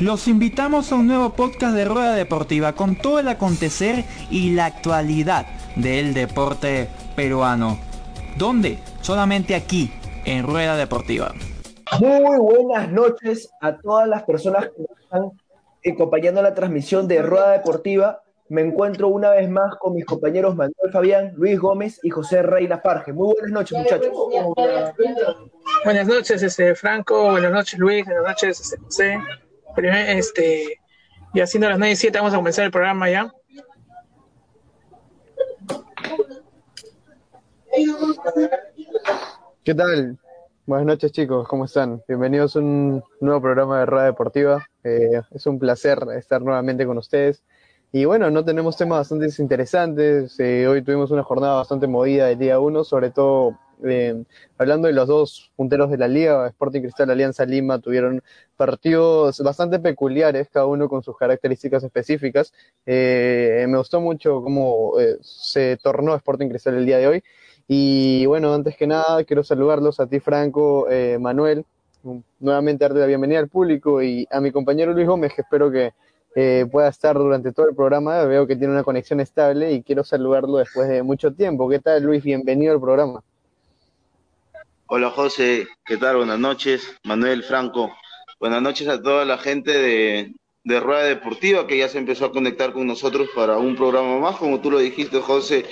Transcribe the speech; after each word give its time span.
Los 0.00 0.28
invitamos 0.28 0.92
a 0.92 0.96
un 0.96 1.06
nuevo 1.06 1.30
podcast 1.30 1.74
de 1.74 1.86
Rueda 1.86 2.14
Deportiva 2.14 2.74
con 2.74 2.96
todo 2.96 3.18
el 3.18 3.28
acontecer 3.28 4.04
y 4.30 4.50
la 4.54 4.66
actualidad 4.66 5.46
del 5.74 6.12
deporte 6.12 6.90
peruano. 7.16 7.78
¿Dónde? 8.36 8.78
Solamente 9.00 9.54
aquí, 9.54 9.90
en 10.26 10.46
Rueda 10.46 10.76
Deportiva. 10.76 11.32
Muy 11.98 12.36
buenas 12.38 12.92
noches 12.92 13.50
a 13.62 13.78
todas 13.78 14.06
las 14.06 14.24
personas 14.24 14.66
que 14.66 14.82
nos 14.82 15.00
están 15.00 15.30
acompañando 15.94 16.42
la 16.42 16.52
transmisión 16.52 17.08
de 17.08 17.22
Rueda 17.22 17.52
Deportiva. 17.52 18.20
Me 18.50 18.60
encuentro 18.60 19.08
una 19.08 19.30
vez 19.30 19.48
más 19.48 19.76
con 19.76 19.94
mis 19.94 20.04
compañeros 20.04 20.54
Manuel 20.56 20.92
Fabián, 20.92 21.32
Luis 21.36 21.58
Gómez 21.58 22.00
y 22.02 22.10
José 22.10 22.42
Reina 22.42 22.80
Farge. 22.80 23.14
Muy 23.14 23.32
buenas 23.32 23.50
noches, 23.50 23.78
muchachos. 23.78 24.10
Buenas 25.84 26.06
noches, 26.06 26.42
este, 26.42 26.74
Franco. 26.74 27.30
Buenas 27.30 27.50
noches, 27.50 27.78
Luis. 27.78 28.04
Buenas 28.04 28.24
noches, 28.24 28.60
este, 28.60 28.76
José 28.76 29.18
este, 29.84 30.80
y 31.34 31.40
haciendo 31.40 31.68
las 31.68 31.78
9 31.78 31.92
y 31.92 31.96
7 31.96 32.18
vamos 32.18 32.32
a 32.32 32.36
comenzar 32.36 32.64
el 32.64 32.70
programa 32.70 33.10
ya. 33.10 33.32
¿Qué 39.62 39.74
tal? 39.74 40.18
Buenas 40.64 40.86
noches 40.86 41.12
chicos, 41.12 41.46
¿cómo 41.46 41.66
están? 41.66 42.02
Bienvenidos 42.08 42.56
a 42.56 42.60
un 42.60 43.04
nuevo 43.20 43.40
programa 43.40 43.80
de 43.80 43.86
Radio 43.86 44.06
Deportiva. 44.06 44.66
Eh, 44.82 45.20
es 45.30 45.46
un 45.46 45.58
placer 45.58 45.98
estar 46.16 46.40
nuevamente 46.40 46.86
con 46.86 46.98
ustedes. 46.98 47.42
Y 47.92 48.04
bueno, 48.04 48.30
no 48.30 48.44
tenemos 48.44 48.76
temas 48.76 48.98
bastante 48.98 49.28
interesantes. 49.40 50.40
Eh, 50.40 50.66
hoy 50.66 50.82
tuvimos 50.82 51.10
una 51.10 51.22
jornada 51.22 51.56
bastante 51.56 51.86
movida 51.86 52.26
del 52.26 52.38
día 52.38 52.58
1, 52.58 52.82
sobre 52.84 53.10
todo 53.10 53.58
eh, 53.84 54.24
hablando 54.58 54.88
de 54.88 54.94
los 54.94 55.06
dos 55.06 55.52
punteros 55.56 55.90
de 55.90 55.98
la 55.98 56.08
liga, 56.08 56.46
Sporting 56.48 56.80
Cristal 56.80 57.10
Alianza 57.10 57.44
Lima, 57.44 57.78
tuvieron 57.78 58.22
partidos 58.56 59.40
bastante 59.40 59.78
peculiares, 59.78 60.48
cada 60.50 60.66
uno 60.66 60.88
con 60.88 61.02
sus 61.02 61.16
características 61.16 61.84
específicas. 61.84 62.52
Eh, 62.86 63.66
me 63.68 63.78
gustó 63.78 64.00
mucho 64.00 64.42
cómo 64.42 64.98
eh, 64.98 65.18
se 65.20 65.76
tornó 65.82 66.14
Sporting 66.14 66.48
Cristal 66.48 66.76
el 66.76 66.86
día 66.86 66.98
de 66.98 67.06
hoy. 67.06 67.24
Y 67.68 68.26
bueno, 68.26 68.54
antes 68.54 68.76
que 68.76 68.86
nada, 68.86 69.24
quiero 69.24 69.42
saludarlos 69.42 70.00
a 70.00 70.06
ti, 70.06 70.20
Franco, 70.20 70.86
Manuel, 71.18 71.64
nuevamente 72.38 72.84
darte 72.84 73.00
la 73.00 73.06
bienvenida 73.06 73.40
al 73.40 73.48
público 73.48 74.00
y 74.02 74.26
a 74.30 74.40
mi 74.40 74.52
compañero 74.52 74.92
Luis 74.92 75.08
Gómez, 75.08 75.32
que 75.34 75.42
espero 75.42 75.70
que 75.72 75.92
pueda 76.70 76.88
estar 76.88 77.16
durante 77.16 77.52
todo 77.52 77.68
el 77.68 77.74
programa. 77.74 78.22
Veo 78.24 78.46
que 78.46 78.54
tiene 78.54 78.72
una 78.72 78.84
conexión 78.84 79.18
estable 79.18 79.72
y 79.72 79.82
quiero 79.82 80.04
saludarlo 80.04 80.58
después 80.58 80.88
de 80.88 81.02
mucho 81.02 81.34
tiempo. 81.34 81.68
¿Qué 81.68 81.80
tal, 81.80 82.04
Luis? 82.04 82.22
Bienvenido 82.22 82.72
al 82.72 82.80
programa. 82.80 83.24
Hola 84.88 85.10
José, 85.10 85.66
¿qué 85.84 85.96
tal? 85.96 86.18
Buenas 86.18 86.38
noches. 86.38 86.96
Manuel 87.02 87.42
Franco, 87.42 87.92
buenas 88.38 88.62
noches 88.62 88.86
a 88.86 89.02
toda 89.02 89.24
la 89.24 89.36
gente 89.36 89.72
de, 89.72 90.32
de 90.62 90.80
Rueda 90.80 91.02
Deportiva 91.02 91.66
que 91.66 91.78
ya 91.78 91.88
se 91.88 91.98
empezó 91.98 92.26
a 92.26 92.30
conectar 92.30 92.72
con 92.72 92.86
nosotros 92.86 93.28
para 93.34 93.58
un 93.58 93.74
programa 93.74 94.20
más. 94.20 94.36
Como 94.36 94.60
tú 94.60 94.70
lo 94.70 94.78
dijiste, 94.78 95.20
José, 95.20 95.66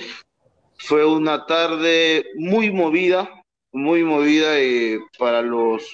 fue 0.77 1.05
una 1.05 1.45
tarde 1.45 2.25
muy 2.35 2.71
movida, 2.71 3.29
muy 3.71 4.03
movida 4.03 4.59
eh, 4.59 4.99
para 5.17 5.41
los 5.41 5.89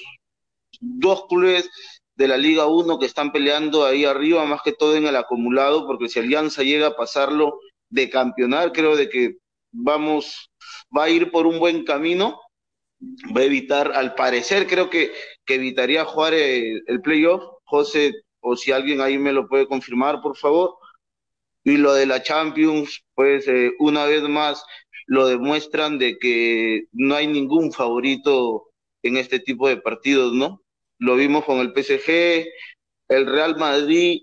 dos 0.80 1.26
clubes 1.28 1.70
de 2.16 2.26
la 2.26 2.36
Liga 2.36 2.66
1 2.66 2.98
que 2.98 3.06
están 3.06 3.30
peleando 3.30 3.84
ahí 3.84 4.04
arriba, 4.04 4.44
más 4.46 4.62
que 4.62 4.72
todo 4.72 4.96
en 4.96 5.06
el 5.06 5.14
acumulado, 5.14 5.86
porque 5.86 6.08
si 6.08 6.18
Alianza 6.18 6.64
llega 6.64 6.88
a 6.88 6.96
pasarlo 6.96 7.60
de 7.88 8.10
campeonar, 8.10 8.72
creo 8.72 8.96
de 8.96 9.08
que 9.08 9.36
vamos, 9.70 10.50
va 10.96 11.04
a 11.04 11.10
ir 11.10 11.30
por 11.30 11.46
un 11.46 11.60
buen 11.60 11.84
camino 11.84 12.41
va 13.36 13.40
a 13.40 13.44
evitar, 13.44 13.92
al 13.92 14.14
parecer 14.14 14.66
creo 14.66 14.90
que, 14.90 15.12
que 15.44 15.54
evitaría 15.54 16.04
jugar 16.04 16.34
el, 16.34 16.82
playoff. 17.02 17.42
José, 17.64 18.12
o 18.40 18.54
si 18.54 18.70
alguien 18.70 19.00
ahí 19.00 19.18
me 19.18 19.32
lo 19.32 19.48
puede 19.48 19.66
confirmar, 19.66 20.20
por 20.20 20.36
favor. 20.36 20.76
Y 21.64 21.76
lo 21.78 21.94
de 21.94 22.06
la 22.06 22.22
Champions, 22.22 23.02
pues 23.14 23.48
eh, 23.48 23.72
una 23.78 24.04
vez 24.04 24.22
más 24.22 24.64
lo 25.06 25.26
demuestran 25.26 25.98
de 25.98 26.18
que 26.18 26.84
no 26.92 27.14
hay 27.14 27.26
ningún 27.26 27.72
favorito 27.72 28.70
en 29.02 29.16
este 29.16 29.40
tipo 29.40 29.68
de 29.68 29.78
partidos, 29.78 30.32
¿no? 30.32 30.62
Lo 30.98 31.16
vimos 31.16 31.44
con 31.44 31.58
el 31.58 31.72
PSG, 31.72 32.46
el 33.08 33.26
Real 33.26 33.56
Madrid, 33.56 34.22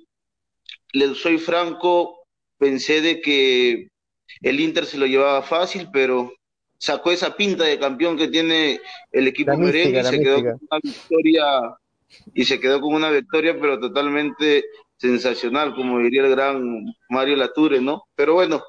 les 0.94 1.18
soy 1.18 1.38
franco, 1.38 2.24
pensé 2.58 3.02
de 3.02 3.22
que 3.22 3.88
el 4.42 4.60
Inter 4.60 4.86
se 4.86 4.98
lo 4.98 5.06
llevaba 5.06 5.42
fácil, 5.42 5.90
pero 5.92 6.32
sacó 6.80 7.12
esa 7.12 7.36
pinta 7.36 7.66
de 7.66 7.78
campeón 7.78 8.18
que 8.18 8.30
tiene 8.30 8.82
el 9.12 9.28
equipo 9.28 9.56
merengue 9.56 10.00
y 10.00 10.04
se 10.04 10.20
quedó 10.20 10.36
con 10.38 10.60
una 10.72 10.80
victoria 10.82 11.46
y 12.34 12.46
se 12.46 12.60
quedó 12.60 12.82
con 12.82 12.96
una 12.96 13.12
victoria 13.12 13.56
pero 13.60 13.80
totalmente 13.80 14.66
sensacional 14.98 15.76
como 15.76 16.00
diría 16.00 16.24
el 16.24 16.32
gran 16.32 16.86
Mario 17.10 17.36
Lature 17.36 17.80
no 17.80 18.06
pero 18.16 18.34
bueno 18.34 18.64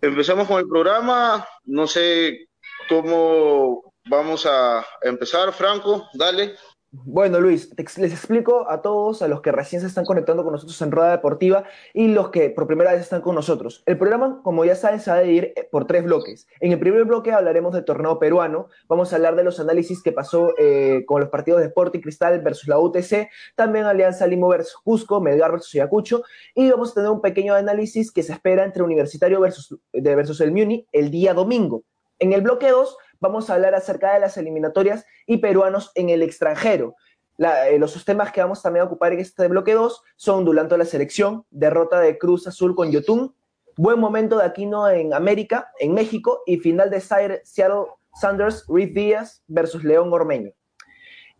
empezamos 0.00 0.46
con 0.46 0.58
el 0.60 0.68
programa. 0.68 1.46
No 1.64 1.86
sé 1.86 2.48
cómo 2.88 3.92
vamos 4.08 4.46
a 4.46 4.84
empezar 5.02 5.52
Franco 5.52 6.08
dale 6.14 6.54
bueno, 6.92 7.40
Luis, 7.40 7.70
les 7.98 8.12
explico 8.12 8.70
a 8.70 8.80
todos, 8.80 9.20
a 9.20 9.28
los 9.28 9.40
que 9.40 9.50
recién 9.50 9.80
se 9.80 9.88
están 9.88 10.04
conectando 10.04 10.44
con 10.44 10.52
nosotros 10.52 10.80
en 10.80 10.92
Rueda 10.92 11.10
Deportiva 11.10 11.64
y 11.92 12.08
los 12.08 12.30
que 12.30 12.48
por 12.50 12.66
primera 12.66 12.92
vez 12.92 13.00
están 13.02 13.22
con 13.22 13.34
nosotros. 13.34 13.82
El 13.86 13.98
programa, 13.98 14.40
como 14.44 14.64
ya 14.64 14.76
saben, 14.76 15.00
se 15.00 15.10
va 15.10 15.16
a 15.16 15.20
dividir 15.20 15.52
eh, 15.56 15.68
por 15.70 15.86
tres 15.86 16.04
bloques. 16.04 16.46
En 16.60 16.72
el 16.72 16.78
primer 16.78 17.04
bloque 17.04 17.32
hablaremos 17.32 17.74
del 17.74 17.84
torneo 17.84 18.18
peruano, 18.18 18.68
vamos 18.88 19.12
a 19.12 19.16
hablar 19.16 19.34
de 19.34 19.44
los 19.44 19.58
análisis 19.58 20.02
que 20.02 20.12
pasó 20.12 20.54
eh, 20.58 21.04
con 21.06 21.20
los 21.20 21.28
partidos 21.28 21.60
de 21.60 21.66
Sporting 21.66 22.00
Cristal 22.00 22.40
versus 22.40 22.68
la 22.68 22.78
UTC, 22.78 23.28
también 23.56 23.84
Alianza 23.84 24.26
Limo 24.26 24.48
versus 24.48 24.76
Cusco, 24.82 25.20
Melgar 25.20 25.50
versus 25.50 25.74
Ayacucho, 25.74 26.22
y 26.54 26.70
vamos 26.70 26.92
a 26.92 26.94
tener 26.94 27.10
un 27.10 27.20
pequeño 27.20 27.54
análisis 27.54 28.12
que 28.12 28.22
se 28.22 28.32
espera 28.32 28.64
entre 28.64 28.82
Universitario 28.82 29.40
versus, 29.40 29.76
versus 29.92 30.40
el 30.40 30.52
Muni 30.52 30.86
el 30.92 31.10
día 31.10 31.34
domingo. 31.34 31.82
En 32.18 32.32
el 32.32 32.40
bloque 32.40 32.70
2 32.70 32.96
vamos 33.20 33.50
a 33.50 33.54
hablar 33.54 33.74
acerca 33.74 34.14
de 34.14 34.20
las 34.20 34.36
eliminatorias 34.36 35.06
y 35.26 35.38
peruanos 35.38 35.92
en 35.94 36.10
el 36.10 36.22
extranjero. 36.22 36.94
Eh, 37.38 37.78
los 37.78 38.04
temas 38.04 38.32
que 38.32 38.40
vamos 38.40 38.62
también 38.62 38.82
a 38.82 38.86
ocupar 38.86 39.12
en 39.12 39.20
este 39.20 39.48
bloque 39.48 39.74
2 39.74 40.02
son 40.16 40.44
Dulanto 40.44 40.76
la 40.76 40.86
selección, 40.86 41.44
derrota 41.50 42.00
de 42.00 42.16
Cruz 42.16 42.46
Azul 42.46 42.74
con 42.74 42.90
Yotun, 42.90 43.34
buen 43.76 44.00
momento 44.00 44.38
de 44.38 44.44
Aquino 44.44 44.88
en 44.88 45.12
América, 45.12 45.70
en 45.78 45.92
México, 45.92 46.42
y 46.46 46.56
final 46.58 46.88
de 46.88 47.00
Seattle 47.00 47.86
Sanders, 48.14 48.64
Reed 48.68 48.94
Díaz 48.94 49.42
versus 49.46 49.84
León 49.84 50.10
Ormeño. 50.12 50.52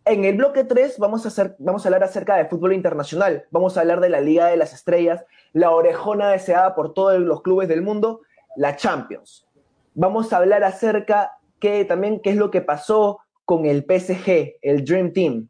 En 0.05 0.23
el 0.23 0.37
bloque 0.37 0.63
3 0.63 0.99
vamos 0.99 1.25
a, 1.25 1.55
vamos 1.57 1.83
a 1.83 1.89
hablar 1.89 2.03
acerca 2.03 2.35
de 2.35 2.45
fútbol 2.45 2.73
internacional, 2.73 3.45
vamos 3.49 3.75
a 3.75 3.81
hablar 3.81 3.99
de 3.99 4.09
la 4.09 4.21
Liga 4.21 4.47
de 4.47 4.55
las 4.55 4.73
Estrellas, 4.73 5.25
la 5.51 5.71
orejona 5.71 6.29
deseada 6.29 6.75
por 6.75 6.93
todos 6.93 7.19
los 7.19 7.41
clubes 7.41 7.67
del 7.67 7.81
mundo, 7.81 8.21
la 8.55 8.75
Champions. 8.75 9.47
Vamos 9.95 10.31
a 10.31 10.37
hablar 10.37 10.63
acerca 10.63 11.36
que 11.59 11.85
también 11.85 12.19
qué 12.21 12.31
es 12.31 12.35
lo 12.35 12.51
que 12.51 12.61
pasó 12.61 13.19
con 13.45 13.65
el 13.65 13.85
PSG, 13.85 14.57
el 14.61 14.83
Dream 14.83 15.13
Team. 15.13 15.49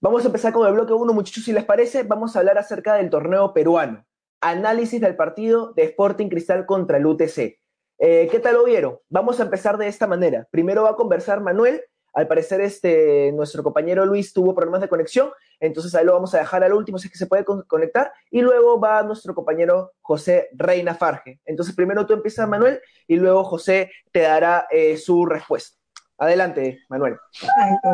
Vamos 0.00 0.24
a 0.24 0.26
empezar 0.26 0.52
con 0.52 0.66
el 0.66 0.74
bloque 0.74 0.92
1, 0.92 1.12
muchachos, 1.12 1.44
si 1.44 1.52
les 1.52 1.64
parece, 1.64 2.04
vamos 2.04 2.34
a 2.34 2.38
hablar 2.38 2.58
acerca 2.58 2.94
del 2.94 3.10
torneo 3.10 3.52
peruano. 3.52 4.04
Análisis 4.40 5.00
del 5.00 5.16
partido 5.16 5.72
de 5.72 5.82
Sporting 5.84 6.28
Cristal 6.28 6.66
contra 6.66 6.98
el 6.98 7.06
UTC. 7.06 7.58
Eh, 7.98 8.28
¿Qué 8.30 8.38
tal 8.38 8.54
lo 8.54 8.64
vieron? 8.64 8.98
Vamos 9.08 9.40
a 9.40 9.42
empezar 9.42 9.76
de 9.76 9.88
esta 9.88 10.06
manera. 10.06 10.46
Primero 10.52 10.84
va 10.84 10.90
a 10.90 10.96
conversar 10.96 11.40
Manuel. 11.40 11.82
Al 12.14 12.28
parecer, 12.28 12.60
este, 12.60 13.32
nuestro 13.32 13.62
compañero 13.62 14.06
Luis 14.06 14.32
tuvo 14.32 14.54
problemas 14.54 14.80
de 14.80 14.88
conexión, 14.88 15.30
entonces 15.60 15.94
ahí 15.94 16.04
lo 16.04 16.12
vamos 16.12 16.34
a 16.34 16.38
dejar 16.38 16.62
al 16.62 16.72
último 16.72 16.98
si 16.98 17.08
es 17.08 17.12
que 17.12 17.18
se 17.18 17.26
puede 17.26 17.44
conectar. 17.44 18.12
Y 18.30 18.40
luego 18.40 18.80
va 18.80 19.02
nuestro 19.02 19.34
compañero 19.34 19.92
José 20.00 20.48
Reina 20.52 20.94
Farge. 20.94 21.40
Entonces, 21.44 21.74
primero 21.74 22.06
tú 22.06 22.14
empiezas, 22.14 22.48
Manuel, 22.48 22.80
y 23.06 23.16
luego 23.16 23.44
José 23.44 23.90
te 24.12 24.20
dará 24.20 24.66
eh, 24.70 24.96
su 24.96 25.26
respuesta. 25.26 25.76
Adelante, 26.18 26.80
Manuel. 26.88 27.16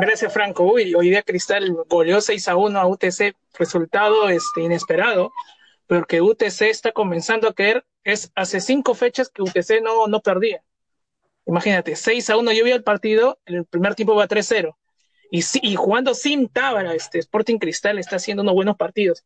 Gracias, 0.01 0.33
Franco. 0.33 0.65
Uy, 0.65 0.95
hoy 0.95 1.11
día 1.11 1.23
Cristal 1.23 1.77
goleó 1.89 2.21
6 2.21 2.49
a 2.49 2.57
1 2.57 2.79
a 2.81 2.87
UTC, 2.87 3.37
resultado 3.59 4.29
este, 4.31 4.63
inesperado, 4.63 5.31
porque 5.87 6.23
UTC 6.23 6.63
está 6.63 6.93
comenzando 6.93 7.49
a 7.49 7.55
caer. 7.55 7.85
Es 8.03 8.31
hace 8.35 8.61
cinco 8.61 8.95
fechas 8.95 9.29
que 9.29 9.43
UTC 9.43 9.83
no, 9.83 10.07
no 10.07 10.21
perdía. 10.21 10.63
Imagínate, 11.47 11.95
6 11.97 12.31
a 12.31 12.37
1 12.39 12.53
yo 12.53 12.65
vi 12.65 12.71
el 12.71 12.83
partido, 12.83 13.39
el 13.45 13.67
primer 13.67 13.95
tiempo 13.95 14.15
va 14.15 14.27
3-0. 14.27 14.75
Y, 15.35 15.43
y 15.63 15.75
jugando 15.75 16.15
sin 16.15 16.49
Tábara, 16.49 16.95
este 16.95 17.19
Sporting 17.19 17.59
Cristal 17.59 17.99
está 17.99 18.17
haciendo 18.17 18.45
unos 18.45 18.55
buenos 18.55 18.77
partidos. 18.77 19.25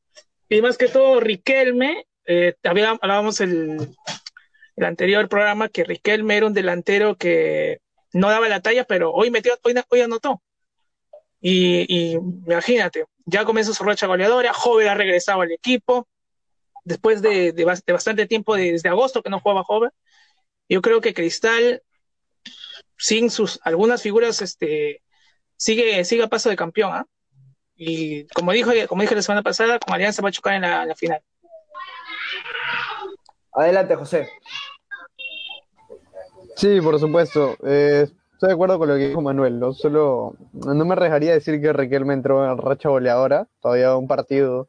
Y 0.49 0.62
más 0.62 0.78
que 0.78 0.88
todo, 0.88 1.20
Riquelme, 1.20 2.06
eh, 2.25 2.55
hablábamos 2.62 3.43
el, 3.43 3.94
el 4.76 4.84
anterior 4.87 5.28
programa 5.28 5.69
que 5.69 5.84
Riquelme 5.84 6.38
era 6.38 6.46
un 6.46 6.55
delantero 6.55 7.16
que 7.16 7.82
no 8.14 8.31
daba 8.31 8.49
la 8.49 8.62
talla, 8.62 8.84
pero 8.84 9.12
hoy 9.12 9.31
metió, 9.31 9.52
hoy, 9.62 10.00
anotó. 10.00 10.40
Y, 11.43 12.14
imagínate, 12.14 13.05
ya 13.26 13.44
comenzó 13.44 13.75
su 13.75 13.84
racha 13.84 14.06
goleadora, 14.06 14.55
Joven 14.55 14.88
ha 14.88 14.94
regresado 14.94 15.43
al 15.43 15.52
equipo, 15.52 16.08
después 16.84 17.20
de, 17.20 17.52
de, 17.52 17.64
bastante 17.66 18.26
tiempo, 18.26 18.56
desde 18.56 18.88
agosto 18.88 19.22
que 19.22 19.28
no 19.28 19.40
jugaba 19.40 19.62
Joven. 19.62 19.90
Yo 20.70 20.81
creo 20.81 21.02
que 21.02 21.12
Cristal, 21.12 21.82
sin 22.96 23.28
sus 23.28 23.60
algunas 23.62 24.00
figuras, 24.00 24.40
este, 24.40 25.02
sigue, 25.58 26.02
sigue 26.05 26.22
a 26.22 26.28
paso 26.28 26.49
de 26.49 26.56
campeón. 26.56 26.93
¿ah? 26.94 27.06
y 27.78 28.26
como 28.28 28.50
dijo, 28.52 28.72
como 28.88 29.02
dije 29.02 29.14
la 29.14 29.22
semana 29.22 29.43
pasada, 29.43 29.78
con 29.78 29.94
Alianza 29.94 30.20
va 30.20 30.31
a 30.31 30.32
chocar 30.32 30.55
en 30.55 30.62
la, 30.62 30.94
final. 30.96 31.20
Adelante, 33.52 33.94
José. 33.94 34.28
Sí, 36.56 36.81
por 36.81 36.99
supuesto. 36.99 37.56
Eh, 37.64 38.08
estoy 38.32 38.49
de 38.49 38.55
acuerdo 38.55 38.81
con 38.81 38.88
lo 38.88 38.96
que 38.96 39.08
dijo 39.08 39.22
Manuel. 39.22 39.60
No 39.60 39.72
solo, 39.72 40.34
no 40.52 40.84
me 40.84 40.94
arriesgaría 40.94 41.31
a 41.31 41.34
decir 41.34 41.60
que 41.60 41.72
Riquelme 41.72 42.14
entró 42.14 42.44
en 42.50 42.58
racha 42.58 42.88
goleadora, 42.88 43.46
todavía 43.62 43.94
un 43.94 44.08
partido. 44.08 44.66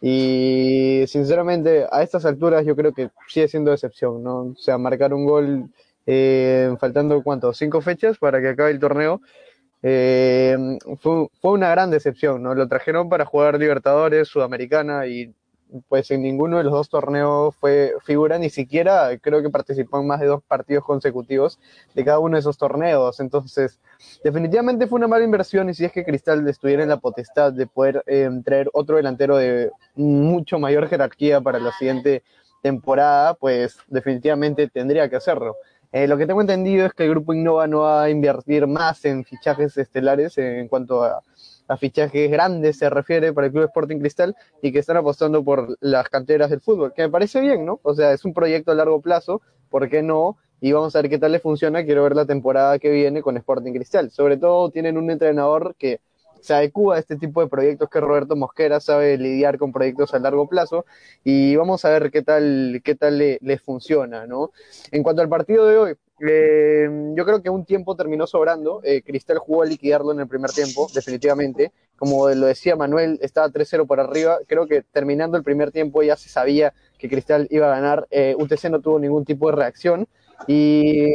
Y 0.00 1.04
sinceramente, 1.06 1.86
a 1.92 2.02
estas 2.02 2.24
alturas 2.24 2.66
yo 2.66 2.74
creo 2.74 2.92
que 2.92 3.10
sigue 3.28 3.46
siendo 3.46 3.72
excepción, 3.72 4.24
¿no? 4.24 4.38
O 4.46 4.56
sea, 4.56 4.78
marcar 4.78 5.14
un 5.14 5.24
gol 5.24 5.70
eh, 6.06 6.74
faltando 6.80 7.22
cuánto, 7.22 7.52
cinco 7.52 7.80
fechas 7.80 8.18
para 8.18 8.40
que 8.40 8.48
acabe 8.48 8.72
el 8.72 8.80
torneo 8.80 9.20
eh, 9.82 10.56
fue, 11.00 11.28
una 11.42 11.70
gran 11.70 11.90
decepción, 11.90 12.42
¿no? 12.42 12.54
Lo 12.54 12.68
trajeron 12.68 13.08
para 13.08 13.24
jugar 13.24 13.58
Libertadores, 13.58 14.28
Sudamericana 14.28 15.06
y 15.06 15.34
pues 15.88 16.10
en 16.10 16.22
ninguno 16.22 16.56
de 16.56 16.64
los 16.64 16.72
dos 16.72 16.88
torneos 16.88 17.54
fue 17.56 17.92
figura, 18.02 18.38
ni 18.38 18.48
siquiera 18.48 19.10
creo 19.18 19.42
que 19.42 19.50
participó 19.50 20.00
en 20.00 20.06
más 20.06 20.18
de 20.18 20.26
dos 20.26 20.42
partidos 20.42 20.82
consecutivos 20.82 21.58
de 21.94 22.04
cada 22.06 22.18
uno 22.20 22.36
de 22.36 22.40
esos 22.40 22.56
torneos. 22.56 23.20
Entonces, 23.20 23.78
definitivamente 24.24 24.86
fue 24.86 24.96
una 24.96 25.08
mala 25.08 25.24
inversión 25.24 25.68
y 25.68 25.74
si 25.74 25.84
es 25.84 25.92
que 25.92 26.04
Cristal 26.04 26.46
estuviera 26.48 26.82
en 26.82 26.88
la 26.88 26.96
potestad 26.96 27.52
de 27.52 27.66
poder 27.66 28.02
eh, 28.06 28.30
traer 28.44 28.70
otro 28.72 28.96
delantero 28.96 29.36
de 29.36 29.70
mucho 29.94 30.58
mayor 30.58 30.88
jerarquía 30.88 31.40
para 31.40 31.60
la 31.60 31.72
siguiente 31.72 32.22
temporada, 32.62 33.34
pues 33.34 33.78
definitivamente 33.88 34.68
tendría 34.68 35.08
que 35.08 35.16
hacerlo. 35.16 35.56
Eh, 35.90 36.06
lo 36.06 36.18
que 36.18 36.26
tengo 36.26 36.40
entendido 36.40 36.86
es 36.86 36.92
que 36.92 37.04
el 37.04 37.10
grupo 37.10 37.32
Innova 37.32 37.66
no 37.66 37.80
va 37.80 38.02
a 38.02 38.10
invertir 38.10 38.66
más 38.66 39.04
en 39.06 39.24
fichajes 39.24 39.76
estelares 39.78 40.36
en 40.36 40.68
cuanto 40.68 41.02
a, 41.02 41.22
fichajes 41.78 42.30
grandes 42.30 42.78
se 42.78 42.88
refiere 42.88 43.32
para 43.32 43.46
el 43.46 43.52
Club 43.52 43.64
Sporting 43.64 43.98
Cristal 43.98 44.34
y 44.62 44.72
que 44.72 44.78
están 44.78 44.96
apostando 44.96 45.44
por 45.44 45.76
las 45.80 46.08
canteras 46.08 46.48
del 46.50 46.60
fútbol, 46.60 46.94
que 46.94 47.02
me 47.02 47.10
parece 47.10 47.40
bien, 47.40 47.66
¿no? 47.66 47.78
O 47.82 47.94
sea, 47.94 48.12
es 48.12 48.24
un 48.24 48.32
proyecto 48.32 48.72
a 48.72 48.74
largo 48.74 49.00
plazo, 49.02 49.42
¿por 49.68 49.88
qué 49.88 50.02
no? 50.02 50.38
Y 50.60 50.72
vamos 50.72 50.96
a 50.96 51.02
ver 51.02 51.10
qué 51.10 51.18
tal 51.18 51.32
le 51.32 51.40
funciona. 51.40 51.84
Quiero 51.84 52.02
ver 52.02 52.16
la 52.16 52.24
temporada 52.24 52.78
que 52.78 52.90
viene 52.90 53.22
con 53.22 53.36
Sporting 53.36 53.72
Cristal. 53.72 54.10
Sobre 54.10 54.38
todo 54.38 54.70
tienen 54.70 54.96
un 54.96 55.10
entrenador 55.10 55.76
que 55.78 56.00
se 56.40 56.54
adecua 56.54 56.96
a 56.96 56.98
este 56.98 57.16
tipo 57.16 57.40
de 57.40 57.48
proyectos 57.48 57.88
que 57.88 58.00
Roberto 58.00 58.36
Mosquera 58.36 58.80
sabe 58.80 59.16
lidiar 59.18 59.58
con 59.58 59.72
proyectos 59.72 60.14
a 60.14 60.18
largo 60.18 60.48
plazo 60.48 60.84
y 61.24 61.56
vamos 61.56 61.84
a 61.84 61.90
ver 61.90 62.10
qué 62.10 62.22
tal, 62.22 62.80
qué 62.84 62.94
tal 62.94 63.18
le, 63.18 63.58
funciona, 63.58 64.26
¿no? 64.26 64.50
En 64.90 65.02
cuanto 65.02 65.22
al 65.22 65.28
partido 65.28 65.66
de 65.66 65.76
hoy, 65.76 65.94
eh, 66.20 66.88
yo 67.14 67.24
creo 67.24 67.42
que 67.42 67.50
un 67.50 67.64
tiempo 67.64 67.96
terminó 67.96 68.26
sobrando. 68.26 68.80
Eh, 68.84 69.02
Cristal 69.02 69.38
jugó 69.38 69.62
a 69.62 69.66
liquidarlo 69.66 70.12
en 70.12 70.20
el 70.20 70.28
primer 70.28 70.50
tiempo, 70.50 70.88
definitivamente. 70.94 71.72
Como 71.96 72.28
lo 72.28 72.46
decía 72.46 72.76
Manuel, 72.76 73.18
estaba 73.22 73.48
3-0 73.48 73.86
por 73.86 74.00
arriba. 74.00 74.38
Creo 74.46 74.66
que 74.66 74.82
terminando 74.82 75.36
el 75.36 75.44
primer 75.44 75.70
tiempo 75.72 76.02
ya 76.02 76.16
se 76.16 76.28
sabía 76.28 76.72
que 76.98 77.08
Cristal 77.08 77.48
iba 77.50 77.66
a 77.66 77.80
ganar. 77.80 78.06
Eh, 78.10 78.34
UTC 78.38 78.70
no 78.70 78.80
tuvo 78.80 78.98
ningún 78.98 79.24
tipo 79.24 79.50
de 79.50 79.56
reacción. 79.56 80.08
Y 80.46 81.14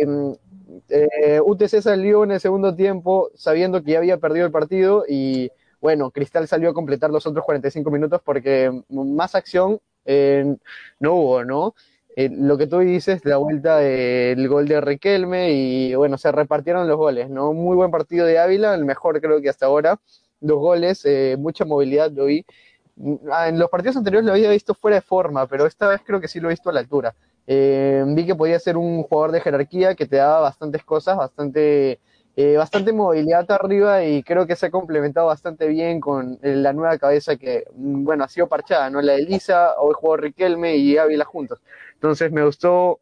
eh, 0.90 1.42
UTC 1.44 1.82
salió 1.82 2.24
en 2.24 2.32
el 2.32 2.40
segundo 2.40 2.76
tiempo 2.76 3.30
sabiendo 3.36 3.84
que 3.84 3.92
ya 3.92 3.98
había 4.00 4.18
perdido 4.18 4.46
el 4.46 4.52
partido 4.52 5.06
y 5.08 5.52
bueno, 5.82 6.12
Cristal 6.12 6.48
salió 6.48 6.70
a 6.70 6.74
completar 6.74 7.10
los 7.10 7.26
otros 7.28 7.44
45 7.46 7.92
minutos 7.92 8.22
porque 8.24 8.72
más 8.90 9.36
acción 9.36 9.80
eh, 10.06 10.56
no 11.00 11.14
hubo, 11.16 11.44
¿no? 11.44 11.76
Eh, 12.16 12.30
lo 12.32 12.58
que 12.58 12.68
tú 12.68 12.80
dices, 12.80 13.26
la 13.26 13.38
vuelta 13.38 13.78
del 13.78 14.48
gol 14.48 14.68
de 14.68 14.80
Riquelme 14.80 15.52
y 15.52 15.96
bueno, 15.96 16.18
se 16.18 16.32
repartieron 16.32 16.88
los 16.88 16.98
goles, 16.98 17.30
¿no? 17.30 17.54
Muy 17.54 17.76
buen 17.76 17.92
partido 17.92 18.26
de 18.26 18.40
Ávila, 18.40 18.76
el 18.76 18.86
mejor 18.86 19.20
creo 19.20 19.42
que 19.42 19.50
hasta 19.50 19.66
ahora, 19.66 20.00
dos 20.40 20.60
goles, 20.60 21.06
mucha 21.38 21.66
movilidad 21.66 22.12
lo 22.12 22.26
vi. 22.26 22.46
Ah, 23.32 23.50
en 23.50 23.58
los 23.58 23.70
partidos 23.70 23.98
anteriores 23.98 24.26
lo 24.26 24.34
había 24.34 24.52
visto 24.52 24.76
fuera 24.76 24.98
de 24.98 25.02
forma, 25.02 25.48
pero 25.48 25.66
esta 25.66 25.88
vez 25.88 26.02
creo 26.06 26.22
que 26.22 26.28
sí 26.28 26.40
lo 26.40 26.50
he 26.50 26.54
visto 26.54 26.70
a 26.70 26.74
la 26.74 26.80
altura. 26.82 27.16
Eh, 27.48 28.04
vi 28.08 28.26
que 28.26 28.36
podía 28.36 28.60
ser 28.60 28.78
un 28.78 29.04
jugador 29.04 29.32
de 29.32 29.42
jerarquía 29.42 29.96
que 29.96 30.06
te 30.06 30.18
daba 30.18 30.40
bastantes 30.42 30.84
cosas, 30.84 31.18
bastante, 31.18 32.00
eh, 32.36 32.56
bastante 32.58 32.94
movilidad 32.94 33.50
arriba 33.52 34.04
y 34.06 34.24
creo 34.24 34.48
que 34.48 34.56
se 34.56 34.68
ha 34.68 34.72
complementado 34.72 35.28
bastante 35.28 35.68
bien 35.68 36.00
con 36.00 36.40
eh, 36.42 36.56
la 36.56 36.74
nueva 36.74 36.98
cabeza 36.98 37.36
que, 37.36 37.66
mm, 37.76 38.04
bueno, 38.06 38.24
ha 38.24 38.30
sido 38.30 38.48
parchada, 38.48 38.90
¿no? 38.90 39.02
La 39.02 39.14
de 39.14 39.20
Elisa, 39.20 39.74
hoy 39.80 39.94
jugó 39.96 40.18
Riquelme 40.18 40.78
y 40.78 40.98
Ávila 40.98 41.26
juntos. 41.26 41.60
Entonces 41.96 42.32
me 42.32 42.46
gustó 42.46 43.00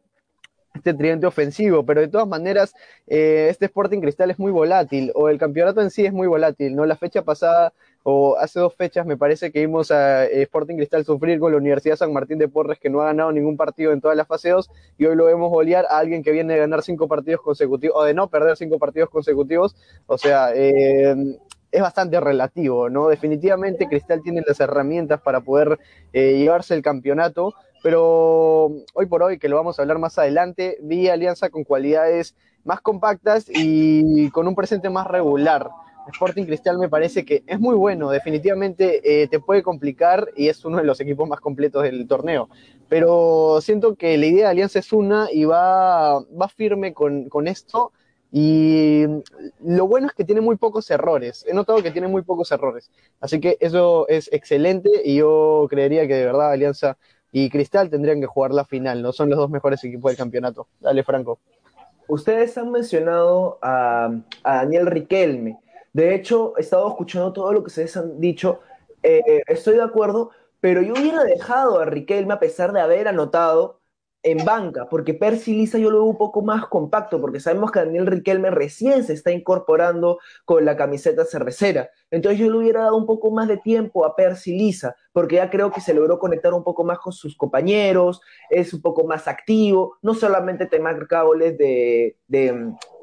este 0.74 0.94
tridente 0.94 1.26
ofensivo, 1.26 1.84
pero 1.84 2.00
de 2.00 2.08
todas 2.08 2.26
maneras, 2.26 2.74
este 3.06 3.66
Sporting 3.66 4.00
Cristal 4.00 4.30
es 4.30 4.38
muy 4.38 4.50
volátil, 4.50 5.12
o 5.14 5.28
el 5.28 5.38
campeonato 5.38 5.82
en 5.82 5.90
sí 5.90 6.06
es 6.06 6.12
muy 6.14 6.26
volátil, 6.26 6.74
¿no? 6.74 6.86
La 6.86 6.96
fecha 6.96 7.22
pasada 7.22 7.74
o 8.04 8.36
hace 8.36 8.60
dos 8.60 8.74
fechas 8.74 9.06
me 9.06 9.16
parece 9.16 9.52
que 9.52 9.60
vimos 9.60 9.90
a 9.90 10.24
eh, 10.26 10.42
Sporting 10.42 10.76
Cristal 10.76 11.04
sufrir 11.04 11.38
con 11.38 11.52
la 11.52 11.58
Universidad 11.58 11.96
San 11.96 12.12
Martín 12.12 12.38
de 12.38 12.48
Porres 12.48 12.78
que 12.78 12.90
no 12.90 13.00
ha 13.00 13.06
ganado 13.06 13.32
ningún 13.32 13.56
partido 13.56 13.92
en 13.92 14.00
toda 14.00 14.14
la 14.14 14.24
fase 14.24 14.50
2 14.50 14.70
y 14.98 15.06
hoy 15.06 15.16
lo 15.16 15.26
vemos 15.26 15.50
golear 15.50 15.86
a 15.88 15.98
alguien 15.98 16.22
que 16.22 16.32
viene 16.32 16.54
de 16.54 16.60
ganar 16.60 16.82
cinco 16.82 17.08
partidos 17.08 17.40
consecutivos 17.40 17.96
o 17.96 18.04
de 18.04 18.14
no 18.14 18.28
perder 18.28 18.56
cinco 18.56 18.78
partidos 18.78 19.10
consecutivos, 19.10 19.76
o 20.06 20.18
sea, 20.18 20.50
eh, 20.54 21.38
es 21.72 21.80
bastante 21.80 22.20
relativo, 22.20 22.90
¿no? 22.90 23.08
Definitivamente 23.08 23.88
Cristal 23.88 24.22
tiene 24.22 24.42
las 24.46 24.60
herramientas 24.60 25.20
para 25.22 25.40
poder 25.40 25.78
eh, 26.12 26.36
llevarse 26.36 26.74
el 26.74 26.82
campeonato, 26.82 27.54
pero 27.82 28.70
hoy 28.94 29.06
por 29.08 29.22
hoy, 29.22 29.38
que 29.38 29.48
lo 29.48 29.56
vamos 29.56 29.78
a 29.78 29.82
hablar 29.82 29.98
más 29.98 30.18
adelante, 30.18 30.76
vi 30.82 31.08
Alianza 31.08 31.48
con 31.48 31.64
cualidades 31.64 32.36
más 32.64 32.80
compactas 32.82 33.46
y 33.48 34.30
con 34.30 34.46
un 34.46 34.54
presente 34.54 34.90
más 34.90 35.06
regular. 35.06 35.70
Sporting 36.08 36.44
Cristal 36.44 36.78
me 36.78 36.88
parece 36.88 37.24
que 37.24 37.42
es 37.46 37.60
muy 37.60 37.74
bueno, 37.74 38.10
definitivamente 38.10 39.22
eh, 39.22 39.28
te 39.28 39.40
puede 39.40 39.62
complicar 39.62 40.28
y 40.36 40.48
es 40.48 40.64
uno 40.64 40.78
de 40.78 40.84
los 40.84 41.00
equipos 41.00 41.28
más 41.28 41.40
completos 41.40 41.82
del 41.82 42.06
torneo. 42.06 42.48
Pero 42.88 43.60
siento 43.60 43.94
que 43.94 44.18
la 44.18 44.26
idea 44.26 44.44
de 44.46 44.50
Alianza 44.50 44.78
es 44.78 44.92
una 44.92 45.28
y 45.32 45.44
va, 45.44 46.20
va 46.20 46.48
firme 46.48 46.92
con, 46.92 47.28
con 47.28 47.48
esto. 47.48 47.92
Y 48.34 49.04
lo 49.62 49.86
bueno 49.86 50.06
es 50.06 50.14
que 50.14 50.24
tiene 50.24 50.40
muy 50.40 50.56
pocos 50.56 50.90
errores. 50.90 51.44
He 51.46 51.52
notado 51.52 51.82
que 51.82 51.90
tiene 51.90 52.08
muy 52.08 52.22
pocos 52.22 52.50
errores. 52.50 52.90
Así 53.20 53.40
que 53.40 53.58
eso 53.60 54.08
es 54.08 54.32
excelente 54.32 54.90
y 55.04 55.16
yo 55.16 55.66
creería 55.68 56.06
que 56.06 56.14
de 56.14 56.24
verdad 56.24 56.50
Alianza 56.52 56.96
y 57.30 57.50
Cristal 57.50 57.90
tendrían 57.90 58.20
que 58.20 58.26
jugar 58.26 58.52
la 58.52 58.64
final. 58.64 59.02
No 59.02 59.12
son 59.12 59.28
los 59.30 59.38
dos 59.38 59.50
mejores 59.50 59.84
equipos 59.84 60.10
del 60.10 60.16
campeonato. 60.16 60.68
Dale, 60.80 61.02
Franco. 61.02 61.38
Ustedes 62.08 62.56
han 62.58 62.70
mencionado 62.70 63.58
a, 63.62 64.10
a 64.42 64.56
Daniel 64.56 64.86
Riquelme. 64.86 65.58
De 65.92 66.14
hecho, 66.14 66.54
he 66.56 66.60
estado 66.62 66.88
escuchando 66.88 67.32
todo 67.32 67.52
lo 67.52 67.62
que 67.62 67.68
ustedes 67.68 67.96
han 67.96 68.20
dicho. 68.20 68.60
Eh, 69.02 69.42
estoy 69.46 69.76
de 69.76 69.82
acuerdo, 69.82 70.30
pero 70.60 70.80
yo 70.82 70.94
hubiera 70.94 71.24
dejado 71.24 71.80
a 71.80 71.84
Riquelme 71.84 72.34
a 72.34 72.40
pesar 72.40 72.72
de 72.72 72.80
haber 72.80 73.08
anotado 73.08 73.81
en 74.22 74.44
banca, 74.44 74.88
porque 74.88 75.14
Percy 75.14 75.52
Lisa 75.52 75.78
yo 75.78 75.90
lo 75.90 75.98
veo 75.98 76.06
un 76.06 76.18
poco 76.18 76.42
más 76.42 76.66
compacto, 76.66 77.20
porque 77.20 77.40
sabemos 77.40 77.72
que 77.72 77.80
Daniel 77.80 78.06
Riquelme 78.06 78.50
recién 78.50 79.02
se 79.02 79.14
está 79.14 79.32
incorporando 79.32 80.18
con 80.44 80.64
la 80.64 80.76
camiseta 80.76 81.24
cervecera. 81.24 81.90
Entonces 82.10 82.38
yo 82.38 82.50
le 82.50 82.58
hubiera 82.58 82.82
dado 82.82 82.96
un 82.96 83.06
poco 83.06 83.32
más 83.32 83.48
de 83.48 83.56
tiempo 83.56 84.04
a 84.06 84.14
Percy 84.14 84.56
Lisa, 84.56 84.94
porque 85.12 85.36
ya 85.36 85.50
creo 85.50 85.72
que 85.72 85.80
se 85.80 85.92
logró 85.92 86.20
conectar 86.20 86.54
un 86.54 86.62
poco 86.62 86.84
más 86.84 87.00
con 87.00 87.12
sus 87.12 87.36
compañeros, 87.36 88.20
es 88.48 88.72
un 88.72 88.80
poco 88.80 89.04
más 89.04 89.26
activo, 89.26 89.96
no 90.02 90.14
solamente 90.14 90.66
te 90.66 90.78
marca 90.78 91.22
goles 91.22 91.58
de, 91.58 92.16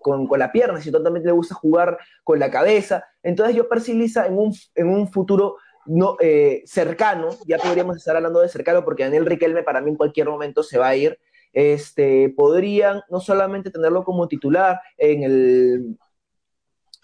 con, 0.02 0.28
la 0.38 0.52
pierna, 0.54 0.80
sino 0.80 1.04
también 1.04 1.26
le 1.26 1.34
gusta 1.34 1.54
jugar 1.54 1.98
con 2.24 2.40
la 2.40 2.50
cabeza. 2.50 3.04
Entonces 3.24 3.56
yo 3.56 3.68
Percy 3.68 3.94
Lisa 3.94 4.26
en 4.26 4.38
un, 4.38 4.54
en 4.76 4.88
un 4.88 5.08
futuro 5.10 5.58
no, 5.86 6.18
eh, 6.20 6.64
cercano, 6.66 7.30
ya 7.48 7.58
podríamos 7.58 7.98
estar 7.98 8.16
hablando 8.16 8.42
de 8.42 8.50
cercano 8.50 8.84
porque 8.84 9.04
Daniel 9.04 9.26
Riquelme 9.26 9.64
para 9.64 9.82
mí 9.82 9.90
en 9.90 9.98
cualquier 9.98 10.28
momento 10.28 10.64
se 10.64 10.78
va 10.78 10.90
a 10.90 10.96
ir, 10.96 11.20
este, 11.54 12.30
podrían 12.36 13.02
no 13.10 13.20
solamente 13.20 13.72
tenerlo 13.72 14.04
como 14.04 14.28
titular 14.28 14.80
en 14.98 15.24
el, 15.24 15.98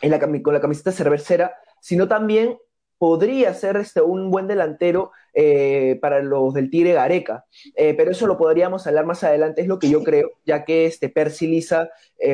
en 0.01 0.12
la, 0.12 0.20
con 0.20 0.53
la 0.53 0.62
camiseta 0.62 0.91
cervecera, 0.91 1.55
sino 1.79 2.08
también 2.08 2.58
podría 2.98 3.53
ser 3.53 3.77
este, 3.77 4.01
un 4.01 4.32
buen 4.32 4.48
delantero 4.48 5.12
eh, 5.34 5.98
para 6.01 6.22
los 6.22 6.53
del 6.53 6.70
Tigre 6.70 6.94
Gareca. 6.94 7.46
Eh, 7.75 7.94
pero 7.96 8.12
eso 8.12 8.27
lo 8.27 8.38
podríamos 8.38 8.88
hablar 8.88 9.05
más 9.05 9.24
adelante, 9.24 9.62
es 9.62 9.67
lo 9.67 9.79
que 9.79 9.89
yo 9.89 10.03
creo, 10.03 10.32
ya 10.46 10.63
que 10.63 10.86
este 10.86 11.10
Percy 11.10 11.48
Lisa 11.48 11.89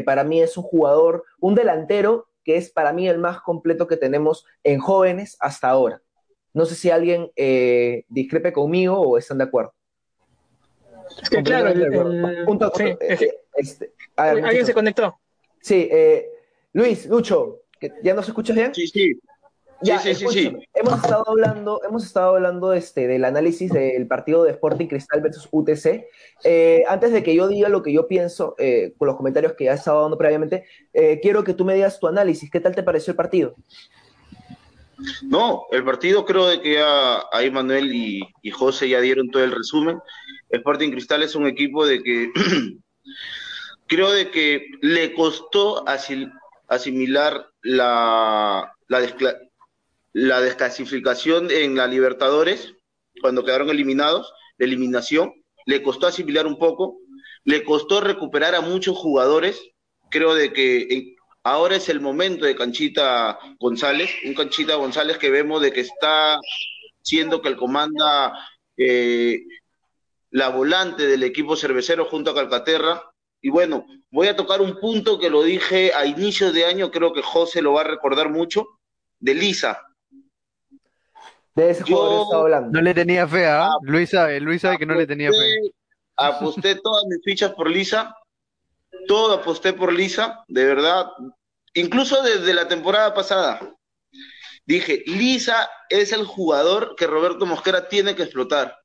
para 0.05 0.23
mí 0.23 0.41
es 0.41 0.57
un 0.57 0.63
jugador, 0.63 1.23
un 1.39 1.55
delantero 1.55 2.27
que 2.43 2.57
es 2.57 2.71
para 2.71 2.93
mí 2.93 3.07
el 3.07 3.17
más 3.19 3.41
completo 3.41 3.87
que 3.87 3.97
tenemos 3.97 4.45
en 4.63 4.79
jóvenes 4.79 5.37
hasta 5.39 5.69
ahora. 5.69 6.01
No 6.53 6.65
sé 6.65 6.75
si 6.75 6.89
alguien 6.89 7.31
eh, 7.35 8.05
discrepe 8.09 8.51
conmigo 8.51 8.99
o 8.99 9.17
están 9.17 9.37
de 9.37 9.45
acuerdo. 9.45 9.73
Es 11.21 11.29
que 11.29 11.43
claro, 11.43 11.69
¿alguien 14.15 14.65
se 14.65 14.73
conectó? 14.73 15.19
Sí, 15.61 15.87
eh, 15.91 16.27
Luis, 16.73 17.05
Lucho, 17.05 17.61
¿ya 18.03 18.13
nos 18.13 18.27
escuchas 18.27 18.55
bien? 18.55 18.73
Sí, 18.73 18.87
sí. 18.87 19.11
Ya, 19.83 19.97
sí, 19.97 20.13
sí, 20.13 20.27
sí, 20.29 20.55
Hemos 20.75 21.03
estado 21.03 21.27
hablando, 21.27 21.81
hemos 21.83 22.05
estado 22.05 22.35
hablando 22.35 22.71
este, 22.71 23.07
del 23.07 23.25
análisis 23.25 23.71
del 23.71 24.05
partido 24.05 24.43
de 24.43 24.51
Sporting 24.51 24.85
Cristal 24.85 25.21
versus 25.21 25.47
UTC. 25.49 26.05
Eh, 26.43 26.83
antes 26.87 27.11
de 27.11 27.23
que 27.23 27.33
yo 27.33 27.47
diga 27.47 27.67
lo 27.67 27.81
que 27.81 27.91
yo 27.91 28.07
pienso, 28.07 28.53
eh, 28.59 28.93
con 28.99 29.07
los 29.07 29.17
comentarios 29.17 29.53
que 29.53 29.63
ya 29.63 29.71
he 29.71 29.75
estado 29.75 30.03
dando 30.03 30.19
previamente, 30.19 30.65
quiero 31.23 31.43
que 31.43 31.55
tú 31.55 31.65
me 31.65 31.73
digas 31.73 31.99
tu 31.99 32.07
análisis. 32.07 32.51
¿Qué 32.51 32.59
tal 32.59 32.75
te 32.75 32.83
pareció 32.83 33.09
el 33.09 33.17
partido? 33.17 33.55
No, 35.23 35.65
el 35.71 35.83
partido 35.83 36.25
creo 36.25 36.47
de 36.47 36.61
que 36.61 36.73
ya 36.73 37.23
ahí 37.31 37.49
Manuel 37.49 37.93
y, 37.93 38.21
y 38.41 38.51
José 38.51 38.89
ya 38.89 39.01
dieron 39.01 39.29
todo 39.29 39.43
el 39.43 39.51
resumen. 39.51 39.99
Sporting 40.49 40.91
Cristal 40.91 41.23
es 41.23 41.35
un 41.35 41.47
equipo 41.47 41.85
de 41.85 42.03
que 42.03 42.31
creo 43.87 44.11
de 44.11 44.29
que 44.31 44.67
le 44.81 45.13
costó 45.13 45.83
asimilar 46.67 47.47
la, 47.61 48.73
la, 48.87 49.15
la 50.13 50.41
desclasificación 50.41 51.49
en 51.51 51.75
la 51.75 51.87
Libertadores 51.87 52.73
cuando 53.19 53.43
quedaron 53.43 53.69
eliminados, 53.69 54.33
la 54.57 54.65
eliminación, 54.65 55.33
le 55.65 55.83
costó 55.83 56.07
asimilar 56.07 56.47
un 56.47 56.57
poco, 56.57 56.97
le 57.43 57.63
costó 57.63 58.01
recuperar 58.01 58.55
a 58.55 58.61
muchos 58.61 58.97
jugadores. 58.97 59.61
Creo 60.09 60.33
de 60.33 60.53
que 60.53 61.15
ahora 61.43 61.75
es 61.75 61.89
el 61.89 61.99
momento 61.99 62.45
de 62.45 62.55
Canchita 62.55 63.39
González, 63.59 64.09
un 64.25 64.33
Canchita 64.33 64.75
González 64.75 65.17
que 65.17 65.29
vemos 65.29 65.61
de 65.61 65.71
que 65.71 65.81
está 65.81 66.39
siendo 67.01 67.41
que 67.41 67.49
el 67.49 67.57
comanda 67.57 68.33
eh, 68.77 69.41
la 70.29 70.49
volante 70.49 71.07
del 71.07 71.23
equipo 71.23 71.55
cervecero 71.55 72.05
junto 72.05 72.31
a 72.31 72.35
Calcaterra. 72.35 73.03
Y 73.41 73.49
bueno, 73.49 73.85
voy 74.11 74.27
a 74.27 74.35
tocar 74.35 74.61
un 74.61 74.79
punto 74.79 75.19
que 75.19 75.29
lo 75.29 75.43
dije 75.43 75.93
a 75.93 76.05
inicios 76.05 76.53
de 76.53 76.65
año, 76.65 76.91
creo 76.91 77.11
que 77.13 77.21
José 77.21 77.61
lo 77.61 77.73
va 77.73 77.81
a 77.81 77.85
recordar 77.85 78.29
mucho, 78.29 78.67
de 79.19 79.33
Lisa. 79.33 79.81
De 81.55 81.71
ese 81.71 81.83
jugador 81.83 82.35
hablando. 82.35 82.71
No 82.71 82.81
le 82.81 82.93
tenía 82.93 83.27
fe, 83.27 83.45
¿ah? 83.45 83.69
Luis 83.81 84.11
sabe, 84.11 84.39
Luis 84.39 84.61
sabe 84.61 84.77
que 84.77 84.85
no 84.85 84.93
le 84.93 85.07
tenía 85.07 85.29
fe. 85.29 85.71
Aposté 86.15 86.75
todas 86.75 87.03
mis 87.07 87.19
fichas 87.23 87.51
por 87.53 87.69
Lisa, 87.69 88.15
todo 89.07 89.33
aposté 89.33 89.73
por 89.73 89.93
Lisa, 89.93 90.43
de 90.47 90.65
verdad, 90.65 91.07
incluso 91.73 92.21
desde 92.21 92.53
la 92.53 92.67
temporada 92.67 93.13
pasada. 93.13 93.75
Dije, 94.65 95.03
Lisa 95.05 95.69
es 95.89 96.11
el 96.11 96.25
jugador 96.25 96.95
que 96.95 97.07
Roberto 97.07 97.45
Mosquera 97.45 97.87
tiene 97.87 98.15
que 98.15 98.23
explotar. 98.23 98.77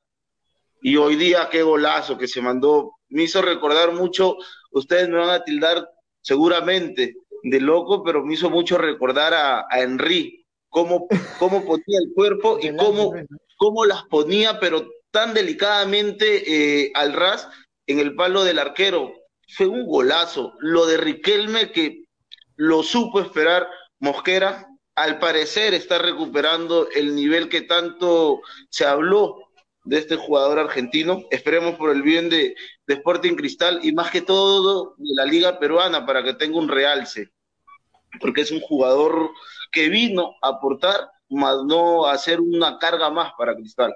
Y 0.81 0.97
hoy 0.97 1.17
día, 1.17 1.49
qué 1.51 1.63
golazo 1.63 2.17
que 2.19 2.29
se 2.29 2.41
mandó. 2.41 2.93
Me 3.09 3.25
hizo 3.25 3.43
recordar 3.43 3.93
mucho, 3.93 4.37
ustedes 4.71 5.09
me 5.09 5.19
van 5.19 5.31
a 5.31 5.45
tildar 5.45 5.89
seguramente 6.23 7.17
de 7.43 7.61
loco, 7.61 8.03
pero 8.03 8.25
me 8.25 8.35
hizo 8.35 8.51
mucho 8.51 8.79
recordar 8.79 9.35
a, 9.35 9.61
a 9.71 9.81
Henry, 9.81 10.45
cómo, 10.69 11.07
cómo 11.39 11.65
ponía 11.65 11.99
el 12.05 12.13
cuerpo 12.15 12.59
y 12.61 12.75
cómo, 12.77 13.15
cómo 13.57 13.85
las 13.85 14.05
ponía, 14.05 14.59
pero 14.61 14.89
tan 15.11 15.33
delicadamente 15.33 16.83
eh, 16.85 16.93
al 16.95 17.13
ras 17.13 17.49
en 17.87 18.01
el 18.01 18.15
palo 18.15 18.45
del 18.45 18.59
arquero. 18.59 19.13
Fue 19.49 19.67
un 19.67 19.87
golazo. 19.87 20.55
Lo 20.61 20.87
de 20.87 20.97
Riquelme 20.97 21.73
que 21.73 22.05
lo 22.57 22.83
supo 22.83 23.21
esperar 23.21 23.69
Mosquera, 23.99 24.67
al 24.95 25.19
parecer 25.19 25.75
está 25.75 25.99
recuperando 25.99 26.89
el 26.91 27.15
nivel 27.15 27.49
que 27.49 27.63
tanto 27.63 28.41
se 28.71 28.87
habló 28.87 29.47
de 29.85 29.99
este 29.99 30.17
jugador 30.17 30.59
argentino. 30.59 31.23
Esperemos 31.31 31.77
por 31.77 31.91
el 31.91 32.03
bien 32.03 32.29
de, 32.29 32.55
Sporting 32.87 33.37
Cristal 33.37 33.81
y 33.83 33.93
más 33.93 34.11
que 34.11 34.23
todo 34.23 34.95
de 34.97 35.15
la 35.15 35.25
liga 35.25 35.59
peruana 35.59 36.07
para 36.07 36.23
que 36.23 36.35
tenga 36.35 36.59
un 36.59 36.69
realce, 36.69 37.31
porque 38.21 38.43
es 38.43 38.51
un 38.51 38.61
jugador 38.61 39.31
que 39.73 39.89
vino 39.89 40.35
a 40.43 40.49
aportar, 40.49 41.09
más 41.29 41.57
no 41.65 42.07
a 42.07 42.13
hacer 42.13 42.41
una 42.41 42.79
carga 42.79 43.11
más 43.11 43.33
para 43.37 43.55
Cristal. 43.55 43.95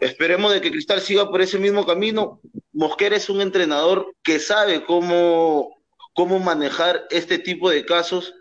Esperemos 0.00 0.52
de 0.52 0.60
que 0.60 0.70
Cristal 0.70 1.00
siga 1.00 1.28
por 1.30 1.40
ese 1.40 1.58
mismo 1.58 1.84
camino. 1.86 2.40
Mosquera 2.72 3.16
es 3.16 3.28
un 3.28 3.40
entrenador 3.40 4.14
que 4.22 4.38
sabe 4.38 4.84
cómo, 4.84 5.76
cómo 6.14 6.38
manejar 6.38 7.06
este 7.10 7.38
tipo 7.38 7.70
de 7.70 7.84
casos 7.84 8.34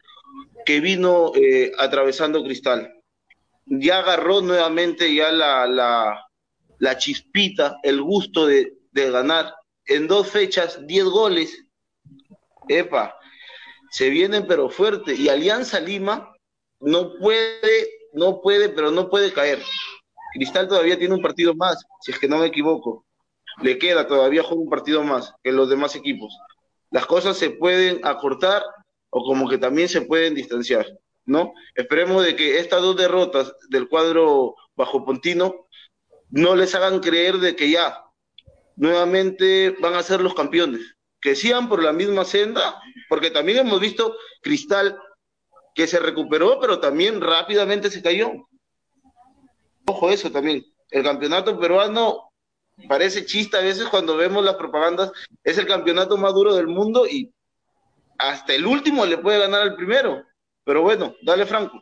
que 0.66 0.80
vino 0.80 1.32
eh, 1.36 1.72
atravesando 1.78 2.44
Cristal 2.44 2.94
ya 3.70 4.00
agarró 4.00 4.42
nuevamente 4.42 5.14
ya 5.14 5.32
la, 5.32 5.68
la, 5.68 6.28
la 6.80 6.98
chispita, 6.98 7.78
el 7.84 8.02
gusto 8.02 8.48
de, 8.48 8.74
de, 8.92 9.12
ganar. 9.12 9.54
En 9.86 10.08
dos 10.08 10.28
fechas, 10.30 10.86
diez 10.86 11.06
goles. 11.06 11.66
Epa, 12.68 13.16
se 13.92 14.10
vienen 14.10 14.48
pero 14.48 14.70
fuerte. 14.70 15.14
Y 15.14 15.30
Alianza 15.30 15.80
Lima 15.80 16.34
no 16.80 17.14
puede, 17.20 17.90
no 18.14 18.42
puede, 18.42 18.70
pero 18.70 18.92
no 18.92 19.10
puede 19.10 19.32
caer. 19.32 19.62
Cristal 20.34 20.68
todavía 20.68 20.98
tiene 20.98 21.16
un 21.16 21.22
partido 21.22 21.56
más, 21.56 21.86
si 22.02 22.12
es 22.12 22.20
que 22.20 22.28
no 22.28 22.38
me 22.38 22.48
equivoco. 22.48 23.06
Le 23.62 23.78
queda 23.78 24.08
todavía 24.08 24.44
juega 24.44 24.62
un 24.62 24.70
partido 24.70 25.04
más 25.04 25.34
que 25.44 25.52
los 25.52 25.70
demás 25.70 25.96
equipos. 25.96 26.38
Las 26.92 27.06
cosas 27.06 27.38
se 27.38 27.50
pueden 27.50 28.00
acortar 28.04 28.64
o 29.10 29.24
como 29.24 29.50
que 29.50 29.58
también 29.58 29.90
se 29.90 30.02
pueden 30.02 30.36
distanciar. 30.36 30.86
¿no? 31.30 31.54
Esperemos 31.76 32.26
de 32.26 32.36
que 32.36 32.60
estas 32.60 32.82
dos 32.82 32.98
derrotas 32.98 33.54
del 33.70 33.88
cuadro 33.88 34.56
bajo 34.76 35.06
Pontino 35.06 35.68
no 36.32 36.56
les 36.56 36.74
hagan 36.74 37.00
creer 37.00 37.38
de 37.38 37.56
que 37.56 37.70
ya 37.70 38.04
nuevamente 38.76 39.76
van 39.80 39.94
a 39.94 40.04
ser 40.04 40.22
los 40.22 40.34
campeones, 40.34 40.96
que 41.22 41.36
sigan 41.36 41.70
por 41.70 41.84
la 41.84 41.94
misma 41.94 42.26
senda, 42.26 42.82
porque 43.08 43.30
también 43.30 43.60
hemos 43.60 43.80
visto 43.80 44.16
Cristal 44.42 45.00
que 45.76 45.86
se 45.86 46.00
recuperó, 46.00 46.60
pero 46.60 46.80
también 46.80 47.22
rápidamente 47.22 47.92
se 47.92 48.02
cayó. 48.02 48.49
Ojo 49.90 50.12
eso 50.12 50.32
también. 50.32 50.64
El 50.92 51.04
campeonato 51.04 51.60
peruano 51.60 52.32
parece 52.88 53.26
chiste 53.26 53.58
a 53.58 53.62
veces 53.62 53.88
cuando 53.88 54.16
vemos 54.16 54.46
las 54.46 54.54
propagandas, 54.54 55.12
es 55.44 55.58
el 55.58 55.66
campeonato 55.66 56.16
más 56.16 56.32
duro 56.36 56.54
del 56.54 56.68
mundo 56.68 57.08
y 57.08 57.34
hasta 58.20 58.54
el 58.54 58.68
último 58.68 59.04
le 59.08 59.18
puede 59.18 59.40
ganar 59.40 59.64
al 59.64 59.76
primero. 59.76 60.24
Pero 60.64 60.84
bueno, 60.84 61.16
dale 61.24 61.48
Franco. 61.48 61.82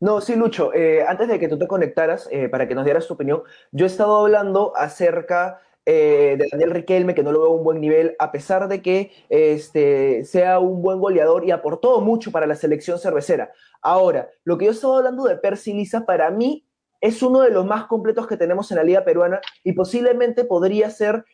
No, 0.00 0.20
sí, 0.20 0.34
Lucho, 0.34 0.74
eh, 0.74 1.04
antes 1.06 1.28
de 1.28 1.38
que 1.38 1.46
tú 1.46 1.56
te 1.56 1.68
conectaras, 1.68 2.28
eh, 2.32 2.48
para 2.48 2.66
que 2.66 2.74
nos 2.74 2.84
dieras 2.84 3.06
tu 3.06 3.14
opinión, 3.14 3.44
yo 3.70 3.84
he 3.84 3.88
estado 3.88 4.16
hablando 4.16 4.72
acerca 4.74 5.60
eh, 5.86 6.34
de 6.36 6.48
Daniel 6.50 6.72
Riquelme, 6.72 7.14
que 7.14 7.22
no 7.22 7.30
lo 7.30 7.42
veo 7.42 7.50
a 7.50 7.54
un 7.54 7.62
buen 7.62 7.80
nivel, 7.80 8.16
a 8.18 8.32
pesar 8.32 8.66
de 8.66 8.82
que 8.82 9.12
este, 9.28 10.24
sea 10.24 10.58
un 10.58 10.82
buen 10.82 10.98
goleador 10.98 11.44
y 11.44 11.52
aportó 11.52 12.00
mucho 12.00 12.32
para 12.32 12.48
la 12.48 12.56
selección 12.56 12.98
cervecera. 12.98 13.52
Ahora, 13.82 14.30
lo 14.42 14.58
que 14.58 14.64
yo 14.64 14.72
he 14.72 14.74
estado 14.74 14.96
hablando 14.96 15.24
de 15.24 15.36
Percy 15.36 15.74
Lisa, 15.74 16.04
para 16.04 16.30
mí 16.30 16.66
es 17.00 17.22
uno 17.22 17.40
de 17.40 17.50
los 17.50 17.64
más 17.64 17.86
completos 17.86 18.26
que 18.26 18.36
tenemos 18.36 18.70
en 18.70 18.76
la 18.76 18.84
liga 18.84 19.04
peruana 19.04 19.40
y 19.64 19.72
posiblemente 19.72 20.44
podría 20.44 20.90
ser 20.90 21.24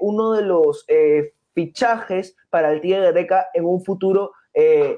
uno 0.00 0.32
de 0.32 0.42
los 0.42 0.86
fichajes 1.54 2.36
para 2.50 2.72
el 2.72 2.80
Tigre 2.80 3.00
de 3.00 3.12
Reca 3.12 3.46
en 3.54 3.64
un 3.64 3.82
futuro 3.82 4.32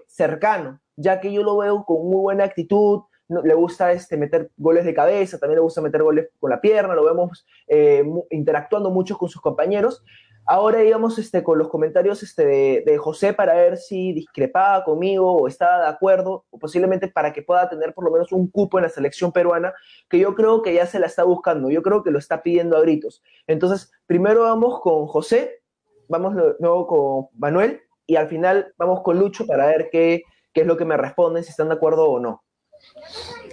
cercano 0.06 0.80
ya 0.96 1.20
que 1.20 1.32
yo 1.32 1.42
lo 1.42 1.58
veo 1.58 1.84
con 1.84 2.08
muy 2.08 2.20
buena 2.22 2.44
actitud, 2.44 3.02
le 3.28 3.54
gusta 3.54 3.92
este, 3.92 4.16
meter 4.16 4.50
goles 4.56 4.84
de 4.84 4.94
cabeza, 4.94 5.38
también 5.38 5.56
le 5.56 5.62
gusta 5.62 5.80
meter 5.80 6.02
goles 6.02 6.28
con 6.38 6.50
la 6.50 6.60
pierna, 6.60 6.94
lo 6.94 7.04
vemos 7.04 7.44
eh, 7.66 8.04
interactuando 8.30 8.90
mucho 8.90 9.18
con 9.18 9.28
sus 9.28 9.42
compañeros. 9.42 10.04
Ahora 10.48 10.84
íbamos 10.84 11.18
este, 11.18 11.42
con 11.42 11.58
los 11.58 11.68
comentarios 11.68 12.22
este, 12.22 12.84
de, 12.86 12.98
José 12.98 13.32
para 13.32 13.54
ver 13.54 13.76
si 13.78 14.12
discrepaba 14.12 14.84
conmigo 14.84 15.32
o 15.32 15.48
estaba 15.48 15.82
de 15.82 15.88
acuerdo, 15.88 16.44
o 16.50 16.58
posiblemente 16.58 17.08
para 17.08 17.32
que 17.32 17.42
pueda 17.42 17.68
tener 17.68 17.92
por 17.92 18.04
lo 18.04 18.12
menos 18.12 18.30
un 18.30 18.48
cupo 18.48 18.78
en 18.78 18.84
la 18.84 18.88
selección 18.88 19.32
peruana, 19.32 19.74
que 20.08 20.20
yo 20.20 20.34
creo 20.36 20.62
que 20.62 20.72
ya 20.72 20.86
se 20.86 21.00
la 21.00 21.06
está 21.06 21.24
buscando, 21.24 21.68
yo 21.68 21.82
creo 21.82 22.04
que 22.04 22.12
lo 22.12 22.18
está 22.18 22.42
pidiendo 22.42 22.76
a 22.76 22.80
gritos. 22.80 23.22
Entonces, 23.48 23.90
primero 24.06 24.42
vamos 24.42 24.80
con 24.80 25.06
José, 25.06 25.62
vamos 26.08 26.34
luego 26.60 26.86
con 26.86 27.26
Manuel, 27.38 27.80
y 28.06 28.14
al 28.14 28.28
final 28.28 28.72
vamos 28.78 29.02
con 29.02 29.18
Lucho 29.18 29.46
para 29.46 29.66
ver 29.66 29.88
qué, 29.90 30.22
qué 30.52 30.60
es 30.60 30.66
lo 30.66 30.76
que 30.76 30.84
me 30.84 30.96
responden, 30.96 31.42
si 31.42 31.50
están 31.50 31.68
de 31.68 31.74
acuerdo 31.74 32.08
o 32.08 32.20
no. 32.20 32.44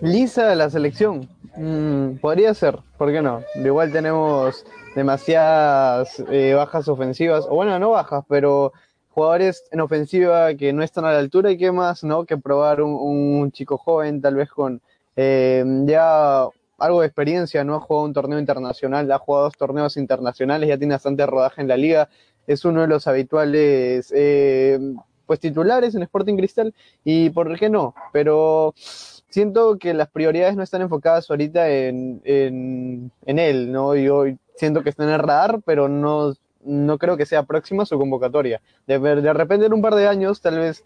Lisa 0.01 0.47
de 0.47 0.55
la 0.55 0.69
selección. 0.69 1.27
Mm, 1.55 2.17
podría 2.17 2.53
ser, 2.53 2.79
¿por 2.97 3.11
qué 3.11 3.21
no? 3.21 3.41
Igual 3.55 3.91
tenemos 3.91 4.65
demasiadas 4.95 6.23
eh, 6.29 6.53
bajas 6.53 6.87
ofensivas, 6.87 7.45
o 7.49 7.55
bueno, 7.55 7.77
no 7.79 7.91
bajas, 7.91 8.23
pero 8.27 8.73
jugadores 9.09 9.63
en 9.71 9.81
ofensiva 9.81 10.53
que 10.55 10.73
no 10.73 10.83
están 10.83 11.05
a 11.05 11.13
la 11.13 11.19
altura 11.19 11.51
y 11.51 11.57
qué 11.57 11.71
más, 11.71 12.03
¿no? 12.03 12.25
Que 12.25 12.37
probar 12.37 12.81
un, 12.81 13.51
chico 13.51 13.77
joven, 13.77 14.21
tal 14.21 14.35
vez 14.35 14.49
con 14.49 14.81
eh, 15.15 15.63
ya 15.85 16.47
algo 16.79 17.01
de 17.01 17.07
experiencia, 17.07 17.63
¿no? 17.63 17.75
Ha 17.75 17.79
jugado 17.79 18.05
un 18.05 18.13
torneo 18.13 18.39
internacional, 18.39 19.11
ha 19.11 19.19
jugado 19.19 19.45
dos 19.45 19.57
torneos 19.57 19.97
internacionales, 19.97 20.67
ya 20.69 20.77
tiene 20.77 20.95
bastante 20.95 21.25
rodaje 21.25 21.61
en 21.61 21.67
la 21.67 21.77
liga, 21.77 22.09
es 22.47 22.65
uno 22.65 22.81
de 22.81 22.87
los 22.87 23.07
habituales 23.07 24.11
eh, 24.15 24.79
pues 25.25 25.39
titulares 25.39 25.95
en 25.95 26.03
Sporting 26.03 26.35
Cristal 26.35 26.73
y 27.03 27.29
por 27.29 27.57
qué 27.57 27.69
no, 27.69 27.95
pero 28.11 28.73
siento 28.75 29.77
que 29.77 29.93
las 29.93 30.09
prioridades 30.09 30.55
no 30.55 30.63
están 30.63 30.81
enfocadas 30.81 31.29
ahorita 31.29 31.69
en, 31.69 32.21
en, 32.23 33.39
él, 33.39 33.71
¿no? 33.71 33.95
Yo 33.95 34.25
siento 34.55 34.83
que 34.83 34.89
está 34.89 35.03
en 35.03 35.11
el 35.11 35.19
radar, 35.19 35.61
pero 35.65 35.87
no, 35.87 36.33
no 36.65 36.97
creo 36.97 37.17
que 37.17 37.25
sea 37.25 37.43
próxima 37.43 37.85
su 37.85 37.97
convocatoria. 37.97 38.61
De, 38.87 38.99
de 38.99 39.33
repente 39.33 39.65
en 39.65 39.73
un 39.73 39.81
par 39.81 39.95
de 39.95 40.07
años, 40.07 40.41
tal 40.41 40.59
vez 40.59 40.83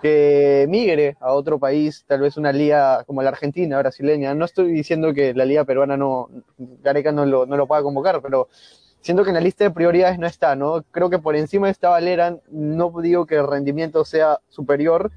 que 0.00 0.66
migre 0.68 1.16
a 1.20 1.32
otro 1.32 1.58
país, 1.58 2.04
tal 2.06 2.20
vez 2.20 2.36
una 2.36 2.52
liga 2.52 3.04
como 3.04 3.22
la 3.22 3.30
Argentina, 3.30 3.78
brasileña. 3.78 4.34
No 4.34 4.44
estoy 4.44 4.70
diciendo 4.72 5.14
que 5.14 5.34
la 5.34 5.44
liga 5.44 5.64
peruana 5.64 5.96
no, 5.96 6.28
Gareca 6.58 7.12
no 7.12 7.26
lo, 7.26 7.46
no 7.46 7.56
lo 7.56 7.66
pueda 7.66 7.82
convocar, 7.82 8.20
pero 8.22 8.48
siento 9.00 9.22
que 9.22 9.30
en 9.30 9.34
la 9.34 9.40
lista 9.40 9.64
de 9.64 9.70
prioridades 9.70 10.18
no 10.18 10.26
está, 10.26 10.56
¿no? 10.56 10.82
Creo 10.90 11.10
que 11.10 11.18
por 11.18 11.36
encima 11.36 11.66
de 11.66 11.72
esta 11.72 11.90
Valera, 11.90 12.38
no 12.50 12.92
digo 13.00 13.26
que 13.26 13.36
el 13.36 13.46
rendimiento 13.46 14.04
sea 14.04 14.40
superior, 14.48 15.10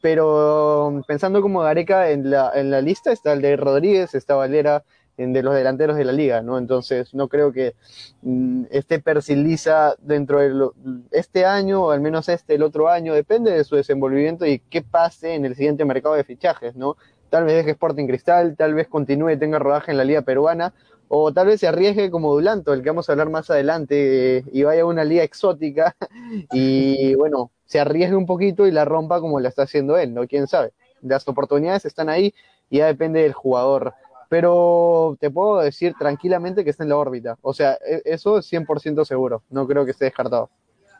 pero 0.00 1.02
pensando 1.08 1.42
como 1.42 1.60
Gareca 1.60 2.10
en 2.10 2.30
la, 2.30 2.52
en 2.54 2.70
la 2.70 2.80
lista 2.80 3.10
está 3.10 3.32
el 3.32 3.42
de 3.42 3.56
Rodríguez, 3.56 4.14
está 4.14 4.36
Valera, 4.36 4.84
de 5.16 5.42
los 5.42 5.54
delanteros 5.54 5.96
de 5.96 6.04
la 6.04 6.12
liga, 6.12 6.42
¿no? 6.42 6.58
Entonces 6.58 7.14
no 7.14 7.28
creo 7.28 7.52
que 7.52 7.74
mm, 8.22 8.64
esté 8.70 8.98
Persiliza 8.98 9.94
dentro 9.98 10.40
de 10.40 10.70
este 11.10 11.44
año, 11.44 11.84
o 11.84 11.90
al 11.90 12.00
menos 12.00 12.28
este, 12.28 12.54
el 12.54 12.62
otro 12.62 12.88
año, 12.88 13.14
depende 13.14 13.50
de 13.50 13.64
su 13.64 13.76
desenvolvimiento 13.76 14.46
y 14.46 14.58
qué 14.58 14.82
pase 14.82 15.34
en 15.34 15.44
el 15.44 15.54
siguiente 15.54 15.84
mercado 15.84 16.14
de 16.14 16.24
fichajes, 16.24 16.76
¿no? 16.76 16.96
Tal 17.30 17.44
vez 17.44 17.54
deje 17.54 17.70
Sporting 17.70 18.06
Cristal, 18.06 18.56
tal 18.56 18.74
vez 18.74 18.88
continúe 18.88 19.30
y 19.30 19.36
tenga 19.38 19.58
rodaje 19.58 19.90
en 19.90 19.96
la 19.96 20.04
liga 20.04 20.22
peruana, 20.22 20.74
o 21.08 21.32
tal 21.32 21.46
vez 21.46 21.60
se 21.60 21.68
arriesgue 21.68 22.10
como 22.10 22.32
Dulanto, 22.34 22.72
el 22.72 22.82
que 22.82 22.90
vamos 22.90 23.08
a 23.08 23.12
hablar 23.12 23.30
más 23.30 23.50
adelante, 23.50 24.44
y 24.52 24.62
vaya 24.64 24.82
a 24.82 24.86
una 24.86 25.04
liga 25.04 25.22
exótica 25.22 25.96
y 26.52 27.14
bueno, 27.14 27.50
se 27.64 27.80
arriesgue 27.80 28.16
un 28.16 28.26
poquito 28.26 28.66
y 28.66 28.70
la 28.70 28.84
rompa 28.84 29.20
como 29.20 29.40
la 29.40 29.48
está 29.48 29.62
haciendo 29.62 29.96
él, 29.96 30.14
¿no? 30.14 30.26
¿Quién 30.26 30.46
sabe? 30.46 30.72
Las 31.02 31.26
oportunidades 31.28 31.84
están 31.84 32.08
ahí 32.08 32.34
y 32.70 32.78
ya 32.78 32.86
depende 32.86 33.22
del 33.22 33.32
jugador 33.32 33.94
pero 34.28 35.16
te 35.20 35.30
puedo 35.30 35.60
decir 35.60 35.94
tranquilamente 35.98 36.64
que 36.64 36.70
está 36.70 36.82
en 36.82 36.90
la 36.90 36.96
órbita. 36.96 37.36
O 37.42 37.52
sea, 37.52 37.78
e, 37.86 38.02
eso 38.04 38.38
es 38.38 38.52
100% 38.52 39.04
seguro. 39.04 39.42
No 39.50 39.66
creo 39.66 39.84
que 39.84 39.92
esté 39.92 40.06
descartado. 40.06 40.50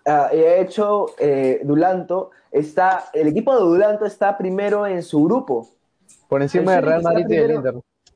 Ah, 0.06 0.28
de 0.30 0.60
hecho, 0.60 1.06
eh, 1.18 1.60
Dulanto 1.64 2.30
está, 2.52 3.06
el 3.12 3.26
equipo 3.28 3.54
de 3.54 3.60
Dulanto 3.60 4.06
está 4.06 4.38
primero 4.38 4.86
en 4.86 5.02
su 5.02 5.24
grupo. 5.24 5.68
Por 6.28 6.42
encima 6.42 6.74
de 6.74 6.80
Real 6.80 7.02
Madrid 7.02 7.26
y 7.28 7.36
del 7.36 7.50
Inter. 7.52 7.74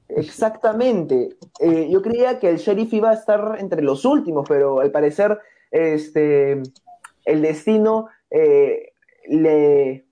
Exactamente. 0.08 1.36
Eh, 1.60 1.88
yo 1.90 2.02
creía 2.02 2.38
que 2.38 2.48
el 2.48 2.58
Sheriff 2.58 2.92
iba 2.92 3.10
a 3.10 3.14
estar 3.14 3.56
entre 3.58 3.82
los 3.82 4.04
últimos, 4.04 4.48
pero 4.48 4.80
al 4.80 4.90
parecer 4.90 5.38
este, 5.70 6.62
el 7.24 7.42
destino 7.42 8.08
eh, 8.30 8.92
le, 9.28 10.06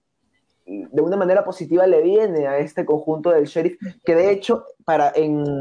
de 0.68 1.00
una 1.02 1.16
manera 1.16 1.44
positiva 1.44 1.86
le 1.86 2.02
viene 2.02 2.46
a 2.46 2.58
este 2.58 2.84
conjunto 2.84 3.30
del 3.30 3.46
Sheriff, 3.46 3.78
que 4.04 4.14
de 4.14 4.30
hecho, 4.30 4.64
para 4.84 5.10
en, 5.14 5.58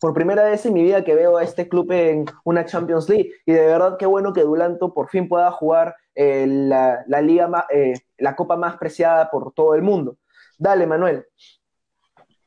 por 0.00 0.14
primera 0.14 0.44
vez 0.44 0.66
en 0.66 0.72
mi 0.72 0.82
vida 0.82 1.04
que 1.04 1.14
veo 1.14 1.36
a 1.36 1.44
este 1.44 1.68
club 1.68 1.92
en 1.92 2.24
una 2.44 2.64
Champions 2.64 3.08
League, 3.08 3.32
y 3.46 3.52
de 3.52 3.66
verdad 3.66 3.96
qué 3.98 4.06
bueno 4.06 4.32
que 4.32 4.42
Dulanto 4.42 4.92
por 4.92 5.08
fin 5.10 5.28
pueda 5.28 5.50
jugar 5.52 5.94
eh, 6.14 6.44
la, 6.48 7.04
liga 7.22 7.66
eh, 7.70 7.94
la 8.18 8.34
copa 8.34 8.56
más 8.56 8.76
preciada 8.78 9.30
por 9.30 9.52
todo 9.52 9.74
el 9.74 9.82
mundo. 9.82 10.16
Dale, 10.58 10.86
Manuel. 10.86 11.24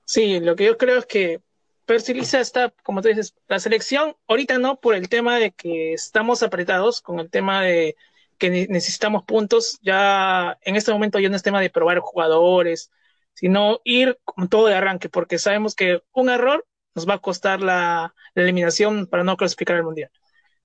Sí, 0.05 0.39
lo 0.39 0.55
que 0.55 0.65
yo 0.65 0.77
creo 0.77 0.99
es 0.99 1.05
que 1.05 1.41
Persiliza 1.85 2.39
está, 2.39 2.73
como 2.83 3.01
tú 3.01 3.07
dices, 3.07 3.35
la 3.47 3.59
selección 3.59 4.15
ahorita 4.27 4.57
no 4.57 4.79
por 4.79 4.95
el 4.95 5.09
tema 5.09 5.37
de 5.37 5.51
que 5.51 5.93
estamos 5.93 6.43
apretados 6.43 7.01
con 7.01 7.19
el 7.19 7.29
tema 7.29 7.63
de 7.63 7.95
que 8.37 8.67
necesitamos 8.69 9.23
puntos, 9.23 9.79
ya 9.81 10.57
en 10.61 10.75
este 10.75 10.91
momento 10.91 11.19
ya 11.19 11.29
no 11.29 11.35
es 11.35 11.43
tema 11.43 11.61
de 11.61 11.69
probar 11.69 11.99
jugadores, 11.99 12.91
sino 13.33 13.79
ir 13.83 14.19
con 14.23 14.49
todo 14.49 14.67
de 14.67 14.75
arranque, 14.75 15.09
porque 15.09 15.39
sabemos 15.39 15.75
que 15.75 16.01
un 16.13 16.29
error 16.29 16.65
nos 16.95 17.07
va 17.07 17.15
a 17.15 17.19
costar 17.19 17.61
la, 17.61 18.13
eliminación 18.35 19.07
para 19.07 19.23
no 19.23 19.37
clasificar 19.37 19.77
al 19.77 19.83
mundial. 19.83 20.09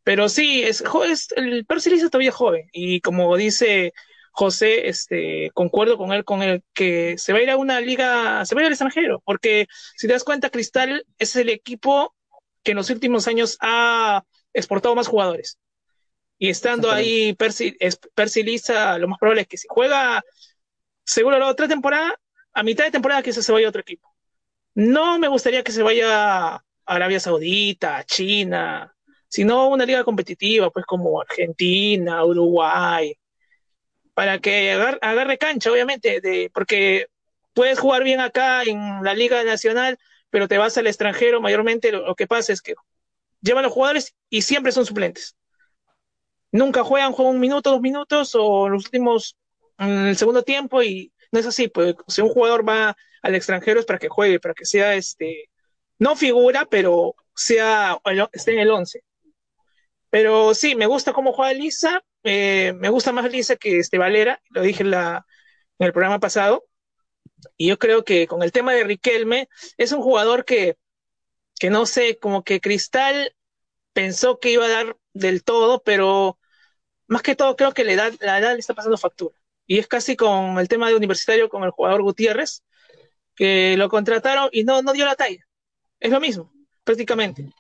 Pero 0.02 0.28
sí, 0.28 0.62
es, 0.62 0.82
es 1.06 1.28
el 1.36 1.66
Percy 1.66 1.98
todavía 2.08 2.32
joven, 2.32 2.68
y 2.72 3.00
como 3.00 3.36
dice 3.36 3.92
José, 4.32 4.88
este, 4.88 5.50
concuerdo 5.52 5.98
con 5.98 6.12
él, 6.12 6.24
con 6.24 6.42
él, 6.42 6.62
que 6.72 7.18
se 7.18 7.32
va 7.32 7.40
a 7.40 7.42
ir 7.42 7.50
a 7.50 7.56
una 7.56 7.80
liga, 7.80 8.44
se 8.46 8.54
va 8.54 8.60
a 8.60 8.62
ir 8.62 8.66
al 8.66 8.72
extranjero, 8.72 9.22
porque 9.24 9.66
si 9.96 10.06
te 10.06 10.12
das 10.12 10.24
cuenta, 10.24 10.50
Cristal 10.50 11.04
es 11.18 11.36
el 11.36 11.48
equipo 11.48 12.14
que 12.62 12.72
en 12.72 12.76
los 12.76 12.90
últimos 12.90 13.28
años 13.28 13.58
ha 13.60 14.24
exportado 14.52 14.94
más 14.94 15.08
jugadores. 15.08 15.58
Y 16.38 16.50
estando 16.50 16.90
ahí 16.90 17.34
Percy, 17.34 17.76
lo 18.98 19.08
más 19.08 19.18
probable 19.18 19.42
es 19.42 19.48
que 19.48 19.56
si 19.56 19.66
juega 19.68 20.22
seguro 21.04 21.38
la 21.38 21.48
otra 21.48 21.66
temporada, 21.66 22.14
a 22.52 22.62
mitad 22.62 22.84
de 22.84 22.92
temporada 22.92 23.22
quizás 23.22 23.44
se 23.44 23.52
vaya 23.52 23.66
a 23.66 23.70
otro 23.70 23.80
equipo. 23.80 24.14
No 24.74 25.18
me 25.18 25.26
gustaría 25.28 25.64
que 25.64 25.72
se 25.72 25.82
vaya 25.82 26.54
a 26.54 26.64
Arabia 26.86 27.18
Saudita, 27.18 27.98
a 27.98 28.04
China, 28.04 28.94
sino 29.28 29.68
una 29.68 29.84
liga 29.84 30.04
competitiva, 30.04 30.70
pues 30.70 30.86
como 30.86 31.20
Argentina, 31.20 32.24
Uruguay, 32.24 33.14
para 34.14 34.38
que 34.38 34.72
agarre, 34.72 35.38
cancha, 35.38 35.72
obviamente, 35.72 36.20
de, 36.20 36.50
porque 36.54 37.06
puedes 37.52 37.80
jugar 37.80 38.04
bien 38.04 38.20
acá 38.20 38.62
en 38.62 39.02
la 39.02 39.14
Liga 39.14 39.42
Nacional, 39.44 39.98
pero 40.30 40.48
te 40.48 40.58
vas 40.58 40.78
al 40.78 40.86
extranjero, 40.86 41.40
mayormente 41.40 41.90
lo, 41.92 42.06
lo 42.06 42.14
que 42.14 42.26
pasa 42.26 42.52
es 42.52 42.62
que 42.62 42.74
llevan 43.40 43.64
los 43.64 43.72
jugadores 43.72 44.14
y 44.30 44.42
siempre 44.42 44.72
son 44.72 44.86
suplentes 44.86 45.37
nunca 46.52 46.84
juegan, 46.84 47.12
juegan 47.12 47.34
un 47.34 47.40
minuto, 47.40 47.70
dos 47.70 47.80
minutos 47.80 48.34
o 48.34 48.68
los 48.68 48.84
últimos, 48.86 49.36
en 49.78 50.06
el 50.06 50.16
segundo 50.16 50.42
tiempo 50.42 50.82
y 50.82 51.12
no 51.32 51.40
es 51.40 51.46
así, 51.46 51.68
pues 51.68 51.94
si 52.08 52.22
un 52.22 52.30
jugador 52.30 52.68
va 52.68 52.96
al 53.22 53.34
extranjero 53.34 53.80
es 53.80 53.86
para 53.86 53.98
que 53.98 54.08
juegue, 54.08 54.40
para 54.40 54.54
que 54.54 54.64
sea 54.64 54.94
este, 54.94 55.50
no 55.98 56.16
figura, 56.16 56.66
pero 56.66 57.14
sea, 57.34 57.98
esté 58.32 58.54
en 58.54 58.60
el 58.60 58.70
11. 58.70 59.02
Pero 60.10 60.54
sí, 60.54 60.74
me 60.74 60.86
gusta 60.86 61.12
cómo 61.12 61.32
juega 61.32 61.52
Lisa, 61.52 62.02
eh, 62.24 62.72
me 62.78 62.88
gusta 62.88 63.12
más 63.12 63.30
Lisa 63.30 63.56
que 63.56 63.78
este 63.78 63.98
Valera, 63.98 64.40
lo 64.50 64.62
dije 64.62 64.82
en, 64.82 64.94
en 64.94 65.22
el 65.78 65.92
programa 65.92 66.18
pasado, 66.18 66.64
y 67.56 67.68
yo 67.68 67.78
creo 67.78 68.04
que 68.04 68.26
con 68.26 68.42
el 68.42 68.52
tema 68.52 68.72
de 68.72 68.84
Riquelme, 68.84 69.48
es 69.76 69.92
un 69.92 70.02
jugador 70.02 70.44
que, 70.44 70.76
que 71.58 71.70
no 71.70 71.86
sé, 71.86 72.18
como 72.18 72.42
que 72.44 72.60
Cristal 72.60 73.34
pensó 73.92 74.38
que 74.38 74.50
iba 74.50 74.64
a 74.66 74.68
dar 74.68 74.96
del 75.12 75.44
todo, 75.44 75.82
pero 75.82 76.37
más 77.08 77.22
que 77.22 77.34
todo 77.34 77.56
creo 77.56 77.72
que 77.72 77.84
la 77.84 77.92
edad, 77.92 78.12
la 78.20 78.38
edad 78.38 78.52
le 78.52 78.60
está 78.60 78.74
pasando 78.74 78.96
factura. 78.96 79.34
Y 79.66 79.78
es 79.78 79.86
casi 79.86 80.16
con 80.16 80.58
el 80.58 80.68
tema 80.68 80.88
de 80.88 80.94
universitario 80.96 81.48
con 81.48 81.64
el 81.64 81.70
jugador 81.70 82.02
Gutiérrez, 82.02 82.62
que 83.34 83.76
lo 83.76 83.88
contrataron 83.88 84.48
y 84.52 84.64
no, 84.64 84.82
no 84.82 84.92
dio 84.92 85.04
la 85.04 85.16
talla. 85.16 85.46
Es 86.00 86.10
lo 86.10 86.20
mismo, 86.20 86.52
prácticamente. 86.84 87.50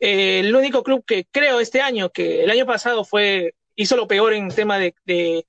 Eh, 0.00 0.40
el 0.40 0.54
único 0.54 0.82
club 0.82 1.04
que 1.06 1.26
creo 1.30 1.60
este 1.60 1.80
año, 1.80 2.10
que 2.10 2.44
el 2.44 2.50
año 2.50 2.66
pasado 2.66 3.04
fue, 3.04 3.54
hizo 3.76 3.96
lo 3.96 4.08
peor 4.08 4.34
en 4.34 4.48
tema 4.48 4.78
de, 4.78 4.94
de, 5.04 5.46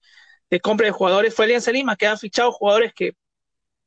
compra 0.61 0.87
de 0.87 0.91
jugadores, 0.91 1.33
fue 1.35 1.45
Alianza 1.45 1.71
Lima, 1.71 1.95
que 1.95 2.07
ha 2.07 2.17
fichado 2.17 2.51
jugadores 2.51 2.93
que 2.93 3.15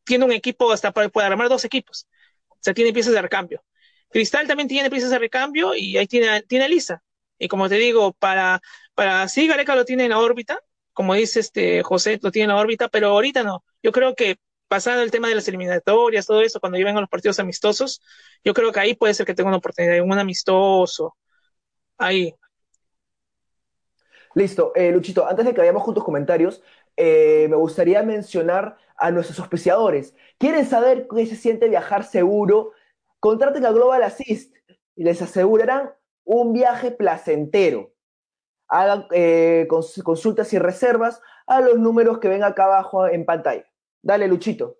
tiene 0.05 0.25
un 0.25 0.33
equipo 0.33 0.71
hasta 0.73 0.93
para 0.93 1.09
poder 1.09 1.33
armar 1.33 1.49
dos 1.49 1.65
equipos. 1.65 2.07
O 2.49 2.57
sea, 2.61 2.75
tiene 2.75 2.93
piezas 2.93 3.15
de 3.15 3.23
recambio. 3.23 3.65
Cristal 4.11 4.47
también 4.47 4.69
tiene 4.69 4.91
piezas 4.91 5.11
de 5.11 5.19
recambio 5.19 5.75
y 5.75 5.97
ahí 5.97 6.07
tiene, 6.07 6.43
tiene 6.43 6.69
Lisa. 6.69 7.03
Y 7.39 7.49
como 7.49 7.69
te 7.69 7.77
digo, 7.77 8.13
para, 8.13 8.61
para 8.95 9.29
sí, 9.29 9.47
Gareca 9.47 9.75
lo 9.77 9.85
tiene 9.85 10.05
en 10.05 10.11
la 10.11 10.19
órbita, 10.19 10.61
como 10.93 11.15
dice 11.15 11.41
este 11.41 11.83
José, 11.83 12.19
lo 12.23 12.33
tiene 12.33 12.45
en 12.45 12.57
la 12.57 12.61
órbita, 12.61 12.89
pero 12.89 13.09
ahorita 13.09 13.45
no. 13.45 13.65
Yo 13.83 13.93
creo 13.93 14.15
que 14.15 14.37
pasando 14.69 15.03
el 15.03 15.11
tema 15.11 15.29
de 15.29 15.35
las 15.35 15.49
eliminatorias, 15.49 16.27
todo 16.27 16.43
eso, 16.43 16.61
cuando 16.61 16.77
lleguen 16.79 16.97
a 16.97 17.01
los 17.01 17.09
partidos 17.09 17.39
amistosos, 17.39 18.03
yo 18.45 18.55
creo 18.55 18.73
que 18.73 18.81
ahí 18.81 18.95
puede 18.95 19.15
ser 19.15 19.27
que 19.27 19.35
tenga 19.35 19.49
una 19.49 19.59
oportunidad, 19.59 20.01
un 20.03 20.19
amistoso. 20.19 21.17
Ahí. 21.97 22.35
Listo. 24.35 24.73
Eh, 24.75 24.93
Luchito, 24.93 25.27
antes 25.27 25.47
de 25.47 25.55
que 25.55 25.61
vayamos 25.61 25.85
con 25.85 25.95
tus 25.95 26.05
comentarios, 26.05 26.63
eh, 26.97 27.47
me 27.49 27.57
gustaría 27.57 28.03
mencionar 28.03 28.77
a 28.97 29.11
nuestros 29.11 29.39
auspiciadores. 29.39 30.15
¿Quieren 30.39 30.67
saber 30.67 31.07
qué 31.09 31.27
se 31.27 31.37
siente 31.37 31.69
viajar 31.69 32.05
seguro? 32.05 32.73
Contraten 33.21 33.65
a 33.67 33.73
Global 33.73 34.03
Assist 34.03 34.55
y 34.97 35.05
les 35.05 35.23
asegurarán 35.23 35.91
un 36.29 36.53
viaje 36.53 36.91
placentero. 36.91 37.95
Hagan 38.69 39.07
eh, 39.13 39.67
consultas 39.69 40.53
y 40.53 40.59
reservas 40.59 41.23
a 41.47 41.63
los 41.63 41.79
números 41.79 42.19
que 42.19 42.29
ven 42.29 42.45
acá 42.45 42.65
abajo 42.65 43.09
en 43.09 43.25
pantalla. 43.25 43.65
Dale, 44.03 44.29
Luchito. 44.29 44.77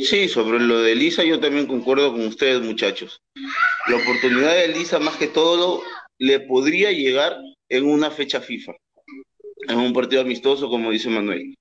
Sí, 0.00 0.28
sobre 0.28 0.58
lo 0.58 0.80
de 0.80 0.96
Lisa 0.96 1.22
yo 1.22 1.38
también 1.38 1.68
concuerdo 1.68 2.10
con 2.10 2.26
ustedes, 2.26 2.60
muchachos. 2.60 3.22
La 3.86 3.96
oportunidad 3.98 4.52
de 4.56 4.68
Lisa, 4.68 4.98
más 4.98 5.16
que 5.16 5.28
todo, 5.28 5.82
le 6.18 6.40
podría 6.40 6.90
llegar 6.90 7.36
en 7.68 7.88
una 7.88 8.10
fecha 8.10 8.40
FIFA, 8.40 8.72
en 9.68 9.78
un 9.78 9.92
partido 9.92 10.22
amistoso, 10.22 10.68
como 10.68 10.90
dice 10.90 11.08
Manuel. 11.08 11.54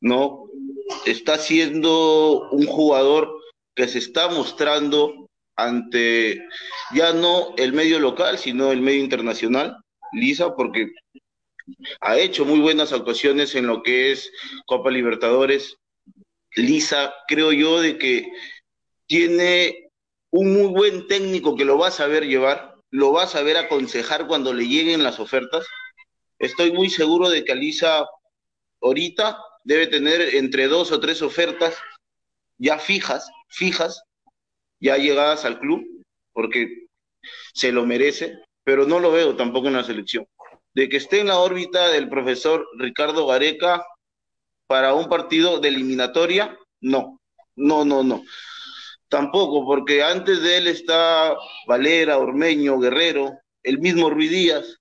No, 0.00 0.48
está 1.06 1.38
siendo 1.38 2.50
un 2.50 2.66
jugador 2.66 3.32
que 3.76 3.86
se 3.86 3.98
está 3.98 4.28
mostrando 4.28 5.23
ante 5.56 6.42
ya 6.94 7.12
no 7.12 7.54
el 7.56 7.72
medio 7.72 7.98
local, 7.98 8.38
sino 8.38 8.72
el 8.72 8.80
medio 8.80 9.00
internacional, 9.00 9.76
Lisa, 10.12 10.54
porque 10.54 10.92
ha 12.00 12.18
hecho 12.18 12.44
muy 12.44 12.60
buenas 12.60 12.92
actuaciones 12.92 13.54
en 13.54 13.66
lo 13.66 13.82
que 13.82 14.12
es 14.12 14.30
Copa 14.66 14.90
Libertadores. 14.90 15.76
Lisa, 16.56 17.14
creo 17.26 17.52
yo, 17.52 17.80
de 17.80 17.98
que 17.98 18.30
tiene 19.06 19.90
un 20.30 20.52
muy 20.52 20.68
buen 20.68 21.06
técnico 21.06 21.56
que 21.56 21.64
lo 21.64 21.78
va 21.78 21.88
a 21.88 21.92
saber 21.92 22.26
llevar, 22.26 22.74
lo 22.90 23.12
va 23.12 23.24
a 23.24 23.28
saber 23.28 23.56
aconsejar 23.56 24.26
cuando 24.26 24.52
le 24.52 24.66
lleguen 24.66 25.02
las 25.02 25.20
ofertas. 25.20 25.66
Estoy 26.38 26.72
muy 26.72 26.90
seguro 26.90 27.28
de 27.28 27.44
que 27.44 27.54
Lisa 27.54 28.06
ahorita 28.80 29.38
debe 29.64 29.86
tener 29.86 30.34
entre 30.34 30.68
dos 30.68 30.92
o 30.92 31.00
tres 31.00 31.22
ofertas 31.22 31.76
ya 32.58 32.78
fijas, 32.78 33.28
fijas, 33.48 34.02
ya 34.80 34.96
llegadas 34.96 35.44
al 35.44 35.58
club, 35.58 35.84
porque 36.32 36.86
se 37.52 37.72
lo 37.72 37.86
merece, 37.86 38.38
pero 38.64 38.86
no 38.86 39.00
lo 39.00 39.12
veo 39.12 39.36
tampoco 39.36 39.68
en 39.68 39.74
la 39.74 39.84
selección. 39.84 40.26
De 40.74 40.88
que 40.88 40.96
esté 40.96 41.20
en 41.20 41.28
la 41.28 41.38
órbita 41.38 41.88
del 41.88 42.08
profesor 42.08 42.66
Ricardo 42.78 43.26
Gareca, 43.26 43.84
para 44.66 44.94
un 44.94 45.08
partido 45.08 45.60
de 45.60 45.68
eliminatoria, 45.68 46.58
no, 46.80 47.20
no, 47.56 47.84
no, 47.84 48.02
no. 48.02 48.24
Tampoco, 49.08 49.64
porque 49.64 50.02
antes 50.02 50.42
de 50.42 50.58
él 50.58 50.66
está 50.66 51.36
Valera, 51.66 52.18
Ormeño, 52.18 52.78
Guerrero, 52.78 53.38
el 53.62 53.78
mismo 53.78 54.10
Ruiz 54.10 54.30
Díaz, 54.30 54.78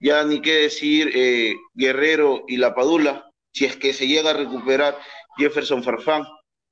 ya 0.00 0.24
ni 0.24 0.40
qué 0.40 0.54
decir 0.54 1.12
eh, 1.14 1.54
Guerrero 1.74 2.44
y 2.48 2.56
La 2.56 2.74
Padula, 2.74 3.30
si 3.52 3.66
es 3.66 3.76
que 3.76 3.92
se 3.92 4.08
llega 4.08 4.30
a 4.30 4.34
recuperar 4.34 4.98
Jefferson 5.36 5.84
Farfán, 5.84 6.24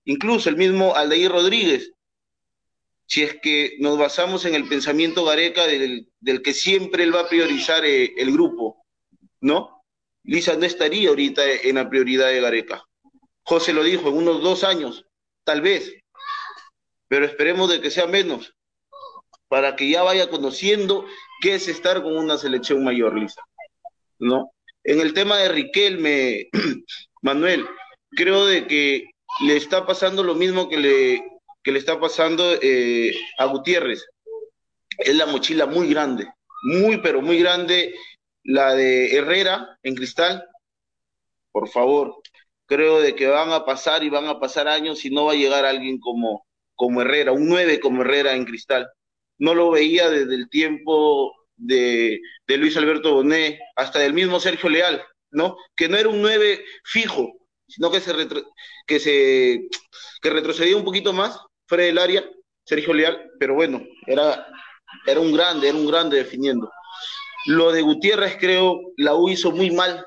incluso 0.05 0.49
el 0.49 0.57
mismo 0.57 0.97
Aldair 0.97 1.31
Rodríguez, 1.31 1.93
si 3.11 3.25
es 3.25 3.41
que 3.41 3.77
nos 3.81 3.99
basamos 3.99 4.45
en 4.45 4.55
el 4.55 4.69
pensamiento 4.69 5.25
Gareca 5.25 5.67
del, 5.67 6.07
que 6.45 6.55
siempre 6.55 7.03
él 7.03 7.15
va 7.15 7.23
a 7.23 7.29
priorizar 7.29 7.85
eh, 7.85 8.15
el 8.17 8.33
grupo, 8.33 8.87
¿no? 9.41 9.83
Lisa 10.23 10.55
no 10.55 10.65
estaría 10.65 11.09
ahorita 11.09 11.43
en 11.45 11.75
la 11.75 11.91
prioridad 11.91 12.29
de 12.29 12.41
Gareca. 12.41 12.85
José 13.43 13.73
lo 13.73 13.83
dijo, 13.83 14.11
en 14.11 14.15
unos 14.17 14.43
dos 14.43 14.63
años, 14.63 15.07
tal 15.43 15.61
vez, 15.61 15.93
pero 17.09 17.27
esperemos 17.27 17.69
de 17.69 17.81
que 17.81 17.91
sea 17.91 18.07
menos, 18.07 18.55
para 19.49 19.75
que 19.75 19.91
ya 19.91 20.05
vaya 20.05 20.31
conociendo 20.31 21.05
qué 21.41 21.57
es 21.57 21.67
estar 21.67 22.05
con 22.05 22.17
una 22.17 22.39
selección 22.39 22.85
mayor, 22.85 23.19
Lisa, 23.19 23.43
¿no? 24.21 24.53
En 24.85 25.01
el 25.01 25.15
tema 25.15 25.39
de 25.39 25.49
Riquelme, 25.49 26.49
Manuel, 27.23 27.67
creo 28.11 28.47
de 28.47 28.69
que 28.69 29.11
le 29.41 29.57
está 29.57 29.85
pasando 29.85 30.23
lo 30.23 30.37
mismo 30.37 30.69
que 30.69 30.77
le, 30.77 31.40
que 31.63 31.73
le 31.73 31.79
está 31.79 32.01
pasando 32.01 32.55
eh, 32.61 33.15
a 33.39 33.47
Gutiérrez. 33.47 34.05
Es 34.99 35.15
la 35.15 35.27
mochila 35.27 35.67
muy 35.67 35.89
grande, 35.89 36.29
muy, 36.63 36.99
pero 36.99 37.23
muy 37.23 37.39
grande, 37.39 37.95
la 38.43 38.75
de 38.75 39.17
Herrera 39.17 39.79
en 39.83 39.95
cristal. 39.95 40.45
Por 41.53 41.69
favor, 41.69 42.17
creo 42.67 43.01
de 43.01 43.15
que 43.15 43.27
van 43.27 43.53
a 43.53 43.65
pasar 43.65 44.05
y 44.05 44.11
van 44.11 44.27
a 44.27 44.39
pasar 44.39 44.69
años 44.69 45.05
y 45.05 45.11
no 45.11 45.27
va 45.27 45.33
a 45.33 45.37
llegar 45.37 45.65
alguien 45.65 45.99
como, 45.99 46.47
como 46.75 47.03
Herrera, 47.03 47.33
un 47.33 47.49
9 47.49 47.81
como 47.81 48.03
Herrera 48.03 48.35
en 48.35 48.45
cristal. 48.45 48.89
No 49.39 49.55
lo 49.55 49.71
veía 49.71 50.11
desde 50.11 50.35
el 50.35 50.49
tiempo 50.51 51.33
de, 51.57 52.21
de 52.47 52.57
Luis 52.57 52.77
Alberto 52.77 53.15
Bonet 53.15 53.59
hasta 53.77 53.99
del 54.01 54.13
mismo 54.13 54.39
Sergio 54.39 54.69
Leal, 54.69 55.03
¿no? 55.31 55.57
Que 55.77 55.89
no 55.89 55.97
era 55.97 56.09
un 56.09 56.21
9 56.21 56.65
fijo, 56.85 57.33
sino 57.67 57.91
que 57.91 58.01
se, 58.01 58.13
que 58.87 59.01
se 59.01 59.69
que 60.21 60.31
retrocedía 60.31 60.77
un 60.77 60.85
poquito 60.85 61.13
más 61.13 61.41
fuera 61.71 61.85
del 61.85 61.99
área, 61.99 62.29
Sergio 62.67 62.93
Leal, 62.93 63.31
pero 63.39 63.55
bueno, 63.55 63.81
era, 64.05 64.45
era 65.07 65.21
un 65.21 65.33
grande, 65.33 65.69
era 65.69 65.79
un 65.79 65.87
grande 65.87 66.17
definiendo. 66.17 66.69
Lo 67.47 67.71
de 67.71 67.81
Gutiérrez 67.81 68.37
creo, 68.41 68.81
la 68.97 69.15
U 69.15 69.29
hizo 69.29 69.53
muy 69.53 69.71
mal, 69.71 70.05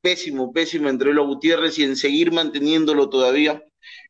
pésimo, 0.00 0.54
pésimo 0.54 0.88
entre 0.88 1.12
los 1.12 1.26
Gutiérrez 1.26 1.78
y 1.78 1.84
en 1.84 1.96
seguir 1.96 2.32
manteniéndolo 2.32 3.10
todavía. 3.10 3.62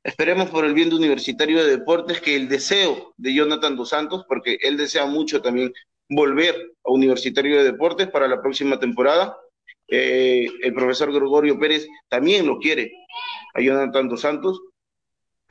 Esperemos 0.05 0.49
por 0.51 0.65
el 0.65 0.75
bien 0.75 0.91
de 0.91 0.95
Universitario 0.95 1.65
de 1.65 1.77
Deportes 1.77 2.21
que 2.21 2.37
el 2.37 2.49
deseo 2.49 3.13
de 3.17 3.35
Jonathan 3.35 3.75
Dos 3.75 3.89
Santos, 3.89 4.25
porque 4.29 4.59
él 4.63 4.77
desea 4.77 5.05
mucho 5.07 5.43
también 5.43 5.73
volver 6.09 6.55
a 6.85 6.93
Universitario 6.93 7.59
de 7.59 7.65
Deportes 7.65 8.09
para 8.11 8.29
la 8.29 8.41
próxima 8.41 8.79
temporada, 8.79 9.37
eh, 9.89 10.47
el 10.63 10.73
profesor 10.73 11.13
Gregorio 11.13 11.59
Pérez 11.59 11.89
también 12.09 12.47
lo 12.47 12.59
quiere 12.59 12.93
a 13.55 13.61
Jonathan 13.61 14.09
Dos 14.09 14.21
Santos, 14.21 14.61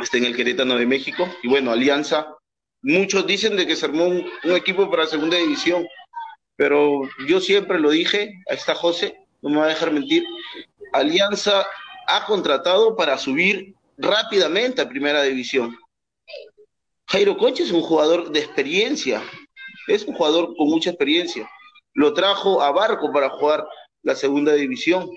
está 0.03 0.17
en 0.17 0.25
el 0.25 0.35
Querétano 0.35 0.77
de 0.77 0.85
México, 0.85 1.27
y 1.43 1.47
bueno, 1.47 1.71
Alianza, 1.71 2.35
muchos 2.81 3.25
dicen 3.27 3.55
de 3.55 3.67
que 3.67 3.75
se 3.75 3.85
armó 3.85 4.05
un, 4.05 4.25
equipo 4.55 4.89
para 4.89 5.07
segunda 5.07 5.37
división, 5.37 5.87
pero 6.55 7.01
yo 7.27 7.39
siempre 7.39 7.79
lo 7.79 7.89
dije, 7.89 8.33
ahí 8.49 8.57
está 8.57 8.75
José, 8.75 9.17
no 9.41 9.49
me 9.49 9.57
va 9.57 9.65
a 9.65 9.69
dejar 9.69 9.91
mentir, 9.91 10.23
Alianza 10.93 11.65
ha 12.07 12.25
contratado 12.25 12.95
para 12.95 13.17
subir 13.17 13.73
rápidamente 13.97 14.81
a 14.81 14.89
primera 14.89 15.23
división. 15.23 15.77
Jairo 17.07 17.37
Coche 17.37 17.63
es 17.63 17.71
un 17.71 17.81
jugador 17.81 18.31
de 18.31 18.39
experiencia, 18.39 19.21
es 19.87 20.03
un 20.03 20.13
jugador 20.13 20.55
con 20.55 20.67
mucha 20.67 20.89
experiencia. 20.91 21.49
Lo 21.93 22.13
trajo 22.13 22.61
a 22.61 22.71
Barco 22.71 23.11
para 23.11 23.29
jugar 23.29 23.67
la 24.03 24.15
segunda 24.15 24.53
división. 24.53 25.09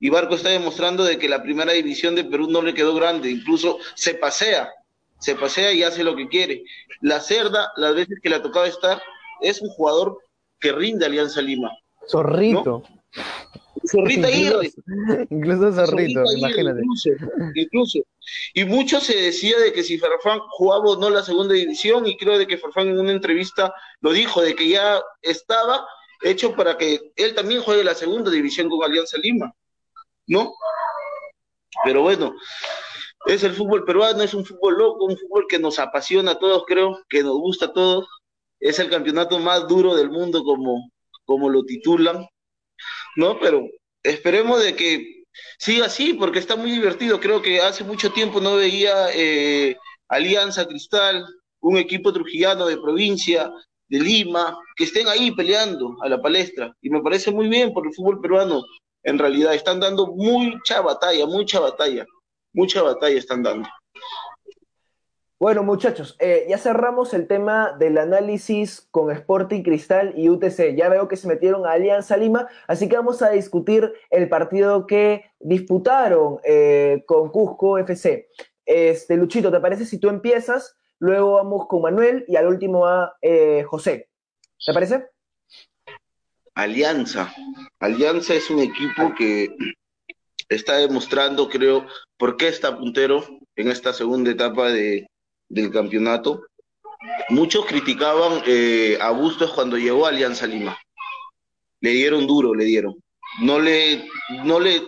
Y 0.00 0.10
Barco 0.10 0.34
está 0.34 0.50
demostrando 0.50 1.04
de 1.04 1.18
que 1.18 1.28
la 1.28 1.42
primera 1.42 1.72
división 1.72 2.14
de 2.14 2.24
Perú 2.24 2.48
no 2.48 2.62
le 2.62 2.74
quedó 2.74 2.94
grande, 2.94 3.30
incluso 3.30 3.78
se 3.94 4.14
pasea, 4.14 4.70
se 5.18 5.34
pasea 5.34 5.72
y 5.72 5.82
hace 5.82 6.04
lo 6.04 6.14
que 6.14 6.28
quiere. 6.28 6.62
La 7.00 7.20
Cerda, 7.20 7.72
las 7.76 7.94
veces 7.94 8.18
que 8.22 8.28
le 8.28 8.36
ha 8.36 8.42
tocado 8.42 8.66
estar, 8.66 9.02
es 9.40 9.60
un 9.60 9.68
jugador 9.70 10.18
que 10.60 10.72
rinde 10.72 11.06
Alianza 11.06 11.42
Lima. 11.42 11.70
Zorrito. 12.08 12.82
Zorrita 13.90 14.28
Incluso 15.30 15.72
Zorrito, 15.72 16.24
imagínate. 16.36 16.82
Incluso, 17.54 18.00
Y 18.54 18.64
mucho 18.64 19.00
se 19.00 19.16
decía 19.16 19.58
de 19.58 19.72
que 19.72 19.82
si 19.82 19.98
Farfán 19.98 20.40
jugaba 20.50 20.84
o 20.84 20.96
no 20.96 21.10
la 21.10 21.22
segunda 21.22 21.54
división, 21.54 22.06
y 22.06 22.16
creo 22.16 22.38
de 22.38 22.46
que 22.46 22.58
Farfán 22.58 22.88
en 22.88 22.98
una 22.98 23.12
entrevista 23.12 23.72
lo 24.00 24.12
dijo, 24.12 24.42
de 24.42 24.54
que 24.54 24.68
ya 24.68 25.00
estaba 25.22 25.86
hecho 26.22 26.54
para 26.54 26.76
que 26.76 27.12
él 27.16 27.34
también 27.34 27.62
juegue 27.62 27.84
la 27.84 27.94
segunda 27.94 28.30
división 28.30 28.68
con 28.68 28.82
Alianza 28.82 29.16
Lima, 29.18 29.54
¿no? 30.28 30.54
Pero 31.84 32.02
bueno, 32.02 32.34
es 33.26 33.42
el 33.44 33.52
fútbol 33.52 33.84
peruano, 33.84 34.22
es 34.22 34.34
un 34.34 34.44
fútbol 34.44 34.78
loco, 34.78 35.04
un 35.04 35.16
fútbol 35.16 35.46
que 35.48 35.58
nos 35.58 35.78
apasiona 35.78 36.32
a 36.32 36.38
todos, 36.38 36.64
creo, 36.66 37.02
que 37.08 37.22
nos 37.22 37.36
gusta 37.38 37.66
a 37.66 37.72
todos. 37.72 38.06
Es 38.60 38.78
el 38.78 38.90
campeonato 38.90 39.38
más 39.38 39.66
duro 39.68 39.94
del 39.94 40.10
mundo, 40.10 40.42
como, 40.44 40.90
como 41.24 41.48
lo 41.48 41.64
titulan, 41.64 42.26
¿no? 43.16 43.38
Pero 43.40 43.68
esperemos 44.02 44.62
de 44.62 44.74
que 44.74 45.24
siga 45.58 45.86
así, 45.86 46.14
porque 46.14 46.38
está 46.38 46.56
muy 46.56 46.70
divertido. 46.70 47.20
Creo 47.20 47.42
que 47.42 47.60
hace 47.60 47.84
mucho 47.84 48.12
tiempo 48.12 48.40
no 48.40 48.56
veía 48.56 49.08
eh, 49.14 49.76
Alianza 50.08 50.66
Cristal, 50.66 51.24
un 51.60 51.76
equipo 51.76 52.12
trujillano 52.12 52.66
de 52.66 52.78
provincia, 52.78 53.50
de 53.88 54.00
Lima, 54.00 54.58
que 54.76 54.84
estén 54.84 55.08
ahí 55.08 55.30
peleando 55.32 55.96
a 56.02 56.08
la 56.08 56.20
palestra. 56.20 56.74
Y 56.82 56.90
me 56.90 57.02
parece 57.02 57.30
muy 57.30 57.48
bien 57.48 57.72
por 57.72 57.86
el 57.86 57.94
fútbol 57.94 58.20
peruano. 58.20 58.62
En 59.02 59.18
realidad 59.18 59.54
están 59.54 59.80
dando 59.80 60.06
mucha 60.08 60.80
batalla, 60.80 61.26
mucha 61.26 61.60
batalla, 61.60 62.06
mucha 62.52 62.82
batalla 62.82 63.18
están 63.18 63.42
dando. 63.42 63.68
Bueno, 65.40 65.62
muchachos, 65.62 66.16
eh, 66.18 66.46
ya 66.48 66.58
cerramos 66.58 67.14
el 67.14 67.28
tema 67.28 67.76
del 67.78 67.96
análisis 67.98 68.88
con 68.90 69.12
Sporting 69.12 69.62
Cristal 69.62 70.12
y 70.16 70.28
UTC. 70.28 70.74
Ya 70.76 70.88
veo 70.88 71.06
que 71.06 71.16
se 71.16 71.28
metieron 71.28 71.64
a 71.64 71.72
Alianza 71.72 72.16
Lima, 72.16 72.48
así 72.66 72.88
que 72.88 72.96
vamos 72.96 73.22
a 73.22 73.30
discutir 73.30 73.92
el 74.10 74.28
partido 74.28 74.86
que 74.86 75.30
disputaron 75.38 76.40
eh, 76.42 77.04
con 77.06 77.30
Cusco 77.30 77.78
FC. 77.78 78.28
Este, 78.66 79.16
Luchito, 79.16 79.52
¿te 79.52 79.60
parece 79.60 79.84
si 79.84 79.98
tú 79.98 80.08
empiezas 80.08 80.76
luego 80.98 81.34
vamos 81.34 81.66
con 81.66 81.82
Manuel 81.82 82.24
y 82.28 82.36
al 82.36 82.46
último 82.46 82.86
a 82.86 83.16
eh, 83.22 83.62
José. 83.64 84.08
¿Te 84.64 84.72
parece? 84.72 85.06
Alianza. 86.58 87.32
Alianza 87.78 88.34
es 88.34 88.50
un 88.50 88.58
equipo 88.58 89.14
que 89.16 89.54
está 90.48 90.78
demostrando, 90.78 91.48
creo, 91.48 91.86
por 92.16 92.36
qué 92.36 92.48
está 92.48 92.76
puntero 92.76 93.24
en 93.54 93.70
esta 93.70 93.92
segunda 93.92 94.32
etapa 94.32 94.68
de, 94.68 95.06
del 95.48 95.70
campeonato. 95.70 96.42
Muchos 97.28 97.64
criticaban 97.64 98.42
eh, 98.44 98.98
a 99.00 99.10
Bustos 99.12 99.52
cuando 99.52 99.78
llegó 99.78 100.04
a 100.04 100.08
Alianza 100.08 100.48
Lima. 100.48 100.76
Le 101.80 101.90
dieron 101.90 102.26
duro, 102.26 102.52
le 102.56 102.64
dieron. 102.64 102.96
No 103.40 103.60
le, 103.60 104.08
no 104.44 104.58
le, 104.58 104.82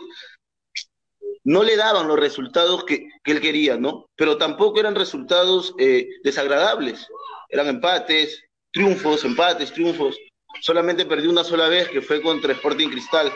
no 1.45 1.63
le 1.63 1.77
daban 1.77 2.09
los 2.09 2.19
resultados 2.19 2.83
que, 2.83 3.07
él 3.23 3.41
quería, 3.41 3.77
¿no? 3.77 4.07
Pero 4.17 4.39
tampoco 4.39 4.81
eran 4.81 4.97
resultados 4.97 5.73
eh, 5.79 6.09
desagradables. 6.25 7.07
Eran 7.49 7.69
empates, 7.69 8.43
triunfos, 8.73 9.25
empates, 9.25 9.73
triunfos. 9.73 10.17
Solamente 10.61 11.07
perdió 11.07 11.31
una 11.31 11.45
sola 11.45 11.69
vez, 11.69 11.89
que 11.89 12.03
fue 12.03 12.21
contra 12.21 12.53
Sporting 12.53 12.89
Cristal. 12.89 13.33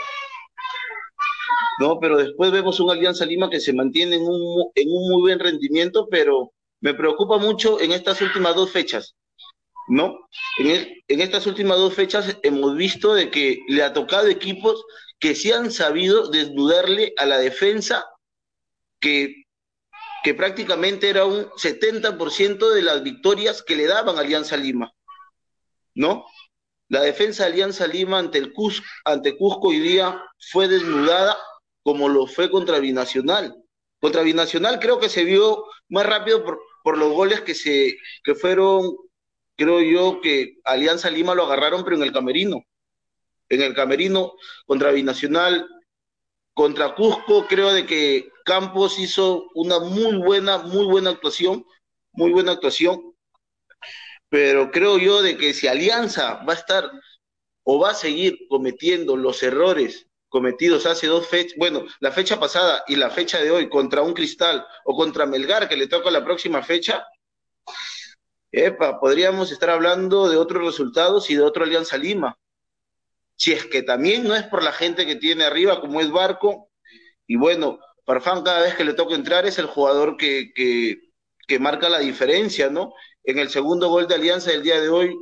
¿No? 1.81 1.99
Pero 1.99 2.17
después 2.19 2.53
vemos 2.53 2.79
un 2.81 2.91
Alianza 2.91 3.27
Lima 3.27 3.51
que 3.51 3.61
se 3.61 3.73
mantiene 3.73 4.17
en 4.17 4.23
un, 4.23 4.71
en 4.75 4.89
un 4.89 5.11
muy 5.11 5.23
buen 5.23 5.39
rendimiento, 5.39 6.07
pero 6.11 6.53
me 6.81 6.95
preocupa 6.95 7.39
mucho 7.39 7.81
en 7.81 7.93
estas 7.93 8.21
últimas 8.21 8.55
dos 8.55 8.71
fechas. 8.71 9.17
¿no? 9.89 10.29
En, 10.59 11.21
estas 11.21 11.47
últimas 11.47 11.79
dos 11.79 11.95
fechas 11.95 12.39
hemos 12.43 12.77
visto 12.77 13.15
de 13.15 13.31
que 13.31 13.61
le 13.69 13.83
ha 13.83 13.93
tocado 13.93 14.29
equipos 14.29 14.85
que 15.19 15.35
sí 15.35 15.53
han 15.53 15.71
sabido 15.71 16.29
desnudarle 16.31 17.13
a 17.17 17.27
la 17.27 17.39
defensa 17.39 18.07
que, 19.01 19.45
que 20.23 20.35
prácticamente 20.35 21.09
era 21.09 21.25
un 21.25 21.47
70% 21.51 22.71
de 22.71 22.83
las 22.83 23.03
victorias 23.03 23.63
que 23.63 23.77
le 23.77 23.87
daban 23.87 24.19
Alianza 24.19 24.57
Lima, 24.57 24.93
¿no? 25.95 26.25
La 26.95 27.01
defensa 27.01 27.43
de 27.43 27.51
Alianza 27.51 27.89
Lima 27.89 28.21
ante, 28.21 28.39
el 28.39 28.53
Cusco, 28.53 28.87
ante 29.05 29.37
hoy 29.41 29.81
día 29.81 30.23
fue 30.53 30.69
desnudada 30.69 31.37
como 31.83 32.09
lo 32.09 32.29
fue 32.29 32.49
contra 32.49 32.79
Binacional. 32.79 33.53
Contra 33.99 34.23
Binacional 34.23 34.79
creo 34.79 35.01
que 35.01 35.09
se 35.09 35.25
vio 35.25 35.65
más 35.89 36.07
rápido 36.07 36.45
por, 36.45 36.61
por 36.85 36.97
los 36.97 37.13
goles 37.13 37.41
que, 37.41 37.57
se, 37.57 37.99
que 38.23 38.37
fueron, 38.37 38.95
creo 39.57 39.81
yo, 39.81 40.21
que 40.21 40.59
Alianza 40.63 41.11
Lima 41.11 41.35
lo 41.35 41.47
agarraron, 41.47 41.83
pero 41.83 41.97
en 41.97 42.05
el 42.05 42.13
camerino 42.13 42.63
en 43.49 43.63
el 43.63 43.75
camerino 43.75 44.35
contra 44.65 44.93
Binacional, 44.93 45.67
contra 46.53 46.95
Cusco 46.95 47.49
creo 47.49 47.73
de 47.73 47.87
que 47.87 48.29
Campos 48.45 49.01
hizo 49.01 49.51
una 49.57 49.81
muy 49.81 50.19
buena, 50.19 50.59
muy 50.59 50.87
buena 50.87 51.11
actuación, 51.11 51.67
muy 52.13 52.31
buena 52.31 52.53
actuación, 52.53 53.14
pero 54.35 54.73
creo 54.73 54.99
yo 54.99 55.23
de 55.23 55.37
que 55.37 55.55
si 55.55 55.69
Alianza 55.69 56.43
va 56.43 56.55
a 56.55 56.57
estar 56.57 56.91
o 57.63 57.79
va 57.79 57.91
a 57.91 57.95
seguir 57.95 58.37
cometiendo 58.49 59.17
los 59.17 59.41
errores 59.45 60.09
cometidos 60.29 60.87
hace 60.87 61.07
dos 61.07 61.29
fechas, 61.29 61.57
bueno, 61.57 61.85
la 62.01 62.11
fecha 62.11 62.41
pasada 62.41 62.83
y 62.89 62.97
la 62.97 63.11
fecha 63.11 63.41
de 63.41 63.53
hoy 63.53 63.69
contra 63.69 64.03
un 64.03 64.13
Cristal 64.13 64.67
o 64.85 64.97
contra 64.97 65.25
Melgar 65.25 65.69
que 65.69 65.77
le 65.77 65.87
toca 65.87 66.11
la 66.11 66.25
próxima 66.25 66.65
fecha, 66.65 67.07
epa, 68.51 68.99
podríamos 68.99 69.53
estar 69.53 69.71
hablando 69.71 70.29
de 70.29 70.37
otros 70.37 70.65
resultados 70.65 71.31
y 71.31 71.37
de 71.37 71.43
otro 71.43 71.63
Alianza 71.63 71.97
Lima. 71.97 72.37
Si 73.37 73.53
es 73.53 73.65
que 73.67 73.85
también 73.85 74.25
no 74.25 74.35
es 74.35 74.43
por 74.43 74.65
la 74.65 74.73
gente 74.73 75.07
que 75.07 75.15
tiene 75.15 75.45
arriba, 75.45 75.81
como 75.81 76.01
es 76.01 76.11
Barco, 76.11 76.73
y 77.29 77.37
bueno, 77.37 77.79
Farfán 78.05 78.43
cada 78.43 78.63
vez 78.63 78.75
que 78.75 78.83
le 78.83 78.95
toca 78.95 79.15
entrar 79.15 79.47
es 79.47 79.61
el 79.61 79.67
jugador 79.67 80.17
que, 80.17 80.53
que, 80.53 81.13
que 81.47 81.61
marca 81.61 81.89
la 81.89 82.01
diferencia, 82.01 82.69
¿no? 82.69 82.95
En 83.25 83.39
el 83.39 83.49
segundo 83.49 83.89
gol 83.89 84.07
de 84.07 84.15
Alianza 84.15 84.51
del 84.51 84.63
día 84.63 84.81
de 84.81 84.89
hoy, 84.89 85.19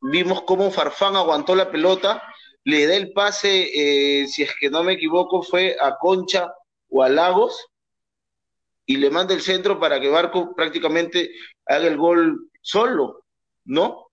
vimos 0.00 0.42
cómo 0.42 0.70
Farfán 0.70 1.16
aguantó 1.16 1.54
la 1.54 1.70
pelota 1.70 2.22
le 2.66 2.84
da 2.88 2.96
el 2.96 3.12
pase, 3.12 3.70
eh, 3.74 4.26
si 4.26 4.42
es 4.42 4.50
que 4.58 4.68
no 4.68 4.82
me 4.82 4.94
equivoco, 4.94 5.40
fue 5.40 5.76
a 5.80 5.96
Concha 5.98 6.52
o 6.88 7.00
a 7.00 7.08
Lagos, 7.08 7.68
y 8.84 8.96
le 8.96 9.08
manda 9.08 9.34
el 9.34 9.40
centro 9.40 9.78
para 9.78 10.00
que 10.00 10.08
Barco 10.08 10.52
prácticamente 10.52 11.30
haga 11.64 11.86
el 11.86 11.96
gol 11.96 12.50
solo, 12.60 13.24
¿no? 13.64 14.08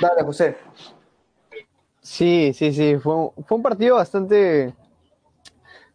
Dale, 0.00 0.22
José. 0.22 0.56
Sí, 2.00 2.52
sí, 2.54 2.72
sí, 2.72 2.96
fue, 2.96 3.14
fue 3.46 3.56
un 3.58 3.62
partido 3.62 3.96
bastante 3.96 4.74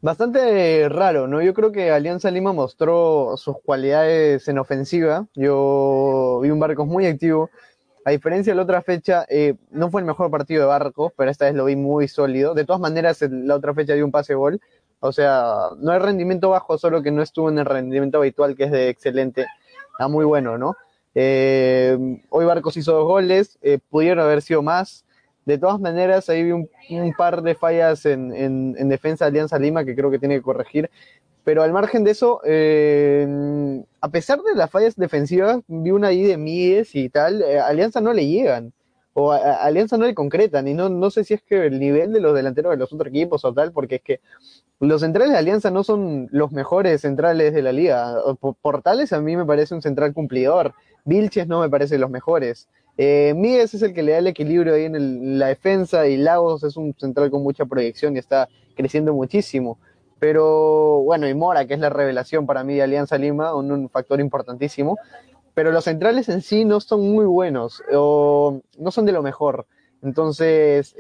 Bastante 0.06 0.88
raro, 0.88 1.28
¿no? 1.28 1.41
Yo 1.41 1.56
creo 1.56 1.72
que 1.72 1.89
Alianza 1.89 2.30
Lima 2.30 2.54
mostró 2.54 3.34
sus 3.38 3.60
cualidades 3.63 4.48
en 4.48 4.60
ofensiva. 4.60 5.26
Yo 5.34 6.41
vi 6.44 6.52
un 6.52 6.60
Barcos 6.60 6.86
muy 6.86 7.08
activo. 7.08 7.50
A 8.06 8.12
diferencia 8.12 8.54
de 8.54 8.58
la 8.58 8.62
otra 8.62 8.84
fecha, 8.84 9.26
eh, 9.30 9.56
no 9.72 9.89
fue 9.89 10.02
el 10.02 10.06
mejor 10.06 10.30
partido 10.30 10.62
de 10.62 10.68
Barcos, 10.68 11.12
pero 11.18 11.32
esta 11.32 11.46
vez 11.46 11.56
lo 11.56 11.65
vi 11.65 11.76
muy 11.76 12.08
sólido. 12.08 12.54
De 12.54 12.65
todas 12.65 12.80
maneras, 12.80 13.20
la 13.32 13.56
otra 13.56 13.74
fecha 13.74 13.96
dio 13.96 14.06
un 14.06 14.12
pase 14.12 14.36
gol. 14.36 14.62
O 15.00 15.12
sea, 15.12 15.70
no 15.80 15.91
hay 15.91 15.98
rendimiento 15.98 16.52
bajo, 16.52 16.78
solo 16.78 17.02
que 17.02 17.10
no 17.10 17.24
estuvo 17.24 17.50
en 17.50 17.58
el 17.58 17.65
rendimiento 17.65 18.20
habitual, 18.20 18.56
que 18.56 18.65
es 18.65 18.72
de 18.72 18.89
excelente 18.89 19.48
a 19.98 20.08
muy 20.08 20.24
bueno, 20.24 20.60
¿no? 20.60 20.76
Eh, 21.15 21.98
hoy 22.30 22.46
Barcos 22.46 22.78
hizo 22.78 22.91
dos 22.91 23.06
goles, 23.06 23.58
eh, 23.63 23.80
pudieron 23.89 24.24
haber 24.24 24.44
sido 24.44 24.62
más. 24.62 25.04
De 25.45 25.58
todas 25.60 25.79
maneras, 25.79 26.27
ahí 26.29 26.43
vi 26.43 26.51
un, 26.51 26.67
par 27.15 27.43
de 27.43 27.53
fallas 27.53 28.05
en, 28.05 28.34
en, 28.36 28.89
defensa 28.89 29.25
de 29.25 29.29
Alianza 29.29 29.60
Lima 29.60 29.86
que 29.86 29.95
creo 29.95 30.10
que 30.10 30.19
tiene 30.19 30.36
que 30.36 30.41
corregir. 30.41 30.89
Pero 31.43 31.62
al 31.62 31.71
margen 31.71 32.03
de 32.03 32.12
eso, 32.12 32.41
eh, 32.43 33.84
a 34.01 34.10
pesar 34.10 34.41
de 34.41 34.55
las 34.55 34.71
fallas 34.71 34.95
defensivas, 34.95 35.60
vi 35.67 35.91
una 35.91 36.08
ahí 36.08 36.23
de 36.23 36.38
Mies 36.38 36.95
y 36.95 37.10
tal, 37.10 37.43
eh, 37.43 37.60
Alianza 37.60 38.01
no 38.01 38.13
le 38.13 38.27
llegan. 38.27 38.73
O 39.13 39.31
Alianza 39.31 39.97
no 39.97 40.05
le 40.05 40.15
concretan. 40.15 40.67
Y 40.67 40.73
no, 40.73 40.89
no 40.89 41.10
sé 41.10 41.23
si 41.23 41.36
es 41.36 41.43
que 41.43 41.67
el 41.67 41.79
nivel 41.79 42.12
de 42.12 42.19
los 42.19 42.36
delanteros 42.36 42.71
de 42.71 42.77
los 42.77 42.91
otros 42.91 43.10
equipos 43.10 43.45
o 43.45 43.53
tal, 43.53 43.71
porque 43.71 43.95
es 43.95 44.01
que 44.01 44.19
los 44.79 45.01
centrales 45.01 45.31
de 45.31 45.38
Alianza 45.38 45.71
no 45.71 45.84
son 45.84 46.27
los 46.31 46.51
mejores 46.51 47.01
centrales 47.01 47.53
de 47.53 47.62
la 47.62 47.71
liga. 47.71 48.15
Portales 48.62 49.13
a 49.13 49.21
mí 49.21 49.38
me 49.38 49.45
parece 49.45 49.73
un 49.73 49.81
central 49.81 50.13
cumplidor. 50.13 50.73
Vilches 51.05 51.47
no 51.47 51.62
me 51.62 51.69
parece 51.69 51.97
los 51.97 52.10
mejores. 52.10 52.67
Eh, 52.97 53.34
Míguez 53.36 53.73
es 53.73 53.81
el 53.81 53.93
que 53.93 54.03
le 54.03 54.13
da 54.13 54.19
el 54.19 54.27
equilibrio 54.27 54.73
ahí 54.73 54.86
en, 54.86 55.38
la 55.38 55.47
defensa 55.47 56.08
y 56.08 56.17
Lagos 56.17 56.63
es 56.63 56.77
un 56.77 56.93
central 56.97 57.29
con 57.29 57.43
mucha 57.43 57.65
proyección 57.65 58.15
y 58.15 58.19
está 58.19 58.47
creciendo 58.75 59.13
muchísimo. 59.13 59.77
Pero 60.19 61.01
bueno, 61.01 61.27
y 61.27 61.34
Mora, 61.34 61.67
que 61.67 61.73
es 61.73 61.79
la 61.79 61.89
revelación 61.89 62.45
para 62.45 62.63
mí 62.63 62.75
de 62.75 62.84
Alianza 62.84 63.17
Lima, 63.17 63.53
un, 63.53 63.89
factor 63.89 64.19
importantísimo. 64.19 64.97
Pero 65.53 65.71
los 65.71 65.86
centrales 65.86 66.29
en 66.29 66.41
sí 66.41 66.65
no 66.65 66.79
son 66.79 67.01
muy 67.01 67.25
buenos 67.25 67.81
o 67.93 68.62
no 68.77 68.91
son 68.91 69.05
de 69.05 69.12
lo 69.12 69.21
mejor. 69.21 69.67
Entonces, 70.01 70.95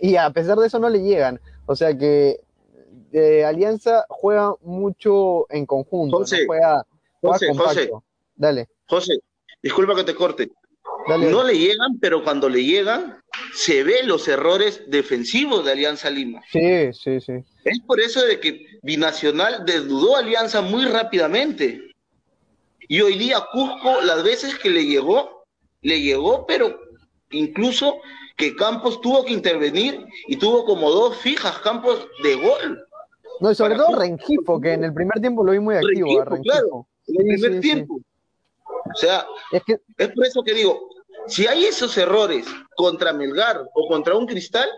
y, 0.00 0.16
a 0.16 0.30
pesar 0.30 0.58
de 0.58 0.66
eso 0.66 0.78
no 0.78 0.88
le 0.88 1.02
llegan. 1.02 1.40
O 1.66 1.76
sea 1.76 1.96
que 1.96 2.40
eh, 3.12 3.44
Alianza 3.44 4.06
juega 4.08 4.54
mucho 4.62 5.50
en 5.50 5.66
conjunto. 5.66 6.18
José, 6.18 6.46
juega, 6.46 6.86
José, 7.20 7.54
José, 7.54 7.90
Dale. 8.34 8.68
José, 8.88 9.18
disculpa 9.62 9.94
que 9.94 10.04
te 10.04 10.14
corte. 10.14 10.50
No 11.08 11.44
le 11.44 11.58
llegan, 11.58 11.98
pero 12.00 12.24
cuando 12.24 12.48
le 12.48 12.64
llegan, 12.64 13.20
se 13.54 13.84
ven 13.84 14.08
los 14.08 14.26
errores 14.26 14.82
defensivos 14.88 15.64
de 15.64 15.72
Alianza 15.72 16.10
Lima. 16.10 16.42
Sí, 16.50 16.92
sí, 16.92 17.20
sí. 17.20 17.32
Es 17.64 17.80
por 17.80 18.00
eso 18.00 18.24
de 18.24 18.40
que 18.40 18.78
Binacional 18.82 19.64
desnudó 19.64 20.16
a 20.16 20.20
Alianza 20.20 20.62
muy 20.62 20.84
rápidamente. 20.86 21.80
Y 22.88 23.00
hoy 23.00 23.16
día 23.18 23.44
Cusco, 23.52 24.00
las 24.02 24.22
veces 24.24 24.58
que 24.58 24.70
le 24.70 24.84
llegó, 24.84 25.44
le 25.82 26.00
llegó, 26.00 26.46
pero 26.46 26.78
incluso 27.30 27.98
que 28.36 28.54
Campos 28.54 29.00
tuvo 29.00 29.24
que 29.24 29.32
intervenir 29.32 30.04
y 30.28 30.36
tuvo 30.36 30.64
como 30.64 30.90
dos 30.90 31.16
fijas 31.18 31.58
Campos 31.58 32.06
de 32.22 32.34
gol. 32.36 32.86
No, 33.40 33.50
y 33.50 33.54
sobre 33.54 33.76
todo 33.76 33.96
Rengifo, 33.96 34.60
que 34.60 34.72
en 34.72 34.84
el 34.84 34.94
primer 34.94 35.20
tiempo 35.20 35.44
lo 35.44 35.52
vi 35.52 35.60
muy 35.60 35.76
activo. 35.76 36.24
Claro, 36.42 36.86
en 37.06 37.30
el 37.30 37.40
primer 37.40 37.60
tiempo. 37.60 38.00
O 38.64 38.98
sea, 38.98 39.26
es, 39.52 39.62
que... 39.64 39.78
es 39.98 40.08
por 40.08 40.26
eso 40.26 40.42
que 40.42 40.54
digo, 40.54 40.88
si 41.28 41.46
hay 41.46 41.64
esos 41.64 41.96
errores 41.98 42.46
contra 42.76 43.12
Melgar 43.12 43.62
o 43.74 43.88
contra 43.88 44.16
un 44.16 44.26
Cristal, 44.26 44.68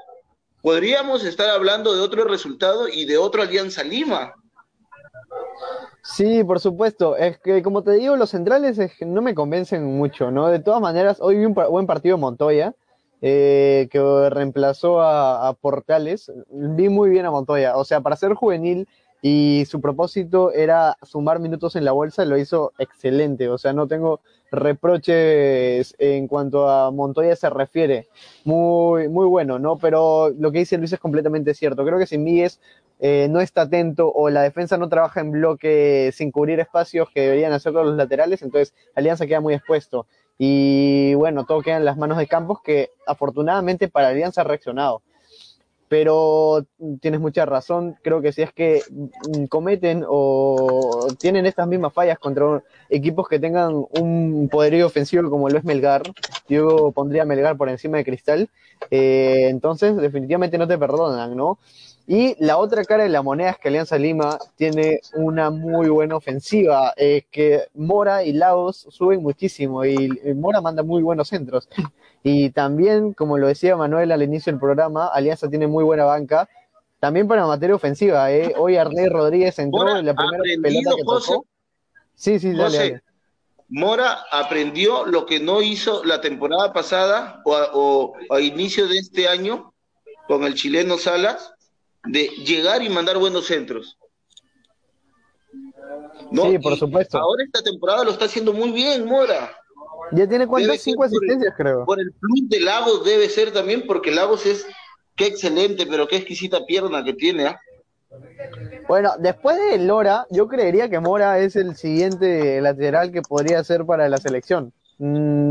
podríamos 0.62 1.24
estar 1.24 1.50
hablando 1.50 1.94
de 1.94 2.02
otro 2.02 2.24
resultado 2.24 2.88
y 2.88 3.04
de 3.04 3.18
otra 3.18 3.44
Alianza 3.44 3.82
Lima. 3.82 4.34
Sí, 6.02 6.42
por 6.44 6.60
supuesto. 6.60 7.16
Es 7.16 7.38
que, 7.38 7.62
como 7.62 7.82
te 7.82 7.92
digo, 7.92 8.16
los 8.16 8.30
centrales 8.30 8.78
no 9.00 9.22
me 9.22 9.34
convencen 9.34 9.84
mucho, 9.84 10.30
¿no? 10.30 10.48
De 10.48 10.58
todas 10.58 10.80
maneras, 10.80 11.18
hoy 11.20 11.36
vi 11.36 11.44
un 11.44 11.54
buen 11.54 11.86
partido 11.86 12.16
Montoya, 12.16 12.74
eh, 13.20 13.88
que 13.90 14.30
reemplazó 14.30 15.00
a, 15.00 15.48
a, 15.48 15.52
Portales. 15.54 16.32
Vi 16.50 16.88
muy 16.88 17.10
bien 17.10 17.26
a 17.26 17.30
Montoya. 17.30 17.76
O 17.76 17.84
sea, 17.84 18.00
para 18.00 18.16
ser 18.16 18.34
juvenil 18.34 18.88
y 19.20 19.64
su 19.68 19.80
propósito 19.80 20.52
era 20.52 20.96
sumar 21.02 21.40
minutos 21.40 21.74
en 21.74 21.84
la 21.84 21.92
bolsa, 21.92 22.24
lo 22.24 22.38
hizo 22.38 22.72
excelente. 22.78 23.48
O 23.48 23.58
sea, 23.58 23.72
no 23.72 23.88
tengo 23.88 24.20
reproches 24.50 25.94
en 25.98 26.28
cuanto 26.28 26.68
a 26.68 26.90
Montoya 26.90 27.34
se 27.34 27.50
refiere. 27.50 28.06
Muy, 28.44 29.08
muy 29.08 29.26
bueno, 29.26 29.58
¿no? 29.58 29.76
Pero 29.76 30.30
lo 30.30 30.52
que 30.52 30.60
dice 30.60 30.78
Luis 30.78 30.92
es 30.92 31.00
completamente 31.00 31.54
cierto. 31.54 31.84
Creo 31.84 31.98
que 31.98 32.06
si 32.06 32.16
Míguez 32.16 32.60
eh, 33.00 33.26
no 33.28 33.40
está 33.40 33.62
atento 33.62 34.10
o 34.12 34.30
la 34.30 34.42
defensa 34.42 34.78
no 34.78 34.88
trabaja 34.88 35.20
en 35.20 35.32
bloque 35.32 36.10
sin 36.14 36.30
cubrir 36.30 36.60
espacios 36.60 37.08
que 37.12 37.22
deberían 37.22 37.52
hacerlo 37.52 37.84
los 37.84 37.96
laterales, 37.96 38.42
entonces 38.42 38.74
Alianza 38.94 39.26
queda 39.26 39.40
muy 39.40 39.54
expuesto. 39.54 40.06
Y 40.38 41.14
bueno, 41.14 41.44
todo 41.44 41.62
queda 41.62 41.78
en 41.78 41.84
las 41.84 41.96
manos 41.96 42.18
de 42.18 42.28
Campos 42.28 42.60
que 42.62 42.90
afortunadamente 43.06 43.88
para 43.88 44.08
Alianza 44.08 44.42
ha 44.42 44.44
reaccionado 44.44 45.02
pero 45.88 46.66
tienes 47.00 47.20
mucha 47.20 47.46
razón. 47.46 47.96
Creo 48.02 48.20
que 48.20 48.32
si 48.32 48.42
es 48.42 48.52
que 48.52 48.82
mm, 48.90 49.44
cometen 49.46 50.04
o 50.06 51.08
tienen 51.18 51.46
estas 51.46 51.66
mismas 51.66 51.92
fallas 51.92 52.18
contra 52.18 52.62
equipos 52.88 53.28
que 53.28 53.38
tengan 53.38 53.84
un 53.98 54.48
poderío 54.50 54.86
ofensivo 54.86 55.30
como 55.30 55.48
lo 55.48 55.58
es 55.58 55.64
Melgar, 55.64 56.02
yo 56.48 56.92
pondría 56.92 57.24
Melgar 57.24 57.56
por 57.56 57.68
encima 57.68 57.96
de 57.98 58.04
Cristal, 58.04 58.48
eh, 58.90 59.48
entonces 59.48 59.96
definitivamente 59.96 60.58
no 60.58 60.68
te 60.68 60.78
perdonan, 60.78 61.36
¿no? 61.36 61.58
Y 62.10 62.42
la 62.42 62.56
otra 62.56 62.84
cara 62.84 63.02
de 63.02 63.10
la 63.10 63.20
moneda 63.20 63.50
es 63.50 63.58
que 63.58 63.68
Alianza 63.68 63.98
Lima 63.98 64.38
tiene 64.56 65.02
una 65.12 65.50
muy 65.50 65.90
buena 65.90 66.16
ofensiva, 66.16 66.94
es 66.96 67.26
que 67.30 67.64
Mora 67.74 68.24
y 68.24 68.32
Laos 68.32 68.86
suben 68.88 69.22
muchísimo 69.22 69.84
y 69.84 70.08
Mora 70.34 70.62
manda 70.62 70.82
muy 70.82 71.02
buenos 71.02 71.28
centros. 71.28 71.68
Y 72.24 72.50
también, 72.50 73.12
como 73.12 73.36
lo 73.36 73.46
decía 73.46 73.76
Manuel 73.76 74.10
al 74.10 74.22
inicio 74.22 74.50
del 74.50 74.58
programa, 74.58 75.08
Alianza 75.08 75.50
tiene 75.50 75.66
muy 75.66 75.84
buena 75.84 76.04
banca, 76.04 76.48
también 76.98 77.28
para 77.28 77.46
materia 77.46 77.76
ofensiva. 77.76 78.32
¿eh? 78.32 78.54
Hoy 78.56 78.76
Arnés 78.76 79.10
Rodríguez 79.10 79.58
entró 79.58 79.98
en 79.98 80.06
la 80.06 80.14
primera 80.14 80.42
pelota 80.62 80.96
que 80.96 81.04
tocó. 81.04 81.44
Sí, 82.14 82.38
sí, 82.40 82.54
dale, 82.54 83.02
Mora 83.68 84.24
aprendió 84.32 85.04
lo 85.04 85.26
que 85.26 85.40
no 85.40 85.60
hizo 85.60 86.02
la 86.04 86.22
temporada 86.22 86.72
pasada 86.72 87.42
o 87.44 88.14
o 88.30 88.34
a 88.34 88.40
inicio 88.40 88.88
de 88.88 88.96
este 88.96 89.28
año 89.28 89.74
con 90.26 90.44
el 90.44 90.54
chileno 90.54 90.96
Salas 90.96 91.54
de 92.04 92.28
llegar 92.44 92.82
y 92.82 92.88
mandar 92.88 93.18
buenos 93.18 93.46
centros. 93.46 93.98
Sí, 96.32 96.58
por 96.58 96.76
supuesto. 96.76 97.18
Ahora 97.18 97.44
esta 97.44 97.62
temporada 97.62 98.04
lo 98.04 98.10
está 98.10 98.26
haciendo 98.26 98.52
muy 98.52 98.72
bien, 98.72 99.06
Mora. 99.06 99.50
Ya 100.12 100.26
tiene 100.28 100.46
cuántas, 100.46 100.80
cinco 100.80 101.04
asistencias, 101.04 101.54
creo. 101.56 101.84
Por 101.84 102.00
el 102.00 102.12
plus 102.12 102.48
de 102.48 102.60
Lagos 102.60 103.04
debe 103.04 103.28
ser 103.28 103.52
también, 103.52 103.84
porque 103.86 104.10
Lagos 104.10 104.46
es 104.46 104.66
qué 105.16 105.26
excelente, 105.26 105.86
pero 105.86 106.08
qué 106.08 106.16
exquisita 106.16 106.64
pierna 106.64 107.04
que 107.04 107.12
tiene, 107.12 107.46
¿ah? 107.46 107.60
Bueno, 108.88 109.12
después 109.18 109.58
de 109.58 109.78
Lora, 109.78 110.26
yo 110.30 110.48
creería 110.48 110.88
que 110.88 110.98
Mora 110.98 111.38
es 111.40 111.56
el 111.56 111.76
siguiente 111.76 112.60
lateral 112.60 113.12
que 113.12 113.20
podría 113.20 113.62
ser 113.64 113.84
para 113.84 114.08
la 114.08 114.16
selección. 114.16 114.72
Mm, 114.98 115.47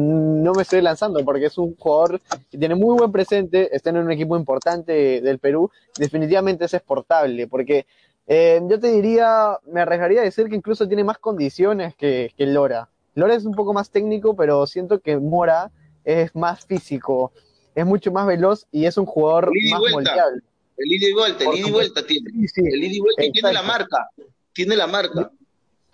no 0.47 0.53
me 0.53 0.62
estoy 0.62 0.81
lanzando 0.81 1.23
porque 1.25 1.47
es 1.47 1.57
un 1.57 1.75
jugador 1.75 2.21
que 2.49 2.57
tiene 2.57 2.73
muy 2.73 2.97
buen 2.97 3.12
presente, 3.12 3.75
está 3.75 3.89
en 3.89 3.97
un 3.97 4.12
equipo 4.12 4.38
importante 4.38 5.19
del 5.19 5.39
Perú, 5.39 5.69
definitivamente 5.97 6.65
es 6.65 6.73
exportable, 6.73 7.47
porque 7.47 7.86
eh, 8.27 8.62
yo 8.69 8.79
te 8.79 8.89
diría, 8.91 9.57
me 9.65 9.81
arriesgaría 9.81 10.21
a 10.21 10.23
decir 10.23 10.47
que 10.47 10.55
incluso 10.55 10.88
tiene 10.88 11.03
más 11.03 11.17
condiciones 11.17 11.95
que, 11.95 12.31
que 12.38 12.45
Lora. 12.45 12.89
Lora 13.13 13.36
es 13.36 13.43
un 13.43 13.55
poco 13.55 13.73
más 13.73 13.89
técnico, 13.89 14.38
pero 14.38 14.65
siento 14.67 15.01
que 15.01 15.17
Mora 15.17 15.69
es 16.05 16.33
más 16.33 16.65
físico, 16.65 17.33
es 17.75 17.86
mucho 17.86 18.13
más 18.13 18.25
veloz 18.25 18.67
y 18.71 18.86
es 18.86 18.97
un 18.97 19.05
jugador 19.05 19.51
más 19.69 19.81
moldeable. 19.91 20.41
El 20.77 20.93
ida 20.93 21.10
y 21.10 21.13
vuelta, 21.13 21.43
el 21.43 21.57
ida 21.57 21.67
y 21.67 21.71
vuelta 21.71 22.05
tiene. 22.05 22.29
el 22.29 22.83
ida 22.83 22.93
y 22.93 22.99
vuelta 22.99 23.25
y 23.25 23.31
tiene 23.31 23.51
la 23.51 23.63
marca. 23.63 24.07
Tiene 24.53 24.77
la 24.77 24.88
marca. 24.88 25.29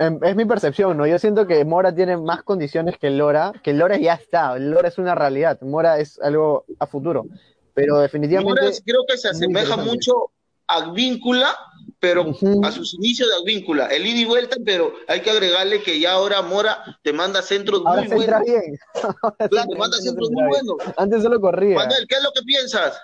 Em, 0.04 0.20
es 0.24 0.36
mi 0.36 0.46
percepción, 0.46 0.98
¿no? 0.98 1.08
Yo 1.08 1.18
siento 1.18 1.48
que 1.48 1.64
Mora 1.64 1.94
tiene 1.94 2.18
más 2.18 2.44
condiciones 2.44 2.98
que 2.98 3.10
Lora, 3.10 3.54
que 3.64 3.74
Lora 3.74 3.98
ya 3.98 4.14
está, 4.16 4.58
Lora 4.58 4.90
es 4.90 4.98
una 4.98 5.16
realidad, 5.16 5.62
Mora 5.62 6.00
es 6.00 6.20
algo 6.20 6.66
a 6.80 6.88
futuro, 6.88 7.26
pero 7.74 8.00
definitivamente... 8.00 8.62
Mora 8.62 8.76
creo 8.86 9.02
que 9.08 9.18
se 9.18 9.30
asemeja 9.30 9.78
mucho 9.78 10.32
a 10.68 10.92
Víncula, 10.92 11.56
pero 12.00 12.34
a 12.64 12.72
sus 12.72 12.96
inicios 12.96 13.30
de 13.30 13.36
Advíncula, 13.36 13.88
el 13.88 14.06
ida 14.06 14.20
y 14.20 14.26
vuelta, 14.26 14.58
pero 14.66 14.94
hay 15.08 15.22
que 15.22 15.30
agregarle 15.30 15.82
que 15.82 16.00
ya 16.00 16.14
ahora 16.14 16.42
Mora 16.42 17.00
te 17.02 17.14
manda 17.14 17.42
centros 17.42 17.82
muy 17.84 18.08
buenos. 18.08 18.42
Bien. 18.46 18.78
claro, 19.50 19.70
te 19.70 19.78
manda 19.78 19.98
centros 19.98 20.30
muy 20.32 20.44
buenos. 20.48 20.76
Antes 20.98 21.24
solo 21.24 21.40
corría. 21.40 21.78
Manuel, 21.78 22.06
¿qué 22.08 22.16
es 22.16 22.24
lo 22.24 22.32
que 22.32 22.42
piensas? 22.44 23.00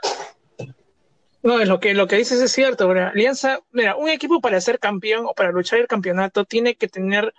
No, 1.42 1.64
lo 1.64 1.80
que, 1.80 1.94
lo 1.94 2.08
que 2.08 2.18
dices 2.18 2.42
es 2.42 2.52
cierto. 2.52 2.90
Alianza, 2.92 3.60
mira, 3.72 3.96
un 3.96 4.10
equipo 4.10 4.42
para 4.42 4.60
ser 4.60 4.80
campeón 4.80 5.26
o 5.26 5.34
para 5.34 5.52
luchar 5.52 5.80
el 5.80 5.88
campeonato 5.88 6.44
tiene 6.46 6.76
que 6.76 6.90
tener 6.90 7.34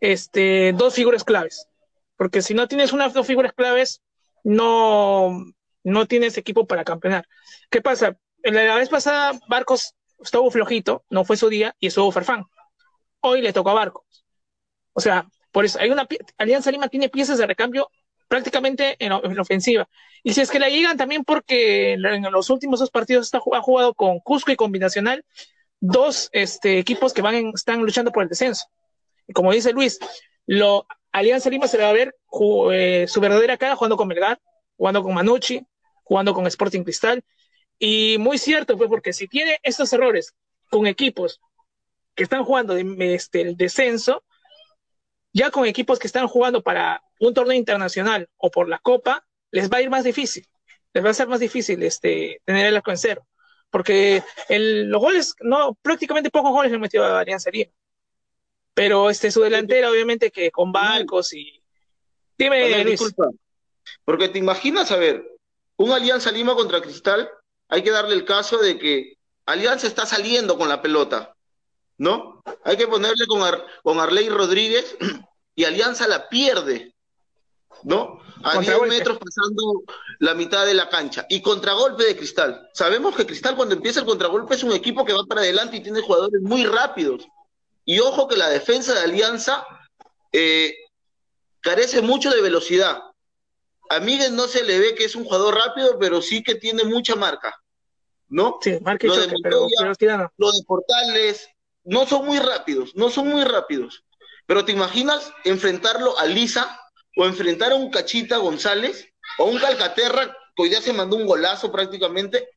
este, 0.00 0.72
dos 0.72 0.94
figuras 0.94 1.24
claves. 1.24 1.68
Porque 2.16 2.42
si 2.42 2.54
no 2.54 2.66
tienes 2.68 2.92
unas 2.92 3.12
dos 3.12 3.26
figuras 3.26 3.52
claves, 3.52 4.02
no, 4.42 5.44
no 5.84 6.06
tienes 6.06 6.36
equipo 6.36 6.66
para 6.66 6.84
campeonar. 6.84 7.26
¿Qué 7.70 7.80
pasa? 7.80 8.16
La 8.42 8.76
vez 8.76 8.88
pasada, 8.88 9.38
Barcos 9.48 9.94
estuvo 10.22 10.50
flojito, 10.50 11.04
no 11.08 11.24
fue 11.24 11.36
su 11.36 11.48
día, 11.48 11.74
y 11.78 11.88
estuvo 11.88 12.10
Farfán. 12.12 12.44
Hoy 13.20 13.40
le 13.40 13.52
tocó 13.52 13.70
a 13.70 13.74
Barcos. 13.74 14.24
O 14.92 15.00
sea, 15.00 15.28
por 15.52 15.64
eso 15.64 15.78
hay 15.80 15.90
una 15.90 16.06
Alianza 16.38 16.70
Lima 16.70 16.88
tiene 16.88 17.08
piezas 17.08 17.38
de 17.38 17.46
recambio 17.46 17.88
prácticamente 18.28 18.96
en, 18.98 19.12
ofensiva. 19.12 19.88
Y 20.22 20.32
si 20.32 20.40
es 20.40 20.50
que 20.50 20.58
la 20.58 20.68
llegan 20.68 20.96
también 20.96 21.24
porque 21.24 21.92
en 21.92 22.22
los 22.32 22.50
últimos 22.50 22.80
dos 22.80 22.90
partidos 22.90 23.26
está, 23.26 23.38
ha 23.38 23.60
jugado 23.60 23.94
con 23.94 24.20
Cusco 24.20 24.52
y 24.52 24.56
Combinacional, 24.56 25.24
dos 25.80 26.30
este, 26.32 26.78
equipos 26.78 27.12
que 27.12 27.22
van 27.22 27.52
están 27.54 27.80
luchando 27.80 28.10
por 28.10 28.22
el 28.22 28.28
descenso. 28.28 28.66
Y 29.26 29.32
como 29.32 29.52
dice 29.52 29.72
Luis, 29.72 29.98
lo, 30.46 30.86
Alianza 31.12 31.50
Lima 31.50 31.68
se 31.68 31.76
le 31.76 31.84
va 31.84 31.90
a 31.90 31.92
ver 31.92 32.16
eh, 32.72 33.06
su 33.08 33.20
verdadera 33.20 33.56
cara 33.56 33.76
jugando 33.76 33.96
con 33.96 34.08
Melgar, 34.08 34.40
jugando 34.76 35.02
con 35.02 35.14
Manucci, 35.14 35.64
jugando 36.02 36.34
con 36.34 36.46
Sporting 36.46 36.82
Cristal. 36.82 37.22
Y 37.78 38.16
muy 38.18 38.38
cierto, 38.38 38.76
pues, 38.76 38.88
porque 38.88 39.12
si 39.12 39.28
tiene 39.28 39.58
estos 39.62 39.92
errores 39.92 40.34
con 40.70 40.86
equipos 40.86 41.40
que 42.14 42.24
están 42.24 42.44
jugando 42.44 42.76
este, 42.76 43.42
el 43.42 43.56
descenso, 43.56 44.24
ya 45.34 45.50
con 45.50 45.66
equipos 45.66 45.98
que 45.98 46.06
están 46.06 46.28
jugando 46.28 46.62
para 46.62 47.02
un 47.18 47.34
torneo 47.34 47.58
internacional 47.58 48.30
o 48.38 48.50
por 48.50 48.68
la 48.68 48.78
Copa, 48.78 49.26
les 49.50 49.70
va 49.70 49.78
a 49.78 49.82
ir 49.82 49.90
más 49.90 50.04
difícil. 50.04 50.46
Les 50.94 51.04
va 51.04 51.10
a 51.10 51.14
ser 51.14 51.26
más 51.26 51.40
difícil 51.40 51.82
este, 51.82 52.40
tener 52.44 52.66
el 52.66 52.76
arco 52.76 52.92
en 52.92 52.98
cero. 52.98 53.26
Porque 53.68 54.22
el, 54.48 54.88
los 54.88 55.00
goles, 55.00 55.34
no, 55.40 55.74
prácticamente 55.82 56.30
pocos 56.30 56.52
goles 56.52 56.70
le 56.70 56.78
metió 56.78 57.04
a 57.04 57.18
Alianza 57.18 57.50
Lima. 57.50 57.72
Pero 58.74 59.10
este, 59.10 59.32
su 59.32 59.42
delantera, 59.42 59.90
obviamente, 59.90 60.30
que 60.30 60.52
con 60.52 60.70
barcos 60.70 61.32
y. 61.34 61.60
Dime, 62.38 62.84
Disculpa. 62.84 63.28
Porque 64.04 64.28
te 64.28 64.38
imaginas, 64.38 64.92
a 64.92 64.96
ver, 64.96 65.24
un 65.76 65.90
Alianza 65.90 66.30
Lima 66.30 66.54
contra 66.54 66.80
Cristal, 66.80 67.28
hay 67.68 67.82
que 67.82 67.90
darle 67.90 68.14
el 68.14 68.24
caso 68.24 68.58
de 68.58 68.78
que 68.78 69.18
Alianza 69.46 69.88
está 69.88 70.06
saliendo 70.06 70.56
con 70.56 70.68
la 70.68 70.80
pelota, 70.80 71.36
¿no? 71.98 72.33
Hay 72.64 72.76
que 72.76 72.86
ponerle 72.86 73.26
con, 73.26 73.42
con 73.82 74.00
Arley 74.00 74.28
Rodríguez 74.28 74.96
y 75.54 75.64
Alianza 75.64 76.06
la 76.08 76.28
pierde, 76.28 76.94
¿no? 77.82 78.20
A 78.42 78.58
10 78.58 78.82
metros 78.82 79.18
pasando 79.18 79.82
la 80.18 80.34
mitad 80.34 80.66
de 80.66 80.74
la 80.74 80.88
cancha. 80.88 81.26
Y 81.28 81.40
contragolpe 81.40 82.04
de 82.04 82.16
Cristal. 82.16 82.68
Sabemos 82.74 83.16
que 83.16 83.26
Cristal 83.26 83.56
cuando 83.56 83.74
empieza 83.74 84.00
el 84.00 84.06
contragolpe 84.06 84.54
es 84.54 84.62
un 84.62 84.72
equipo 84.72 85.04
que 85.04 85.14
va 85.14 85.24
para 85.24 85.40
adelante 85.40 85.76
y 85.76 85.82
tiene 85.82 86.02
jugadores 86.02 86.42
muy 86.42 86.66
rápidos. 86.66 87.26
Y 87.84 88.00
ojo 88.00 88.28
que 88.28 88.36
la 88.36 88.48
defensa 88.48 88.94
de 88.94 89.00
Alianza 89.00 89.66
eh, 90.32 90.74
carece 91.60 92.02
mucho 92.02 92.30
de 92.30 92.42
velocidad. 92.42 93.02
A 93.90 94.00
Miguel 94.00 94.34
no 94.34 94.46
se 94.46 94.64
le 94.64 94.78
ve 94.78 94.94
que 94.94 95.04
es 95.04 95.14
un 95.14 95.24
jugador 95.24 95.54
rápido, 95.54 95.98
pero 95.98 96.20
sí 96.20 96.42
que 96.42 96.54
tiene 96.54 96.84
mucha 96.84 97.14
marca. 97.14 97.54
¿No? 98.28 98.58
Sí, 98.60 98.78
marca 98.80 99.06
lo, 99.06 99.16
de 99.16 99.34
pero, 99.42 99.68
lo 100.36 100.52
de 100.52 100.62
Portales, 100.66 101.46
no 101.84 102.06
son 102.06 102.26
muy 102.26 102.38
rápidos, 102.38 102.94
no 102.96 103.10
son 103.10 103.28
muy 103.28 103.44
rápidos. 103.44 104.04
Pero 104.46 104.64
te 104.64 104.72
imaginas 104.72 105.32
enfrentarlo 105.44 106.18
a 106.18 106.26
Lisa 106.26 106.80
o 107.16 107.24
enfrentar 107.24 107.72
a 107.72 107.76
un 107.76 107.90
Cachita 107.90 108.36
González 108.38 109.08
o 109.38 109.44
un 109.44 109.58
Calcaterra 109.58 110.36
que 110.56 110.62
hoy 110.62 110.68
día 110.68 110.80
se 110.80 110.92
mandó 110.92 111.16
un 111.16 111.26
golazo 111.26 111.70
prácticamente. 111.72 112.48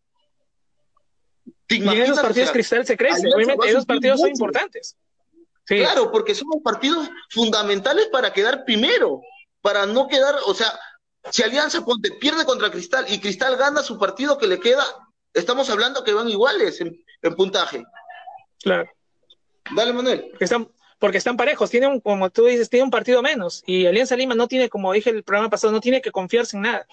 y 1.70 1.82
en 1.82 2.02
esos 2.02 2.20
partidos 2.20 2.52
Cristal 2.52 2.86
se 2.86 2.98
crece, 2.98 3.28
obviamente 3.34 3.70
esos 3.70 3.86
partidos 3.86 4.20
son 4.20 4.30
importantes. 4.30 4.98
Claro, 5.66 6.12
porque 6.12 6.34
son 6.34 6.48
partidos 6.63 7.10
fundamentales 7.30 8.08
para 8.08 8.32
quedar 8.32 8.63
primero, 8.63 9.22
para 9.62 9.86
no 9.86 10.08
quedar, 10.08 10.36
o 10.46 10.54
sea, 10.54 10.72
si 11.32 11.44
Alianza 11.44 11.84
Ponte 11.84 12.12
pierde 12.12 12.46
contra 12.46 12.72
Cristal 12.72 13.06
y 13.10 13.20
Cristal 13.20 13.58
gana 13.58 13.84
su 13.84 14.00
partido 14.00 14.38
que 14.38 14.48
le 14.48 14.62
queda, 14.62 14.86
estamos 15.34 15.70
hablando 15.70 16.06
que 16.06 16.13
van 16.13 16.30
iguales 16.30 16.80
en, 16.80 17.04
puntaje. 17.36 17.84
Claro. 18.62 18.90
Dale, 19.75 19.93
Manuel. 19.93 20.32
están, 20.39 20.67
porque 20.99 21.17
están 21.17 21.38
parejos, 21.38 21.69
tienen, 21.69 21.99
como 21.99 22.30
tú 22.30 22.45
dices, 22.45 22.69
tiene 22.69 22.84
un 22.84 22.91
partido 22.91 23.21
menos. 23.21 23.63
Y 23.65 23.86
Alianza 23.86 24.15
Lima 24.15 24.36
no 24.36 24.47
tiene, 24.47 24.69
como 24.69 24.93
dije 24.93 25.10
el 25.10 25.23
programa 25.23 25.49
pasado, 25.49 25.73
no 25.73 25.82
tiene 25.82 26.01
que 26.01 26.12
confiarse 26.12 26.58
en 26.58 26.63
nada. 26.63 26.88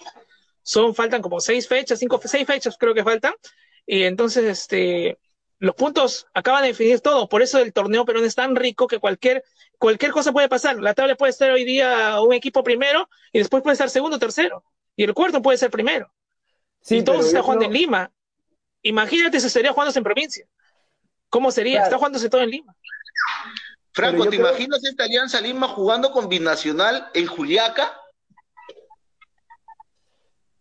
Son, 0.61 0.95
faltan 0.95 1.21
como 1.21 1.39
seis 1.39 1.67
fechas, 1.67 1.99
cinco, 1.99 2.19
seis 2.23 2.45
fechas 2.45 2.77
creo 2.77 2.93
que 2.93 3.03
faltan. 3.03 3.33
Y 3.85 4.03
entonces, 4.03 4.43
este, 4.45 5.19
los 5.59 5.75
puntos 5.75 6.27
acaban 6.33 6.63
de 6.63 6.69
definir 6.69 6.99
todo. 7.01 7.29
Por 7.29 7.41
eso 7.41 7.59
el 7.59 7.73
torneo 7.73 8.05
peruano 8.05 8.27
es 8.27 8.35
tan 8.35 8.55
rico 8.55 8.87
que 8.87 8.99
cualquier, 8.99 9.43
cualquier 9.77 10.11
cosa 10.11 10.31
puede 10.31 10.49
pasar. 10.49 10.77
La 10.77 10.93
tabla 10.93 11.15
puede 11.15 11.31
estar 11.31 11.51
hoy 11.51 11.65
día 11.65 12.19
un 12.21 12.33
equipo 12.33 12.63
primero 12.63 13.09
y 13.31 13.39
después 13.39 13.63
puede 13.63 13.73
estar 13.73 13.89
segundo 13.89 14.17
o 14.17 14.19
tercero. 14.19 14.63
Y 14.95 15.03
el 15.03 15.13
cuarto 15.13 15.41
puede 15.41 15.57
ser 15.57 15.71
primero. 15.71 16.11
Si 16.81 17.03
todos 17.03 17.21
se 17.21 17.27
está 17.29 17.41
jugando 17.41 17.65
en 17.65 17.73
Lima. 17.73 18.11
Imagínate 18.83 19.39
si 19.39 19.47
estaría 19.47 19.71
jugándose 19.71 19.97
en 19.97 20.03
provincia. 20.03 20.47
¿Cómo 21.35 21.51
sería? 21.51 21.83
Está 21.83 21.97
jugándose 21.97 22.29
todo 22.29 22.43
en 22.43 22.49
Lima. 22.49 22.73
Franco, 23.91 24.25
¿te 24.29 24.37
imaginas 24.37 24.81
esta 24.85 25.03
Alianza 25.03 25.41
Lima 25.41 25.67
jugando 25.67 26.09
con 26.11 26.29
Binacional 26.29 27.09
en 27.13 27.27
Juliaca? 27.27 27.91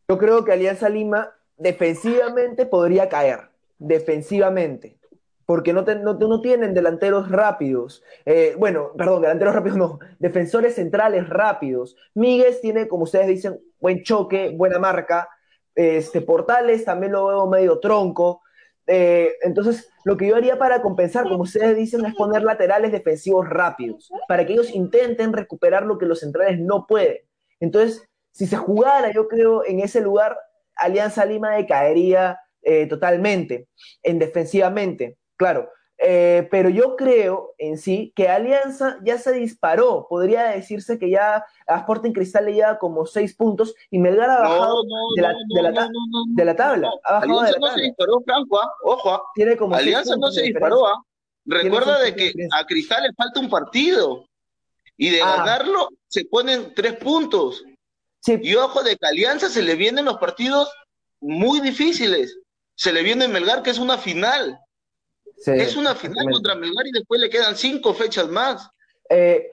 Yo 0.09 0.19
creo 0.19 0.45
que 0.45 0.51
Alianza 0.51 0.89
Lima 0.89 1.31
defensivamente 1.57 2.67
podría 2.67 3.09
caer, 3.09 3.51
defensivamente, 3.79 4.99
porque 5.47 5.73
no, 5.73 5.83
no, 5.83 6.41
tienen 6.41 6.75
delanteros 6.75 7.31
rápidos. 7.31 8.03
Eh, 8.27 8.57
bueno, 8.59 8.95
perdón, 8.99 9.23
delanteros 9.23 9.55
rápidos 9.55 9.79
no, 9.79 10.01
defensores 10.19 10.75
centrales 10.75 11.29
rápidos. 11.29 11.95
Míguez 12.15 12.61
tiene, 12.61 12.89
como 12.89 13.05
ustedes 13.05 13.29
dicen, 13.29 13.61
buen 13.79 14.03
choque, 14.03 14.53
buena 14.53 14.81
marca. 14.81 15.29
Este, 15.77 16.21
Portales 16.21 16.85
también 16.85 17.13
lo 17.13 17.27
veo 17.27 17.47
medio 17.47 17.79
tronco. 17.79 18.43
Eh, 18.87 19.33
entonces, 19.43 19.91
lo 20.05 20.17
que 20.17 20.27
yo 20.27 20.37
haría 20.37 20.59
para 20.59 20.83
compensar, 20.83 21.25
como 21.25 21.43
ustedes 21.43 21.77
dicen, 21.77 22.05
es 22.05 22.15
poner 22.15 22.43
laterales 22.43 22.93
defensivos 22.93 23.49
rápidos, 23.49 24.11
para 24.29 24.45
que 24.45 24.53
ellos 24.53 24.75
intenten 24.75 25.33
recuperar 25.33 25.85
lo 25.85 25.99
que 25.99 26.07
los 26.07 26.21
centrales 26.21 26.61
no 26.61 26.87
pueden. 26.87 27.19
Entonces, 27.61 28.07
si 28.31 28.47
se 28.47 28.57
jugara, 28.57 29.13
yo 29.13 29.29
creo, 29.29 29.65
en 29.65 29.81
ese 29.81 30.01
lugar, 30.01 30.37
Alianza 30.77 31.25
Lima 31.25 31.53
decaería 31.53 32.39
eh, 32.63 32.87
totalmente, 32.87 33.69
en 34.03 34.19
defensivamente, 34.19 35.19
claro. 35.37 35.71
Eh, 36.07 36.47
pero 36.51 36.69
yo 36.69 36.97
creo 36.97 37.55
en 37.57 37.79
sí 37.79 38.13
que 38.15 38.29
Alianza 38.29 38.99
ya 39.03 39.17
se 39.17 39.33
disparó. 39.33 40.07
Podría 40.07 40.45
decirse 40.49 40.99
que 40.99 41.09
ya 41.09 41.47
a 41.67 41.79
Sporting 41.79 42.13
Cristal 42.13 42.45
le 42.45 42.53
lleva 42.53 42.79
como 42.79 43.07
seis 43.07 43.35
puntos 43.35 43.75
y 43.91 43.99
Melgar 43.99 44.29
ha 44.29 44.41
bajado 44.41 44.83
de, 45.17 45.23
la, 46.45 46.55
tabla. 46.55 46.91
Alianza 47.05 47.59
no 47.59 47.69
se 47.69 47.81
disparó, 47.81 48.21
Franco, 48.23 48.61
ojo. 48.83 49.15
¿ah? 49.15 49.23
Tiene 49.35 49.57
como 49.57 49.77
Alianza 49.77 50.15
no 50.17 50.31
se 50.31 50.43
disparó. 50.43 50.83
Recuerda 51.47 51.99
de 52.01 52.15
que 52.15 52.33
a 52.53 52.67
Cristal 52.67 53.05
le 53.05 53.13
falta 53.15 53.41
un 53.41 53.49
partido 53.49 54.27
y 54.99 55.09
de 55.09 55.23
ah. 55.23 55.37
ganarlo 55.39 55.89
se 56.07 56.27
ponen 56.27 56.75
tres 56.75 56.97
puntos. 56.97 57.65
Y 58.27 58.55
ojo 58.57 58.83
de 58.83 58.97
que 58.97 59.07
Alianza 59.07 59.49
se 59.49 59.63
le 59.63 59.75
vienen 59.75 60.05
los 60.05 60.19
partidos 60.19 60.71
muy 61.23 61.61
difíciles. 61.61 62.39
Se 62.77 62.93
le 62.93 63.03
viene 63.03 63.27
Melgar, 63.27 63.63
que 63.63 63.71
es 63.71 63.79
una 63.79 63.97
final 63.97 64.59
es 65.47 65.77
una 65.77 65.95
final 65.95 66.31
contra 66.31 66.55
Melgar 66.55 66.87
y 66.87 66.93
después 66.93 67.21
le 67.21 67.31
quedan 67.31 67.57
cinco 67.57 67.95
fechas 67.95 68.29
más. 68.29 68.71
Eh, 69.09 69.51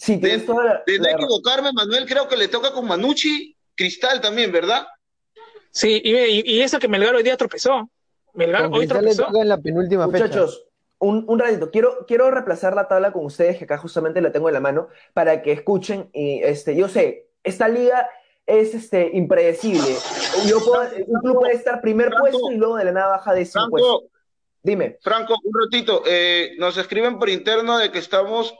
Sí, 0.00 0.14
de, 0.14 0.28
tienes 0.28 0.46
toda 0.46 0.64
la, 0.64 0.82
de 0.86 0.96
no 1.00 1.08
equivocarme, 1.08 1.72
Manuel, 1.72 2.06
creo 2.06 2.28
que 2.28 2.36
le 2.36 2.46
toca 2.46 2.70
con 2.72 2.86
Manucci, 2.86 3.56
Cristal 3.74 4.20
también, 4.20 4.52
¿verdad? 4.52 4.86
Sí, 5.72 6.00
y, 6.04 6.14
y, 6.16 6.42
y 6.46 6.60
eso 6.62 6.78
que 6.78 6.86
Melgar 6.86 7.16
hoy 7.16 7.24
día 7.24 7.36
tropezó. 7.36 7.90
Melgar 8.34 8.62
Con 8.66 8.74
hoy 8.74 8.78
Cristal 8.86 9.04
le 9.04 9.10
tropezó. 9.16 9.26
toca 9.32 9.42
en 9.42 9.48
la 9.48 9.58
penúltima 9.58 10.06
fecha. 10.08 10.24
Muchachos, 10.26 10.66
un, 10.98 11.24
un 11.26 11.38
ratito, 11.40 11.72
quiero, 11.72 12.06
quiero 12.06 12.30
reemplazar 12.30 12.76
la 12.76 12.86
tabla 12.86 13.10
con 13.12 13.24
ustedes, 13.24 13.58
que 13.58 13.64
acá 13.64 13.76
justamente 13.78 14.20
la 14.20 14.30
tengo 14.30 14.48
en 14.48 14.54
la 14.54 14.60
mano, 14.60 14.88
para 15.14 15.42
que 15.42 15.50
escuchen. 15.50 16.10
Y 16.12 16.42
este, 16.44 16.76
yo 16.76 16.88
sé, 16.88 17.26
esta 17.42 17.66
liga 17.66 18.08
es 18.46 18.74
este, 18.74 19.10
impredecible. 19.14 19.96
Yo 20.46 20.60
puedo- 20.60 20.88
un 21.08 21.20
club 21.22 21.40
puede 21.40 21.54
estar 21.54 21.80
primer 21.80 22.06
Franco, 22.10 22.20
puesto 22.30 22.52
y 22.52 22.56
luego 22.56 22.76
de 22.76 22.84
la 22.84 22.92
nada 22.92 23.08
baja 23.16 23.34
de 23.34 23.44
cinco 23.44 23.68
puestos. 23.68 23.98
Franco, 24.02 24.17
Dime. 24.68 24.98
Franco, 25.00 25.34
un 25.44 25.52
ratito. 25.58 26.02
eh, 26.04 26.54
nos 26.58 26.76
escriben 26.76 27.18
por 27.18 27.30
interno 27.30 27.78
de 27.78 27.90
que 27.90 28.00
estamos 28.00 28.54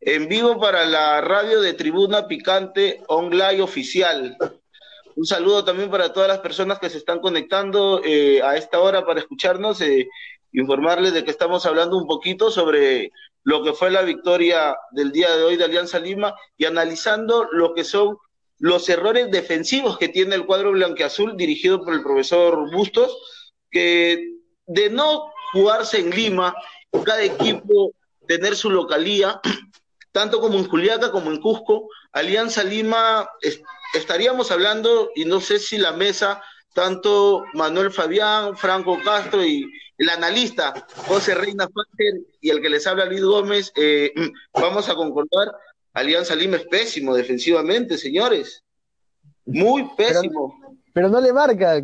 en 0.00 0.26
vivo 0.26 0.58
para 0.58 0.84
la 0.86 1.20
radio 1.20 1.60
de 1.60 1.74
Tribuna 1.74 2.26
Picante 2.26 3.00
Online 3.06 3.62
Oficial. 3.62 4.36
Un 5.14 5.24
saludo 5.24 5.64
también 5.64 5.88
para 5.88 6.12
todas 6.12 6.28
las 6.28 6.40
personas 6.40 6.80
que 6.80 6.90
se 6.90 6.98
están 6.98 7.20
conectando 7.20 8.02
eh, 8.04 8.42
a 8.42 8.56
esta 8.56 8.80
hora 8.80 9.06
para 9.06 9.20
escucharnos. 9.20 9.80
eh, 9.82 10.08
informarles 10.50 11.14
de 11.14 11.22
que 11.24 11.30
estamos 11.30 11.64
hablando 11.64 11.96
un 11.96 12.08
poquito 12.08 12.50
sobre 12.50 13.12
lo 13.44 13.62
que 13.62 13.72
fue 13.72 13.92
la 13.92 14.02
victoria 14.02 14.76
del 14.90 15.12
día 15.12 15.30
de 15.36 15.44
hoy 15.44 15.56
de 15.56 15.64
Alianza 15.64 16.00
Lima 16.00 16.34
y 16.58 16.64
analizando 16.64 17.46
lo 17.52 17.72
que 17.72 17.84
son 17.84 18.16
los 18.58 18.88
errores 18.88 19.30
defensivos 19.30 19.96
que 19.96 20.08
tiene 20.08 20.34
el 20.34 20.44
cuadro 20.44 20.72
blanqueazul 20.72 21.36
dirigido 21.36 21.84
por 21.84 21.94
el 21.94 22.02
profesor 22.02 22.68
Bustos, 22.72 23.16
que 23.70 24.28
de 24.66 24.90
no 24.90 25.31
jugarse 25.52 25.98
en 25.98 26.10
Lima, 26.10 26.54
cada 27.04 27.22
equipo 27.22 27.92
tener 28.26 28.56
su 28.56 28.70
localía, 28.70 29.40
tanto 30.12 30.40
como 30.40 30.58
en 30.58 30.68
Juliaca 30.68 31.10
como 31.10 31.30
en 31.30 31.40
Cusco, 31.40 31.88
Alianza 32.12 32.62
Lima 32.64 33.28
es- 33.40 33.60
estaríamos 33.94 34.50
hablando, 34.50 35.10
y 35.14 35.24
no 35.24 35.40
sé 35.40 35.58
si 35.58 35.78
la 35.78 35.92
mesa, 35.92 36.42
tanto 36.74 37.44
Manuel 37.54 37.90
Fabián, 37.90 38.56
Franco 38.56 38.98
Castro 39.04 39.44
y 39.44 39.64
el 39.98 40.08
analista 40.08 40.86
José 41.06 41.34
Reina 41.34 41.66
Fáter 41.68 42.14
y 42.40 42.50
el 42.50 42.60
que 42.62 42.70
les 42.70 42.86
habla 42.86 43.04
Luis 43.04 43.22
Gómez, 43.22 43.72
eh, 43.76 44.12
vamos 44.54 44.88
a 44.88 44.94
concordar, 44.94 45.52
Alianza 45.94 46.34
Lima 46.34 46.56
es 46.56 46.64
pésimo 46.66 47.14
defensivamente, 47.14 47.98
señores. 47.98 48.62
Muy 49.44 49.88
pésimo. 49.96 50.54
Pero 50.94 51.08
no 51.08 51.20
le 51.20 51.32
marca. 51.32 51.82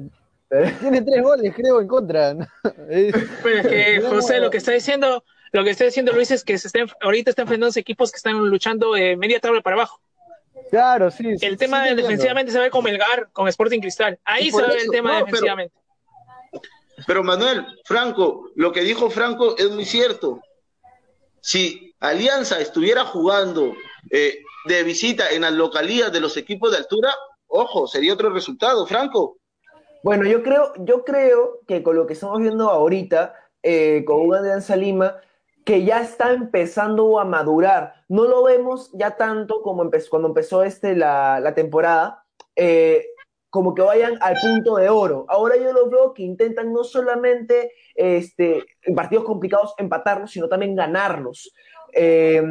Tiene 0.80 1.03
tres 1.03 1.22
goles, 1.22 1.53
creo, 1.55 1.80
en 1.80 1.88
contra. 1.88 2.30
Es- 2.90 3.14
Pero 3.42 3.59
es 3.59 3.66
que, 3.66 4.01
José, 4.09 4.40
lo 4.40 4.51
que 4.51 4.57
está 4.59 4.72
diciendo, 4.72 5.24
lo 5.53 5.64
que 5.64 5.70
está 5.70 5.84
diciendo 5.84 6.12
Luis 6.12 6.30
es 6.30 6.44
que 6.44 6.57
se 6.59 6.68
está, 6.68 6.80
ahorita 7.01 7.30
está 7.30 7.42
enfrentando 7.42 7.78
equipos 7.78 8.11
que 8.11 8.16
están 8.16 8.36
luchando 8.49 8.96
eh, 8.96 9.16
media 9.16 9.40
tabla 9.40 9.61
para 9.61 9.76
abajo. 9.76 10.01
Claro, 10.70 11.11
sí. 11.11 11.38
sí, 11.38 11.46
El 11.46 11.57
tema 11.57 11.78
sí, 11.78 11.84
de 11.84 11.90
entiendo. 11.90 12.03
defensivamente 12.11 12.53
se 12.53 12.59
ve 12.59 12.70
con 12.70 12.84
Melgar, 12.84 13.28
con 13.32 13.49
Sporting 13.49 13.80
Cristal. 13.80 14.18
Ahí 14.24 14.51
se 14.51 14.61
ve 14.62 14.68
eso, 14.68 14.76
el 14.84 14.90
tema 14.90 15.11
no, 15.11 15.14
pero- 15.16 15.26
defensivamente. 15.26 15.74
Pero 17.07 17.22
Manuel, 17.22 17.64
Franco, 17.84 18.51
lo 18.57 18.72
que 18.72 18.80
dijo 18.80 19.09
Franco 19.09 19.57
es 19.57 19.70
muy 19.70 19.84
cierto. 19.84 20.40
Si 21.40 21.94
Alianza 22.01 22.59
estuviera 22.61 23.05
jugando 23.05 23.72
eh, 24.11 24.38
de 24.66 24.82
visita 24.82 25.30
en 25.30 25.42
las 25.42 25.53
localías 25.53 26.12
de 26.12 26.20
los 26.20 26.36
equipos 26.36 26.72
de 26.72 26.78
altura, 26.78 27.14
ojo, 27.46 27.86
sería 27.86 28.12
otro 28.14 28.30
resultado, 28.30 28.84
Franco. 28.86 29.36
Bueno, 30.03 30.24
yo 30.24 30.42
creo, 30.42 30.72
yo 30.78 31.05
creo 31.05 31.61
que 31.66 31.82
con 31.82 31.96
lo 31.96 32.07
que 32.07 32.12
estamos 32.12 32.38
viendo 32.40 32.70
ahorita, 32.70 33.34
eh, 33.62 34.05
con 34.07 34.20
una 34.20 34.38
Alianza 34.38 34.76
Lima, 34.76 35.16
que 35.64 35.84
ya 35.84 36.01
está 36.01 36.32
empezando 36.32 37.18
a 37.18 37.24
madurar. 37.24 37.94
No 38.09 38.24
lo 38.24 38.44
vemos 38.44 38.90
ya 38.94 39.16
tanto 39.16 39.62
como 39.62 39.82
empezó, 39.82 40.11
cuando 40.11 40.28
empezó 40.28 40.62
este, 40.62 40.96
la, 40.96 41.40
la 41.40 41.55
temporada, 41.55 42.24
eh, 42.57 43.07
como 43.51 43.74
que 43.74 43.82
vayan 43.82 44.18
al 44.20 44.36
punto 44.40 44.76
de 44.76 44.88
oro. 44.88 45.26
Ahora 45.28 45.57
yo 45.57 45.72
los 45.72 45.90
veo 45.90 46.14
que 46.14 46.22
intentan 46.22 46.72
no 46.72 46.84
solamente 46.84 47.72
este, 47.94 48.64
en 48.82 48.94
partidos 48.94 49.24
complicados 49.24 49.74
empatarlos, 49.78 50.30
sino 50.30 50.49
también 50.49 50.74
ganarlos. 50.74 51.53
Eh, 51.92 52.42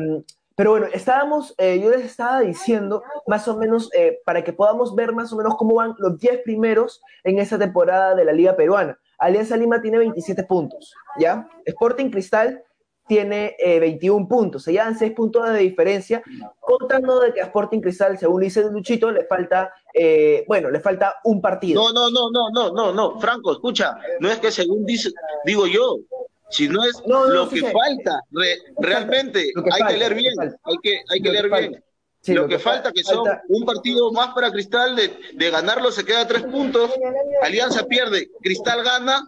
pero 0.57 0.71
bueno, 0.71 0.87
estábamos, 0.91 1.53
eh, 1.59 1.79
yo 1.79 1.91
les 1.91 2.03
estaba 2.03 2.41
diciendo 2.41 3.03
más 3.27 3.47
o 3.47 3.55
menos 3.55 3.91
eh, 3.93 4.17
para 4.25 4.43
que 4.43 4.53
podamos 4.53 4.95
ver 4.95 5.13
más 5.13 5.31
o 5.31 5.37
menos 5.37 5.55
cómo 5.55 5.75
van 5.75 5.93
los 5.99 6.17
10 6.17 6.41
primeros 6.43 6.99
en 7.23 7.37
esta 7.37 7.59
temporada 7.59 8.15
de 8.15 8.25
la 8.25 8.33
Liga 8.33 8.55
Peruana. 8.55 8.99
Alianza 9.19 9.55
Lima 9.55 9.79
tiene 9.83 9.99
27 9.99 10.43
puntos, 10.45 10.95
¿ya? 11.19 11.47
Sporting 11.63 12.09
Cristal 12.09 12.63
tiene 13.07 13.55
eh, 13.59 13.79
21 13.79 14.27
puntos, 14.27 14.63
se 14.63 14.71
llevan 14.71 14.97
6 14.97 15.11
puntos 15.13 15.47
de 15.47 15.59
diferencia, 15.59 16.23
contando 16.59 17.19
de 17.19 17.33
que 17.33 17.41
a 17.41 17.45
Sporting 17.45 17.79
Cristal, 17.79 18.17
según 18.17 18.41
dice 18.41 18.63
Luchito, 18.71 19.11
le 19.11 19.25
falta, 19.25 19.71
eh, 19.93 20.43
bueno, 20.47 20.71
le 20.71 20.79
falta 20.79 21.17
un 21.23 21.39
partido. 21.39 21.83
No, 21.83 21.93
no, 21.93 22.09
no, 22.09 22.31
no, 22.31 22.49
no, 22.49 22.71
no, 22.71 22.91
no, 22.91 23.19
Franco, 23.19 23.51
escucha, 23.51 23.95
no 24.19 24.27
es 24.27 24.39
que 24.39 24.49
según 24.49 24.85
dice, 24.87 25.11
digo 25.45 25.67
yo, 25.67 25.99
si 26.49 26.67
no 26.69 26.83
es 26.83 27.01
No, 27.05 27.25
no, 27.27 27.33
lo 27.33 27.49
que 27.49 27.61
falta, 27.61 28.21
re- 28.31 28.57
realmente 28.79 29.51
Lo 29.55 29.63
que 29.63 29.69
hay 29.73 29.79
falta, 29.79 29.93
que 29.93 29.99
leer 29.99 30.13
bien, 30.15 30.35
falta. 30.35 30.57
hay 30.63 30.75
que, 30.81 30.99
hay 31.09 31.19
que 31.21 31.27
Lo 31.29 31.33
que 31.33 31.39
leer 31.39 31.49
falta. 31.49 31.67
bien. 31.69 31.83
Sí, 32.19 32.33
lo, 32.33 32.47
que, 32.47 32.59
fa- 32.59 32.71
falta 32.73 32.91
que 32.91 33.03
son 33.03 33.25
falta- 33.25 33.41
un 33.47 33.65
partido 33.65 34.11
más 34.11 34.33
para 34.33 34.51
Cristal, 34.51 34.95
de, 34.95 35.13
de 35.33 35.49
ganarlo 35.49 35.91
se 35.91 36.03
queda 36.03 36.21
a 36.21 36.27
tres 36.27 36.43
puntos, 36.43 36.91
Alianza 37.41 37.85
pierde, 37.85 38.29
Cristal 38.41 38.83
gana, 38.83 39.23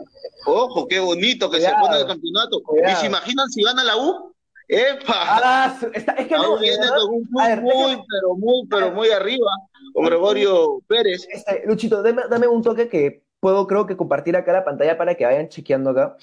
ojo, 0.46 0.88
qué 0.88 1.00
bonito 1.00 1.50
que 1.50 1.62
se 1.62 1.72
pone 1.80 1.98
el 2.00 2.08
campeonato. 2.08 2.62
Cuidado. 2.64 2.92
¿Y 2.94 2.96
se 2.98 3.06
imaginan 3.06 3.50
si 3.50 3.64
gana 3.64 3.84
la 3.84 3.96
U? 3.96 4.34
¡Epa! 4.68 5.14
Ah, 5.16 5.80
está- 5.94 6.12
es 6.14 6.28
que 6.28 6.36
no, 6.36 6.56
de 6.58 6.62
viene 6.62 6.80
verdad. 6.80 6.98
con 7.00 7.14
un 7.16 7.24
club 7.26 7.40
A 7.42 7.48
ver, 7.48 7.62
muy, 7.62 7.72
déjame- 7.74 8.06
pero 8.10 8.36
muy, 8.36 8.68
pero 8.70 8.92
muy 8.92 9.10
arriba, 9.12 9.52
con 9.94 10.06
Gregorio 10.06 10.80
Pérez. 10.88 11.26
Este, 11.30 11.64
Luchito, 11.66 12.04
dame, 12.04 12.24
dame 12.30 12.48
un 12.48 12.62
toque 12.62 12.88
que 12.90 13.24
puedo, 13.40 13.66
creo 13.66 13.86
que 13.88 13.96
compartir 13.98 14.36
acá 14.36 14.52
la 14.52 14.66
pantalla 14.66 14.98
para 14.98 15.16
que 15.16 15.26
vayan 15.26 15.48
chequeando 15.50 15.92
acá. 15.92 16.18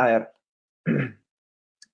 A 0.00 0.06
ver. 0.06 0.32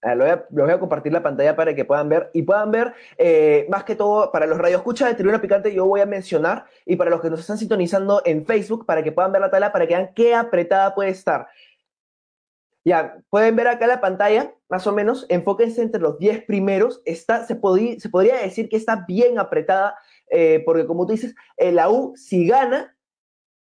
A 0.02 0.14
lo 0.14 0.24
voy 0.24 0.32
a, 0.34 0.46
lo 0.50 0.64
voy 0.64 0.72
a 0.72 0.78
compartir 0.78 1.12
la 1.12 1.22
pantalla 1.22 1.56
para 1.56 1.74
que 1.74 1.84
puedan 1.84 2.08
ver 2.08 2.30
y 2.32 2.42
puedan 2.42 2.70
ver, 2.70 2.94
eh, 3.18 3.66
más 3.68 3.82
que 3.82 3.96
todo, 3.96 4.30
para 4.30 4.46
los 4.46 4.56
radioescuchas 4.56 5.08
de 5.08 5.14
Tribuna 5.16 5.40
Picante, 5.40 5.74
yo 5.74 5.86
voy 5.86 6.00
a 6.00 6.06
mencionar 6.06 6.66
y 6.84 6.94
para 6.94 7.10
los 7.10 7.20
que 7.20 7.30
nos 7.30 7.40
están 7.40 7.58
sintonizando 7.58 8.22
en 8.24 8.46
Facebook, 8.46 8.86
para 8.86 9.02
que 9.02 9.10
puedan 9.10 9.32
ver 9.32 9.40
la 9.40 9.50
tabla, 9.50 9.72
para 9.72 9.86
que 9.88 9.96
vean 9.96 10.12
qué 10.14 10.34
apretada 10.34 10.94
puede 10.94 11.10
estar. 11.10 11.48
Ya, 12.84 13.16
pueden 13.30 13.56
ver 13.56 13.66
acá 13.66 13.88
la 13.88 14.00
pantalla, 14.00 14.54
más 14.68 14.86
o 14.86 14.92
menos, 14.92 15.26
enfóquense 15.28 15.82
entre 15.82 16.00
los 16.00 16.18
10 16.20 16.44
primeros, 16.44 17.02
está, 17.04 17.44
se 17.44 17.56
podría 17.56 18.36
decir 18.36 18.68
que 18.68 18.76
está 18.76 19.04
bien 19.08 19.40
apretada, 19.40 19.98
eh, 20.30 20.62
porque 20.64 20.86
como 20.86 21.06
tú 21.06 21.12
dices, 21.14 21.34
eh, 21.56 21.72
la 21.72 21.90
U, 21.90 22.14
si 22.16 22.46
gana, 22.46 22.96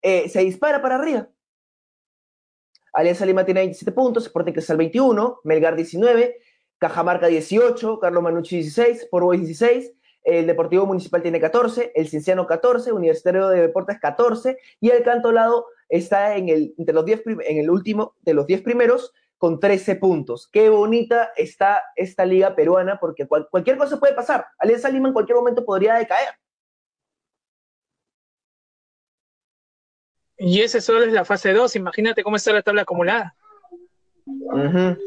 eh, 0.04 0.30
se 0.30 0.42
dispara 0.42 0.80
para 0.84 0.96
arriba. 0.96 1.30
Alianza 2.96 3.26
Lima 3.26 3.46
tiene 3.46 3.60
27 3.62 3.92
puntos, 3.92 4.26
Sporting 4.26 4.54
Cristal 4.54 4.78
21, 4.78 5.42
Melgar 5.44 5.76
19, 5.76 6.38
Cajamarca 6.78 7.28
18, 7.28 8.00
Carlos 8.00 8.24
Manucci 8.24 8.56
16, 8.58 9.08
Porboy 9.12 9.38
16, 9.38 9.94
el 10.24 10.48
Deportivo 10.48 10.86
Municipal 10.86 11.22
tiene 11.22 11.40
14, 11.40 11.92
el 11.94 12.08
Cienciano 12.08 12.48
14, 12.48 12.92
Universitario 12.92 13.48
de 13.50 13.62
Deportes 13.62 14.00
14 14.00 14.58
y 14.80 14.90
el 14.90 15.04
Cantolado 15.04 15.68
está 15.88 16.36
en 16.36 16.50
el, 16.50 16.74
entre 16.78 16.96
los 16.96 17.06
10 17.06 17.22
prim- 17.22 17.42
en 17.46 17.58
el 17.58 17.70
último 17.70 18.16
de 18.22 18.34
los 18.34 18.48
10 18.48 18.62
primeros 18.64 19.14
con 19.38 19.60
13 19.60 19.98
puntos. 19.98 20.50
Qué 20.52 20.70
bonita 20.70 21.32
está 21.36 21.84
esta 21.96 22.26
liga 22.26 22.56
peruana 22.56 22.98
porque 23.00 23.28
cual- 23.28 23.48
cualquier 23.52 23.78
cosa 23.78 24.00
puede 24.00 24.14
pasar. 24.14 24.46
Alianza 24.58 24.90
Lima 24.90 25.10
en 25.10 25.14
cualquier 25.14 25.36
momento 25.38 25.64
podría 25.64 25.94
decaer. 25.96 26.30
Y 30.46 30.62
ese 30.62 30.80
solo 30.80 31.04
es 31.04 31.12
la 31.12 31.26
fase 31.26 31.54
2. 31.54 31.76
Imagínate 31.76 32.22
cómo 32.24 32.36
está 32.36 32.54
la 32.54 32.62
tabla 32.62 32.84
acumulada. 32.84 33.36
Ujú. 34.26 34.98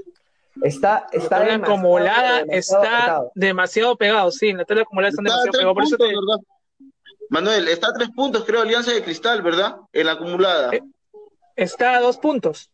Está, 0.63 1.07
La 1.13 1.19
está 1.19 1.29
tabla 1.29 1.53
demasiado, 1.53 1.63
acumulada 1.65 2.39
demasiado 2.45 2.83
está 2.83 3.23
demasiado 3.35 3.97
pegado. 3.97 4.31
Sí, 4.33 4.53
la 4.53 4.65
tabla 4.65 4.83
acumulada 4.83 5.11
está 5.11 5.23
Está 5.23 5.35
demasiado 5.35 5.53
pegado. 5.53 5.75
Por 5.75 5.83
eso 5.85 5.97
puntos, 5.97 6.09
te- 6.09 6.17
¿verdad? 6.17 6.91
Manuel, 7.31 7.69
está 7.69 7.89
a 7.89 7.93
tres 7.93 8.09
puntos, 8.11 8.45
creo, 8.45 8.63
Alianza 8.63 8.91
de 8.93 9.03
Cristal, 9.05 9.43
¿verdad? 9.43 9.77
En 9.93 10.07
la 10.07 10.13
acumulada. 10.13 10.75
Eh, 10.75 10.83
está 11.55 11.97
a 11.97 12.01
dos 12.01 12.17
puntos. 12.17 12.71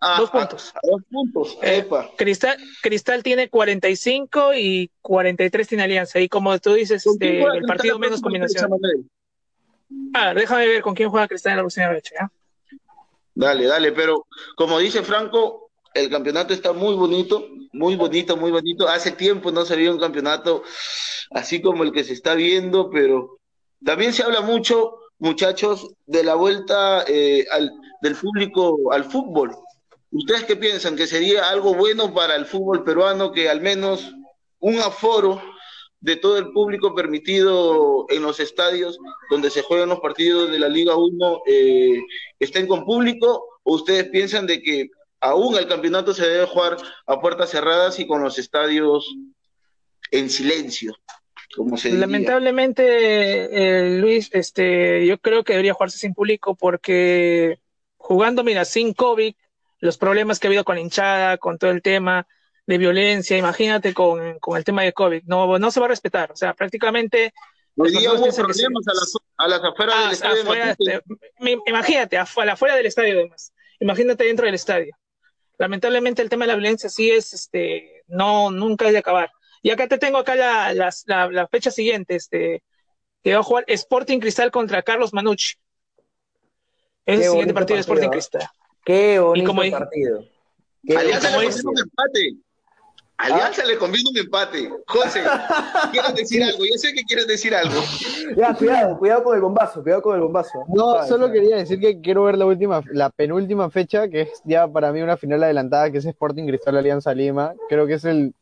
Ah, 0.00 0.16
dos 0.18 0.30
puntos. 0.30 0.72
A, 0.74 0.80
dos 0.90 1.00
puntos. 1.08 1.58
Eh, 1.62 1.78
Epa. 1.78 2.10
Cristal, 2.18 2.58
Cristal 2.82 3.22
tiene 3.22 3.48
45 3.48 4.52
y 4.54 4.90
43 5.00 5.68
tiene 5.68 5.84
Alianza. 5.84 6.18
Y 6.20 6.28
como 6.28 6.58
tú 6.58 6.74
dices, 6.74 7.04
¿Con 7.04 7.16
quién 7.16 7.36
este, 7.36 7.56
el 7.58 7.62
partido 7.64 7.98
menos 7.98 8.20
fecha, 8.20 8.66
combinación. 9.92 10.12
Manuel? 10.12 10.14
A 10.14 10.26
ver, 10.28 10.36
déjame 10.36 10.66
ver 10.66 10.82
con 10.82 10.94
quién 10.94 11.10
juega 11.10 11.28
Cristal 11.28 11.52
en 11.52 11.56
la 11.56 11.62
próxima 11.62 11.88
fecha. 11.90 12.14
¿ya? 12.20 12.32
Dale, 13.34 13.66
dale, 13.66 13.92
pero 13.92 14.26
como 14.56 14.78
dice 14.78 15.02
Franco, 15.02 15.70
el 15.94 16.10
campeonato 16.10 16.52
está 16.52 16.72
muy 16.72 16.94
bonito, 16.94 17.48
muy 17.72 17.96
bonito, 17.96 18.36
muy 18.36 18.50
bonito. 18.50 18.88
Hace 18.88 19.12
tiempo 19.12 19.50
no 19.50 19.64
se 19.64 19.76
veía 19.76 19.92
un 19.92 20.00
campeonato 20.00 20.62
así 21.30 21.60
como 21.60 21.82
el 21.82 21.92
que 21.92 22.04
se 22.04 22.12
está 22.12 22.34
viendo, 22.34 22.90
pero 22.90 23.38
también 23.84 24.12
se 24.12 24.22
habla 24.22 24.42
mucho, 24.42 24.98
muchachos, 25.18 25.88
de 26.06 26.24
la 26.24 26.34
vuelta 26.34 27.04
eh, 27.06 27.46
al, 27.50 27.72
del 28.02 28.16
público 28.16 28.92
al 28.92 29.04
fútbol. 29.04 29.54
¿Ustedes 30.10 30.44
qué 30.44 30.56
piensan? 30.56 30.94
¿Que 30.94 31.06
sería 31.06 31.48
algo 31.48 31.74
bueno 31.74 32.12
para 32.12 32.36
el 32.36 32.44
fútbol 32.44 32.84
peruano 32.84 33.32
que 33.32 33.48
al 33.48 33.62
menos 33.62 34.12
un 34.58 34.78
aforo 34.78 35.40
de 36.02 36.16
todo 36.16 36.36
el 36.36 36.50
público 36.50 36.94
permitido 36.94 38.06
en 38.10 38.22
los 38.22 38.40
estadios 38.40 38.98
donde 39.30 39.50
se 39.50 39.62
juegan 39.62 39.88
los 39.88 40.00
partidos 40.00 40.50
de 40.50 40.58
la 40.58 40.68
Liga 40.68 40.96
1 40.96 41.42
eh, 41.46 42.02
estén 42.40 42.66
con 42.66 42.84
público 42.84 43.60
o 43.62 43.74
ustedes 43.76 44.08
piensan 44.08 44.46
de 44.46 44.60
que 44.60 44.90
aún 45.20 45.56
el 45.56 45.68
campeonato 45.68 46.12
se 46.12 46.26
debe 46.26 46.46
jugar 46.46 46.76
a 47.06 47.20
puertas 47.20 47.50
cerradas 47.50 48.00
y 48.00 48.06
con 48.08 48.20
los 48.20 48.36
estadios 48.38 49.14
en 50.10 50.28
silencio? 50.28 50.96
Como 51.54 51.76
se 51.76 51.92
Lamentablemente, 51.92 52.82
eh, 52.84 54.00
Luis, 54.00 54.28
este, 54.32 55.06
yo 55.06 55.18
creo 55.18 55.44
que 55.44 55.52
debería 55.52 55.74
jugarse 55.74 55.98
sin 55.98 56.14
público 56.14 56.56
porque 56.56 57.60
jugando, 57.96 58.42
mira, 58.42 58.64
sin 58.64 58.92
COVID, 58.92 59.34
los 59.78 59.98
problemas 59.98 60.40
que 60.40 60.48
ha 60.48 60.50
habido 60.50 60.64
con 60.64 60.78
hinchada, 60.78 61.38
con 61.38 61.58
todo 61.58 61.70
el 61.70 61.82
tema 61.82 62.26
de 62.66 62.78
violencia, 62.78 63.36
imagínate 63.36 63.92
con, 63.92 64.38
con 64.38 64.56
el 64.56 64.64
tema 64.64 64.82
de 64.82 64.92
COVID, 64.92 65.24
no, 65.24 65.58
no 65.58 65.70
se 65.70 65.80
va 65.80 65.86
a 65.86 65.90
respetar, 65.90 66.32
o 66.32 66.36
sea, 66.36 66.54
prácticamente... 66.54 67.32
Hoy 67.76 67.90
día 67.90 68.12
hubo 68.12 68.30
problemas 68.30 68.86
a, 68.86 68.94
las, 68.94 69.12
a 69.38 69.48
las 69.48 69.64
afueras 69.64 69.96
del 69.96 70.08
ah, 70.08 70.12
estadio. 70.12 70.42
Afuera, 70.42 70.76
imagínate, 71.66 72.18
afuera, 72.18 72.52
afuera 72.52 72.76
del 72.76 72.86
estadio 72.86 73.14
además, 73.14 73.52
imagínate 73.80 74.24
dentro 74.24 74.46
del 74.46 74.54
estadio. 74.54 74.94
Lamentablemente 75.58 76.22
el 76.22 76.28
tema 76.28 76.44
de 76.44 76.48
la 76.48 76.56
violencia 76.56 76.90
sí 76.90 77.10
es, 77.10 77.32
este, 77.32 78.04
no, 78.08 78.50
nunca 78.50 78.86
es 78.86 78.92
de 78.92 78.98
acabar. 78.98 79.30
Y 79.62 79.70
acá 79.70 79.86
te 79.86 79.96
tengo 79.96 80.18
acá 80.18 80.34
la, 80.34 80.74
la, 80.74 81.30
la, 81.30 81.48
fecha 81.48 81.70
siguiente, 81.70 82.16
este, 82.16 82.62
que 83.22 83.34
va 83.34 83.40
a 83.40 83.44
jugar 83.44 83.64
Sporting 83.68 84.18
Cristal 84.18 84.50
contra 84.50 84.82
Carlos 84.82 85.12
Manucci. 85.12 85.54
Es 87.06 87.20
el 87.20 87.24
siguiente 87.24 87.54
partido 87.54 87.76
de 87.76 87.80
Sporting 87.80 88.08
¿eh? 88.08 88.10
Cristal. 88.10 88.48
Qué 88.84 89.18
bonito 89.20 89.54
partido. 89.54 90.24
Alianza 90.96 91.38
le 91.38 91.46
empate. 91.46 92.36
Alianza 93.22 93.64
le 93.64 93.78
conviene 93.78 94.10
un 94.10 94.18
empate. 94.18 94.68
José, 94.86 95.22
¿quieres 95.92 96.14
decir 96.14 96.42
algo? 96.44 96.64
Yo 96.64 96.76
sé 96.76 96.92
que 96.92 97.02
quieres 97.04 97.26
decir 97.26 97.54
algo. 97.54 97.80
Ya, 98.36 98.52
cuidado, 98.54 98.98
cuidado 98.98 99.24
con 99.24 99.36
el 99.36 99.40
bombazo, 99.40 99.82
cuidado 99.82 100.02
con 100.02 100.16
el 100.16 100.22
bombazo. 100.22 100.64
No, 100.68 101.06
solo 101.06 101.30
quería 101.30 101.56
decir 101.56 101.78
que 101.78 102.00
quiero 102.00 102.24
ver 102.24 102.36
la 102.36 102.46
última, 102.46 102.82
la 102.92 103.10
penúltima 103.10 103.70
fecha, 103.70 104.08
que 104.08 104.22
es 104.22 104.42
ya 104.44 104.66
para 104.66 104.92
mí 104.92 105.00
una 105.02 105.16
final 105.16 105.42
adelantada, 105.42 105.90
que 105.90 105.98
es 105.98 106.04
Sporting 106.04 106.46
Cristal 106.46 106.76
Alianza 106.76 107.14
Lima. 107.14 107.54
Creo 107.68 107.86
que 107.86 107.94
es 107.94 108.04
el 108.04 108.34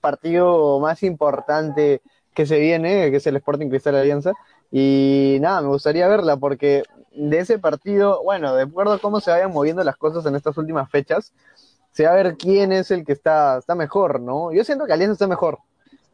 partido 0.00 0.80
más 0.80 1.02
importante 1.02 2.02
que 2.34 2.46
se 2.46 2.58
viene, 2.58 3.10
que 3.10 3.16
es 3.18 3.26
el 3.26 3.36
Sporting 3.36 3.68
Cristal 3.68 3.96
Alianza. 3.96 4.32
Y 4.70 5.38
nada, 5.40 5.62
me 5.62 5.68
gustaría 5.68 6.08
verla 6.08 6.36
porque 6.36 6.82
de 7.12 7.38
ese 7.38 7.58
partido, 7.58 8.22
bueno, 8.22 8.54
de 8.54 8.62
acuerdo 8.62 8.92
a 8.92 8.98
cómo 8.98 9.20
se 9.20 9.30
vayan 9.30 9.52
moviendo 9.52 9.82
las 9.82 9.96
cosas 9.96 10.24
en 10.26 10.36
estas 10.36 10.56
últimas 10.58 10.90
fechas, 10.90 11.32
se 11.98 12.04
va 12.04 12.12
a 12.12 12.14
ver 12.14 12.36
quién 12.36 12.70
es 12.70 12.92
el 12.92 13.04
que 13.04 13.10
está, 13.10 13.58
está 13.58 13.74
mejor, 13.74 14.20
¿no? 14.20 14.52
Yo 14.52 14.62
siento 14.62 14.86
que 14.86 14.92
Alianza 14.92 15.14
está 15.14 15.26
mejor, 15.26 15.58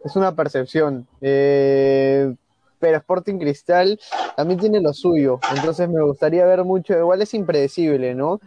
es 0.03 0.16
una 0.16 0.35
percepción. 0.35 1.07
Eh, 1.20 2.35
pero 2.78 2.97
Sporting 2.97 3.39
Cristal 3.39 4.01
también 4.35 4.59
tiene 4.59 4.80
lo 4.80 4.95
suyo, 4.95 5.41
entonces 5.55 5.87
me 5.91 6.01
gustaría 6.01 6.47
ver 6.47 6.64
mucho, 6.64 6.99
igual 6.99 7.20
es 7.20 7.35
impredecible, 7.35 8.14
¿no? 8.14 8.41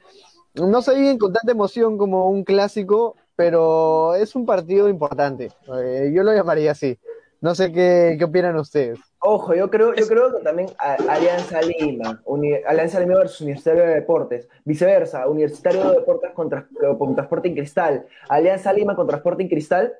No 0.55 0.81
se 0.81 0.95
viven 0.95 1.19
con 1.19 1.31
tanta 1.31 1.51
emoción 1.51 1.99
como 1.99 2.27
un 2.27 2.43
clásico, 2.43 3.15
pero 3.35 4.15
es 4.15 4.33
un 4.35 4.47
partido 4.47 4.89
importante, 4.89 5.51
eh, 5.75 6.11
yo 6.11 6.23
lo 6.23 6.33
llamaría 6.33 6.71
así. 6.71 6.97
No 7.39 7.53
sé 7.53 7.71
qué, 7.71 8.15
qué 8.17 8.25
opinan 8.25 8.55
ustedes. 8.55 8.97
Ojo, 9.29 9.53
yo 9.53 9.69
creo, 9.69 9.93
yo 9.93 10.07
creo 10.07 10.37
que 10.37 10.41
también 10.41 10.69
Alianza 10.79 11.61
Lima, 11.61 12.23
Alianza 12.65 13.01
Lima 13.01 13.15
versus 13.15 13.41
Universitario 13.41 13.83
de 13.83 13.95
Deportes, 13.95 14.47
viceversa, 14.63 15.27
Universitario 15.27 15.89
de 15.89 15.97
Deportes 15.97 16.31
contra, 16.31 16.65
contra 16.97 17.23
Sporting 17.25 17.53
Cristal, 17.53 18.05
Alianza 18.29 18.71
Lima 18.71 18.95
contra 18.95 19.17
Sporting 19.17 19.49
Cristal, 19.49 19.93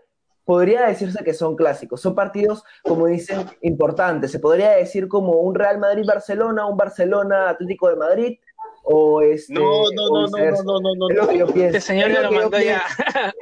podría 0.45 0.87
decirse 0.87 1.25
que 1.25 1.33
son 1.33 1.57
clásicos, 1.57 1.99
son 1.99 2.15
partidos, 2.15 2.63
como 2.83 3.07
dicen, 3.07 3.45
importantes. 3.63 4.31
Se 4.31 4.39
podría 4.39 4.71
decir 4.71 5.09
como 5.09 5.33
un 5.41 5.55
Real 5.55 5.77
Madrid-Barcelona, 5.77 6.65
un 6.65 6.77
Barcelona-Atlético 6.77 7.89
de 7.89 7.95
Madrid, 7.97 8.39
o 8.83 9.21
este. 9.21 9.53
No, 9.53 9.91
no, 9.93 10.07
no, 10.09 10.27
no, 10.27 10.63
no, 10.63 10.79
no, 10.79 10.95
no, 10.95 11.09
Es 11.09 11.17
lo 11.17 11.27
que 11.27 11.37
yo 11.37 11.47
pienso. 11.47 11.77
Este 11.77 11.81
señor 11.81 12.11
ya 12.13 12.21
lo 12.21 12.31
mandó 12.31 12.57
ya. 12.59 12.81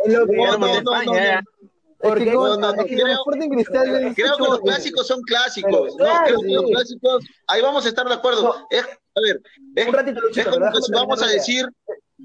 Es 0.03 0.11
lo 0.11 0.25
que 0.25 0.35
yo 0.35 0.59
pienso. 0.59 1.43
Porque 2.07 2.25
no, 2.25 2.55
no, 2.57 2.73
creo, 2.73 3.23
creo 3.25 4.37
que 4.37 4.43
los 4.43 4.59
clásicos 4.59 5.07
son 5.07 5.21
clásicos. 5.23 5.95
no, 5.97 6.05
creo 6.25 6.39
que 6.39 6.53
los 6.53 6.65
clásicos, 6.65 7.25
ahí 7.47 7.61
vamos 7.61 7.85
a 7.85 7.89
estar 7.89 8.07
de 8.07 8.13
acuerdo. 8.13 8.67
es, 8.69 8.83
a 8.83 9.21
ver, 9.21 9.41
es, 9.75 9.87
es 10.37 10.45
como 10.45 10.81
si 10.81 10.91
vamos 10.91 11.23
a 11.23 11.27
decir, 11.27 11.65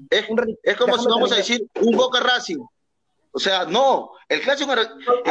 es, 0.09 0.25
es 0.63 0.77
como 0.77 0.97
si 0.99 1.07
vamos 1.07 1.31
a 1.31 1.35
decir 1.35 1.65
un 1.81 1.97
Boca 1.97 2.19
Racing. 2.19 2.59
O 3.33 3.39
sea, 3.39 3.65
no, 3.65 4.11
el 4.29 4.41
clásico 4.41 4.73
en, 4.73 4.79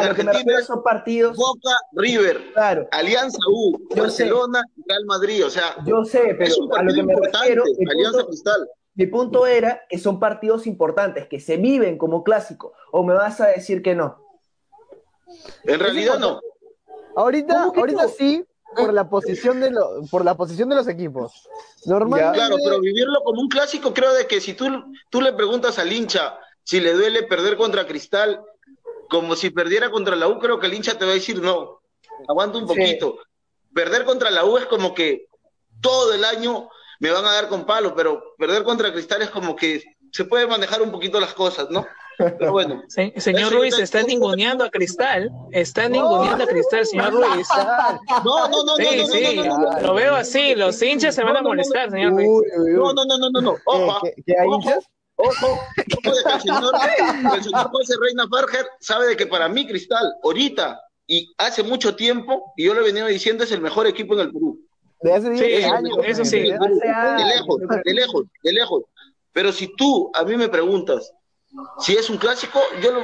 Argentina 0.03 0.63
son 0.63 0.83
partidos 0.83 1.37
Boca 1.37 1.77
River, 1.93 2.53
claro. 2.55 2.89
Alianza 2.91 3.39
U, 3.47 3.79
Barcelona, 3.95 4.65
Real 4.87 5.05
Madrid, 5.05 5.45
o 5.45 5.51
sea, 5.51 5.77
yo 5.85 6.05
sé, 6.05 6.35
pero 6.39 6.45
es 6.45 6.59
un 6.59 6.69
partido 6.71 6.81
a 6.81 6.83
lo 6.83 6.95
que 6.95 7.07
me 7.07 7.13
importante, 7.13 7.55
refiero, 7.55 7.65
Alianza 7.91 8.19
punto, 8.19 8.29
Cristal. 8.29 8.69
Mi 8.95 9.07
punto 9.07 9.47
era 9.47 9.83
que 9.89 9.99
son 9.99 10.19
partidos 10.19 10.67
importantes, 10.67 11.29
que 11.29 11.41
se 11.41 11.59
viven 11.59 11.99
como 11.99 12.25
clásico, 12.25 12.73
o 12.91 13.05
me 13.05 13.13
vas 13.13 13.41
a 13.43 13.49
decir 13.49 13.83
que 13.83 13.95
no. 13.95 14.30
En 15.65 15.81
realidad 15.81 16.19
no. 16.19 16.41
Ahorita, 17.17 17.65
ahorita 17.75 18.09
sí, 18.09 18.45
por 18.77 18.93
la 18.93 19.09
posición 19.09 19.61
de 19.61 19.71
lo, 19.71 20.03
por 20.11 20.25
la 20.25 20.37
posición 20.37 20.69
de 20.69 20.77
los 20.77 20.89
equipos. 20.89 21.49
Normalmente... 21.87 22.39
Claro, 22.39 22.57
pero 22.63 22.81
vivirlo 22.81 23.23
como 23.25 23.41
un 23.41 23.49
clásico, 23.49 23.93
creo 23.93 24.13
de 24.15 24.27
que 24.27 24.41
si 24.41 24.55
tú, 24.55 24.67
tú 25.11 25.21
le 25.21 25.33
preguntas 25.33 25.79
al 25.79 25.93
hincha 25.93 26.39
si 26.65 26.81
le 26.81 26.93
duele 26.93 27.25
perder 27.25 27.57
contra 27.57 27.87
Cristal, 27.87 28.45
como 29.09 29.35
si 29.35 29.51
perdiera 29.51 29.91
contra 29.91 30.15
la 30.15 30.29
U, 30.29 30.39
creo 30.39 30.61
que 30.61 30.67
el 30.67 30.75
hincha 30.75 30.97
te 30.97 31.05
va 31.05 31.11
a 31.11 31.15
decir 31.15 31.43
no, 31.43 31.81
aguanta 32.29 32.59
un 32.59 32.67
poquito. 32.67 33.19
Perder 33.75 34.05
contra 34.05 34.31
la 34.31 34.45
U 34.45 34.57
es 34.57 34.67
como 34.67 34.95
que 34.95 35.27
todo 35.81 36.13
el 36.15 36.25
año 36.25 36.69
me 37.01 37.11
van 37.11 37.25
a 37.25 37.33
dar 37.33 37.49
con 37.49 37.67
palo, 37.67 37.95
pero 37.95 38.35
perder 38.39 38.63
contra 38.63 38.93
Cristal 38.93 39.23
es 39.23 39.31
como 39.31 39.57
que 39.57 39.83
se 40.13 40.25
puede 40.25 40.47
manejar 40.47 40.83
un 40.83 40.93
poquito 40.93 41.19
las 41.19 41.35
cosas, 41.35 41.71
¿no? 41.71 41.87
Pero 42.39 42.53
bueno. 42.53 42.83
señor 43.17 43.53
Ruiz, 43.53 43.79
está 43.79 44.03
ninguneando 44.03 44.65
a 44.65 44.71
Cristal. 44.71 45.31
Está 45.53 45.89
ninguneando 45.89 46.45
a 46.45 46.47
Cristal, 46.47 46.87
señor 46.87 47.13
Ruiz. 47.13 47.49
No, 48.25 48.49
no, 48.49 48.65
no, 48.65 48.77
sí, 48.77 48.87
no, 48.99 49.07
sí. 49.07 49.37
no, 49.49 49.81
Lo 49.81 49.95
veo 49.95 50.15
así, 50.15 50.55
los 50.55 50.81
hinchas 50.83 51.15
se 51.15 51.25
van 51.25 51.37
a 51.37 51.43
molestar, 51.43 51.91
señor 51.91 52.13
Ruiz. 52.13 52.29
No, 52.75 52.93
no, 52.93 53.05
no, 53.05 53.19
no, 53.19 53.31
no, 53.31 53.41
no. 53.41 53.57
Ojo, 53.65 54.01
¿Qué, 54.27 54.35
hay 54.39 54.49
hinchas? 54.49 54.85
Ojo, 55.17 55.59
el 55.77 56.41
señor, 56.41 56.73
el 57.37 57.43
señor 57.45 57.71
José 57.71 57.95
Reina 58.01 58.27
Farger 58.31 58.67
sabe 58.81 59.07
de 59.09 59.17
que 59.17 59.27
para 59.27 59.49
mí 59.49 59.67
Cristal, 59.67 60.15
ahorita 60.23 60.81
y 61.07 61.33
hace 61.39 61.63
mucho 61.63 61.95
tiempo, 61.97 62.53
y 62.57 62.65
yo 62.65 62.75
lo 62.75 62.81
he 62.81 62.85
venido 62.85 63.07
diciendo, 63.07 63.45
es 63.45 63.53
el 63.53 63.61
mejor 63.61 63.87
equipo 63.87 64.15
en 64.15 64.21
el 64.21 64.33
Perú. 64.33 64.59
De 65.03 65.13
hace 65.13 65.31
10 65.31 65.41
Sí, 65.41 65.63
años. 65.65 65.97
eso 66.05 66.25
sí. 66.25 66.41
De 66.41 66.51
lejos, 66.53 67.59
de 67.85 67.95
lejos, 67.95 68.25
de 68.43 68.53
lejos. 68.53 68.83
Pero 69.33 69.53
si 69.53 69.75
tú 69.77 70.11
a 70.15 70.25
mí 70.25 70.37
me 70.37 70.49
preguntas 70.49 71.13
si 71.81 71.95
es 71.95 72.09
un 72.11 72.17
clásico, 72.19 72.59
yo 72.83 72.93
lo, 72.93 73.01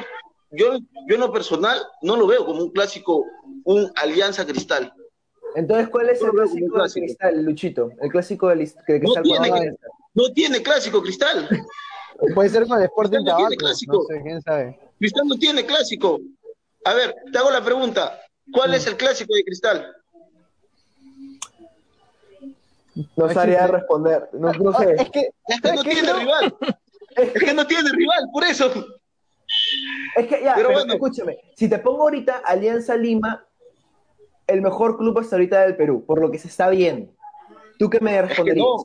yo, 0.51 0.79
yo 1.09 1.15
en 1.15 1.21
lo 1.21 1.33
personal 1.33 1.79
no 2.03 2.17
lo 2.17 2.27
veo 2.27 2.45
como 2.47 2.63
un 2.63 2.71
clásico, 2.71 3.25
un 3.65 3.91
Alianza 3.97 4.47
Cristal. 4.47 4.93
Entonces, 5.55 5.89
¿cuál 5.89 6.11
es 6.11 6.21
el 6.21 6.27
No 6.27 6.33
clásico, 6.33 6.83
de 6.83 6.91
Cristal, 6.93 7.43
Luchito? 7.45 7.91
El 8.01 8.11
clásico 8.11 8.49
de 8.49 8.57
No 8.57 8.63
Cristal 8.85 9.23
tiene, 9.23 9.39
Guadalajara. 9.49 9.77
no 10.15 10.33
tiene 10.35 10.63
clásico 10.63 11.03
Cristal. 11.03 11.49
Puede 12.35 12.49
ser 12.49 12.67
con 12.67 12.79
el 12.79 12.85
Sporting 12.85 13.19
Cristal 13.19 13.33
no 13.33 13.37
tiene 13.37 13.57
Tabaco. 13.57 13.59
clásico. 13.59 13.93
No 13.97 14.03
sé, 14.17 14.23
quién 14.23 14.43
sabe. 14.43 14.79
Cristal 14.99 15.27
no 15.27 15.35
tiene 15.37 15.67
clásico. 15.67 16.21
A 16.85 16.95
ver, 16.95 17.15
te 17.33 17.39
hago 17.39 17.51
la 17.51 17.65
pregunta. 17.65 18.21
¿Cuál 18.53 18.75
es 18.75 18.87
el 18.87 18.97
clásico 18.97 19.35
de 19.35 19.45
Cristal? 19.45 19.93
No 23.17 23.29
sabría 23.31 23.67
responder. 23.67 24.29
No, 24.33 24.53
no 24.55 24.73
sé. 24.79 24.95
Es 24.99 25.11
que, 25.11 25.31
Es 25.49 25.61
que 25.61 25.73
no 25.75 25.83
tiene 25.83 26.03
No, 26.13 26.19
rival. 26.19 26.57
Es 27.17 27.43
que 27.43 27.55
no 27.55 27.67
tiene 27.67 27.91
rival, 27.91 28.25
por 28.33 28.45
eso. 28.45 28.73
Es 30.17 30.27
que 30.27 30.43
ya, 30.43 30.55
Pero 30.55 30.69
pero 30.69 30.79
bueno. 30.81 30.95
escúchame, 30.95 31.39
si 31.57 31.69
te 31.69 31.79
pongo 31.79 32.03
ahorita 32.03 32.39
Alianza 32.45 32.97
Lima, 32.97 33.45
el 34.47 34.63
mejor 34.63 34.97
club 34.99 35.19
hasta 35.19 35.37
ahorita 35.37 35.61
del 35.63 35.77
Perú, 35.77 36.05
por 36.07 36.21
lo 36.21 36.31
que 36.31 36.39
se 36.39 36.49
está 36.49 36.69
viendo. 36.71 37.13
¿Tú 37.79 37.91
qué 37.91 38.01
me 38.01 38.13
Es 38.13 38.17
que 38.23 38.27
responderías? 38.29 38.67
no. 38.67 38.85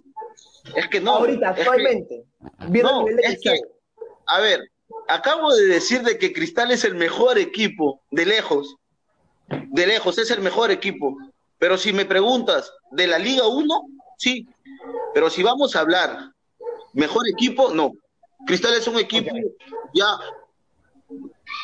Es 0.75 0.87
que 0.89 0.99
no. 1.01 1.11
ahorita, 1.15 1.53
que- 1.55 1.61
actualmente, 1.61 2.25
viendo 2.69 2.91
no, 2.91 2.99
el 2.99 3.05
nivel 3.05 3.17
de 3.17 3.21
es 3.23 3.29
Cristal. 3.41 3.55
que, 3.55 3.61
a 4.27 4.39
ver, 4.41 4.59
acabo 5.07 5.53
de 5.53 5.65
decir 5.67 6.01
de 6.03 6.17
que 6.17 6.31
Cristal 6.33 6.71
es 6.71 6.83
el 6.83 6.95
mejor 6.95 7.37
equipo, 7.37 8.01
de 8.11 8.25
lejos. 8.25 8.75
De 9.49 9.87
lejos, 9.87 10.17
es 10.17 10.31
el 10.31 10.41
mejor 10.41 10.71
equipo. 10.71 11.17
Pero 11.57 11.77
si 11.77 11.93
me 11.93 12.05
preguntas, 12.05 12.71
¿de 12.91 13.07
la 13.07 13.19
Liga 13.19 13.47
1? 13.47 13.81
Sí. 14.17 14.47
Pero 15.13 15.29
si 15.29 15.43
vamos 15.43 15.75
a 15.75 15.81
hablar, 15.81 16.31
mejor 16.93 17.23
equipo, 17.29 17.73
no. 17.73 17.91
Cristal 18.45 18.73
es 18.73 18.87
un 18.87 18.99
equipo 18.99 19.35
ya 19.93 20.17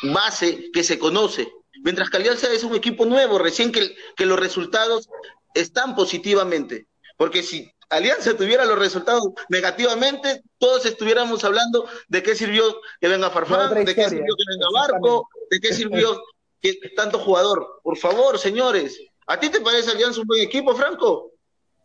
base 0.02 0.70
que 0.72 0.82
se 0.82 0.98
conoce. 0.98 1.52
Mientras 1.82 2.10
que 2.10 2.16
Alianza 2.16 2.52
es 2.52 2.64
un 2.64 2.74
equipo 2.74 3.04
nuevo, 3.04 3.38
recién 3.38 3.72
que, 3.72 3.94
que 4.16 4.26
los 4.26 4.38
resultados 4.38 5.08
están 5.54 5.94
positivamente. 5.94 6.86
Porque 7.16 7.42
si 7.42 7.70
Alianza 7.90 8.36
tuviera 8.36 8.64
los 8.64 8.78
resultados 8.78 9.24
negativamente, 9.48 10.42
todos 10.58 10.84
estuviéramos 10.86 11.42
hablando 11.44 11.88
de 12.08 12.22
qué 12.22 12.34
sirvió 12.34 12.80
que 13.00 13.08
venga 13.08 13.30
Farfán, 13.30 13.84
de 13.84 13.94
qué 13.94 14.08
sirvió 14.08 14.34
que 14.36 14.44
venga 14.46 14.66
Barco, 14.72 15.28
de 15.50 15.60
qué 15.60 15.72
sirvió 15.72 16.22
que 16.60 16.74
tanto 16.96 17.18
jugador. 17.18 17.80
Por 17.82 17.96
favor, 17.96 18.38
señores. 18.38 19.00
¿A 19.26 19.38
ti 19.38 19.48
te 19.48 19.60
parece 19.60 19.90
Alianza 19.90 20.20
un 20.20 20.26
buen 20.26 20.42
equipo, 20.42 20.74
Franco? 20.74 21.32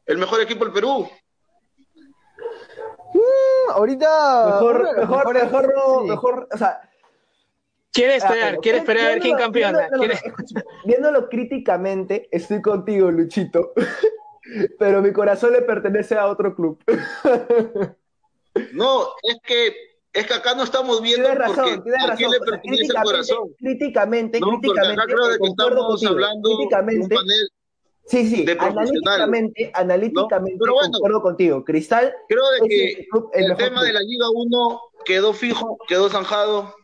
El 0.05 0.17
mejor 0.17 0.41
equipo 0.41 0.65
del 0.65 0.73
Perú. 0.73 1.09
Mm, 3.13 3.71
ahorita. 3.71 4.45
Mejor, 4.45 4.81
los 4.83 4.95
mejor, 5.09 5.33
mejor, 5.33 5.73
no, 5.75 6.01
sí. 6.01 6.07
mejor, 6.09 6.47
o 6.51 6.57
sea, 6.57 6.89
Quiere 7.95 8.13
Ah, 8.13 8.17
esperar, 8.17 8.57
quiere 8.57 8.77
esperar 8.79 9.05
a 9.05 9.09
ver 9.09 9.19
quién 9.19 9.37
campeona. 9.37 9.87
viéndolo- 9.87 10.63
Viéndolo 10.83 11.29
críticamente, 11.29 12.27
estoy 12.31 12.59
contigo, 12.59 13.11
Luchito. 13.11 13.73
Pero 14.79 15.01
mi 15.03 15.13
corazón 15.13 15.53
le 15.53 15.61
pertenece 15.61 16.15
a 16.17 16.25
otro 16.27 16.55
club. 16.55 16.83
No, 18.73 19.07
es 19.23 19.37
que, 19.43 19.73
es 20.13 20.27
que 20.27 20.33
acá 20.35 20.53
no 20.53 20.63
estamos 20.63 21.01
viendo 21.01 21.27
Tienes 21.27 21.47
porque 21.47 21.59
razón, 21.61 21.83
tienes 21.83 22.03
a 22.03 22.07
razón. 22.07 22.17
quién 22.17 22.29
le 22.31 22.37
O 22.37 22.39
sea, 22.39 22.45
pertenece 22.51 22.81
el 22.83 22.87
críticamente, 22.87 23.11
corazón. 23.11 23.53
críticamente, 23.57 24.39
No, 24.39 24.45
porque 24.47 24.59
críticamente, 24.61 25.01
acá 25.01 25.05
creo 25.13 25.27
de 25.27 25.37
que 25.39 25.47
estamos 25.47 25.85
contigo. 25.87 26.11
hablando 26.11 26.49
de 26.49 26.53
un 26.55 26.57
Críticamente, 26.61 27.15
panel. 27.15 27.49
Sí, 28.05 28.27
sí, 28.27 28.45
de 28.45 28.53
analíticamente, 28.59 29.71
analíticamente 29.73 30.57
Pero 30.59 30.73
bueno. 30.73 30.91
concuerdo 30.91 31.21
contigo. 31.21 31.63
Cristal 31.63 32.13
Creo 32.27 32.43
de 32.51 32.67
que 32.67 32.89
el, 32.91 33.07
club- 33.07 33.29
el 33.33 33.41
el 33.43 33.49
mejor 33.49 33.63
tema 33.63 33.75
club. 33.77 33.85
de 33.87 33.93
la 33.93 34.01
Liga 34.01 34.25
1 34.33 34.81
quedó 35.05 35.33
fijo, 35.33 35.77
quedó 35.87 36.09
zanjado. 36.09 36.75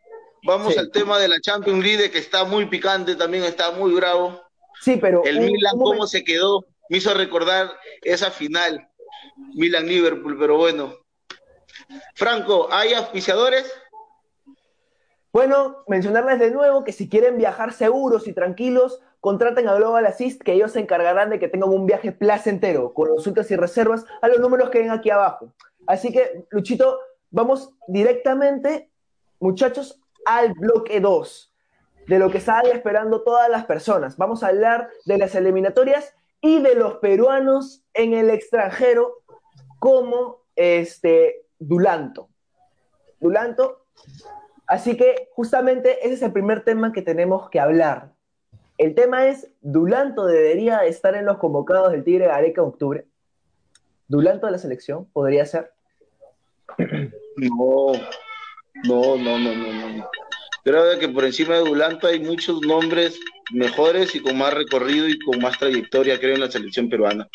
Vamos 0.44 0.74
Sí. 0.74 0.80
al 0.80 0.92
tema 0.92 1.20
de 1.20 1.28
la 1.28 1.40
Champions 1.42 1.84
League, 1.84 2.12
que 2.12 2.18
está 2.20 2.46
muy 2.46 2.66
picante, 2.68 3.16
también 3.16 3.44
está 3.44 3.72
muy 3.72 3.94
bravo. 3.94 4.42
Sí, 4.82 4.98
pero 5.02 5.22
El 5.26 5.40
un- 5.40 5.46
Milan, 5.48 5.74
un 5.76 5.84
cómo 5.84 6.08
se 6.08 6.24
quedó, 6.24 6.66
me 6.90 6.98
hizo 6.98 7.14
recordar 7.14 7.70
esa 8.02 8.32
final, 8.32 8.88
Milan-Liverpool, 9.56 10.38
pero 10.40 10.58
bueno. 10.58 10.94
Franco, 12.16 12.68
¿hay 12.72 12.94
auspiciadores? 12.94 13.72
Bueno, 15.32 15.84
mencionarles 15.88 16.40
de 16.40 16.50
nuevo 16.50 16.84
que 16.84 16.92
si 16.92 17.08
quieren 17.08 17.38
viajar 17.38 17.72
seguros 17.72 18.28
y 18.28 18.34
tranquilos, 18.34 19.00
contraten 19.20 19.68
a 19.68 19.76
Global 19.76 20.06
Assist, 20.08 20.42
que 20.42 20.54
ellos 20.54 20.72
se 20.72 20.80
encargarán 20.80 21.30
de 21.30 21.38
que 21.38 21.48
tengan 21.48 21.70
un 21.70 21.86
viaje 21.86 22.12
placentero, 22.12 22.94
con 22.94 23.10
consultas 23.10 23.52
y 23.52 23.56
reservas 23.56 24.06
a 24.22 24.28
los 24.28 24.40
números 24.40 24.72
que 24.72 24.80
ven 24.80 24.90
aquí 24.90 25.12
abajo. 25.12 25.54
Así 25.86 26.12
que, 26.12 26.48
Luchito, 26.50 27.00
vamos 27.30 27.76
directamente, 27.88 28.90
muchachos, 29.40 30.02
al 30.26 30.54
bloque 30.54 31.00
2, 31.00 31.54
de 32.08 32.20
lo 32.20 32.32
que 32.32 32.40
estaban 32.40 32.66
esperando 32.66 33.22
todas 33.22 33.50
las 33.50 33.66
personas. 33.66 34.18
Vamos 34.18 34.42
a 34.42 34.48
hablar 34.48 34.90
de 35.06 35.20
las 35.20 35.36
eliminatorias 35.36 36.16
y 36.42 36.60
de 36.60 36.74
los 36.74 36.96
peruanos 36.96 37.84
en 37.94 38.14
el 38.14 38.32
extranjero, 38.32 39.22
como 39.80 40.44
este 40.56 41.46
Dulanto. 41.60 42.30
Dulanto 43.20 43.86
Así 44.70 44.96
que 44.96 45.30
justamente 45.34 46.06
ese 46.06 46.14
es 46.14 46.22
el 46.22 46.32
primer 46.32 46.64
tema 46.64 46.94
que 46.94 47.02
tenemos 47.02 47.50
que 47.50 47.60
hablar. 47.60 48.12
El 48.78 48.94
tema 48.94 49.28
es, 49.28 49.50
¿Dulanto 49.62 50.28
debería 50.28 50.86
estar 50.86 51.16
en 51.16 51.26
los 51.26 51.40
convocados 51.40 51.92
del 51.92 52.04
Tigre 52.04 52.28
Gareca 52.28 52.62
en 52.62 52.68
octubre? 52.68 53.06
¿Dulanto 54.08 54.46
de 54.46 54.52
la 54.52 54.60
selección? 54.60 55.06
¿Podría 55.12 55.48
ser? 55.48 55.72
No, 56.78 57.94
no, 58.84 59.18
no, 59.18 59.40
no, 59.40 59.56
no, 59.56 59.90
no. 59.90 60.10
Creo 60.64 61.00
que 61.00 61.10
por 61.10 61.26
encima 61.26 61.56
de 61.56 61.62
Dulanto 61.62 62.06
hay 62.06 62.20
muchos 62.20 62.62
nombres 62.62 63.20
mejores 63.52 64.14
y 64.14 64.22
con 64.22 64.38
más 64.38 64.54
recorrido 64.54 65.08
y 65.10 65.18
con 65.18 65.40
más 65.40 65.58
trayectoria, 65.58 66.20
creo, 66.20 66.36
en 66.36 66.42
la 66.42 66.52
selección 66.52 66.90
peruana. 66.90 67.28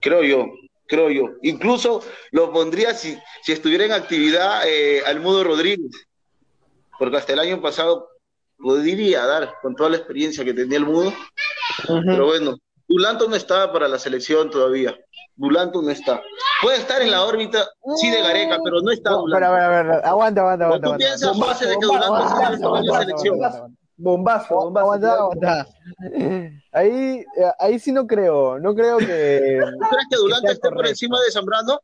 Creo 0.00 0.22
yo, 0.22 0.46
creo 0.86 1.10
yo. 1.10 1.32
Incluso 1.42 2.02
lo 2.30 2.50
pondría 2.50 2.94
si, 2.94 3.18
si 3.42 3.52
estuviera 3.52 3.84
en 3.84 3.92
actividad 3.92 4.62
eh, 4.66 5.02
Almudo 5.04 5.44
Rodríguez, 5.44 5.90
porque 6.98 7.16
hasta 7.16 7.32
el 7.32 7.38
año 7.40 7.60
pasado 7.60 8.08
podría 8.58 9.26
dar 9.26 9.54
con 9.60 9.74
toda 9.74 9.90
la 9.90 9.96
experiencia 9.96 10.44
que 10.44 10.54
tenía 10.54 10.78
el 10.78 10.86
Mudo, 10.86 11.12
pero 11.86 12.26
bueno, 12.26 12.56
Dulanto 12.88 13.28
no 13.28 13.36
está 13.36 13.72
para 13.72 13.88
la 13.88 13.98
selección 13.98 14.50
todavía. 14.50 14.94
Dulanto 15.34 15.80
no 15.82 15.90
está. 15.90 16.20
Puede 16.62 16.76
estar 16.78 17.00
en 17.02 17.10
la 17.10 17.24
órbita, 17.24 17.66
sí, 17.96 18.10
de 18.10 18.20
Gareca, 18.22 18.58
pero 18.62 18.80
no 18.82 18.90
está 18.90 19.10
Dulanto. 19.10 19.46
aguanta, 20.04 20.40
aguanta, 20.42 20.64
¿O 20.64 20.66
aguanta. 20.74 20.90
tú 20.90 20.96
piensas, 20.98 21.30
Bombazo, 21.30 21.52
José, 21.54 21.66
de 21.68 21.76
que 21.78 21.86
bombazo, 21.86 22.12
Dulanto 22.12 22.38
debe 22.42 22.54
estar 22.54 22.76
en 22.76 22.86
la 22.86 22.98
selección? 23.00 23.34
bombazo. 23.38 23.66
Bombazo, 23.96 24.54
bombazo. 24.54 24.84
Aguanta, 24.86 25.12
aguanta. 25.14 25.66
Ahí, 26.72 27.20
eh, 27.36 27.52
ahí 27.58 27.78
sí 27.78 27.92
no 27.92 28.06
creo, 28.06 28.58
no 28.58 28.74
creo 28.74 28.96
que... 28.96 29.60
¿Tú 29.62 29.88
crees 29.90 30.06
que 30.10 30.16
Dulanto 30.16 30.50
esté 30.50 30.70
por 30.70 30.86
encima 30.86 31.20
de 31.20 31.30
Zambrano? 31.30 31.78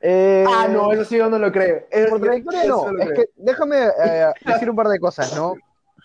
Eh, 0.00 0.44
Ah, 0.48 0.68
no, 0.68 0.92
eso 0.92 1.04
sí 1.04 1.16
yo 1.16 1.28
no 1.28 1.38
lo 1.38 1.50
creo. 1.52 1.86
Eso- 1.90 2.10
Por 2.10 2.20
trayectoria 2.20 2.62
eso 2.64 2.86
no, 2.86 2.92
lo 2.92 3.02
es 3.02 3.08
creo. 3.10 3.16
que 3.24 3.30
déjame 3.36 3.76
eh, 3.86 4.26
decir 4.44 4.70
un 4.70 4.76
par 4.76 4.88
de 4.88 4.98
cosas, 4.98 5.34
¿no? 5.36 5.54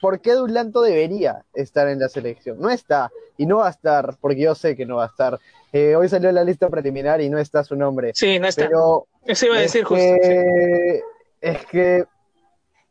¿Por 0.01 0.19
qué 0.19 0.33
Dulanto 0.33 0.81
debería 0.81 1.45
estar 1.53 1.87
en 1.87 1.99
la 1.99 2.09
selección? 2.09 2.59
No 2.59 2.69
está, 2.69 3.09
y 3.37 3.45
no 3.45 3.57
va 3.57 3.67
a 3.67 3.71
estar, 3.71 4.17
porque 4.19 4.41
yo 4.41 4.53
sé 4.55 4.75
que 4.75 4.85
no 4.85 4.97
va 4.97 5.05
a 5.05 5.07
estar. 5.07 5.39
Eh, 5.71 5.95
hoy 5.95 6.09
salió 6.09 6.31
la 6.31 6.43
lista 6.43 6.69
preliminar 6.69 7.21
y 7.21 7.29
no 7.29 7.37
está 7.39 7.63
su 7.63 7.75
nombre. 7.75 8.11
Sí, 8.13 8.37
no 8.37 8.47
está. 8.47 8.65
Pero 8.65 9.07
Eso 9.25 9.45
iba 9.45 9.55
a 9.55 9.59
es 9.61 9.71
decir 9.71 9.85
justo. 9.85 10.03
sí. 10.03 10.19
que, 10.21 11.01
es 11.41 11.65
que 11.67 12.05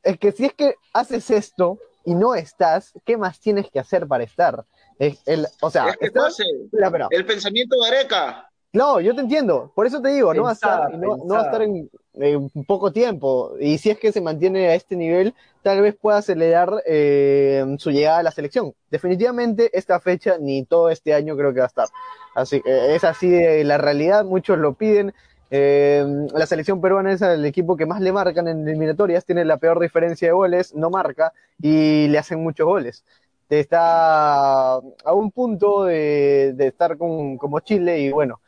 es 0.05 0.19
que 0.19 0.33
si 0.33 0.47
es 0.47 0.55
que 0.55 0.75
haces 0.95 1.31
esto 1.31 1.79
y 2.05 2.15
no 2.15 2.35
estás, 2.35 2.93
¿qué 3.05 3.17
más 3.17 3.39
tienes 3.39 3.71
que 3.71 3.79
hacer 3.79 4.07
para 4.09 4.25
estar? 4.25 4.65
Es 4.99 5.21
el, 5.27 5.47
o 5.61 5.71
sea, 5.71 5.91
es 5.91 5.97
que 5.99 6.07
estás- 6.07 6.25
José, 6.25 6.45
Espera, 6.65 6.87
espera. 6.87 7.07
el 7.11 7.27
pensamiento 7.27 7.77
de 7.81 7.89
Areca. 7.89 8.51
No, 8.73 9.01
yo 9.01 9.15
te 9.15 9.21
entiendo. 9.21 9.71
Por 9.75 9.87
eso 9.87 10.01
te 10.01 10.09
digo, 10.09 10.33
no 10.33 10.45
va 10.45 10.51
a 10.51 10.53
estar, 10.55 10.99
no, 10.99 11.17
no 11.19 11.35
va 11.35 11.43
a 11.43 11.45
estar 11.45 11.63
en, 11.63 11.91
en 12.15 12.49
poco 12.67 12.91
tiempo. 12.91 13.53
Y 13.61 13.77
si 13.79 13.91
es 13.91 13.99
que 13.99 14.13
se 14.13 14.21
mantiene 14.23 14.69
a 14.69 14.75
este 14.75 14.97
nivel, 14.97 15.35
tal 15.63 15.83
vez 15.83 15.95
pueda 15.95 16.19
acelerar 16.19 16.83
eh, 16.87 17.65
su 17.79 17.91
llegada 17.91 18.19
a 18.19 18.23
la 18.23 18.31
selección. 18.31 18.73
Definitivamente 18.91 19.71
esta 19.77 20.01
fecha 20.01 20.39
ni 20.39 20.65
todo 20.65 20.89
este 20.89 21.13
año 21.13 21.37
creo 21.37 21.53
que 21.53 21.61
va 21.61 21.67
a 21.67 21.69
estar. 21.69 21.89
Así 22.35 22.63
que 22.63 22.95
es 22.95 23.05
así 23.05 23.29
de 23.29 23.63
la 23.65 23.77
realidad, 23.77 24.25
muchos 24.25 24.59
lo 24.59 24.73
piden. 24.73 25.13
Eh, 25.51 26.03
la 26.35 26.47
selección 26.47 26.81
peruana 26.81 27.13
es 27.13 27.21
el 27.21 27.45
equipo 27.45 27.77
que 27.77 27.85
más 27.85 28.01
le 28.01 28.11
marcan 28.11 28.49
en 28.49 28.67
eliminatorias, 28.67 29.27
tiene 29.27 29.45
la 29.45 29.59
peor 29.59 29.81
diferencia 29.81 30.29
de 30.29 30.33
goles, 30.33 30.75
no 30.75 30.89
marca 30.89 31.35
y 31.61 32.09
le 32.09 32.17
hacen 32.17 32.43
muchos 32.43 32.67
goles. 32.67 33.05
Está 33.51 34.77
a 34.77 35.13
un 35.13 35.31
punto 35.31 35.85
de, 35.85 36.55
de 36.55 36.69
estar 36.69 36.97
con, 36.97 37.37
como 37.37 37.61
Chile 37.61 38.01
y 38.01 38.11
bueno, 38.11 38.41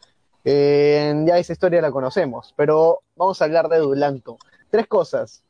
eh, 0.45 1.15
ya 1.27 1.39
esa 1.39 1.53
historia 1.53 1.81
la 1.81 1.91
conocemos, 1.91 2.53
pero 2.57 3.01
vamos 3.17 3.41
a 3.41 3.47
hablar 3.47 3.69
de 3.69 3.79
Dulanto. 3.79 4.37
Tres 4.71 4.87
cosas. 4.87 5.43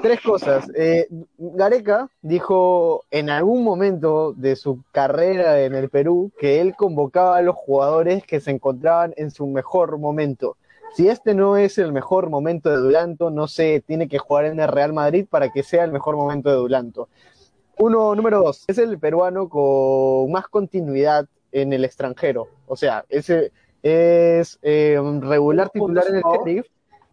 Tres 0.00 0.20
cosas. 0.22 0.66
Eh, 0.74 1.08
Gareca 1.36 2.08
dijo 2.22 3.04
en 3.10 3.28
algún 3.28 3.62
momento 3.62 4.32
de 4.32 4.56
su 4.56 4.82
carrera 4.92 5.60
en 5.60 5.74
el 5.74 5.90
Perú 5.90 6.32
que 6.38 6.60
él 6.60 6.74
convocaba 6.74 7.36
a 7.36 7.42
los 7.42 7.54
jugadores 7.54 8.24
que 8.24 8.40
se 8.40 8.50
encontraban 8.50 9.12
en 9.16 9.30
su 9.30 9.46
mejor 9.46 9.98
momento. 9.98 10.56
Si 10.94 11.08
este 11.08 11.34
no 11.34 11.56
es 11.56 11.76
el 11.78 11.92
mejor 11.92 12.30
momento 12.30 12.70
de 12.70 12.76
Dulanto, 12.76 13.30
no 13.30 13.48
sé, 13.48 13.82
tiene 13.86 14.08
que 14.08 14.18
jugar 14.18 14.46
en 14.46 14.60
el 14.60 14.68
Real 14.68 14.92
Madrid 14.92 15.26
para 15.28 15.50
que 15.50 15.62
sea 15.62 15.84
el 15.84 15.92
mejor 15.92 16.16
momento 16.16 16.50
de 16.50 16.56
Dulanto. 16.56 17.08
Uno, 17.78 18.14
número 18.14 18.40
dos, 18.40 18.64
es 18.68 18.78
el 18.78 18.98
peruano 18.98 19.48
con 19.48 20.30
más 20.30 20.46
continuidad 20.46 21.26
en 21.50 21.72
el 21.72 21.84
extranjero. 21.84 22.48
O 22.66 22.76
sea, 22.76 23.04
ese 23.08 23.52
es 23.84 24.58
eh, 24.62 24.98
regular 25.20 25.68
titular 25.68 26.06
en 26.08 26.16
el 26.16 26.22
Sheriff, 26.22 26.66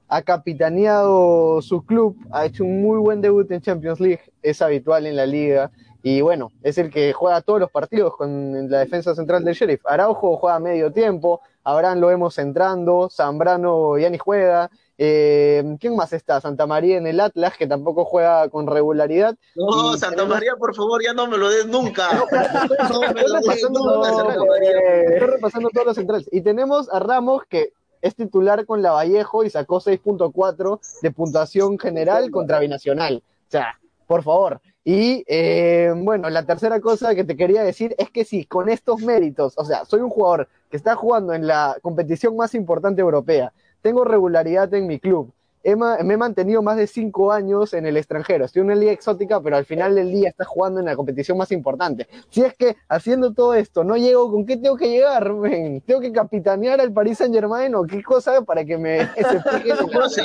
ha 0.08 0.22
capitaneado 0.22 1.62
su 1.62 1.86
club, 1.86 2.16
ha 2.32 2.46
hecho 2.46 2.64
un 2.64 2.82
muy 2.82 2.98
buen 2.98 3.20
debut 3.22 3.52
en 3.52 3.62
Champions 3.62 4.00
League, 4.00 4.22
es 4.42 4.62
habitual 4.62 5.06
en 5.06 5.18
la 5.18 5.26
liga 5.26 5.70
y 6.02 6.22
bueno, 6.22 6.52
es 6.64 6.78
el 6.78 6.90
que 6.90 7.12
juega 7.12 7.42
todos 7.42 7.60
los 7.60 7.70
partidos 7.70 8.16
con 8.16 8.70
la 8.70 8.80
defensa 8.80 9.14
central 9.14 9.44
del 9.44 9.54
Sheriff. 9.54 9.86
Araujo 9.86 10.38
juega 10.38 10.60
medio 10.60 10.94
tiempo, 10.94 11.42
Abraham 11.66 12.00
lo 12.00 12.08
vemos 12.08 12.38
entrando, 12.40 13.10
Zambrano 13.10 13.98
ya 13.98 14.10
ni 14.10 14.18
juega. 14.18 14.72
Eh, 15.04 15.64
¿Quién 15.80 15.96
más 15.96 16.14
está? 16.14 16.40
Santa 16.40 16.68
María 16.68 16.96
en 16.96 17.08
el 17.08 17.20
Atlas, 17.20 17.58
que 17.58 17.66
tampoco 17.66 18.06
juega 18.06 18.48
con 18.50 18.68
regularidad. 18.68 19.36
No, 19.56 19.96
Y 19.96 19.98
Santa 19.98 20.18
tenemos- 20.18 20.36
María, 20.36 20.56
por 20.58 20.76
favor, 20.76 21.02
ya 21.04 21.12
no 21.12 21.26
me 21.26 21.40
lo 21.40 21.50
des 21.50 21.66
nunca. 21.66 22.08
No 22.92 23.00
me 23.02 23.08
Estoy 23.08 23.24
lo 23.28 23.40
des 23.40 23.46
repasando 23.48 23.80
nunca, 23.80 23.92
todos 23.94 23.98
los 23.98 24.16
Santa 24.16 24.34
centrales. 24.34 24.48
María. 24.48 25.14
Estoy 25.16 25.28
repasando 25.28 25.70
todos 25.74 25.88
los 25.88 25.96
centrales. 25.96 26.30
Y 26.32 26.42
tenemos 26.42 26.88
a 26.94 27.00
Ramos, 27.00 27.44
que 27.50 27.74
es 28.04 28.16
titular 28.16 28.64
con 28.68 28.84
la 28.84 28.92
Vallejo 28.92 29.44
y 29.44 29.50
sacó 29.50 29.80
6.4 29.82 30.80
de 31.02 31.10
puntuación 31.12 31.80
general 31.80 32.30
contra 32.30 32.60
Binacional. 32.60 33.24
O 33.48 33.52
sea, 33.52 33.80
por 34.06 34.22
favor. 34.22 34.62
Y 34.84 35.24
eh, 35.28 35.94
bueno, 35.96 36.30
la 36.30 36.44
tercera 36.46 36.80
cosa 36.80 37.16
que 37.16 37.24
te 37.24 37.36
quería 37.36 37.64
decir 37.64 37.96
es 37.98 38.12
que 38.12 38.24
si 38.24 38.46
con 38.46 38.70
estos 38.70 39.02
méritos, 39.02 39.54
o 39.58 39.66
sea, 39.66 39.84
soy 39.86 40.02
un 40.02 40.10
jugador 40.12 40.48
que 40.70 40.78
está 40.78 40.96
jugando 40.96 41.34
en 41.34 41.48
la 41.48 41.78
competición 41.82 42.36
más 42.36 42.54
importante 42.54 43.02
europea, 43.02 43.52
tengo 43.82 44.04
regularidad 44.04 44.74
en 44.74 44.88
mi 44.88 45.00
club, 45.00 45.32
he 45.64 45.76
me 45.76 45.96
he 46.00 46.18
mantenido 46.18 46.62
más 46.64 46.76
de 46.78 46.88
cinco 46.88 47.32
años 47.32 47.74
en 47.74 47.86
el 47.86 47.96
extranjero, 47.98 48.46
estoy 48.46 48.62
en 48.62 48.66
una 48.68 48.76
liga 48.76 48.92
exótica, 48.92 49.40
pero 49.42 49.58
al 49.58 49.66
final 49.66 49.94
del 49.94 50.12
día 50.12 50.30
está 50.30 50.44
jugando 50.44 50.80
en 50.80 50.88
la 50.88 50.96
competición 50.96 51.38
más 51.38 51.52
importante. 51.52 52.08
Si 52.32 52.42
es 52.42 52.56
que 52.56 52.78
haciendo 52.90 53.32
todo 53.34 53.54
esto 53.54 53.84
no 53.84 53.96
llego, 53.96 54.32
¿con 54.32 54.46
qué 54.46 54.58
tengo 54.58 54.76
que 54.76 54.90
llegar? 54.90 55.34
men? 55.34 55.82
¿Tengo 55.82 56.00
que 56.02 56.12
capitanear 56.12 56.82
al 56.82 56.92
Paris 56.92 57.20
Saint 57.20 57.34
Germain 57.34 57.76
o 57.76 57.84
qué 57.84 58.02
cosa 58.02 58.42
para 58.42 58.66
que 58.66 58.78
me 58.78 59.06
José, 59.94 60.24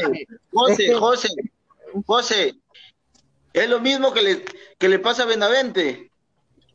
José, 0.53 0.95
José, 0.95 1.29
José, 2.07 2.55
es 3.53 3.69
lo 3.69 3.81
mismo 3.81 4.13
que 4.13 4.23
le, 4.23 4.45
que 4.79 4.89
le 4.89 4.99
pasa 4.99 5.25
a 5.25 5.27
Benavente. 5.27 6.11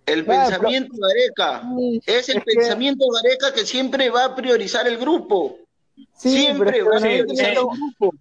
El 0.06 0.26
Claro, 0.26 0.50
pensamiento 0.50 0.96
de 0.96 1.02
Gareca. 1.02 1.64
Es 2.08 2.30
el 2.30 2.38
es 2.38 2.44
que- 2.44 2.54
pensamiento 2.56 3.06
de 3.06 3.12
Gareca 3.30 3.54
que 3.54 3.66
siempre 3.66 4.10
va 4.10 4.26
a 4.26 4.36
priorizar 4.36 4.88
el 4.88 4.98
grupo. 4.98 5.58
Sí, 6.16 6.30
siempre 6.30 6.74
sí, 6.74 6.80
grupo. 6.80 8.14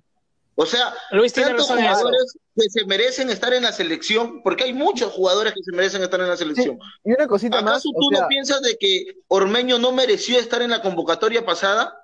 O 0.56 0.66
sea, 0.66 0.92
Luis 1.12 1.32
tiene 1.32 1.50
tantos 1.50 1.70
razón 1.70 1.82
jugadores 1.82 2.36
que 2.54 2.68
se 2.68 2.84
merecen 2.84 3.30
estar 3.30 3.54
en 3.54 3.62
la 3.62 3.72
selección, 3.72 4.42
porque 4.42 4.64
hay 4.64 4.74
muchos 4.74 5.10
jugadores 5.10 5.54
que 5.54 5.62
se 5.62 5.72
merecen 5.72 6.02
estar 6.02 6.20
en 6.20 6.28
la 6.28 6.36
selección. 6.36 6.78
Y 7.02 7.12
una 7.12 7.26
cosita 7.26 7.62
más, 7.62 7.72
¿Acaso 7.74 7.88
o 7.88 7.92
tú 7.98 8.08
sea, 8.10 8.22
no 8.22 8.28
piensas 8.28 8.60
de 8.60 8.76
que 8.78 9.16
Ormeño 9.28 9.78
no 9.78 9.92
mereció 9.92 10.38
estar 10.38 10.60
en 10.60 10.70
la 10.70 10.82
convocatoria 10.82 11.46
pasada? 11.46 11.96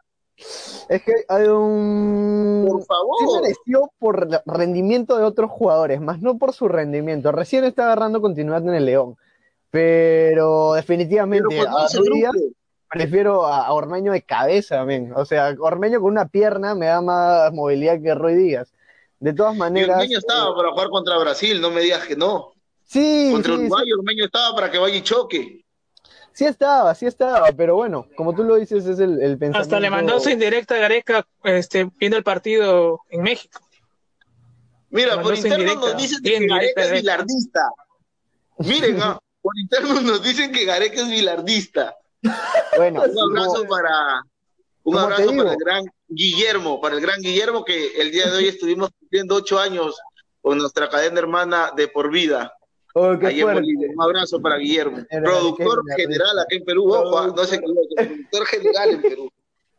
es 0.89 1.03
que 1.03 1.13
hay 1.29 1.47
un... 1.49 2.65
Por 2.69 2.81
Sí 2.81 2.87
favor. 2.87 3.43
mereció 3.43 3.93
por 3.99 4.29
rendimiento 4.47 5.17
de 5.17 5.25
otros 5.25 5.51
jugadores, 5.51 6.01
más 6.01 6.21
no 6.21 6.39
por 6.39 6.53
su 6.53 6.69
rendimiento. 6.69 7.33
Recién 7.33 7.65
está 7.65 7.85
agarrando 7.85 8.21
continuidad 8.21 8.63
en 8.63 8.75
el 8.75 8.85
León, 8.87 9.17
pero 9.71 10.75
definitivamente 10.75 11.57
prefiero 12.97 13.47
a, 13.47 13.73
Ormeño 13.73 14.13
de 14.13 14.23
cabeza, 14.23 14.85
men. 14.85 15.13
O 15.15 15.25
sea, 15.25 15.55
Ormeño 15.59 16.01
con 16.01 16.13
una 16.13 16.29
pierna 16.29 16.75
me 16.75 16.87
da 16.87 17.01
más 17.01 17.53
movilidad 17.53 18.01
que 18.01 18.15
Ruiz 18.15 18.37
Díaz. 18.37 18.73
De 19.19 19.33
todas 19.33 19.55
y 19.55 19.59
maneras, 19.59 19.97
Ormeño 19.97 20.19
estaba 20.19 20.55
para 20.55 20.71
jugar 20.73 20.89
contra 20.91 21.19
Brasil, 21.19 21.61
no 21.61 21.71
me 21.71 21.81
digas 21.81 22.07
que 22.07 22.17
no. 22.17 22.53
sí, 22.85 23.31
Contra 23.33 23.55
sí, 23.55 23.61
Uruguay, 23.61 23.93
Ormeño 23.93 24.25
estaba 24.27 24.55
para 24.55 24.71
que 24.71 24.79
vaya 24.79 24.97
y 24.97 25.03
choque. 25.03 25.65
sí 26.33 26.45
estaba, 26.45 26.95
sí 26.95 27.07
estaba, 27.07 27.51
pero 27.53 27.77
bueno, 27.77 28.07
como 28.17 28.35
tú 28.35 28.45
lo 28.45 28.57
dices, 28.57 28.85
es 28.87 28.99
el, 28.99 29.23
el 29.23 29.39
pensamiento. 29.39 29.59
Hasta 29.59 29.81
le 29.81 29.91
mandó 29.91 30.21
su 30.21 30.31
indirecta 30.31 30.75
a 30.75 30.79
Gareca 30.79 31.27
este, 31.45 31.91
viendo 31.99 32.17
el 32.19 32.25
partido 32.25 33.01
en 33.11 33.23
México. 33.23 33.61
Mira, 34.91 35.17
Mandó 35.17 35.31
por 35.31 35.37
interno 35.37 35.59
indirecta, 35.59 35.87
nos 35.89 35.97
dicen 35.97 36.23
bien 36.23 36.43
que 36.43 36.49
Gareca 36.49 36.83
es 36.83 36.89
eh. 36.89 36.95
bilardista. 36.95 37.71
Miren, 38.59 39.03
ah, 39.03 39.19
por 39.43 39.59
interno 39.59 40.01
nos 40.01 40.23
dicen 40.23 40.53
que 40.53 40.65
Gareca 40.65 41.01
es 41.03 41.09
bilardista. 41.09 41.97
Bueno, 42.77 43.03
Un 43.03 43.19
abrazo 43.19 43.55
como- 43.57 43.69
para 43.69 44.23
un 44.85 44.99
abrazo 44.99 45.35
para 45.37 45.53
el 45.53 45.57
gran 45.59 45.85
Guillermo, 46.09 46.81
para 46.81 46.95
el 46.95 47.01
gran 47.01 47.21
Guillermo 47.21 47.65
que 47.65 48.01
el 48.01 48.11
día 48.13 48.31
de 48.31 48.37
hoy 48.37 48.49
estuvimos 48.49 48.91
cumpliendo 48.99 49.35
ocho 49.35 49.59
años 49.59 49.99
con 50.41 50.59
nuestra 50.59 50.89
cadena 50.89 51.19
hermana 51.19 51.73
de 51.77 51.89
por 51.89 52.11
vida. 52.11 52.53
Oh, 52.95 53.19
qué 53.19 53.27
Ahí 53.27 53.41
en 53.41 53.43
fuerte. 53.43 53.61
Bolivia. 53.61 53.89
Un 53.97 54.03
abrazo 54.03 54.41
para 54.41 54.57
Guillermo, 54.57 54.99
Era 55.11 55.23
productor 55.25 55.83
general 55.97 56.39
aquí 56.39 56.57
en 56.57 56.65
Perú. 56.65 56.89
Ojo, 56.95 57.27
no 57.29 57.45
se 57.45 57.59
productor 57.61 58.47
general 58.47 58.91
en 58.91 59.03
Perú. 59.03 59.31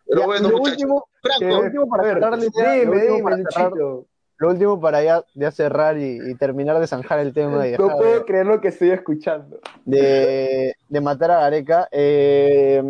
Pero 0.05 0.19
Ya, 0.21 0.25
bueno, 0.25 0.49
lo 0.49 0.57
muchachos. 0.57 0.71
último, 0.83 1.09
Franco, 1.21 1.45
lo 1.45 1.59
último 1.61 1.87
para 1.89 2.03
ver, 2.03 2.39
Dime, 2.39 3.01
dime, 3.01 3.23
para. 3.23 3.37
Lo 4.39 4.49
último 4.49 4.79
para 4.79 5.03
ya, 5.03 5.23
ya 5.33 5.51
cerrar 5.51 5.97
y, 5.97 6.19
y 6.29 6.35
terminar 6.35 6.79
de 6.79 6.87
zanjar 6.87 7.19
el 7.19 7.33
tema 7.33 7.67
y 7.67 7.71
No 7.71 7.87
dejar 7.87 7.97
de- 7.97 8.03
puedo 8.03 8.25
creer 8.25 8.45
lo 8.45 8.61
que 8.61 8.67
estoy 8.69 8.91
escuchando. 8.91 9.59
de, 9.85 10.75
de 10.89 11.01
matar 11.01 11.31
a 11.31 11.39
Gareca. 11.41 11.87
Eh, 11.91 12.81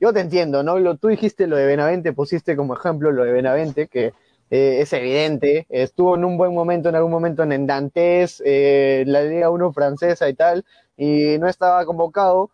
yo 0.00 0.12
te 0.12 0.20
entiendo, 0.20 0.62
¿no? 0.62 0.78
Lo, 0.78 0.96
tú 0.96 1.08
dijiste 1.08 1.46
lo 1.46 1.56
de 1.56 1.66
Benavente, 1.66 2.12
pusiste 2.12 2.56
como 2.56 2.74
ejemplo 2.74 3.10
lo 3.12 3.24
de 3.24 3.32
Benavente, 3.32 3.86
que 3.88 4.12
eh, 4.50 4.80
es 4.80 4.92
evidente, 4.92 5.66
estuvo 5.68 6.16
en 6.16 6.24
un 6.24 6.36
buen 6.36 6.52
momento, 6.52 6.88
en 6.88 6.96
algún 6.96 7.12
momento 7.12 7.44
en 7.44 7.66
Dantes, 7.66 8.42
eh, 8.44 9.04
la 9.06 9.22
Liga 9.22 9.48
1 9.50 9.72
francesa 9.72 10.28
y 10.28 10.34
tal, 10.34 10.64
y 10.96 11.36
no 11.38 11.48
estaba 11.48 11.84
convocado. 11.84 12.50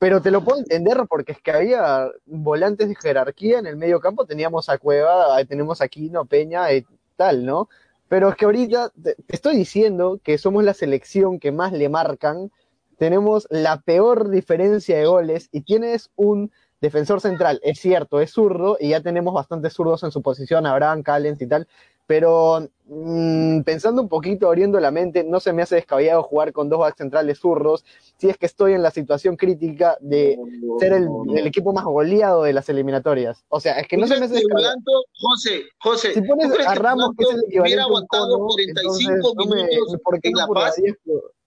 Pero 0.00 0.20
te 0.22 0.30
lo 0.30 0.44
puedo 0.44 0.58
entender 0.60 0.98
porque 1.08 1.32
es 1.32 1.40
que 1.40 1.50
había 1.50 2.08
volantes 2.26 2.88
de 2.88 2.94
jerarquía 2.94 3.58
en 3.58 3.66
el 3.66 3.76
medio 3.76 3.98
campo, 3.98 4.26
teníamos 4.26 4.68
a 4.68 4.78
Cueva, 4.78 5.42
tenemos 5.44 5.80
a 5.80 5.88
Quino, 5.88 6.24
Peña 6.24 6.72
y 6.72 6.86
tal, 7.18 7.44
¿no? 7.44 7.68
Pero 8.08 8.30
es 8.30 8.36
que 8.36 8.46
ahorita 8.46 8.92
te, 9.02 9.16
estoy 9.28 9.56
diciendo 9.56 10.20
que 10.24 10.38
somos 10.38 10.64
la 10.64 10.72
selección 10.72 11.38
que 11.38 11.52
más 11.52 11.72
le 11.72 11.90
marcan, 11.90 12.50
tenemos 12.96 13.46
la 13.50 13.80
peor 13.82 14.30
diferencia 14.30 14.96
de 14.96 15.04
goles 15.04 15.50
y 15.52 15.60
tienes 15.60 16.10
un 16.16 16.50
defensor 16.80 17.20
central, 17.20 17.60
es 17.62 17.80
cierto, 17.80 18.20
es 18.20 18.30
zurdo 18.30 18.78
y 18.80 18.90
ya 18.90 19.02
tenemos 19.02 19.34
bastantes 19.34 19.74
zurdos 19.74 20.04
en 20.04 20.12
su 20.12 20.22
posición, 20.22 20.64
Abraham, 20.64 21.02
Callens 21.02 21.42
y 21.42 21.46
tal, 21.46 21.68
pero 22.08 22.66
mm, 22.86 23.60
pensando 23.64 24.00
un 24.00 24.08
poquito, 24.08 24.46
abriendo 24.46 24.80
la 24.80 24.90
mente, 24.90 25.22
no 25.24 25.40
se 25.40 25.52
me 25.52 25.60
hace 25.60 25.74
descabellado 25.74 26.22
jugar 26.22 26.54
con 26.54 26.70
dos 26.70 26.78
backs 26.80 26.96
centrales 26.96 27.38
zurdos 27.38 27.84
si 28.16 28.30
es 28.30 28.38
que 28.38 28.46
estoy 28.46 28.72
en 28.72 28.82
la 28.82 28.90
situación 28.90 29.36
crítica 29.36 29.98
de 30.00 30.38
ser 30.80 30.94
el, 30.94 31.06
el 31.36 31.46
equipo 31.46 31.74
más 31.74 31.84
goleado 31.84 32.44
de 32.44 32.54
las 32.54 32.66
eliminatorias. 32.70 33.44
O 33.50 33.60
sea, 33.60 33.78
es 33.78 33.86
que 33.86 33.98
no 33.98 34.06
se 34.06 34.18
me 34.18 34.24
hace 34.24 34.40
¿Tú 34.40 34.48
crees 34.48 34.48
que 34.48 34.54
descabellado. 34.54 35.04
José, 35.20 35.62
José, 35.80 36.14
Si 36.14 36.22
pones 36.22 36.48
¿tú 36.48 36.54
crees 36.54 36.66
a 36.68 36.72
que 36.72 36.78
Ramos, 36.78 37.10
que 37.18 37.24
es 37.24 37.30
el 37.30 37.40
equivalente 37.44 37.60
hubiera 37.68 37.82
a 37.82 37.86
aguantado 37.86 38.32
cono, 38.38 38.46
45 38.48 39.12
entonces 39.12 39.34
no 39.36 39.44
me- 39.54 39.62
minutos 39.68 40.00
¿por 40.02 40.20
qué 40.20 40.28
en 40.30 40.34
La 40.34 40.46
Paz? 40.46 40.76
10? 40.76 40.96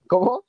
¿Cómo? 0.07 0.43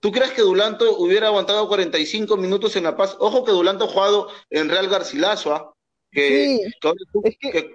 ¿Tú 0.00 0.12
crees 0.12 0.32
que 0.32 0.42
Dulanto 0.42 0.98
hubiera 0.98 1.28
aguantado 1.28 1.66
45 1.68 2.36
minutos 2.36 2.76
en 2.76 2.84
La 2.84 2.96
Paz? 2.98 3.16
Ojo 3.18 3.44
que 3.44 3.52
Dulanto 3.52 3.84
ha 3.84 3.88
jugado 3.88 4.28
en 4.50 4.68
Real 4.68 4.88
Garcilaso, 4.88 5.54
¿ah? 5.54 5.72
que, 6.10 6.58
Sí, 6.58 6.72
que 6.82 6.92
es 7.30 7.36
que- 7.40 7.50
que 7.50 7.70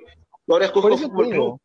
Cusco 0.48 0.82
Fútbol. 0.98 1.30
Club. 1.30 1.60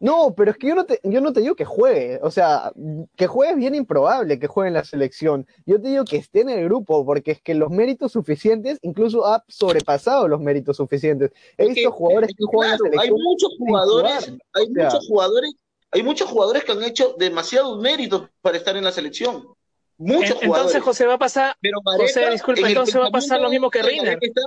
No, 0.00 0.32
pero 0.36 0.52
es 0.52 0.56
que 0.58 0.68
yo 0.68 0.76
no 0.76 0.84
te, 0.86 1.00
yo 1.02 1.20
no 1.20 1.32
te 1.32 1.40
digo 1.40 1.56
que 1.56 1.64
juegue, 1.64 2.20
o 2.22 2.30
sea, 2.30 2.70
que 3.16 3.26
juegue 3.26 3.52
es 3.52 3.58
bien 3.58 3.74
improbable 3.74 4.38
que 4.38 4.46
juegue 4.46 4.68
en 4.68 4.74
la 4.74 4.84
selección. 4.84 5.44
Yo 5.66 5.80
te 5.80 5.88
digo 5.88 6.04
que 6.04 6.18
esté 6.18 6.42
en 6.42 6.50
el 6.50 6.62
grupo, 6.66 7.04
porque 7.04 7.32
es 7.32 7.42
que 7.42 7.54
los 7.54 7.70
méritos 7.70 8.12
suficientes, 8.12 8.78
incluso 8.82 9.26
ha 9.26 9.42
sobrepasado 9.48 10.28
los 10.28 10.40
méritos 10.40 10.76
suficientes. 10.76 11.32
He 11.56 11.64
Es 11.64 11.68
que- 11.70 11.74
visto 11.80 11.90
jugadores 11.90 12.30
es 12.30 12.36
que 12.36 12.44
que, 12.44 12.56
juegan 12.56 12.74
en 12.74 12.78
la 12.78 13.02
hay 13.02 13.08
selección. 13.08 13.22
muchos 13.24 13.50
jugadores, 13.58 14.24
jugar, 14.24 14.38
hay 14.52 14.62
o 14.62 14.66
sea. 14.74 14.84
muchos 14.84 15.06
jugadores, 15.08 15.50
hay 15.90 16.02
muchos 16.04 16.28
jugadores 16.30 16.64
que 16.64 16.72
han 16.72 16.82
hecho 16.84 17.14
demasiados 17.18 17.80
méritos 17.80 18.28
para 18.40 18.56
estar 18.56 18.76
en 18.76 18.84
la 18.84 18.92
selección. 18.92 19.48
Muchos 19.96 20.40
En- 20.42 20.46
jugadores. 20.48 20.74
entonces, 20.76 20.82
José, 20.82 21.06
va 21.06 21.14
a 21.14 21.18
pasar. 21.18 21.56
pero 21.60 21.80
José, 21.84 22.30
disculpa, 22.30 22.60
en 22.60 22.66
entonces 22.68 22.94
va 23.00 23.06
a 23.08 23.10
pasar 23.10 23.40
lo 23.40 23.50
mismo 23.50 23.68
que 23.68 23.80
está- 23.80 24.42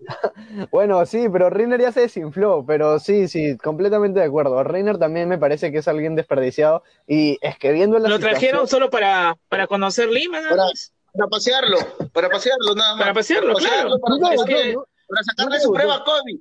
Bueno, 0.70 1.04
sí, 1.06 1.28
pero 1.32 1.50
Reiner 1.50 1.80
ya 1.80 1.92
se 1.92 2.00
desinfló, 2.00 2.64
pero 2.66 2.98
sí, 2.98 3.28
sí, 3.28 3.56
completamente 3.58 4.20
de 4.20 4.26
acuerdo. 4.26 4.62
Reiner 4.64 4.98
también 4.98 5.28
me 5.28 5.38
parece 5.38 5.70
que 5.70 5.78
es 5.78 5.88
alguien 5.88 6.16
desperdiciado 6.16 6.82
y 7.06 7.38
es 7.40 7.56
que 7.58 7.72
viendo 7.72 7.98
la 7.98 8.08
Lo 8.08 8.18
trajeron 8.18 8.66
solo 8.66 8.90
para, 8.90 9.36
para 9.48 9.66
conocer 9.66 10.08
Lima, 10.08 10.38
nada 10.40 10.50
Para- 10.50 10.64
más. 10.64 10.92
Para 11.12 11.26
pasearlo, 11.28 11.76
para 12.12 12.28
pasearlo 12.30 12.74
nada 12.74 12.92
más. 12.94 13.00
Para 13.02 13.14
pasearlo, 13.14 13.54
claro. 13.54 13.98
para, 14.00 14.14
Nunca 14.14 14.28
para- 14.28 14.46
debutó, 14.58 14.80
¿no? 14.80 14.86
para 15.08 15.22
sacarle 15.24 15.60
su 15.60 15.72
prueba 15.72 16.04
COVID. 16.04 16.40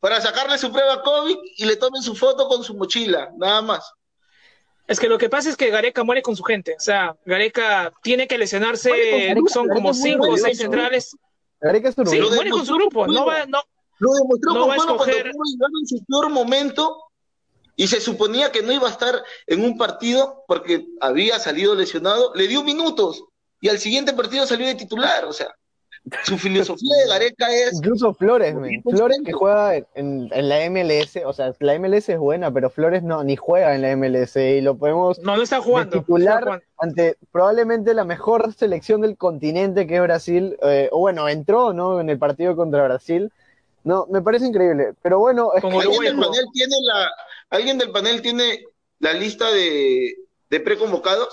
Para 0.00 0.20
sacarle 0.20 0.58
su 0.58 0.72
prueba 0.72 1.02
COVID 1.02 1.36
y 1.56 1.64
le 1.64 1.76
tomen 1.76 2.02
su 2.02 2.14
foto 2.14 2.46
con 2.48 2.62
su 2.62 2.74
mochila, 2.74 3.30
nada 3.38 3.62
más. 3.62 3.92
Es 4.86 4.98
que 4.98 5.08
lo 5.08 5.18
que 5.18 5.28
pasa 5.28 5.48
es 5.48 5.56
que 5.56 5.70
Gareca 5.70 6.02
muere 6.04 6.20
con 6.20 6.34
su 6.36 6.42
gente. 6.42 6.74
O 6.76 6.80
sea, 6.80 7.16
Gareca 7.24 7.92
tiene 8.02 8.26
que 8.26 8.36
lesionarse. 8.38 9.34
Son 9.52 9.68
como 9.68 9.94
cinco 9.94 10.28
o 10.30 10.36
seis 10.36 10.58
centrales. 10.58 11.16
Gareca 11.60 11.88
es 11.90 11.94
Sí, 11.94 12.00
uruguayo. 12.02 12.22
lo 12.24 12.30
muere 12.34 12.50
con 12.50 12.66
su 12.66 12.74
grupo. 12.74 13.06
No 13.06 13.26
va, 13.26 13.46
no, 13.46 13.60
Lo 13.98 14.12
demostró 14.14 14.54
No 14.54 14.60
con 14.60 14.70
va 14.70 14.74
a 14.74 14.76
Pueblo 14.76 14.96
cuando 14.96 15.12
escoger- 15.12 15.24
llegar 15.24 15.70
en 15.80 15.86
su 15.86 16.04
peor 16.06 16.30
momento 16.30 17.04
y 17.76 17.86
se 17.86 18.00
suponía 18.00 18.50
que 18.50 18.62
no 18.62 18.72
iba 18.72 18.88
a 18.88 18.90
estar 18.90 19.22
en 19.46 19.64
un 19.64 19.76
partido 19.76 20.44
porque 20.48 20.86
había 21.00 21.38
salido 21.38 21.74
lesionado. 21.74 22.32
Le 22.34 22.48
dio 22.48 22.62
minutos 22.64 23.22
y 23.60 23.68
al 23.68 23.78
siguiente 23.78 24.12
partido 24.14 24.46
salió 24.46 24.66
de 24.66 24.74
titular. 24.74 25.24
O 25.26 25.32
sea, 25.34 25.54
su 26.24 26.38
filosofía 26.38 26.96
de 27.02 27.08
Gareca 27.08 27.46
es 27.52 27.74
Incluso 27.74 28.14
Flores, 28.14 28.54
men. 28.54 28.82
Flores 28.82 29.18
que 29.24 29.32
juega 29.32 29.76
en, 29.94 30.28
la 30.32 30.68
MLS, 30.70 31.16
o 31.24 31.32
sea, 31.32 31.54
la 31.60 31.78
MLS 31.78 32.08
es 32.08 32.18
buena, 32.18 32.52
pero 32.52 32.70
Flores 32.70 33.02
no, 33.02 33.22
ni 33.24 33.36
juega 33.36 33.74
en 33.74 33.82
la 33.82 33.96
MLS 33.96 34.36
y 34.36 34.60
lo 34.60 34.76
podemos 34.76 35.18
no, 35.20 35.36
no 35.36 35.42
está 35.42 35.60
jugando. 35.60 35.98
titular 36.00 36.34
está 36.38 36.44
jugando. 36.44 36.64
ante 36.78 37.16
probablemente 37.32 37.94
la 37.94 38.04
mejor 38.04 38.52
selección 38.54 39.00
del 39.00 39.16
continente 39.16 39.86
que 39.86 39.96
es 39.96 40.02
Brasil, 40.02 40.56
eh, 40.62 40.88
o 40.92 41.00
bueno, 41.00 41.28
entró, 41.28 41.72
¿no? 41.72 42.00
En 42.00 42.10
el 42.10 42.18
partido 42.18 42.56
contra 42.56 42.84
Brasil. 42.84 43.30
No, 43.82 44.06
me 44.10 44.20
parece 44.20 44.46
increíble, 44.46 44.92
pero 45.02 45.18
bueno, 45.18 45.52
es 45.54 45.62
que- 45.62 45.68
¿Alguien 45.68 46.02
del 46.02 46.16
panel 46.18 46.44
tiene 46.52 46.74
la 46.82 47.10
alguien 47.50 47.78
del 47.78 47.90
panel 47.90 48.22
tiene 48.22 48.60
la 48.98 49.12
lista 49.14 49.50
de, 49.52 50.14
de 50.50 50.60
preconvocados? 50.60 51.28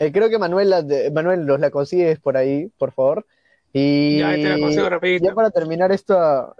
eh, 0.00 0.12
creo 0.12 0.28
que 0.28 0.38
Manuel, 0.38 0.70
la- 0.70 0.82
de- 0.82 1.10
Manuel 1.10 1.40
los 1.46 1.58
la 1.60 1.70
consigues 1.70 2.18
por 2.20 2.36
ahí, 2.36 2.68
por 2.78 2.92
favor. 2.92 3.26
Y 3.72 4.18
Ya, 4.18 4.28
ahí 4.30 4.42
te 4.42 4.48
la 4.48 4.58
consigo 4.58 4.88
rapidito. 4.88 5.24
ya 5.26 5.34
para 5.34 5.50
terminar 5.50 5.92
esta, 5.92 6.54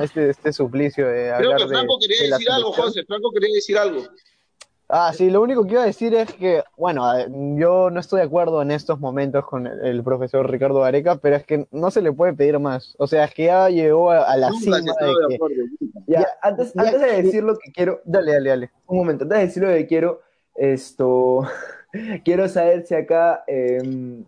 este, 0.00 0.30
este 0.30 0.52
suplicio 0.52 1.06
de 1.06 1.32
Creo 1.36 1.52
hablar 1.52 1.56
que 1.58 1.64
de- 1.64 1.68
Franco 1.70 1.98
quería 2.00 2.22
de 2.22 2.28
decir 2.30 2.50
algo. 2.50 2.72
José. 2.72 3.04
Franco 3.04 3.30
quería 3.30 3.54
decir 3.54 3.76
algo. 3.78 4.02
Ah, 4.88 5.12
sí, 5.12 5.30
lo 5.30 5.42
único 5.42 5.64
que 5.64 5.72
iba 5.72 5.82
a 5.82 5.86
decir 5.86 6.14
es 6.14 6.32
que, 6.32 6.62
bueno, 6.76 7.02
yo 7.58 7.90
no 7.90 7.98
estoy 7.98 8.20
de 8.20 8.26
acuerdo 8.26 8.62
en 8.62 8.70
estos 8.70 9.00
momentos 9.00 9.44
con 9.44 9.66
el, 9.66 9.84
el 9.84 10.04
profesor 10.04 10.48
Ricardo 10.48 10.78
Gareca, 10.80 11.16
pero 11.16 11.34
es 11.34 11.44
que 11.44 11.66
no 11.72 11.90
se 11.90 12.00
le 12.00 12.12
puede 12.12 12.34
pedir 12.34 12.58
más. 12.60 12.94
O 12.98 13.08
sea, 13.08 13.24
es 13.24 13.34
que 13.34 13.46
ya 13.46 13.68
llegó 13.68 14.12
a, 14.12 14.22
a 14.30 14.36
la 14.36 14.52
cima 14.52 14.76
de 14.78 14.84
que... 14.84 15.34
acuerdo. 15.34 15.56
Ya, 16.06 16.20
Ya, 16.20 16.26
antes, 16.40 16.72
ya- 16.72 16.82
antes 16.82 17.00
de 17.00 17.22
decir 17.22 17.42
lo 17.42 17.56
que 17.58 17.72
quiero, 17.72 18.00
Dale, 18.04 18.32
dale, 18.32 18.48
dale. 18.48 18.70
un 18.86 18.98
momento, 18.98 19.24
antes 19.24 19.38
de 19.38 19.44
decir 19.46 19.62
lo 19.64 19.68
que 19.70 19.86
quiero, 19.88 20.22
esto, 20.54 21.40
quiero 22.24 22.48
saber 22.48 22.86
si 22.86 22.94
acá 22.94 23.42
em, 23.48 24.24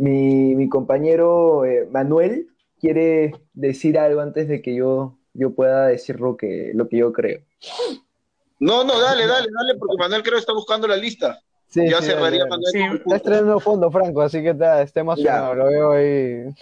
mi, 0.00 0.54
mi 0.54 0.68
compañero 0.70 1.64
eh, 1.66 1.86
Manuel 1.90 2.48
quiere 2.80 3.34
decir 3.52 3.98
algo 3.98 4.22
antes 4.22 4.48
de 4.48 4.62
que 4.62 4.74
yo, 4.74 5.18
yo 5.34 5.54
pueda 5.54 5.88
decir 5.88 6.18
lo 6.20 6.38
que, 6.38 6.70
lo 6.74 6.88
que 6.88 6.96
yo 6.96 7.12
creo. 7.12 7.40
No, 8.58 8.82
no, 8.82 8.98
dale, 8.98 9.26
dale, 9.26 9.48
dale, 9.52 9.78
porque 9.78 9.96
Manuel 9.98 10.22
creo 10.22 10.34
que 10.36 10.40
está 10.40 10.54
buscando 10.54 10.88
la 10.88 10.96
lista. 10.96 11.38
Sí, 11.68 11.88
ya 11.88 11.98
sí, 12.00 12.06
cerraría 12.06 12.44
dale, 12.46 12.48
dale. 12.48 12.50
Manuel 12.50 12.72
Sí. 12.72 12.96
Está 13.04 13.16
estrenando 13.16 13.60
fondo, 13.60 13.90
Franco, 13.90 14.22
así 14.22 14.42
que 14.42 14.50
está, 14.50 14.80
está 14.82 15.00
emocionado, 15.00 15.50
Ya. 15.50 15.54
lo 15.56 15.64
veo 15.66 15.92
ahí. 15.92 16.54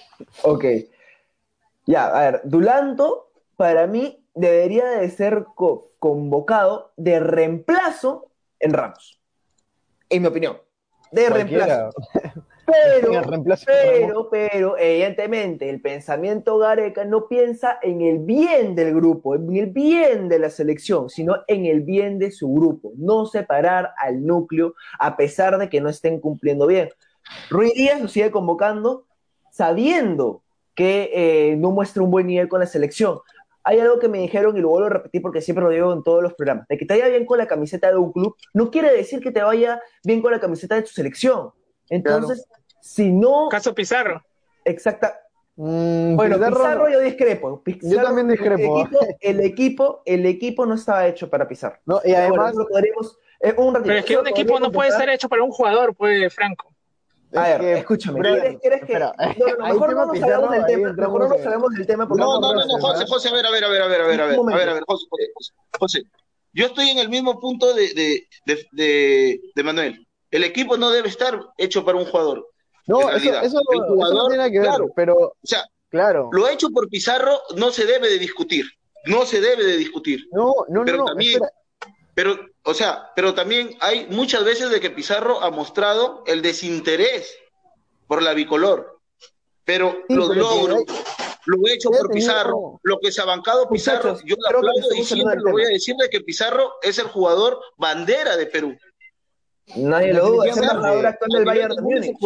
Ok. 0.43 0.64
Ya, 1.86 2.07
a 2.09 2.20
ver, 2.30 2.41
Dulanto 2.45 3.30
para 3.57 3.86
mí 3.86 4.22
debería 4.34 4.84
de 4.86 5.09
ser 5.11 5.47
co- 5.55 5.93
convocado 6.01 6.93
de 6.97 7.20
reemplazo 7.20 8.26
en 8.59 8.72
Ramos. 8.72 9.20
En 10.11 10.22
mi 10.22 10.28
opinión. 10.28 10.59
De 11.12 11.28
Cualquiera. 11.28 11.66
reemplazo. 11.66 12.43
Pero, 12.71 13.12
pero, 13.66 14.29
pero, 14.31 14.79
evidentemente, 14.79 15.71
el 15.71 15.81
pensamiento 15.81 16.59
Gareca 16.59 17.05
no 17.05 17.27
piensa 17.27 17.79
en 17.83 18.03
el 18.03 18.19
bien 18.19 18.75
del 18.75 18.95
grupo, 18.95 19.35
en 19.35 19.57
el 19.57 19.66
bien 19.66 20.29
de 20.29 20.39
la 20.39 20.51
selección, 20.51 21.09
sino 21.09 21.37
en 21.47 21.64
el 21.64 21.81
bien 21.81 22.19
de 22.19 22.31
su 22.31 22.53
grupo. 22.53 22.93
No 22.97 23.25
separar 23.27 23.93
al 23.97 24.25
núcleo 24.25 24.75
a 24.99 25.16
pesar 25.16 25.57
de 25.59 25.69
que 25.69 25.81
no 25.81 25.89
estén 25.89 26.21
cumpliendo 26.21 26.66
bien. 26.66 26.91
Ruiz 27.49 27.73
Díaz 27.75 28.01
lo 28.01 28.09
sigue 28.09 28.31
convocando 28.31 29.07
sabiendo 29.51 30.43
que 30.75 31.11
eh, 31.12 31.57
no 31.57 31.73
muestra 31.73 32.03
un 32.03 32.11
buen 32.11 32.27
nivel 32.27 32.49
con 32.49 32.61
la 32.61 32.66
selección. 32.66 33.19
Hay 33.64 33.81
algo 33.81 33.99
que 33.99 34.09
me 34.09 34.19
dijeron 34.19 34.57
y 34.57 34.61
lo 34.61 34.69
vuelvo 34.69 34.87
a 34.87 34.91
repetir 34.91 35.21
porque 35.21 35.41
siempre 35.41 35.64
lo 35.64 35.71
digo 35.71 35.93
en 35.93 36.03
todos 36.03 36.23
los 36.23 36.35
programas. 36.35 36.69
De 36.69 36.79
que 36.79 36.87
te 36.87 36.95
vaya 36.95 37.09
bien 37.09 37.27
con 37.27 37.39
la 37.39 37.47
camiseta 37.47 37.91
de 37.91 37.97
un 37.97 38.12
club 38.12 38.37
no 38.55 38.71
quiere 38.71 38.93
decir 38.93 39.21
que 39.21 39.31
te 39.31 39.43
vaya 39.43 39.81
bien 40.05 40.23
con 40.23 40.33
la 40.33 40.41
camiseta 40.41 40.77
de 40.77 40.83
tu 40.83 40.91
selección. 40.91 41.51
Entonces, 41.91 42.47
si 42.89 43.12
no, 43.12 43.49
Caso 43.51 43.74
Pizarro. 43.74 44.24
exacta. 44.64 45.20
Mm, 45.57 46.16
Bueno, 46.16 46.36
Pizarro- 46.36 46.57
Pizarro, 46.57 46.89
yo 46.91 47.01
discrepo. 47.01 47.62
Pizarro- 47.62 47.91
Yo 47.97 48.03
también 48.03 48.28
discrepo. 48.28 48.78
El 48.78 48.86
equipo, 48.86 49.07
el 49.20 49.41
equipo, 49.41 50.03
el 50.07 50.26
equipo 50.26 50.66
no 50.66 50.74
estaba 50.74 51.07
hecho 51.07 51.28
para 51.28 51.47
Pizarro. 51.49 51.78
No, 51.84 52.01
y 52.05 52.12
además, 52.14 52.55
lo 52.55 52.66
podremos- 52.66 53.18
eh, 53.41 53.55
un 53.59 53.74
ratito, 53.74 53.89
Pero 53.89 53.99
es 53.99 54.05
que 54.05 54.16
un 54.16 54.26
equipo 54.28 54.59
no 54.61 54.70
puede 54.72 54.91
ser 54.93 55.09
hecho 55.11 55.28
para 55.28 55.43
un 55.43 55.51
jugador, 55.51 55.95
pues, 55.95 56.32
Franco. 56.34 56.68
A 57.34 57.51
es 57.51 57.59
ver, 57.59 57.61
que- 57.61 57.78
escúchame. 57.80 58.20
¿Quieres, 58.20 58.59
quieres 58.61 58.80
que.? 58.80 58.93
espera, 58.93 59.12
No, 59.18 59.47
no, 59.59 59.64
mejor 59.66 59.89
tema 59.91 60.01
no 60.01 60.07
nos 60.07 60.12
Pizarro, 60.14 60.34
hablamos 60.34 60.57
del 60.57 60.66
tema. 60.66 60.93
Mejor 60.95 61.20
no 61.20 61.28
nos 61.28 61.36
en- 61.39 61.45
hablamos 61.45 61.70
del 61.74 61.86
tema 61.86 62.09
porque 62.09 62.22
No, 62.22 62.41
no, 62.41 62.78
José, 62.80 63.05
José, 63.07 63.28
a 63.28 63.32
ver, 63.32 63.47
a 63.47 63.51
ver, 63.51 63.64
a 63.64 63.68
ver, 63.68 63.82
a 63.82 63.86
ver, 63.89 64.01
a 64.01 64.07
ver, 64.07 64.20
a 64.22 64.26
ver, 64.26 64.39
a 64.39 64.57
ver, 64.57 64.68
a 64.70 64.72
ver, 64.74 64.84
José, 64.86 65.07
José, 65.11 65.26
José, 65.34 65.53
José. 65.78 66.03
Yo 66.55 66.66
estoy 66.66 66.89
en 66.89 66.99
el 66.99 67.11
mismo 67.11 67.39
punto 67.39 67.74
de, 67.74 67.93
de, 67.95 68.22
de, 68.47 68.66
de, 68.72 69.41
de 69.55 69.62
Manuel. 69.62 70.07
El 70.30 70.45
equipo 70.45 70.76
no 70.78 70.91
debe 70.91 71.09
estar 71.09 71.39
hecho 71.59 71.84
para 71.84 71.99
un 71.99 72.07
jugador. 72.07 72.47
No, 72.89 73.11
eso, 73.11 73.16
eso, 73.18 73.39
el 73.39 73.45
eso 73.45 73.61
jugador, 73.86 74.14
no 74.14 74.28
tiene 74.28 74.51
que 74.51 74.59
ver, 74.61 74.68
claro. 74.68 74.86
pero 74.97 75.16
O 75.16 75.36
sea, 75.45 75.64
claro. 75.91 76.28
lo 76.32 76.49
hecho 76.49 76.70
por 76.70 76.89
Pizarro 76.89 77.41
no 77.57 77.70
se 77.70 77.86
debe 77.86 78.09
de 78.09 78.18
discutir. 78.18 78.66
No 79.07 79.24
se 79.24 79.41
debe 79.41 79.64
de 79.64 79.76
discutir. 79.76 80.26
No, 80.32 80.53
no, 80.68 80.82
pero 80.84 80.99
no, 80.99 81.05
también, 81.05 81.34
espera. 81.34 81.53
pero, 82.14 82.39
o 82.64 82.74
sea, 82.74 83.11
pero 83.14 83.32
también 83.34 83.76
hay 83.80 84.07
muchas 84.11 84.43
veces 84.45 84.70
de 84.70 84.80
que 84.80 84.91
Pizarro 84.91 85.41
ha 85.43 85.51
mostrado 85.51 86.24
el 86.26 86.43
desinterés 86.43 87.32
por 88.09 88.22
la 88.22 88.34
bicolor. 88.34 88.99
Pero 89.64 89.99
Sí, 90.09 90.14
los 90.14 90.28
pero 90.30 90.41
logros, 90.41 90.78
hay- 90.78 90.84
lo 91.47 91.57
hecho 91.68 91.91
por 91.91 92.11
Pizarro, 92.11 92.80
lo 92.82 92.99
que 93.01 93.12
se 93.12 93.20
ha 93.22 93.24
bancado 93.24 93.68
Pizarro, 93.68 94.11
Muchachos, 94.11 94.22
yo 94.26 94.36
aplaudo 94.47 94.95
y 94.95 95.05
siempre 95.05 95.36
lo 95.36 95.43
del 95.45 95.53
voy 95.53 95.64
a 95.64 95.68
decir 95.68 95.95
de 95.97 96.11
que 96.11 96.20
Pizarro 96.20 96.72
es 96.82 96.99
el 96.99 97.07
jugador 97.07 97.59
bandera 97.76 98.36
de 98.36 98.47
Perú. 98.47 98.76
Nadie 99.77 100.14
lo 100.14 100.27
duda. 100.29 100.47
Es 100.47 100.57
el 100.57 100.64
actual 101.07 101.31
del 101.33 101.45
Bayern 101.45 101.75
de 101.77 101.83
Múnich. 101.83 102.16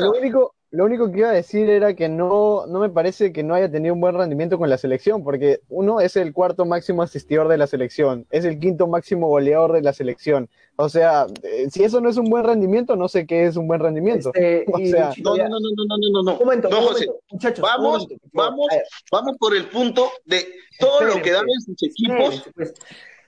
Lo 0.00 0.12
único, 0.12 0.54
lo 0.70 0.84
único 0.84 1.10
que 1.10 1.18
iba 1.18 1.28
a 1.30 1.32
decir 1.32 1.68
era 1.70 1.94
que 1.94 2.08
no, 2.08 2.66
no 2.66 2.80
me 2.80 2.88
parece 2.90 3.32
que 3.32 3.42
no 3.42 3.54
haya 3.54 3.70
tenido 3.70 3.94
un 3.94 4.00
buen 4.00 4.16
rendimiento 4.16 4.58
con 4.58 4.68
la 4.68 4.78
selección, 4.78 5.22
porque 5.22 5.60
uno 5.68 6.00
es 6.00 6.16
el 6.16 6.32
cuarto 6.32 6.64
máximo 6.64 7.02
asistidor 7.02 7.48
de 7.48 7.58
la 7.58 7.66
selección, 7.66 8.26
es 8.30 8.44
el 8.44 8.58
quinto 8.58 8.86
máximo 8.86 9.28
goleador 9.28 9.72
de 9.72 9.82
la 9.82 9.92
selección. 9.92 10.48
O 10.76 10.88
sea, 10.88 11.26
eh, 11.44 11.68
si 11.70 11.84
eso 11.84 12.00
no 12.00 12.08
es 12.08 12.16
un 12.16 12.24
buen 12.24 12.42
rendimiento, 12.44 12.96
no 12.96 13.06
sé 13.06 13.26
qué 13.26 13.46
es 13.46 13.56
un 13.56 13.68
buen 13.68 13.80
rendimiento. 13.80 14.30
Este, 14.34 14.64
O 14.72 14.78
sea, 14.78 15.12
No, 15.22 15.36
no, 15.36 15.48
no, 15.48 15.58
no, 15.60 15.70
no, 15.76 15.96
no, 15.96 16.08
no, 16.10 16.22
no. 16.24 16.32
Un 16.32 16.38
momento, 16.38 16.68
No, 16.68 16.78
un 16.80 16.84
José, 16.86 17.06
momento, 17.06 17.24
muchachos. 17.30 17.58
un 17.58 17.62
vamos, 17.62 18.02
momento, 18.02 18.26
vamos, 18.32 18.66
vamos 19.12 19.36
por 19.38 19.56
el 19.56 19.66
punto 19.68 20.10
de 20.24 20.44
todo 20.80 21.02
lo 21.02 21.22
que 21.22 21.30
daban 21.30 21.46
sus 21.64 21.80
equipos 21.82 22.50
pues. 22.54 22.74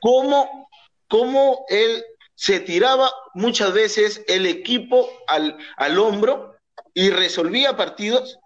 cómo, 0.01 0.69
cómo 1.09 1.65
él 1.69 2.03
se 2.37 2.61
tiraba 2.61 3.11
muchas 3.35 3.73
veces 3.73 4.23
el 4.29 4.47
equipo 4.47 5.11
al, 5.27 5.57
al 5.77 5.99
hombro 5.99 6.55
y 6.95 7.11
resolvía 7.11 7.77
partidos 7.77 8.39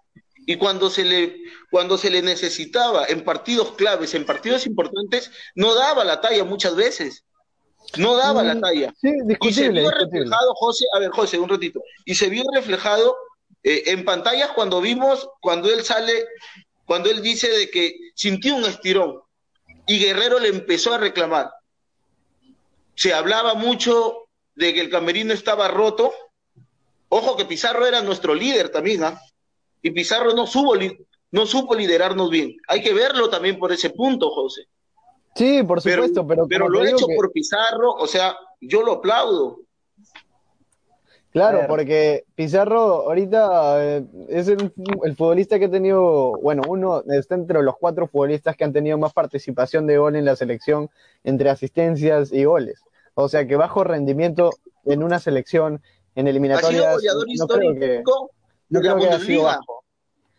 y 0.47 0.57
cuando 0.57 0.88
se 0.91 1.05
le 1.05 1.36
cuando 1.70 1.99
se 1.99 2.11
le 2.11 2.22
necesitaba 2.22 3.05
en 3.07 3.22
partidos 3.24 3.72
claves, 3.72 4.14
en 4.14 4.24
partidos 4.24 4.66
importantes, 4.66 5.30
no 5.55 5.74
daba 5.74 6.05
la 6.05 6.20
talla 6.20 6.45
muchas 6.45 6.74
veces. 6.76 7.24
No 7.97 8.16
daba 8.16 8.43
la 8.43 8.55
Mm, 8.55 8.61
talla. 8.61 8.95
Sí, 9.01 9.09
Y 9.41 9.53
se 9.53 9.68
vio 9.68 9.91
discutible. 9.91 9.91
reflejado, 9.91 10.55
José, 10.55 10.84
a 10.97 11.01
ver, 11.01 11.11
José, 11.11 11.38
un 11.38 11.49
ratito. 11.49 11.80
Y 12.05 12.14
se 12.14 12.28
vio 12.28 12.45
reflejado 12.55 13.16
eh, 13.62 13.82
en 13.86 14.05
pantallas 14.05 14.51
cuando 14.55 14.80
vimos, 14.80 15.28
cuando 15.41 15.70
él 15.72 15.84
sale, 15.84 16.24
cuando 16.84 17.11
él 17.11 17.22
dice 17.22 17.49
de 17.51 17.70
que 17.70 17.95
sintió 18.14 18.55
un 18.57 18.64
estirón 18.64 19.20
y 19.86 19.99
Guerrero 19.99 20.38
le 20.38 20.49
empezó 20.49 20.95
a 20.95 20.99
reclamar. 20.99 21.51
Se 23.01 23.14
hablaba 23.14 23.55
mucho 23.55 24.26
de 24.55 24.74
que 24.74 24.80
el 24.82 24.90
camerino 24.90 25.32
estaba 25.32 25.68
roto. 25.68 26.12
Ojo 27.09 27.34
que 27.34 27.46
Pizarro 27.46 27.86
era 27.86 28.03
nuestro 28.03 28.34
líder 28.34 28.68
también, 28.68 29.03
¿ah? 29.05 29.18
Y 29.80 29.90
Pizarro 29.92 30.34
no 30.34 30.46
supo, 30.46 30.74
li- 30.74 30.98
no 31.30 31.46
supo 31.46 31.74
liderarnos 31.74 32.28
bien. 32.28 32.55
Hay 32.68 32.82
que 32.82 32.92
verlo 32.92 33.30
también 33.30 33.59
por 33.59 33.72
ese 33.72 33.88
punto, 33.88 34.28
José. 34.28 34.64
Sí, 35.34 35.62
por 35.62 35.82
Pero, 35.82 36.03
supuesto, 36.03 36.26
pero, 36.26 36.46
pero 36.46 36.66
como 36.66 36.78
lo 36.78 36.84
hecho 36.86 37.07
que- 37.07 37.14
por 37.16 37.32
Pizarro, 37.32 37.92
o 37.94 38.07
sea, 38.07 38.36
yo 38.61 38.82
lo 38.82 38.92
aplaudo. 38.92 39.61
Claro, 41.32 41.61
porque 41.68 42.24
Pizarro 42.34 43.09
ahorita 43.09 43.82
eh, 43.98 44.05
es 44.28 44.48
el, 44.48 44.74
el 45.05 45.16
futbolista 45.16 45.59
que 45.59 45.66
ha 45.66 45.70
tenido, 45.70 46.32
bueno, 46.42 46.64
uno 46.68 47.03
está 47.09 47.34
entre 47.36 47.62
los 47.62 47.76
cuatro 47.78 48.09
futbolistas 48.09 48.57
que 48.59 48.64
han 48.64 48.74
tenido 48.74 48.98
más 48.98 49.14
participación 49.14 49.86
de 49.86 49.96
gol 49.96 50.16
en 50.16 50.26
la 50.26 50.36
selección 50.36 50.90
entre 51.24 51.48
asistencias 51.48 52.30
y 52.30 52.44
goles. 52.44 52.82
O 53.15 53.29
sea 53.29 53.47
que 53.47 53.57
bajo 53.57 53.85
rendimiento 53.85 54.51
en 54.85 55.03
una 55.03 55.19
selección, 55.19 55.83
en 56.15 56.27
Ha 56.27 56.31
sido 56.31 56.31
eliminatorias, 56.31 56.93
goleador 56.95 57.27
no 57.37 57.47
creo 57.47 57.59
que, 57.75 57.95
histórico 57.95 58.31
no 58.71 58.81
de 58.81 58.87
la 58.89 58.95
creo 58.95 58.97
que 59.09 59.15
haya 59.15 59.25
sido 59.25 59.43
bajo. 59.45 59.85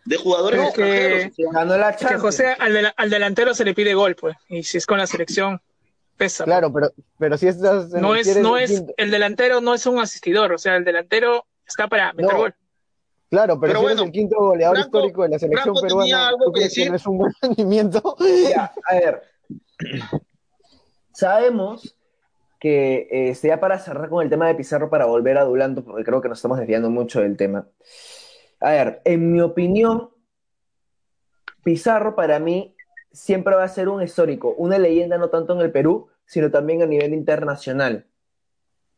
de 0.06 0.18
jugadores 0.18 0.62
es 0.68 0.74
que- 0.74 1.32
Ganó 1.52 1.78
la 1.78 1.90
Es 1.92 1.98
que. 2.06 2.16
José, 2.18 2.56
al, 2.58 2.74
del- 2.74 2.92
al 2.96 3.10
delantero 3.10 3.54
se 3.54 3.66
le 3.66 3.74
pide 3.74 3.94
gol, 3.94 4.16
pues. 4.16 4.36
Y 4.50 4.64
si 4.64 4.78
es 4.78 4.86
con 4.86 4.98
la 4.98 5.06
selección, 5.08 5.62
pesa. 6.18 6.44
pues. 6.44 6.54
Claro, 6.54 6.74
pero, 6.74 6.92
pero 7.20 7.38
si 7.38 7.48
estás 7.48 7.90
No 7.90 8.16
es, 8.16 8.36
no 8.38 8.58
el 8.58 8.64
es, 8.64 8.72
quinto- 8.72 8.94
el 8.98 9.12
delantero 9.12 9.62
no 9.62 9.74
es 9.74 9.86
un 9.86 10.00
asistidor, 10.00 10.54
o 10.54 10.58
sea, 10.58 10.76
el 10.76 10.84
delantero 10.86 11.46
está 11.68 11.88
para 11.88 12.14
meter 12.14 12.32
No, 12.34 12.38
gol. 12.40 12.56
Claro, 13.30 13.60
pero, 13.62 13.70
Pero 13.74 13.80
si 13.80 13.84
bueno, 13.86 14.02
eres 14.02 14.08
el 14.08 14.12
quinto 14.12 14.36
goleador 14.40 14.76
Franco- 14.78 14.98
histórico 14.98 15.24
de 15.24 15.30
la 15.30 15.40
selección 15.40 15.64
Franco 15.76 15.82
peruana, 15.82 16.28
algo 16.30 16.46
¿tú 16.46 16.52
que 16.52 16.60
crees 16.60 16.74
que 16.74 16.80
decir? 16.82 16.90
no 16.92 16.96
es 16.98 17.08
un 17.08 17.18
buen 17.18 17.34
rendimiento? 17.42 18.16
Ya, 18.50 18.74
a 18.90 18.94
ver. 18.96 19.22
Sabemos 21.14 21.96
que 22.62 23.07
este, 23.09 23.47
ya 23.47 23.59
para 23.59 23.80
cerrar 23.80 24.07
con 24.07 24.24
el 24.24 24.30
tema 24.30 24.47
de 24.47 24.53
Pizarro, 24.53 24.91
para 24.91 25.05
volver 25.07 25.36
a 25.39 25.43
Dulanto, 25.45 25.84
porque 25.84 26.03
creo 26.03 26.22
que 26.22 26.30
nos 26.30 26.38
estamos 26.38 26.59
desviando 26.59 26.91
mucho 26.91 27.20
del 27.20 27.36
tema. 27.36 27.68
A 28.59 28.70
ver, 28.70 29.01
en 29.03 29.32
mi 29.32 29.41
opinión, 29.41 30.12
Pizarro 31.64 32.16
para 32.16 32.39
mí 32.39 32.76
siempre 33.12 33.55
va 33.55 33.64
a 33.64 33.68
ser 33.68 33.89
un 33.89 34.01
histórico, 34.03 34.53
una 34.57 34.78
leyenda 34.78 35.18
no 35.18 35.30
tanto 35.30 35.53
en 35.53 35.62
el 35.62 35.72
Perú, 35.72 36.07
sino 36.26 36.49
también 36.51 36.84
a 36.84 36.86
nivel 36.86 37.14
internacional. 37.14 38.05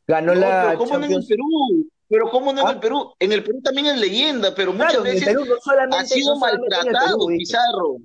Ganó 0.08 0.34
no, 0.36 0.42
la 0.42 0.66
pero 0.68 0.80
¿cómo 0.80 0.98
no 0.98 1.06
en 1.06 1.12
el 1.14 1.20
Champions. 1.20 1.28
Perú? 1.30 1.90
Pero 2.10 2.30
¿cómo 2.30 2.52
no 2.54 2.62
en 2.62 2.68
Ah. 2.68 2.72
el 2.72 2.80
Perú? 2.80 3.14
En 3.18 3.32
el 3.32 3.44
Perú 3.44 3.62
también 3.62 3.88
es 3.88 3.98
leyenda, 3.98 4.54
pero 4.54 4.74
muchas 4.74 4.90
Claro, 4.92 5.04
veces 5.04 5.26
Perú 5.26 5.46
no 5.46 5.56
solamente, 5.62 5.98
ha 5.98 6.06
sido 6.06 6.34
no 6.34 6.40
maltratado 6.42 7.18
Perú. 7.18 7.28
Pizarro. 7.38 7.98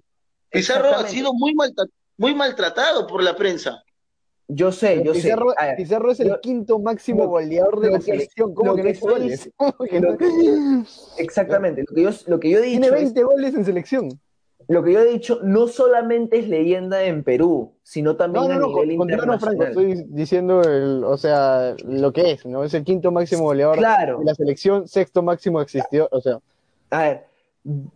Pizarro 0.51 0.89
ha 0.95 1.09
sido 1.09 1.35
muy, 1.35 1.53
malta- 1.55 1.85
muy 2.17 2.35
maltratado 2.35 3.07
por 3.09 3.23
la 3.25 3.35
prensa. 3.37 3.83
Yo 4.51 4.73
sé, 4.73 5.03
yo 5.05 5.13
sé. 5.13 5.21
Pizarro, 5.23 5.53
A 5.59 5.67
ver, 5.67 5.77
Pizarro 5.77 6.11
es 6.11 6.21
el 6.21 6.41
quinto 6.41 6.79
máximo 6.79 7.25
lo- 7.25 7.29
goleador 7.31 7.81
de 7.81 7.91
la 7.91 8.01
selección. 8.01 8.55
¿Cómo 8.55 8.75
que, 8.77 8.83
que 8.83 8.95
no 8.95 9.11
goles? 9.13 9.51
¿Cómo 9.57 9.73
que 9.89 10.01
no? 10.01 10.17
exactamente. 11.19 11.85
Lo 11.87 11.95
que 11.95 12.03
yo, 12.03 12.11
lo 12.27 12.41
que 12.41 12.51
yo 12.51 12.59
he 12.59 12.63
dicho 12.63 12.81
Tiene 12.81 12.87
es 12.87 12.93
20 13.15 13.23
goles 13.25 13.55
en 13.55 13.65
selección. 13.65 14.09
Lo 14.67 14.83
que 14.83 14.93
yo 14.93 15.01
he 15.01 15.07
dicho 15.07 15.41
no 15.43 15.67
solamente 15.67 16.39
es 16.39 16.49
leyenda 16.49 17.03
en 17.05 17.25
Perú, 17.25 17.73
sino 17.83 18.17
también 18.17 18.45
No, 18.45 18.49
no, 18.49 18.55
a 18.55 18.59
no, 18.59 18.67
nivel 18.69 18.97
con- 18.97 19.09
continúa, 19.09 19.39
Franco. 19.39 19.63
internacional. 19.65 19.69
Estoy 19.95 20.07
diciendo, 20.15 20.63
el, 20.63 21.05
o 21.05 21.17
sea, 21.17 21.75
lo 21.87 22.13
que 22.13 22.33
es, 22.33 22.45
¿no? 22.47 22.65
Es 22.65 22.75
el 22.75 22.85
quinto 22.85 23.11
máximo 23.13 23.45
goleador 23.45 23.77
Claro. 23.79 24.19
de 24.19 24.25
la 24.27 24.35
selección, 24.35 24.87
sexto 24.89 25.23
máximo 25.23 25.61
existió, 25.61 26.09
o 26.11 26.21
sea, 26.21 26.39
A 26.91 27.03
ver, 27.03 27.25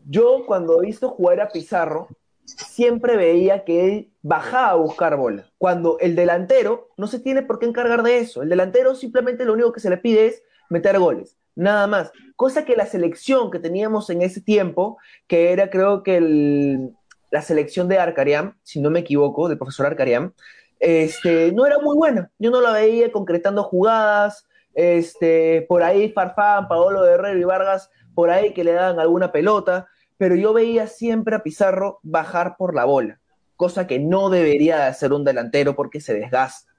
yo 0.08 0.44
cuando 0.46 0.82
he 0.82 0.86
visto 0.86 1.08
jugar 1.10 1.40
a 1.40 1.48
Pizarro, 1.48 2.08
siempre 2.44 3.16
veía 3.16 3.64
que 3.64 3.86
él 3.86 4.12
bajaba 4.22 4.70
a 4.70 4.76
buscar 4.76 5.16
bola. 5.16 5.46
Cuando 5.58 5.98
el 6.00 6.16
delantero 6.16 6.90
no 6.96 7.06
se 7.06 7.20
tiene 7.20 7.42
por 7.42 7.58
qué 7.58 7.66
encargar 7.66 8.02
de 8.02 8.18
eso. 8.18 8.42
El 8.42 8.48
delantero 8.48 8.94
simplemente 8.94 9.44
lo 9.44 9.52
único 9.52 9.72
que 9.72 9.80
se 9.80 9.90
le 9.90 9.96
pide 9.96 10.26
es 10.26 10.42
meter 10.68 10.98
goles. 10.98 11.36
Nada 11.54 11.86
más. 11.86 12.12
Cosa 12.36 12.64
que 12.64 12.76
la 12.76 12.86
selección 12.86 13.50
que 13.50 13.58
teníamos 13.58 14.10
en 14.10 14.22
ese 14.22 14.40
tiempo, 14.40 14.98
que 15.26 15.52
era 15.52 15.70
creo 15.70 16.02
que 16.02 16.90
la 17.30 17.42
selección 17.42 17.88
de 17.88 17.98
Arcariam, 17.98 18.56
si 18.62 18.80
no 18.80 18.90
me 18.90 19.00
equivoco, 19.00 19.48
del 19.48 19.58
profesor 19.58 19.86
Arcariam, 19.86 20.32
este, 20.80 21.52
no 21.52 21.66
era 21.66 21.78
muy 21.78 21.96
buena. 21.96 22.30
Yo 22.38 22.50
no 22.50 22.60
la 22.60 22.72
veía 22.72 23.12
concretando 23.12 23.62
jugadas, 23.62 24.46
este, 24.74 25.64
por 25.68 25.82
ahí 25.82 26.10
Farfán, 26.10 26.68
Paolo 26.68 27.02
Guerrero 27.02 27.38
y 27.38 27.44
Vargas, 27.44 27.90
por 28.14 28.30
ahí 28.30 28.52
que 28.52 28.64
le 28.64 28.72
dan 28.72 28.98
alguna 28.98 29.32
pelota, 29.32 29.86
pero 30.22 30.36
yo 30.36 30.52
veía 30.52 30.86
siempre 30.86 31.34
a 31.34 31.42
Pizarro 31.42 31.98
bajar 32.04 32.54
por 32.56 32.76
la 32.76 32.84
bola, 32.84 33.18
cosa 33.56 33.88
que 33.88 33.98
no 33.98 34.30
debería 34.30 34.86
hacer 34.86 35.12
un 35.12 35.24
delantero 35.24 35.74
porque 35.74 36.00
se 36.00 36.14
desgasta. 36.14 36.72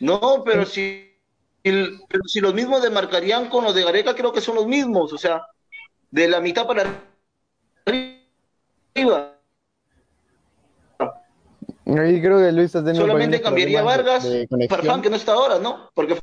No, 0.00 0.42
pero 0.44 0.66
si, 0.66 1.16
pero 1.62 2.24
si 2.26 2.40
los 2.40 2.54
mismos 2.54 2.82
demarcarían 2.82 3.48
con 3.50 3.62
los 3.62 3.72
de 3.72 3.84
Gareca, 3.84 4.16
creo 4.16 4.32
que 4.32 4.40
son 4.40 4.56
los 4.56 4.66
mismos, 4.66 5.12
o 5.12 5.16
sea, 5.16 5.46
de 6.10 6.26
la 6.26 6.40
mitad 6.40 6.66
para 6.66 6.86
arriba. 7.84 9.38
Ahí 11.86 12.20
creo 12.20 12.38
que 12.38 12.50
Luis 12.50 12.66
está 12.66 12.80
teniendo 12.80 13.02
Solamente 13.02 13.40
cambiaría 13.40 13.84
Vargas, 13.84 14.28
Farfán, 14.68 15.02
que 15.02 15.10
no 15.10 15.14
está 15.14 15.34
ahora, 15.34 15.60
¿no? 15.60 15.88
Porque 15.94 16.18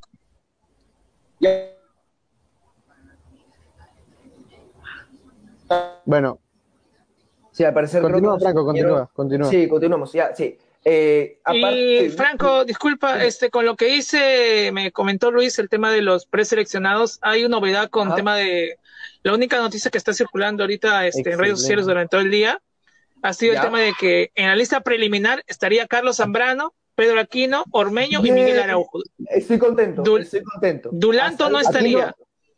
Bueno. 6.05 6.39
Sí, 7.51 7.63
al 7.63 7.73
parecer. 7.73 8.01
Continúa, 8.01 8.39
Franco, 8.39 8.65
continúa, 8.65 9.09
continúa. 9.13 9.49
Sí, 9.49 9.67
continuamos, 9.67 10.11
ya, 10.13 10.33
sí. 10.35 10.57
Eh, 10.85 11.39
y 11.53 12.09
Franco, 12.09 12.65
disculpa, 12.65 13.23
este, 13.23 13.49
con 13.49 13.65
lo 13.65 13.75
que 13.75 13.95
hice, 13.95 14.71
me 14.73 14.91
comentó 14.91 15.31
Luis 15.31 15.57
el 15.59 15.69
tema 15.69 15.91
de 15.91 16.01
los 16.01 16.25
preseleccionados. 16.25 17.19
Hay 17.21 17.45
una 17.45 17.57
novedad 17.57 17.89
con 17.89 18.09
el 18.09 18.15
tema 18.15 18.35
de 18.35 18.79
la 19.21 19.33
única 19.33 19.57
noticia 19.59 19.89
que 19.91 19.97
está 19.97 20.13
circulando 20.13 20.63
ahorita 20.63 21.07
este, 21.07 21.31
en 21.31 21.39
redes 21.39 21.59
sociales 21.59 21.85
durante 21.85 22.09
todo 22.09 22.21
el 22.21 22.31
día 22.31 22.59
ha 23.23 23.33
sido 23.33 23.53
el 23.53 23.61
tema 23.61 23.79
de 23.79 23.93
que 23.97 24.31
en 24.35 24.47
la 24.47 24.55
lista 24.55 24.81
preliminar 24.81 25.43
estaría 25.47 25.87
Carlos 25.87 26.17
Zambrano, 26.17 26.73
Pedro 26.93 27.19
Aquino, 27.19 27.63
Ormeño 27.71 28.19
y 28.23 28.31
Miguel 28.31 28.59
Araujo. 28.59 28.99
Estoy 29.29 29.57
contento, 29.57 30.17
estoy 30.17 30.43
contento. 30.43 30.89
Dulanto 30.91 31.49
no 31.49 31.59
estaría. 31.59 32.13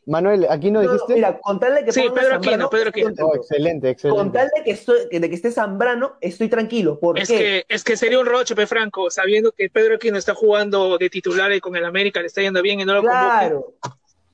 Manuel, 0.06 0.45
aquí 0.49 0.70
no 0.70 0.82
dijiste. 0.82 1.16
mira, 1.16 1.39
con 1.39 1.60
tal 1.60 1.76
de 1.76 1.84
que 1.84 1.91
sí, 1.91 2.03
Pedro 2.14 2.36
Aquino, 2.36 2.70
Pedro 2.70 2.89
Aquino. 2.89 3.12
Oh, 3.22 3.36
excelente, 3.36 3.89
excelente. 3.89 4.18
Con 4.18 4.32
tal 4.32 4.51
de 4.56 4.64
que, 4.64 4.72
estoy, 4.72 5.08
de 5.12 5.30
que 5.30 5.36
esté 5.36 5.51
Zambrano, 5.51 6.18
estoy 6.22 6.47
tranquilo. 6.47 6.99
¿Por 6.99 7.20
es 7.20 7.28
qué? 7.28 7.38
Que, 7.38 7.66
es 7.70 7.84
que 7.84 7.97
sería 7.97 8.20
un 8.20 8.28
roche, 8.28 8.56
Pe 8.56 8.68
Franco, 8.68 9.10
sabiendo 9.10 9.51
que 9.51 9.70
Pedro 9.70 9.95
Aquino 9.95 10.18
está 10.18 10.36
jugando 10.36 10.97
de 10.97 11.10
titular 11.10 11.51
y 11.53 11.60
con 11.60 11.76
el 11.76 11.86
América 11.86 12.20
le 12.20 12.28
está 12.28 12.41
yendo 12.41 12.62
bien 12.62 12.80
y 12.80 12.86
no 12.86 12.93
lo 12.93 13.01
Claro, 13.01 13.74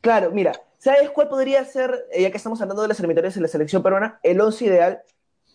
claro, 0.02 0.32
mira, 0.32 0.54
¿sabes 0.78 1.10
cuál 1.12 1.30
podría 1.30 1.64
ser, 1.64 2.06
eh, 2.12 2.24
ya 2.24 2.32
que 2.32 2.38
estamos 2.38 2.62
hablando 2.62 2.82
de 2.82 2.90
las 2.90 3.00
eliminatorias 3.00 3.36
de 3.36 3.42
la 3.42 3.48
selección 3.48 3.82
peruana, 3.82 4.20
el 4.24 4.42
once 4.42 4.66
ideal? 4.66 5.02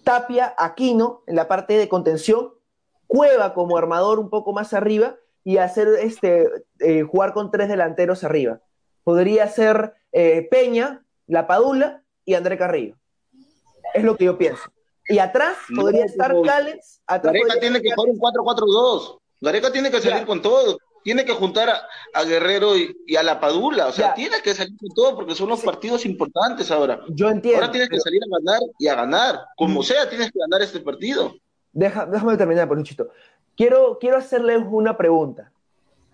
Tapia, 0.02 0.54
Aquino 0.56 1.24
en 1.26 1.36
la 1.36 1.48
parte 1.48 1.76
de 1.76 1.88
contención, 1.88 2.52
Cueva 3.06 3.54
como 3.54 3.76
armador 3.76 4.18
un 4.18 4.30
poco 4.30 4.52
más 4.52 4.72
arriba 4.72 5.16
y 5.44 5.58
hacer 5.58 5.88
este 6.00 6.48
eh, 6.80 7.02
jugar 7.02 7.32
con 7.32 7.50
tres 7.50 7.68
delanteros 7.68 8.24
arriba. 8.24 8.60
Podría 9.04 9.46
ser 9.46 9.94
eh, 10.18 10.48
Peña, 10.50 11.04
La 11.26 11.46
Padula 11.46 12.02
y 12.24 12.32
André 12.32 12.56
Carrillo. 12.56 12.96
Es 13.92 14.02
lo 14.02 14.16
que 14.16 14.24
yo 14.24 14.38
pienso. 14.38 14.62
Y 15.08 15.18
atrás 15.18 15.58
podría 15.74 16.06
estar 16.06 16.34
Cales. 16.42 17.02
Gareca 17.06 17.60
tiene 17.60 17.82
que 17.82 17.92
jugar 17.92 18.10
un 18.10 18.18
4-4-2. 18.18 19.18
Gareca 19.42 19.70
tiene 19.70 19.90
que 19.90 20.00
salir 20.00 20.26
con 20.26 20.40
todo. 20.40 20.78
Tiene 21.04 21.26
que 21.26 21.34
juntar 21.34 21.68
a, 22.14 22.24
Guerrero 22.24 22.76
y, 22.78 23.14
a 23.14 23.22
La 23.22 23.38
Padula. 23.38 23.88
O 23.88 23.92
sea, 23.92 24.14
tiene 24.14 24.40
que 24.42 24.54
salir 24.54 24.76
con 24.78 24.88
todo 24.94 25.14
porque 25.16 25.34
son 25.34 25.50
los 25.50 25.60
partidos 25.60 26.06
importantes 26.06 26.70
ahora. 26.70 26.98
Yo 27.10 27.28
entiendo. 27.28 27.60
Ahora 27.60 27.70
tienes 27.70 27.90
que 27.90 28.00
salir 28.00 28.22
a 28.24 28.38
ganar 28.38 28.60
y 28.78 28.88
a 28.88 28.94
ganar. 28.94 29.40
Como 29.58 29.82
sea, 29.82 30.08
tienes 30.08 30.32
que 30.32 30.38
ganar 30.38 30.62
este 30.62 30.80
partido. 30.80 31.34
déjame 31.72 32.38
terminar, 32.38 32.66
Poruchito. 32.66 33.10
Quiero, 33.54 33.98
quiero 34.00 34.16
hacerles 34.16 34.62
una 34.66 34.96
pregunta. 34.96 35.52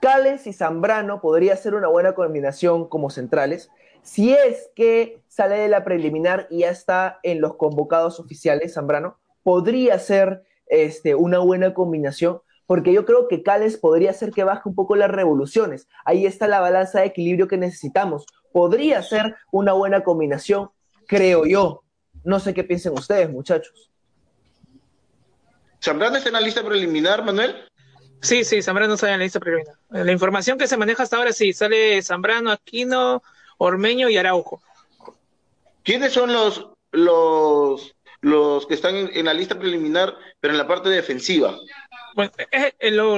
Cales 0.00 0.48
y 0.48 0.52
Zambrano 0.52 1.20
podría 1.20 1.56
ser 1.56 1.76
una 1.76 1.86
buena 1.86 2.16
combinación 2.16 2.88
como 2.88 3.08
centrales 3.08 3.70
si 4.02 4.32
es 4.32 4.70
que 4.74 5.22
sale 5.28 5.56
de 5.56 5.68
la 5.68 5.84
preliminar 5.84 6.46
y 6.50 6.60
ya 6.60 6.70
está 6.70 7.20
en 7.22 7.40
los 7.40 7.56
convocados 7.56 8.20
oficiales, 8.20 8.74
Zambrano, 8.74 9.18
podría 9.42 9.98
ser 9.98 10.42
este, 10.66 11.14
una 11.14 11.38
buena 11.38 11.74
combinación, 11.74 12.40
porque 12.66 12.92
yo 12.92 13.04
creo 13.04 13.28
que 13.28 13.42
Cales 13.42 13.76
podría 13.76 14.10
hacer 14.10 14.32
que 14.32 14.44
baje 14.44 14.68
un 14.68 14.74
poco 14.74 14.96
las 14.96 15.10
revoluciones. 15.10 15.88
Ahí 16.04 16.26
está 16.26 16.48
la 16.48 16.60
balanza 16.60 17.00
de 17.00 17.06
equilibrio 17.06 17.48
que 17.48 17.56
necesitamos. 17.56 18.26
Podría 18.52 19.02
ser 19.02 19.36
una 19.50 19.72
buena 19.72 20.02
combinación, 20.02 20.70
creo 21.06 21.46
yo. 21.46 21.82
No 22.24 22.40
sé 22.40 22.54
qué 22.54 22.64
piensen 22.64 22.92
ustedes, 22.92 23.30
muchachos. 23.30 23.90
¿Zambrano 25.82 26.16
está 26.16 26.28
en 26.28 26.34
la 26.34 26.40
lista 26.40 26.64
preliminar, 26.64 27.24
Manuel? 27.24 27.56
Sí, 28.20 28.44
sí, 28.44 28.62
Zambrano 28.62 28.94
está 28.94 29.06
en 29.12 29.18
la 29.18 29.24
lista 29.24 29.40
preliminar. 29.40 29.74
La 29.90 30.12
información 30.12 30.56
que 30.56 30.68
se 30.68 30.76
maneja 30.76 31.02
hasta 31.02 31.16
ahora, 31.16 31.32
sí, 31.32 31.52
sale 31.52 32.00
Zambrano, 32.02 32.52
Aquino, 32.52 33.22
Ormeño 33.58 34.08
y 34.08 34.16
Araujo. 34.16 34.62
¿Quiénes 35.82 36.12
son 36.12 36.32
los, 36.32 36.68
los, 36.92 37.94
los 38.20 38.66
que 38.66 38.74
están 38.74 38.94
en, 38.96 39.24
la 39.24 39.34
lista 39.34 39.58
preliminar, 39.58 40.16
pero 40.40 40.54
en 40.54 40.58
la 40.58 40.68
parte 40.68 40.88
defensiva? 40.88 41.56
Bueno, 42.14 42.32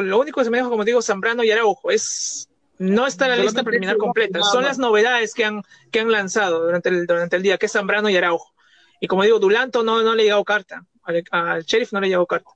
lo, 0.03 0.18
único 0.18 0.41
que 0.41 0.45
se 0.45 0.51
me 0.51 0.59
dijo, 0.59 0.70
como 0.70 0.85
digo, 0.85 1.03
Zambrano 1.03 1.45
y 1.45 1.51
Araujo, 1.51 1.91
es 1.91 2.49
no 2.78 3.07
está 3.07 3.26
en 3.26 3.30
la 3.32 3.37
lista 3.37 3.62
preliminar 3.62 3.97
completa, 3.99 4.43
son 4.43 4.64
las 4.64 4.78
novedades 4.78 5.32
que 5.32 5.45
han, 5.45 5.62
que 5.93 6.01
han 6.01 6.11
lanzado 6.11 6.64
durante 6.64 6.89
el, 6.89 7.07
durante 7.07 7.37
el 7.37 7.43
día, 7.43 7.57
que 7.57 7.66
es 7.66 7.72
Zambrano 7.72 8.09
y 8.09 8.16
Araujo. 8.16 8.53
Y 9.01 9.07
como 9.07 9.22
digo, 9.22 9.39
Dulanto 9.39 9.82
no, 9.82 10.03
no 10.03 10.14
le 10.14 10.22
ha 10.22 10.24
llegado 10.24 10.45
carta, 10.45 10.85
al, 11.03 11.64
sheriff 11.64 11.93
no 11.93 12.01
le 12.01 12.07
ha 12.07 12.09
llegado 12.09 12.26
carta. 12.26 12.51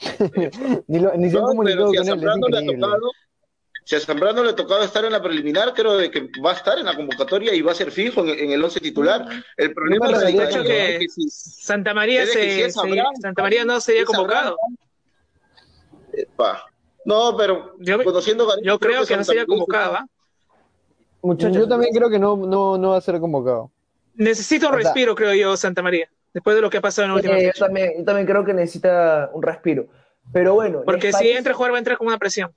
ni, 0.86 0.98
ni 0.98 1.30
se 1.30 1.38
han 1.38 1.44
comunicado 1.44 1.86
con 1.86 2.08
él, 2.08 2.98
si 3.84 3.94
a 3.94 4.00
Zambrano 4.00 4.42
le 4.42 4.54
tocaba 4.54 4.84
estar 4.84 5.04
en 5.04 5.12
la 5.12 5.22
preliminar, 5.22 5.74
creo 5.74 5.98
de 5.98 6.10
que 6.10 6.30
va 6.44 6.52
a 6.52 6.54
estar 6.54 6.78
en 6.78 6.86
la 6.86 6.96
convocatoria 6.96 7.54
y 7.54 7.60
va 7.60 7.72
a 7.72 7.74
ser 7.74 7.90
fijo 7.90 8.26
en, 8.26 8.50
el 8.50 8.64
once 8.64 8.80
titular. 8.80 9.26
El 9.58 9.74
problema 9.74 10.10
es 10.10 10.34
que, 10.34 11.06
Santa 11.28 11.92
María 11.92 12.26
se, 12.26 12.70
Santa 12.70 13.42
María 13.42 13.64
no 13.64 13.80
sería 13.80 14.04
convocado. 14.06 14.56
No, 17.04 17.36
pero 17.36 17.76
yo, 17.78 18.02
conociendo 18.02 18.48
yo 18.62 18.78
creo 18.78 19.04
que, 19.04 19.16
no 19.16 19.24
sería 19.24 19.44
convocado. 19.44 19.96
¿ah? 19.96 20.06
yo 21.22 21.68
también 21.68 21.92
creo 21.94 22.08
que 22.08 22.18
no, 22.18 22.36
no, 22.36 22.78
no 22.78 22.90
va 22.90 22.96
a 22.96 23.02
ser 23.02 23.20
convocado. 23.20 23.70
Necesita 24.14 24.68
un 24.68 24.76
respiro, 24.76 25.14
creo 25.14 25.34
yo, 25.34 25.56
Santa 25.58 25.82
María, 25.82 26.08
después 26.32 26.56
de 26.56 26.62
lo 26.62 26.70
que 26.70 26.78
ha 26.78 26.80
pasado 26.80 27.04
en 27.04 27.10
la 27.10 27.16
última 27.16 27.38
yo, 27.38 27.50
también, 27.52 27.92
yo 27.98 28.04
también 28.04 28.26
creo 28.26 28.44
que 28.44 28.54
necesita 28.54 29.30
un 29.34 29.42
respiro. 29.42 29.88
Pero 30.32 30.54
bueno. 30.54 30.82
Porque 30.86 31.12
si 31.12 31.30
entra 31.30 31.52
a 31.52 31.56
jugar, 31.56 31.72
va 31.72 31.76
a 31.76 31.80
entrar 31.80 31.98
con 31.98 32.06
una 32.06 32.16
presión. 32.16 32.50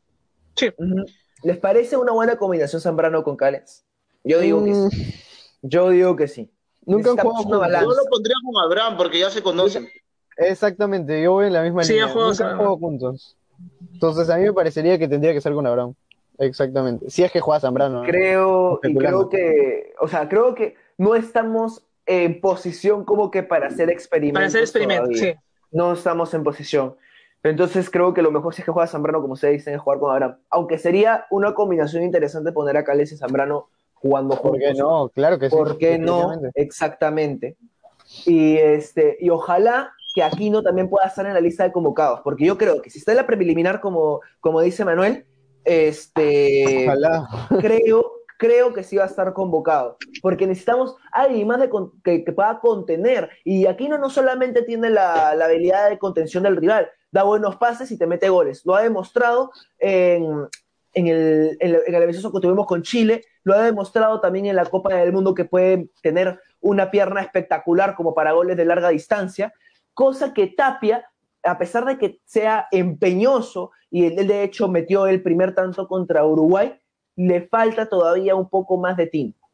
¿Les 1.43 1.58
parece 1.58 1.97
una 1.97 2.12
buena 2.12 2.38
combinación 2.38 2.82
Zambrano 2.82 3.24
con 3.24 3.36
Cales? 3.36 3.86
Yo 4.24 4.39
digo 4.39 4.64
que 4.64 4.74
sí. 4.74 4.97
Mm. 4.97 5.68
Yo 5.68 5.89
digo 5.89 6.16
que 6.16 6.28
sí. 6.28 6.51
Nunca 6.86 7.12
han 7.12 7.18
jugado 7.18 7.82
Yo 7.82 7.89
lo 7.89 8.05
pondría 8.10 8.36
con 8.43 8.64
Abraham 8.64 8.97
porque 8.97 9.20
ya 9.20 9.30
se 9.30 9.41
conocen. 9.41 9.88
Exactamente, 10.38 11.22
yo 11.22 11.34
voy 11.34 11.47
en 11.47 11.53
la 11.53 11.64
misma 11.64 11.84
sí, 11.84 11.93
línea. 11.93 12.08
Nunca 12.14 12.49
han 12.49 12.58
jugado 12.58 12.78
juntos. 12.78 13.36
Entonces 13.93 14.30
a 14.30 14.38
mí 14.38 14.43
me 14.43 14.53
parecería 14.53 14.97
que 14.97 15.08
tendría 15.08 15.34
que 15.34 15.41
ser 15.41 15.53
con 15.53 15.66
Abraham. 15.66 15.95
Exactamente. 16.38 17.10
Si 17.10 17.24
es 17.24 17.32
que 17.32 17.39
juega 17.39 17.60
Zambrano. 17.60 18.03
Creo, 18.03 18.80
y 18.84 18.95
creo 18.95 19.30
que, 19.30 19.93
o 19.99 20.08
sea, 20.08 20.30
creo 20.30 20.53
que 20.53 20.76
no 20.97 21.16
estamos 21.16 21.84
en 22.05 22.39
posición 22.39 23.03
como 23.03 23.32
que 23.32 23.43
para 23.43 23.68
hacer 23.68 23.89
experimentos. 23.89 24.38
Para 24.38 24.47
hacer 24.47 24.62
experimentos, 24.62 25.18
sí. 25.18 25.34
No 25.72 25.93
estamos 25.93 26.34
en 26.34 26.43
posición. 26.43 26.95
Entonces 27.43 27.89
creo 27.89 28.13
que 28.13 28.21
lo 28.21 28.31
mejor 28.31 28.53
si 28.53 28.61
es 28.61 28.65
que 28.65 28.71
juega 28.71 28.88
Zambrano, 28.88 29.21
como 29.21 29.35
se 29.35 29.49
dice, 29.49 29.73
es 29.73 29.79
jugar 29.79 29.99
con 29.99 30.11
Abraham. 30.11 30.38
Aunque 30.49 30.77
sería 30.77 31.25
una 31.29 31.53
combinación 31.53 32.03
interesante 32.03 32.51
poner 32.51 32.77
a 32.77 32.83
Cales 32.83 33.11
y 33.11 33.17
Zambrano 33.17 33.69
jugando 33.93 34.39
¿Por 34.41 34.57
qué 34.59 34.73
no? 34.73 35.09
Claro 35.09 35.39
que 35.39 35.49
sí. 35.49 35.55
¿Por 35.55 35.77
qué 35.77 35.97
no? 35.97 36.33
Exactamente. 36.53 37.57
Y, 38.25 38.57
este, 38.57 39.17
y 39.19 39.29
ojalá 39.29 39.91
que 40.13 40.23
Aquino 40.23 40.63
también 40.63 40.89
pueda 40.89 41.07
estar 41.07 41.25
en 41.25 41.33
la 41.33 41.41
lista 41.41 41.63
de 41.63 41.71
convocados, 41.71 42.21
porque 42.23 42.45
yo 42.45 42.57
creo 42.57 42.81
que 42.81 42.89
si 42.89 42.99
está 42.99 43.11
en 43.11 43.17
la 43.17 43.27
preliminar, 43.27 43.81
como, 43.81 44.21
como 44.39 44.61
dice 44.61 44.85
Manuel, 44.85 45.25
este, 45.63 46.85
ojalá. 46.85 47.27
creo, 47.59 48.16
creo 48.38 48.73
que 48.73 48.83
sí 48.83 48.95
va 48.97 49.03
a 49.03 49.07
estar 49.07 49.33
convocado, 49.33 49.97
porque 50.21 50.47
necesitamos 50.47 50.95
alguien 51.11 51.47
más 51.47 51.59
de 51.59 51.69
que, 52.03 52.31
pueda 52.31 52.59
contener, 52.59 53.29
y 53.43 53.65
Aquino 53.65 53.97
no 53.97 54.09
solamente 54.09 54.61
tiene 54.61 54.89
la, 54.89 55.35
la 55.35 55.45
habilidad 55.45 55.89
de 55.89 55.97
contención 55.97 56.43
del 56.43 56.55
rival, 56.55 56.89
da 57.11 57.23
buenos 57.23 57.55
pases 57.57 57.91
y 57.91 57.97
te 57.97 58.07
mete 58.07 58.29
goles. 58.29 58.65
Lo 58.65 58.75
ha 58.75 58.83
demostrado 58.83 59.51
en, 59.79 60.47
el, 60.93 61.57
en, 61.59 61.75
el, 61.75 62.11
que 62.11 62.39
tuvimos 62.41 62.65
con 62.65 62.83
Chile, 62.83 63.23
lo 63.43 63.53
ha 63.53 63.63
demostrado 63.63 64.19
también 64.19 64.45
en 64.47 64.55
la 64.55 64.65
Copa 64.65 64.93
del 64.93 65.13
Mundo 65.13 65.33
que 65.33 65.45
puede 65.45 65.89
tener 66.01 66.39
una 66.59 66.91
pierna 66.91 67.21
espectacular 67.21 67.95
como 67.95 68.13
para 68.13 68.33
goles 68.33 68.57
de 68.57 68.65
larga 68.65 68.89
distancia, 68.89 69.53
cosa 69.93 70.33
que 70.33 70.47
Tapia, 70.47 71.09
a 71.43 71.57
pesar 71.57 71.85
de 71.85 71.97
que 71.97 72.19
sea 72.25 72.67
empeñoso 72.71 73.71
y 73.89 74.05
él 74.05 74.27
de 74.27 74.43
hecho 74.43 74.67
metió 74.67 75.07
el 75.07 75.23
primer 75.23 75.55
tanto 75.55 75.88
contra 75.88 76.25
Uruguay, 76.25 76.77
le 77.18 77.41
falta 77.47 77.89
todavía 77.89 78.36
un 78.36 78.47
poco 78.47 78.78
más 78.78 78.95
de 78.95 79.07
tiempo, 79.07 79.49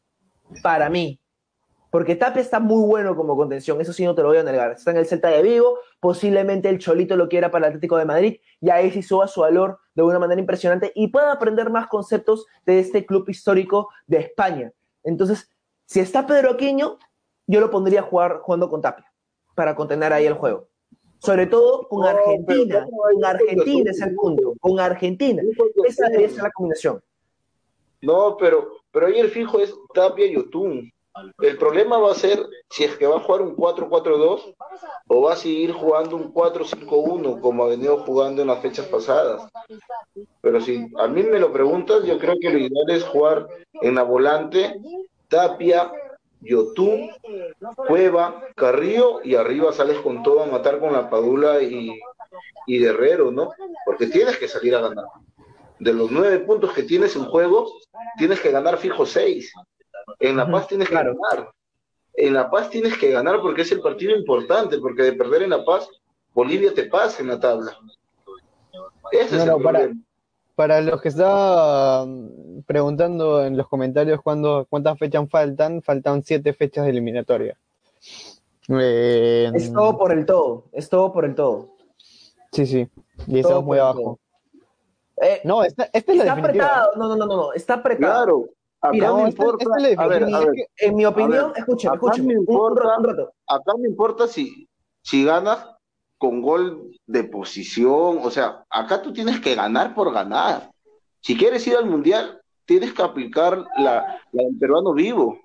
para 0.62 0.88
mí. 0.88 1.18
Porque 1.90 2.16
Tapia 2.16 2.42
está 2.42 2.58
muy 2.58 2.86
bueno 2.86 3.14
como 3.14 3.36
contención, 3.36 3.80
eso 3.80 3.92
sí 3.92 4.04
no 4.04 4.14
te 4.14 4.22
lo 4.22 4.28
voy 4.28 4.38
a 4.38 4.42
negar. 4.42 4.72
Está 4.72 4.90
en 4.90 4.96
el 4.96 5.06
Celta 5.06 5.28
de 5.28 5.42
Vigo, 5.42 5.78
posiblemente 6.00 6.68
el 6.68 6.78
Cholito 6.78 7.16
lo 7.16 7.28
quiera 7.28 7.50
para 7.50 7.66
el 7.66 7.70
Atlético 7.70 7.96
de 7.96 8.04
Madrid, 8.04 8.40
y 8.60 8.70
ahí 8.70 8.90
sí 8.90 9.02
suba 9.02 9.28
su 9.28 9.40
valor 9.40 9.78
de 9.94 10.02
una 10.02 10.18
manera 10.18 10.40
impresionante 10.40 10.92
y 10.94 11.08
pueda 11.08 11.32
aprender 11.32 11.70
más 11.70 11.86
conceptos 11.86 12.46
de 12.66 12.80
este 12.80 13.06
club 13.06 13.28
histórico 13.28 13.88
de 14.06 14.18
España. 14.18 14.72
Entonces, 15.04 15.48
si 15.86 16.00
está 16.00 16.26
Pedro 16.26 16.50
Aquino, 16.50 16.98
yo 17.46 17.60
lo 17.60 17.70
pondría 17.70 18.00
a 18.00 18.04
jugar 18.04 18.40
jugando 18.42 18.68
con 18.68 18.82
Tapia, 18.82 19.10
para 19.54 19.74
contener 19.76 20.12
ahí 20.12 20.26
el 20.26 20.34
juego. 20.34 20.68
Sobre 21.18 21.46
todo 21.46 21.88
con 21.88 22.04
Argentina. 22.04 22.74
pero 22.74 22.86
¿cómo 22.86 23.06
hay 23.06 23.14
Con 23.14 23.24
Argentina 23.24 23.90
es 23.90 24.02
el 24.02 24.14
punto. 24.14 24.54
Con 24.60 24.80
Argentina. 24.80 25.42
Esa 25.86 26.08
debería 26.08 26.28
ser 26.28 26.42
la 26.42 26.50
combinación. 26.50 27.02
No, 28.04 28.36
pero, 28.36 28.72
pero 28.90 29.06
ahí 29.06 29.18
el 29.18 29.30
fijo 29.30 29.58
es 29.60 29.74
Tapia 29.94 30.26
y 30.26 30.36
Otún. 30.36 30.90
El 31.40 31.56
problema 31.58 31.98
va 31.98 32.10
a 32.10 32.16
ser 32.16 32.44
si 32.70 32.82
es 32.82 32.96
que 32.96 33.06
va 33.06 33.16
a 33.16 33.20
jugar 33.20 33.40
un 33.42 33.54
4-4-2 33.56 34.54
o 35.06 35.22
va 35.22 35.34
a 35.34 35.36
seguir 35.36 35.72
jugando 35.72 36.16
un 36.16 36.34
4-5-1 36.34 37.40
como 37.40 37.62
ha 37.62 37.68
venido 37.68 37.98
jugando 37.98 38.42
en 38.42 38.48
las 38.48 38.60
fechas 38.60 38.86
pasadas. 38.86 39.48
Pero 40.40 40.60
si 40.60 40.88
a 40.98 41.06
mí 41.06 41.22
me 41.22 41.38
lo 41.38 41.52
preguntas, 41.52 42.04
yo 42.04 42.18
creo 42.18 42.34
que 42.40 42.50
lo 42.50 42.58
ideal 42.58 42.90
es 42.90 43.04
jugar 43.04 43.46
en 43.74 43.94
la 43.94 44.02
volante 44.02 44.74
Tapia, 45.28 45.92
Yotún, 46.40 47.10
Cueva, 47.76 48.42
Carrillo 48.56 49.20
y 49.22 49.36
arriba 49.36 49.72
sales 49.72 49.98
con 49.98 50.24
todo 50.24 50.42
a 50.42 50.46
matar 50.46 50.80
con 50.80 50.92
la 50.92 51.08
Padula 51.08 51.62
y, 51.62 51.96
y 52.66 52.78
Guerrero, 52.78 53.30
¿no? 53.30 53.52
Porque 53.86 54.08
tienes 54.08 54.36
que 54.36 54.48
salir 54.48 54.74
a 54.74 54.80
ganar. 54.80 55.06
De 55.78 55.92
los 55.92 56.10
nueve 56.10 56.40
puntos 56.40 56.72
que 56.72 56.82
tienes 56.82 57.14
en 57.14 57.24
juego, 57.24 57.72
tienes 58.16 58.40
que 58.40 58.50
ganar 58.50 58.76
fijo 58.78 59.04
seis. 59.06 59.52
En 60.18 60.36
La 60.36 60.50
Paz 60.50 60.68
tienes 60.68 60.88
que 60.88 60.94
Claro. 60.94 61.16
ganar. 61.30 61.50
En 62.14 62.34
La 62.34 62.50
Paz 62.50 62.70
tienes 62.70 62.96
que 62.98 63.10
ganar 63.10 63.40
porque 63.40 63.62
es 63.62 63.72
el 63.72 63.80
partido 63.80 64.16
importante, 64.16 64.78
porque 64.78 65.02
de 65.02 65.12
perder 65.14 65.42
en 65.42 65.50
La 65.50 65.64
Paz, 65.64 65.88
Bolivia 66.34 66.72
te 66.74 66.84
pasa 66.84 67.22
en 67.22 67.28
la 67.28 67.40
tabla. 67.40 67.76
Ese 69.12 69.36
es 69.36 69.42
el 69.42 69.48
no, 69.48 69.58
para- 70.56 70.80
los 70.82 71.00
que 71.02 71.08
estaban 71.08 72.62
preguntando 72.66 73.44
en 73.44 73.56
los 73.56 73.68
comentarios 73.68 74.20
cuándo, 74.22 74.66
cuántas 74.70 74.98
fechas 74.98 75.28
faltan, 75.28 75.82
faltan 75.82 76.22
siete 76.22 76.52
fechas 76.52 76.84
de 76.84 76.90
eliminatoria. 76.90 77.56
Eh, 78.68 79.50
Es 79.54 79.72
todo 79.72 79.98
por 79.98 80.12
el 80.12 80.24
todo. 80.24 80.64
Es 80.72 80.88
todo 80.88 81.12
por 81.12 81.24
el 81.24 81.34
todo. 81.34 81.70
Sí, 82.52 82.66
sí. 82.66 82.88
Y 83.26 83.32
Todo 83.32 83.36
estamos 83.40 83.64
muy 83.64 83.78
abajo. 83.78 84.18
Eh, 85.22 85.40
No, 85.44 85.62
esta, 85.62 85.84
esta 85.92 86.12
es 86.12 86.18
la 86.18 86.24
está 86.24 86.34
definitiva. 86.36 86.66
apretado. 86.66 86.90
No, 86.96 87.08
no, 87.08 87.16
no, 87.16 87.26
no, 87.26 87.36
no. 87.36 87.52
Está 87.52 87.74
apretado. 87.74 88.12
Claro, 88.24 88.44
acá 88.80 88.92
Mira, 88.92 89.08
No, 89.08 89.18
esta, 89.26 89.30
importa. 89.42 89.64
esta 89.64 89.76
es 89.76 89.82
la 89.96 90.02
a 90.02 90.06
ver, 90.08 90.18
definitiva. 90.20 90.38
a 90.38 90.46
ver, 90.54 90.68
En 90.78 90.94
mi 90.96 91.04
opinión, 91.06 91.48
ver, 91.52 91.58
escúchame, 91.58 91.96
acá 91.96 92.06
escúchame. 92.06 92.28
me 92.28 92.32
un- 92.34 92.38
un 92.38 92.42
importa- 92.54 92.82
rato, 92.82 92.98
un 93.00 93.04
rato. 93.04 93.32
acá 93.46 93.72
me 93.78 93.88
importa 93.88 94.26
si, 94.28 94.68
si 95.02 95.24
ganas 95.24 95.66
con 96.18 96.42
gol 96.42 96.90
de 97.06 97.24
posición, 97.24 98.18
o 98.22 98.30
sea, 98.30 98.64
acá 98.70 99.02
tú 99.02 99.12
tienes 99.12 99.40
que 99.40 99.54
ganar 99.54 99.94
por 99.94 100.12
ganar. 100.12 100.70
Si 101.20 101.36
quieres 101.36 101.66
ir 101.66 101.76
al 101.76 101.86
mundial, 101.86 102.40
tienes 102.66 102.92
que 102.94 103.02
aplicar 103.02 103.58
la, 103.76 104.20
la 104.32 104.42
del 104.44 104.58
peruano 104.58 104.92
vivo 104.94 105.38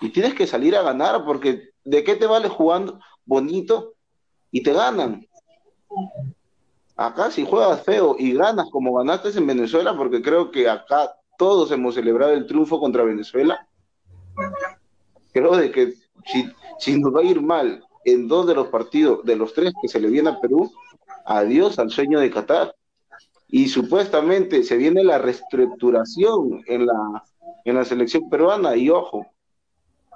y 0.00 0.10
tienes 0.10 0.34
que 0.34 0.46
salir 0.46 0.76
a 0.76 0.82
ganar, 0.82 1.24
porque 1.24 1.70
¿de 1.84 2.04
qué 2.04 2.14
te 2.16 2.26
vale 2.26 2.48
jugando 2.48 2.98
bonito 3.24 3.94
y 4.50 4.62
te 4.62 4.72
ganan? 4.72 5.26
Acá 7.02 7.32
si 7.32 7.44
juegas 7.44 7.82
feo 7.82 8.14
y 8.16 8.32
ganas 8.32 8.70
como 8.70 8.94
ganaste 8.94 9.36
en 9.36 9.44
Venezuela, 9.44 9.96
porque 9.96 10.22
creo 10.22 10.52
que 10.52 10.68
acá 10.68 11.12
todos 11.36 11.72
hemos 11.72 11.96
celebrado 11.96 12.32
el 12.32 12.46
triunfo 12.46 12.78
contra 12.78 13.02
Venezuela, 13.02 13.66
creo 15.32 15.56
de 15.56 15.72
que 15.72 15.94
si, 16.26 16.48
si 16.78 17.00
nos 17.00 17.12
va 17.12 17.20
a 17.20 17.24
ir 17.24 17.42
mal 17.42 17.84
en 18.04 18.28
dos 18.28 18.46
de 18.46 18.54
los 18.54 18.68
partidos, 18.68 19.24
de 19.24 19.34
los 19.34 19.52
tres 19.52 19.72
que 19.82 19.88
se 19.88 19.98
le 19.98 20.10
viene 20.10 20.30
a 20.30 20.40
Perú, 20.40 20.70
adiós 21.26 21.80
al 21.80 21.90
sueño 21.90 22.20
de 22.20 22.30
Qatar. 22.30 22.76
Y 23.48 23.68
supuestamente 23.68 24.62
se 24.62 24.76
viene 24.76 25.02
la 25.02 25.18
reestructuración 25.18 26.62
en 26.68 26.86
la, 26.86 27.24
en 27.64 27.74
la 27.74 27.84
selección 27.84 28.30
peruana 28.30 28.76
y 28.76 28.90
ojo, 28.90 29.26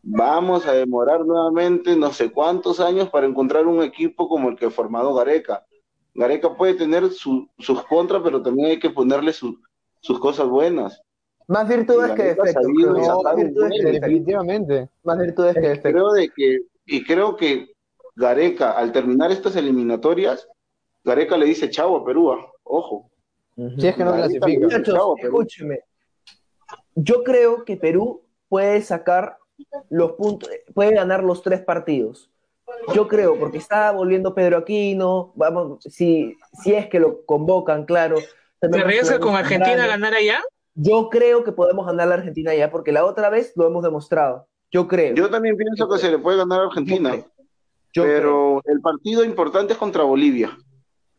vamos 0.04 0.64
a 0.66 0.72
demorar 0.72 1.26
nuevamente 1.26 1.96
no 1.96 2.12
sé 2.12 2.30
cuántos 2.30 2.78
años 2.78 3.10
para 3.10 3.26
encontrar 3.26 3.66
un 3.66 3.82
equipo 3.82 4.28
como 4.28 4.50
el 4.50 4.56
que 4.56 4.66
ha 4.66 4.70
formado 4.70 5.12
Gareca. 5.14 5.65
Gareca 6.16 6.56
puede 6.56 6.74
tener 6.74 7.10
su- 7.10 7.48
sus 7.58 7.84
contras, 7.84 8.22
pero 8.24 8.42
también 8.42 8.70
hay 8.70 8.78
que 8.78 8.90
ponerle 8.90 9.32
su- 9.32 9.58
sus 10.00 10.18
cosas 10.18 10.48
buenas. 10.48 11.00
Más 11.48 11.68
virtudes 11.68 12.12
que 12.12 12.22
defectos. 12.24 12.66
Más 13.22 13.36
virtudes 13.36 13.72
que. 13.80 13.92
Definitivamente. 13.92 14.88
Más 15.04 15.18
virtudes 15.18 15.54
que 15.54 15.60
defectos. 15.60 15.92
creo 15.92 16.12
de 16.12 16.28
que 16.34 16.58
y 16.86 17.04
creo 17.04 17.36
que 17.36 17.68
Gareca 18.16 18.72
al 18.72 18.92
terminar 18.92 19.30
estas 19.30 19.56
eliminatorias 19.56 20.48
Gareca 21.04 21.36
le 21.36 21.46
dice 21.46 21.68
chavo 21.68 21.98
a 21.98 22.04
Perú 22.04 22.32
ah, 22.32 22.46
ojo 22.64 23.10
Si 23.78 23.86
es 23.86 23.94
que 23.94 24.04
no 24.04 24.12
Gareca 24.12 24.28
clasifica. 24.38 24.64
Muchachos, 24.66 24.94
chavo 24.94 25.16
escúcheme. 25.18 25.80
Yo 26.94 27.22
creo 27.24 27.64
que 27.64 27.76
Perú 27.76 28.22
puede 28.48 28.80
sacar 28.82 29.36
los 29.90 30.12
puntos, 30.12 30.48
puede 30.74 30.94
ganar 30.94 31.22
los 31.24 31.42
tres 31.42 31.60
partidos. 31.62 32.30
Yo 32.94 33.06
creo, 33.08 33.38
porque 33.38 33.58
está 33.58 33.92
volviendo 33.92 34.34
Pedro 34.34 34.58
Aquino, 34.58 35.32
vamos, 35.36 35.82
si, 35.84 36.36
si 36.62 36.74
es 36.74 36.88
que 36.88 36.98
lo 37.00 37.24
convocan, 37.24 37.84
claro. 37.84 38.16
¿Te 38.60 38.78
arriesgas 38.80 39.18
con 39.18 39.34
Argentina 39.36 39.84
a 39.84 39.88
ganar 39.88 40.14
allá? 40.14 40.40
Yo 40.74 41.08
creo 41.08 41.42
que 41.44 41.52
podemos 41.52 41.86
ganar 41.86 42.08
la 42.08 42.14
Argentina 42.16 42.54
ya, 42.54 42.70
porque 42.70 42.92
la 42.92 43.04
otra 43.04 43.30
vez 43.30 43.52
lo 43.56 43.66
hemos 43.66 43.82
demostrado. 43.82 44.48
Yo 44.70 44.88
creo. 44.88 45.14
yo 45.14 45.30
también 45.30 45.56
pienso 45.56 45.88
que 45.88 45.98
se 45.98 46.10
le 46.10 46.18
puede 46.18 46.38
ganar 46.38 46.60
a 46.60 46.64
Argentina 46.64 47.14
Yo 47.94 48.02
creo. 48.02 48.16
pero 48.16 48.62
el 48.64 48.80
partido 48.80 49.24
importante 49.24 49.72
es 49.74 49.78
contra 49.78 50.02
Bolivia 50.02 50.58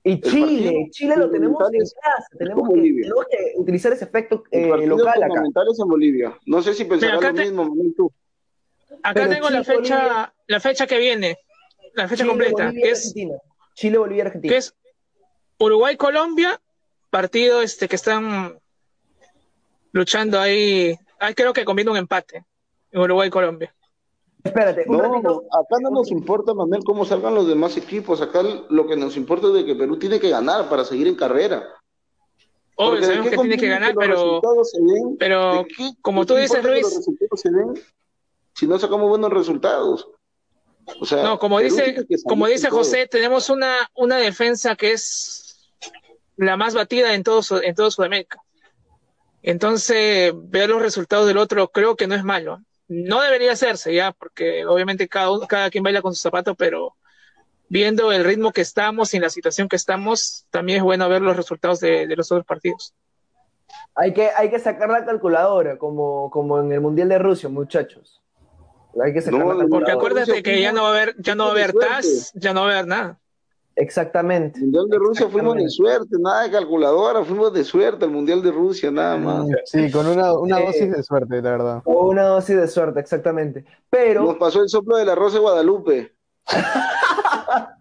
Y 0.04 0.20
Chile, 0.20 0.88
Chile 0.92 1.16
lo 1.16 1.32
tenemos 1.32 1.58
en 1.74 1.80
casa. 1.80 2.28
Tenemos 2.38 2.68
que, 2.68 2.76
Bolivia. 2.76 3.04
tenemos 3.04 3.26
que 3.32 3.54
utilizar 3.56 3.94
ese 3.94 4.04
efecto 4.04 4.44
eh, 4.52 4.86
local 4.86 5.24
acá. 5.24 5.44
en 5.46 5.88
Bolivia 5.90 6.38
no 6.46 6.62
sé 6.62 6.74
si 6.74 6.84
pensarás 6.84 7.22
lo 7.22 7.34
te- 7.34 7.44
mismo 7.46 7.74
tú 7.96 8.12
Acá 9.04 9.14
Pero 9.14 9.30
tengo 9.30 9.50
la 9.50 9.64
fecha, 9.64 9.98
Bolivia- 9.98 10.34
la 10.48 10.60
fecha 10.60 10.88
que 10.88 10.98
viene, 10.98 11.38
la 11.94 12.08
fecha 12.08 12.24
Chile, 12.24 12.30
completa, 12.30 12.66
Bolivia, 12.66 12.84
que 12.84 12.92
es, 12.92 13.00
Argentina. 13.00 13.38
Chile, 13.74 13.98
Bolivia, 13.98 14.24
Argentina. 14.26 14.52
que 14.52 14.58
es 14.58 14.76
Uruguay-Colombia, 15.60 16.60
partido 17.10 17.62
este 17.62 17.88
que 17.88 17.96
están 17.96 18.60
luchando 19.92 20.40
ahí. 20.40 20.98
Ahí 21.20 21.34
creo 21.34 21.54
que 21.54 21.66
conviene 21.66 21.92
un 21.92 21.98
empate 21.98 22.46
en 22.92 23.02
Uruguay-Colombia. 23.02 23.74
Espérate, 24.44 24.86
un 24.88 24.98
no, 24.98 25.04
ratito. 25.04 25.44
acá 25.52 25.76
no 25.82 25.90
nos 25.90 26.10
importa, 26.12 26.54
Manuel, 26.54 26.84
cómo 26.86 27.04
salgan 27.06 27.36
los 27.36 27.48
demás 27.48 27.76
equipos. 27.76 28.22
Acá 28.22 28.44
lo 28.70 28.88
que 28.88 28.96
nos 28.96 29.18
importa 29.18 29.48
es 29.48 29.54
de 29.54 29.66
que 29.66 29.76
Perú 29.76 29.98
tiene 30.00 30.20
que 30.20 30.30
ganar 30.30 30.70
para 30.70 30.86
seguir 30.86 31.08
en 31.08 31.16
carrera. 31.16 31.68
Obvio, 32.76 32.92
Porque 32.92 33.00
¿de 33.00 33.06
sabemos 33.08 33.30
que 33.32 33.38
tiene 33.38 33.58
que 33.58 33.68
ganar, 33.68 33.96
pero, 33.96 34.40
pero 35.18 35.54
¿De 35.64 35.68
qué- 35.76 35.92
como 36.02 36.26
tú 36.26 36.36
dices, 36.36 36.64
Luis, 36.64 36.84
los 36.84 36.96
resultados 36.98 37.42
se 37.42 37.50
den 37.50 37.74
si 38.58 38.68
no 38.68 38.80
sacamos 38.80 39.08
buenos 39.10 39.32
resultados? 39.32 40.10
O 41.00 41.06
sea, 41.06 41.22
no, 41.24 41.38
como 41.40 41.60
dice, 41.60 42.06
como 42.26 42.48
dice 42.48 42.70
todo. 42.70 42.80
José, 42.80 43.08
tenemos 43.08 43.50
una, 43.50 43.90
una 43.96 44.18
defensa 44.18 44.76
que 44.76 44.94
es 44.94 45.70
la 46.38 46.56
más 46.56 46.74
batida 46.74 47.14
en 47.14 47.24
todo, 47.24 47.42
en 47.62 47.76
todo 47.76 47.92
Sudamérica. 47.92 48.40
Entonces, 49.42 50.34
ver 50.36 50.70
los 50.70 50.82
resultados 50.82 51.28
del 51.28 51.38
otro 51.38 51.70
creo 51.70 51.96
que 51.96 52.08
no 52.08 52.16
es 52.16 52.24
malo. 52.24 52.60
No 52.88 53.22
debería 53.22 53.52
hacerse 53.52 53.94
ya, 53.94 54.14
porque 54.14 54.66
obviamente 54.66 55.08
cada, 55.10 55.32
uno- 55.32 55.46
cada 55.48 55.70
quien 55.70 55.84
baila 55.84 56.02
con 56.02 56.16
su 56.16 56.22
zapato, 56.22 56.56
pero 56.56 56.96
viendo 57.70 58.14
el 58.14 58.24
ritmo 58.24 58.54
que 58.54 58.62
estamos 58.62 59.14
y 59.14 59.20
la 59.20 59.30
situación 59.30 59.68
que 59.68 59.76
estamos, 59.76 60.46
también 60.50 60.78
es 60.78 60.84
bueno 60.84 61.10
ver 61.10 61.22
los 61.22 61.36
resultados 61.36 61.82
de, 61.82 62.08
de 62.08 62.16
los 62.16 62.32
otros 62.32 62.46
partidos. 62.46 62.94
Hay 63.94 64.14
que, 64.14 64.30
hay 64.30 64.50
que 64.50 64.60
sacar 64.60 64.90
la 64.90 65.04
calculadora, 65.06 65.78
como, 65.78 66.30
como 66.32 66.60
en 66.62 66.72
el 66.72 66.80
Mundial 66.80 67.10
de 67.10 67.20
Rusia, 67.20 67.50
muchachos. 67.50 68.22
Hay 69.04 69.14
que 69.14 69.22
sacar 69.22 69.40
No, 69.40 69.46
la 69.48 69.54
no, 69.54 69.60
calculadora. 69.60 69.70
Porque 69.70 69.92
acuérdate 69.92 70.44
que 70.44 70.62
ya 70.62 70.72
no 70.72 70.84
va 70.84 70.90
a 70.90 70.92
haber, 70.92 71.16
ya 71.20 71.36
no 71.36 71.44
va 71.46 71.50
a 71.50 71.54
haber 71.54 71.74
TAS, 71.74 72.32
ya 72.36 72.54
no 72.54 72.62
va 72.62 72.68
a 72.68 72.72
haber 72.74 72.88
nada. 72.88 73.20
Exactamente. 73.76 74.60
Mundial 74.60 74.88
de 74.90 74.98
Rusia 74.98 75.28
fuimos 75.30 75.56
de 75.56 75.70
suerte, 75.70 76.16
nada 76.20 76.42
de 76.44 76.50
calculadora, 76.52 77.24
fuimos 77.24 77.54
de 77.54 77.64
suerte 77.64 78.06
al 78.06 78.12
Mundial 78.12 78.42
de 78.42 78.52
Rusia, 78.52 78.90
nada 78.90 79.18
más. 79.18 79.46
Mm, 79.46 79.52
Sí, 79.66 79.92
con 79.92 80.08
una, 80.08 80.34
una 80.34 80.60
Eh, 80.62 80.66
dosis 80.66 80.92
de 80.92 81.04
suerte, 81.04 81.42
la 81.44 81.52
verdad. 81.52 81.82
O 81.86 82.08
una 82.10 82.24
dosis 82.24 82.56
de 82.56 82.68
suerte, 82.68 83.00
exactamente. 83.00 83.66
Pero, 83.92 84.24
Nos 84.24 84.38
pasó 84.38 84.64
el 84.64 84.70
soplo 84.70 84.98
de 84.98 85.06
la 85.06 85.14
Rosa 85.14 85.36
de 85.36 85.42
Guadalupe. 85.42 86.16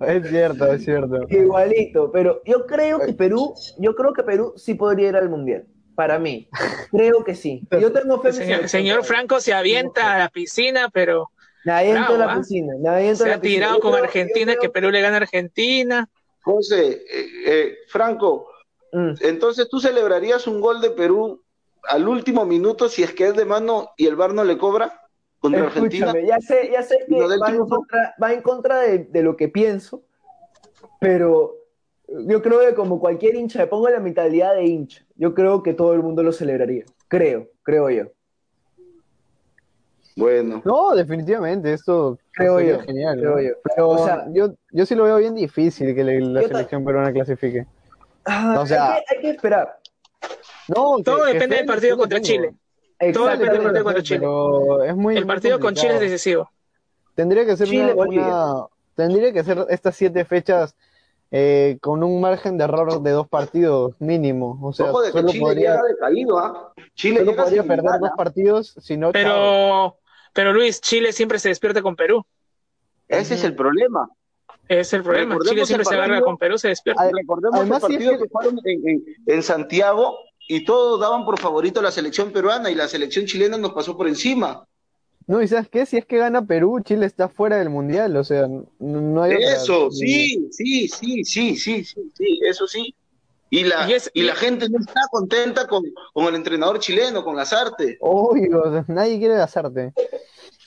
Es 0.00 0.28
cierto, 0.28 0.66
es 0.72 0.84
cierto. 0.84 1.16
igualito. 1.28 2.10
Pero 2.10 2.40
yo 2.44 2.66
creo 2.66 2.98
que 2.98 3.12
Perú, 3.12 3.54
yo 3.78 3.94
creo 3.94 4.12
que 4.12 4.22
Perú 4.22 4.54
sí 4.56 4.74
podría 4.74 5.10
ir 5.10 5.16
al 5.16 5.28
Mundial. 5.28 5.66
Para 5.94 6.18
mí. 6.18 6.48
Creo 6.90 7.22
que 7.24 7.34
sí. 7.34 7.62
Yo 7.80 7.92
tengo 7.92 8.20
fe 8.22 8.32
señor, 8.32 8.68
señor 8.68 9.04
Franco 9.04 9.40
se 9.40 9.52
avienta 9.52 10.14
a 10.14 10.18
la 10.18 10.28
piscina, 10.28 10.88
pero 10.92 11.30
Nadie 11.64 11.90
entra 11.90 12.16
la 12.16 12.32
¿ah? 12.32 12.38
piscina. 12.38 12.74
Nadie 12.80 13.10
entra 13.10 13.26
se 13.26 13.32
ha 13.32 13.36
la 13.36 13.40
piscina. 13.42 13.58
tirado 13.60 13.74
Yo 13.76 13.80
con 13.80 13.92
creo- 13.92 14.04
Argentina, 14.04 14.54
que 14.60 14.68
Perú 14.70 14.90
le 14.90 15.00
gana 15.02 15.16
a 15.16 15.20
Argentina. 15.20 16.08
José, 16.42 17.02
eh, 17.10 17.26
eh, 17.46 17.76
Franco, 17.88 18.48
Mm. 18.94 19.12
entonces 19.20 19.68
tú 19.70 19.80
celebrarías 19.80 20.46
un 20.46 20.60
gol 20.60 20.80
de 20.82 20.90
Perú 20.90 21.42
al 21.88 22.06
último 22.08 22.44
minuto 22.44 22.88
si 22.90 23.02
es 23.02 23.12
que 23.14 23.26
es 23.28 23.34
de 23.34 23.44
mano 23.46 23.90
y 23.96 24.06
el 24.06 24.16
VAR 24.16 24.34
no 24.34 24.44
le 24.44 24.58
cobra? 24.58 24.98
contra 25.38 25.64
Argentina. 25.64 26.06
Escúchame, 26.06 26.28
ya 26.28 26.38
sé, 26.40 26.70
ya 26.72 26.82
sé 26.84 26.98
que 27.08 27.16
va 27.20 27.48
en 27.50 27.58
contra, 27.66 28.14
va 28.22 28.32
en 28.32 28.42
contra 28.42 28.78
de, 28.80 28.98
de 28.98 29.22
lo 29.24 29.36
que 29.36 29.48
pienso, 29.48 30.02
pero 31.00 31.56
yo 32.28 32.42
creo 32.42 32.60
que 32.60 32.74
como 32.74 33.00
cualquier 33.00 33.34
hincha, 33.36 33.58
me 33.60 33.66
pongo 33.66 33.88
la 33.88 34.00
mentalidad 34.00 34.54
de 34.54 34.64
hincha. 34.64 35.04
Yo 35.16 35.34
creo 35.34 35.62
que 35.62 35.74
todo 35.74 35.94
el 35.94 36.02
mundo 36.02 36.22
lo 36.22 36.32
celebraría. 36.32 36.84
Creo, 37.08 37.48
creo 37.62 37.90
yo. 37.90 38.04
Bueno, 40.14 40.60
No, 40.64 40.94
definitivamente, 40.94 41.72
esto 41.72 42.18
Creo 42.32 42.58
sería 42.58 42.76
yo, 42.76 42.80
genial. 42.82 43.18
creo 43.18 43.30
¿no? 43.36 43.40
yo. 43.40 43.50
Pero 43.64 43.88
O 43.88 44.04
sea- 44.04 44.26
yo, 44.30 44.54
yo 44.70 44.84
sí 44.86 44.94
lo 44.94 45.04
veo 45.04 45.16
bien 45.16 45.34
difícil 45.34 45.94
que 45.94 46.04
le- 46.04 46.20
la 46.20 46.42
selección 46.42 46.84
peruana 46.84 47.12
clasifique. 47.12 47.66
Ah, 48.26 48.58
O 48.60 48.66
sea- 48.66 48.94
hay, 48.94 49.02
que, 49.08 49.16
hay 49.16 49.22
que 49.22 49.30
esperar. 49.30 49.78
No, 50.68 50.96
que- 50.98 51.02
Todo 51.04 51.24
que 51.24 51.32
depende 51.32 51.56
del 51.56 51.66
partido 51.66 51.96
contra 51.96 52.20
tengo. 52.20 52.26
Chile. 52.26 52.54
Todo 53.14 53.28
depende 53.30 53.52
del 53.54 53.62
partido 53.62 53.84
contra 53.84 54.02
Chile. 54.02 54.20
Pero 54.20 54.84
es 54.84 54.94
muy, 54.96 55.16
El 55.16 55.24
muy 55.24 55.34
partido 55.34 55.58
con 55.58 55.74
Chile 55.74 55.94
es 55.94 56.00
decisivo. 56.00 56.50
Tendría 57.14 57.46
que 57.46 57.56
ser 57.56 57.68
Chile, 57.68 57.94
una- 57.96 58.66
tendría 58.94 59.32
que 59.32 59.42
ser 59.42 59.64
estas 59.70 59.96
siete 59.96 60.24
fechas 60.26 60.76
eh, 61.34 61.78
con 61.80 62.04
un 62.04 62.20
margen 62.20 62.58
de 62.58 62.64
error 62.64 63.00
de 63.02 63.10
dos 63.10 63.26
partidos 63.26 63.94
mínimo. 64.00 64.58
O 64.62 64.72
sea, 64.72 64.90
ojo 64.90 65.00
de 65.02 65.10
que 65.12 65.24
Chile 65.26 65.40
podría, 65.40 65.70
llega 65.70 65.82
decaído, 65.84 66.38
¿ah? 66.38 66.72
Chile 66.94 67.18
solo 67.20 67.30
llega 67.32 67.42
podría 67.44 67.62
perder 67.62 67.84
nada. 67.84 67.98
dos 67.98 68.10
partidos, 68.16 68.74
si 68.80 68.96
no, 68.98 69.12
chao. 69.12 69.12
Pero, 69.12 69.96
pero 70.34 70.52
Luis, 70.52 70.80
Chile 70.80 71.12
siempre 71.12 71.38
se 71.38 71.48
despierta 71.48 71.80
con 71.82 71.96
Perú. 71.96 72.24
Ese 73.08 73.34
es 73.34 73.44
el 73.44 73.54
problema. 73.56 74.08
Es 74.68 74.92
el 74.92 75.02
problema. 75.02 75.34
Recordemos 75.34 75.54
Chile 75.54 75.66
siempre 75.66 75.84
se 75.86 75.94
agarra 75.94 76.20
con 76.22 76.36
Perú, 76.38 76.56
se 76.58 76.68
despierta. 76.68 77.10
Recordemos 77.12 77.58
Además, 77.60 77.82
el 77.84 77.90
es 77.92 77.96
partido 77.98 78.12
que- 78.12 78.18
que 78.24 78.28
fueron 78.30 78.58
en, 78.64 78.88
en- 78.88 79.04
en 79.26 79.42
Santiago 79.42 80.16
y 80.48 80.64
todos 80.64 81.00
daban 81.00 81.24
por 81.24 81.38
favorito 81.38 81.80
a 81.80 81.82
la 81.82 81.90
selección 81.90 82.30
peruana 82.30 82.70
y 82.70 82.74
la 82.74 82.88
selección 82.88 83.26
chilena 83.26 83.56
nos 83.58 83.72
pasó 83.72 83.96
por 83.96 84.06
encima. 84.08 84.66
No, 85.32 85.40
y 85.40 85.48
¿sabes 85.48 85.70
qué? 85.70 85.86
Si 85.86 85.96
es 85.96 86.04
que 86.04 86.18
gana 86.18 86.44
Perú, 86.44 86.80
Chile 86.84 87.06
está 87.06 87.26
fuera 87.26 87.56
del 87.56 87.70
Mundial, 87.70 88.14
o 88.18 88.22
sea, 88.22 88.46
no, 88.48 88.66
no 88.78 89.22
hay 89.22 89.36
otra. 89.36 89.54
Eso, 89.54 89.90
sí, 89.90 90.46
sí, 90.50 90.86
sí, 90.88 91.24
sí, 91.24 91.56
sí, 91.56 91.84
sí, 91.86 92.12
sí, 92.14 92.40
eso 92.46 92.66
sí. 92.66 92.94
Y 93.48 93.64
la, 93.64 93.88
Y 93.88 93.94
es- 93.94 94.10
y 94.12 94.24
la 94.24 94.34
y- 94.34 94.36
gente 94.36 94.68
no 94.68 94.78
está 94.78 95.00
contenta 95.10 95.66
con, 95.66 95.84
con 96.12 96.26
el 96.26 96.34
entrenador 96.34 96.80
chileno, 96.80 97.24
con 97.24 97.34
Lazarte. 97.34 97.96
Obvio, 98.02 98.84
nadie 98.88 99.18
quiere 99.18 99.36
Lazarte. 99.36 99.94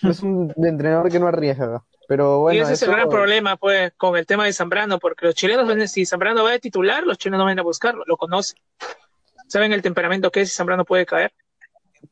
Es 0.01 0.23
un 0.23 0.51
entrenador 0.57 1.11
que 1.11 1.19
no 1.19 1.27
arriesga. 1.27 1.83
Pero 2.07 2.39
bueno, 2.39 2.57
y 2.57 2.63
ese 2.63 2.73
es 2.73 2.81
el 2.81 2.89
gran 2.89 3.07
problema, 3.07 3.57
pues, 3.57 3.93
con 3.97 4.17
el 4.17 4.25
tema 4.25 4.45
de 4.45 4.53
Zambrano, 4.53 4.97
porque 4.97 5.27
los 5.27 5.35
chilenos, 5.35 5.67
ven- 5.67 5.87
si 5.87 6.07
Zambrano 6.07 6.43
va 6.43 6.49
de 6.49 6.59
titular, 6.59 7.03
los 7.03 7.19
chilenos 7.19 7.45
van 7.45 7.59
a 7.59 7.61
buscarlo, 7.61 8.03
lo 8.07 8.17
conocen. 8.17 8.57
¿Saben 9.47 9.73
el 9.73 9.83
temperamento 9.83 10.31
que 10.31 10.41
es 10.41 10.49
si 10.49 10.55
Zambrano 10.55 10.85
puede 10.85 11.05
caer? 11.05 11.31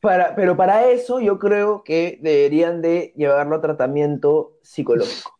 Para, 0.04 0.36
pero 0.36 0.54
para 0.54 0.90
eso 0.90 1.18
yo 1.18 1.38
creo 1.38 1.82
que 1.82 2.18
deberían 2.20 2.82
de 2.82 3.14
llevarlo 3.16 3.56
a 3.56 3.62
tratamiento 3.62 4.58
psicológico. 4.62 5.38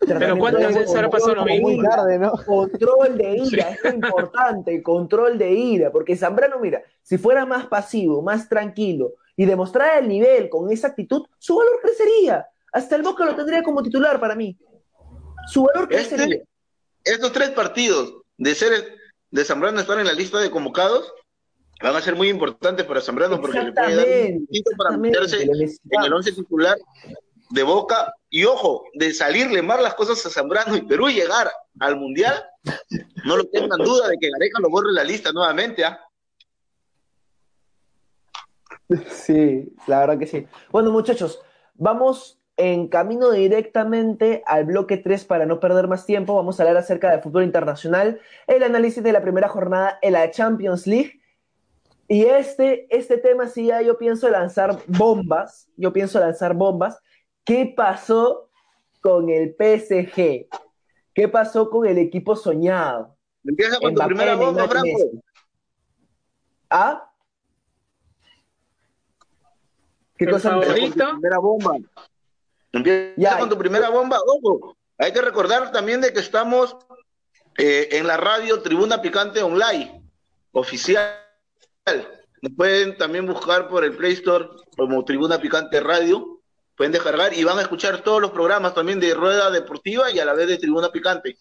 Pero 0.00 0.36
¿cuántas 0.36 0.74
veces 0.74 0.92
habrá 0.96 1.08
pasado 1.08 1.36
lo 1.36 1.42
control 1.42 1.46
de 1.46 1.52
mismo? 1.52 1.68
muy 1.68 1.78
ira, 1.78 1.90
tarde, 1.90 2.18
¿no? 2.18 2.32
Control 2.32 3.16
de 3.16 3.36
ira, 3.36 3.68
es 3.70 3.94
importante, 3.94 4.82
control 4.82 5.38
de 5.38 5.52
ira, 5.52 5.92
porque 5.92 6.16
Zambrano, 6.16 6.58
mira, 6.58 6.82
si 7.04 7.16
fuera 7.16 7.46
más 7.46 7.66
pasivo, 7.66 8.20
más 8.22 8.48
tranquilo 8.48 9.12
y 9.36 9.46
demostrara 9.46 10.00
el 10.00 10.08
nivel 10.08 10.48
con 10.48 10.72
esa 10.72 10.88
actitud, 10.88 11.24
su 11.38 11.54
valor 11.54 11.78
crecería. 11.80 12.48
Hasta 12.72 12.96
el 12.96 13.02
Boca 13.02 13.24
lo 13.24 13.36
tendría 13.36 13.62
como 13.62 13.84
titular 13.84 14.18
para 14.18 14.34
mí. 14.34 14.58
Su 15.46 15.62
valor 15.62 15.88
crecería. 15.88 16.24
Este, 16.24 16.44
estos 17.04 17.30
tres 17.30 17.50
partidos 17.50 18.16
de 18.36 18.56
ser 18.56 18.72
de 19.30 19.44
Zambrano 19.44 19.78
estar 19.78 20.00
en 20.00 20.06
la 20.06 20.12
lista 20.12 20.40
de 20.40 20.50
convocados 20.50 21.14
van 21.82 21.96
a 21.96 22.00
ser 22.00 22.16
muy 22.16 22.28
importantes 22.28 22.86
para 22.86 23.00
Zambrano 23.00 23.40
porque 23.40 23.60
le 23.60 23.72
puede 23.72 23.96
dar 23.96 24.32
un 24.32 24.46
para 24.76 24.96
meterse 24.96 25.42
en 25.42 26.04
el 26.04 26.12
once 26.12 26.32
titular 26.32 26.78
de 27.50 27.62
Boca 27.62 28.14
y 28.30 28.44
ojo, 28.44 28.84
de 28.94 29.12
salirle 29.12 29.60
mal 29.62 29.82
las 29.82 29.94
cosas 29.94 30.24
a 30.24 30.30
Zambrano 30.30 30.74
y 30.76 30.82
Perú 30.82 31.08
llegar 31.08 31.50
al 31.80 31.96
Mundial, 31.96 32.42
no 33.26 33.36
lo 33.36 33.44
tengan 33.44 33.78
duda 33.78 34.08
de 34.08 34.16
que 34.18 34.30
Gareca 34.30 34.60
lo 34.60 34.70
borre 34.70 34.92
la 34.92 35.04
lista 35.04 35.32
nuevamente, 35.32 35.84
¿ah? 35.84 36.00
Sí, 39.10 39.74
la 39.86 40.00
verdad 40.00 40.18
que 40.18 40.26
sí. 40.26 40.46
Bueno, 40.70 40.90
muchachos, 40.90 41.40
vamos 41.74 42.38
en 42.56 42.88
camino 42.88 43.30
directamente 43.30 44.42
al 44.46 44.64
bloque 44.64 44.98
3 44.98 45.24
para 45.24 45.46
no 45.46 45.60
perder 45.60 45.88
más 45.88 46.06
tiempo. 46.06 46.34
Vamos 46.34 46.58
a 46.58 46.62
hablar 46.62 46.76
acerca 46.76 47.10
del 47.10 47.22
fútbol 47.22 47.44
internacional, 47.44 48.20
el 48.46 48.62
análisis 48.62 49.02
de 49.02 49.12
la 49.12 49.22
primera 49.22 49.48
jornada 49.48 49.98
en 50.02 50.12
la 50.12 50.30
Champions 50.30 50.86
League. 50.86 51.21
Y 52.12 52.26
este, 52.26 52.86
este 52.94 53.16
tema 53.16 53.48
sí 53.48 53.68
ya 53.68 53.80
yo 53.80 53.96
pienso 53.96 54.28
lanzar 54.28 54.78
bombas, 54.86 55.66
yo 55.78 55.94
pienso 55.94 56.20
lanzar 56.20 56.52
bombas. 56.52 57.00
¿Qué 57.42 57.72
pasó 57.74 58.50
con 59.00 59.30
el 59.30 59.56
PSG? 59.58 60.46
¿Qué 61.14 61.28
pasó 61.28 61.70
con 61.70 61.86
el 61.86 61.96
equipo 61.96 62.36
soñado? 62.36 63.16
Empieza 63.42 63.78
con 63.80 63.94
tu 63.94 63.94
Mbappé, 63.94 64.08
primera 64.08 64.34
bomba, 64.34 64.68
Franco. 64.68 64.98
¿Ah? 66.68 67.10
¿Qué 70.18 70.26
El 70.26 70.30
cosa? 70.32 70.50
favorito. 70.50 70.74
Empieza 70.74 70.92
con 71.06 71.14
tu 71.14 71.20
primera 71.20 71.38
bomba. 71.38 71.76
Empieza 72.72 73.14
Ya. 73.16 73.38
con 73.38 73.48
tu 73.48 73.56
primera 73.56 73.88
bomba. 73.88 74.18
Ojo, 74.26 74.76
hay 74.98 75.14
que 75.14 75.22
recordar 75.22 75.72
también 75.72 76.02
de 76.02 76.12
que 76.12 76.20
estamos 76.20 76.76
eh, 77.56 77.88
en 77.92 78.06
la 78.06 78.18
radio 78.18 78.60
Tribuna 78.60 79.00
Picante 79.00 79.42
Online, 79.42 80.02
oficial. 80.52 81.21
Nos 81.84 82.52
pueden 82.56 82.96
también 82.96 83.26
buscar 83.26 83.68
por 83.68 83.84
el 83.84 83.96
Play 83.96 84.12
Store 84.14 84.46
como 84.76 85.04
Tribuna 85.04 85.40
Picante 85.40 85.80
Radio. 85.80 86.40
Pueden 86.76 86.92
descargar 86.92 87.34
y 87.34 87.44
van 87.44 87.58
a 87.58 87.62
escuchar 87.62 88.02
todos 88.02 88.20
los 88.20 88.30
programas 88.30 88.74
también 88.74 88.98
de 88.98 89.14
Rueda 89.14 89.50
Deportiva 89.50 90.10
y 90.10 90.18
a 90.18 90.24
la 90.24 90.32
vez 90.32 90.48
de 90.48 90.58
Tribuna 90.58 90.90
Picante. 90.90 91.36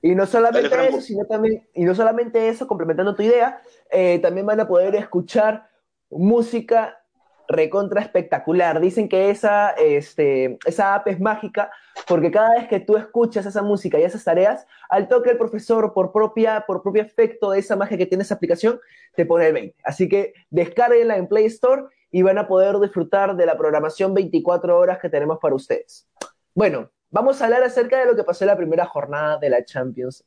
Y 0.00 0.14
no 0.14 0.26
solamente 0.26 0.68
Dale, 0.68 0.88
eso, 0.88 1.00
sino 1.00 1.24
también, 1.26 1.68
y 1.74 1.84
no 1.84 1.94
solamente 1.94 2.48
eso, 2.48 2.66
complementando 2.66 3.14
tu 3.14 3.22
idea, 3.22 3.62
eh, 3.90 4.18
también 4.20 4.46
van 4.46 4.58
a 4.58 4.66
poder 4.66 4.96
escuchar 4.96 5.68
música 6.10 7.01
recontra 7.48 8.00
espectacular. 8.00 8.80
Dicen 8.80 9.08
que 9.08 9.30
esa, 9.30 9.70
este, 9.70 10.58
esa 10.64 10.94
app 10.94 11.08
es 11.08 11.20
mágica 11.20 11.70
porque 12.06 12.30
cada 12.30 12.54
vez 12.54 12.68
que 12.68 12.80
tú 12.80 12.96
escuchas 12.96 13.46
esa 13.46 13.62
música 13.62 13.98
y 13.98 14.02
esas 14.02 14.24
tareas, 14.24 14.66
al 14.88 15.08
toque 15.08 15.30
el 15.30 15.38
profesor, 15.38 15.92
por, 15.92 16.12
propia, 16.12 16.64
por 16.66 16.82
propio 16.82 17.02
efecto 17.02 17.50
de 17.50 17.58
esa 17.58 17.76
magia 17.76 17.98
que 17.98 18.06
tiene 18.06 18.22
esa 18.22 18.34
aplicación, 18.34 18.80
te 19.14 19.26
pone 19.26 19.46
el 19.46 19.52
20. 19.52 19.76
Así 19.84 20.08
que 20.08 20.32
descárguenla 20.50 21.16
en 21.16 21.28
Play 21.28 21.46
Store 21.46 21.84
y 22.10 22.22
van 22.22 22.38
a 22.38 22.46
poder 22.46 22.78
disfrutar 22.78 23.36
de 23.36 23.46
la 23.46 23.56
programación 23.56 24.14
24 24.14 24.78
horas 24.78 24.98
que 24.98 25.08
tenemos 25.08 25.38
para 25.40 25.54
ustedes. 25.54 26.08
Bueno, 26.54 26.90
vamos 27.10 27.40
a 27.40 27.46
hablar 27.46 27.62
acerca 27.62 27.98
de 27.98 28.06
lo 28.06 28.16
que 28.16 28.24
pasó 28.24 28.44
en 28.44 28.48
la 28.48 28.56
primera 28.56 28.86
jornada 28.86 29.38
de 29.38 29.50
la 29.50 29.64
Champions. 29.64 30.24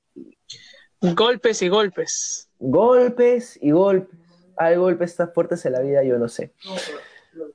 Golpes 1.01 1.61
y 1.61 1.69
golpes. 1.69 2.49
Golpes 2.59 3.59
y 3.61 3.71
golpes. 3.71 4.24
Hay 4.57 4.75
golpes 4.75 5.15
tan 5.15 5.31
fuertes 5.31 5.65
en 5.65 5.73
la 5.73 5.81
vida, 5.81 6.03
yo 6.03 6.17
no 6.17 6.27
sé. 6.29 6.53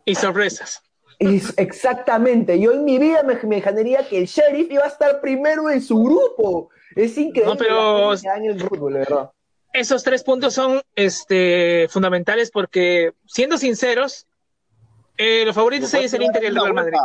Y 0.05 0.14
sorpresas. 0.14 0.82
Y 1.18 1.43
exactamente, 1.59 2.59
yo 2.59 2.72
en 2.72 2.85
mi 2.85 2.98
vida 2.98 3.22
me, 3.22 3.35
me 3.43 3.62
que 3.62 4.18
el 4.18 4.27
sheriff 4.27 4.70
iba 4.70 4.85
a 4.85 4.89
estar 4.89 5.20
primero 5.20 5.70
en 5.70 5.82
su 5.82 6.02
grupo. 6.02 6.70
Es 6.97 7.16
increíble 7.18 7.52
No, 7.52 7.59
pero- 7.59 8.14
en 8.14 8.44
el 8.47 8.60
fútbol, 8.60 8.94
de 8.94 8.98
verdad. 9.01 9.31
Esos 9.72 10.02
tres 10.02 10.24
puntos 10.24 10.55
son 10.55 10.81
este, 10.97 11.86
fundamentales 11.90 12.51
porque, 12.51 13.12
siendo 13.27 13.56
sinceros, 13.59 14.27
eh, 15.16 15.44
los 15.44 15.55
favoritos 15.55 15.93
ahí 15.94 16.05
es 16.06 16.12
el 16.14 16.22
Inter 16.22 16.43
y 16.43 16.47
el 16.47 16.55
Real 16.56 16.72
Madrid. 16.74 16.98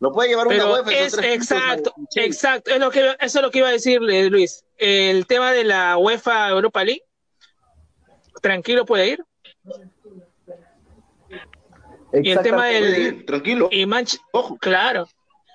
Lo 0.00 0.12
puede 0.12 0.28
llevar 0.28 0.46
una 0.46 0.56
Pero 0.56 0.72
UEFA. 0.74 0.92
esos 0.92 1.18
es 1.18 1.34
exacto, 1.34 1.92
puntos, 1.92 2.16
exacto, 2.16 2.70
es 2.70 2.78
lo 2.78 2.90
que, 2.90 3.00
eso 3.20 3.38
es 3.38 3.42
lo 3.42 3.50
que 3.50 3.58
iba 3.58 3.68
a 3.68 3.72
decirle 3.72 4.30
Luis. 4.30 4.64
El 4.76 5.26
tema 5.26 5.50
de 5.52 5.64
la 5.64 5.98
UEFA 5.98 6.48
Europa 6.50 6.84
League, 6.84 7.02
tranquilo 8.40 8.84
puede 8.84 9.08
ir. 9.08 9.24
Y 12.12 12.30
el 12.30 12.40
tema 12.40 12.66
del- 12.66 12.98
ir, 12.98 13.26
Tranquilo. 13.26 13.68
Y 13.70 13.84
Manch, 13.86 14.16
Ojo. 14.32 14.56
claro, 14.58 15.08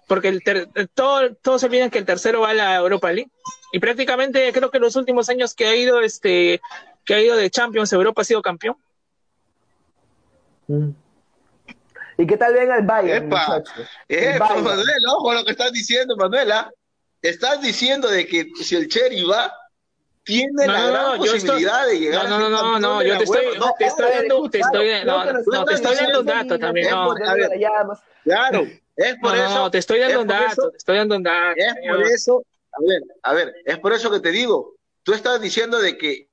porque 0.07 0.27
el 0.27 0.43
ter- 0.43 0.69
todo, 0.93 1.33
todos 1.35 1.61
se 1.61 1.67
olvidan 1.67 1.89
que 1.89 1.97
el 1.97 2.05
tercero 2.05 2.41
va 2.41 2.51
a 2.51 2.53
la 2.53 2.75
Europa 2.75 3.11
League. 3.11 3.31
Y 3.71 3.79
prácticamente 3.79 4.51
creo 4.53 4.69
que 4.69 4.79
los 4.79 4.95
últimos 4.95 5.29
años 5.29 5.55
que 5.55 5.65
ha 5.65 5.75
ido 5.75 6.01
este 6.01 6.61
que 7.05 7.13
ha 7.15 7.19
ido 7.21 7.35
de 7.35 7.49
Champions 7.49 7.91
Europa 7.91 8.21
ha 8.21 8.25
sido 8.25 8.41
campeón. 8.41 8.77
Mm. 10.67 10.89
¿Y 12.19 12.27
qué 12.27 12.37
tal 12.37 12.53
ven 12.53 12.71
al 12.71 12.83
Bayern, 12.83 13.25
Epa, 13.25 13.47
muchachos? 13.57 13.87
El 14.07 14.39
Bayern. 14.39 14.63
Manuel, 14.63 15.05
ojo 15.09 15.33
lo 15.33 15.43
que 15.43 15.51
estás 15.51 15.71
diciendo, 15.73 16.15
Manuela. 16.15 16.71
Estás 17.21 17.61
diciendo 17.61 18.07
de 18.09 18.27
que 18.27 18.51
si 18.61 18.75
el 18.75 18.87
Cherry 18.87 19.23
va, 19.23 19.51
tiene 20.23 20.65
No, 20.65 20.73
la 20.73 20.87
gran 20.87 21.03
no, 21.03 21.17
posibilidad 21.17 21.87
de 21.87 21.99
llegar 21.99 22.29
No, 22.29 22.39
no, 22.39 22.49
no, 22.49 22.79
no, 22.79 23.03
yo 23.03 23.17
te 23.17 23.23
estoy, 23.23 23.45
UEFA. 23.45 23.59
No, 23.59 23.73
te 23.77 23.85
estoy 23.85 24.11
dando, 24.11 24.49
te 24.49 24.59
estoy, 24.59 24.89
no, 25.05 25.65
te 25.65 25.73
estoy 25.73 25.95
dando 25.95 26.19
un 26.21 26.25
dato 26.25 26.59
también, 26.59 26.89
no. 26.89 27.15
Claro, 28.23 28.67
es 28.95 29.15
por 29.17 29.35
eso. 29.35 29.55
no, 29.55 29.71
te 29.71 29.77
estoy 29.79 29.99
dando 29.99 30.21
un 30.21 30.27
dato, 30.27 30.71
te 30.71 30.77
estoy 30.77 30.97
dando 30.97 31.15
un 31.17 31.23
dato. 31.23 31.55
Es 31.57 31.73
por 31.89 32.01
eso, 32.03 32.43
a 32.71 32.81
ver, 32.87 33.01
a 33.23 33.33
ver, 33.33 33.55
es 33.65 33.79
por 33.79 33.93
eso 33.93 34.09
que 34.11 34.19
te 34.19 34.31
digo, 34.31 34.75
tú 35.03 35.13
estás 35.13 35.41
diciendo 35.41 35.79
de 35.79 35.97
que 35.97 36.29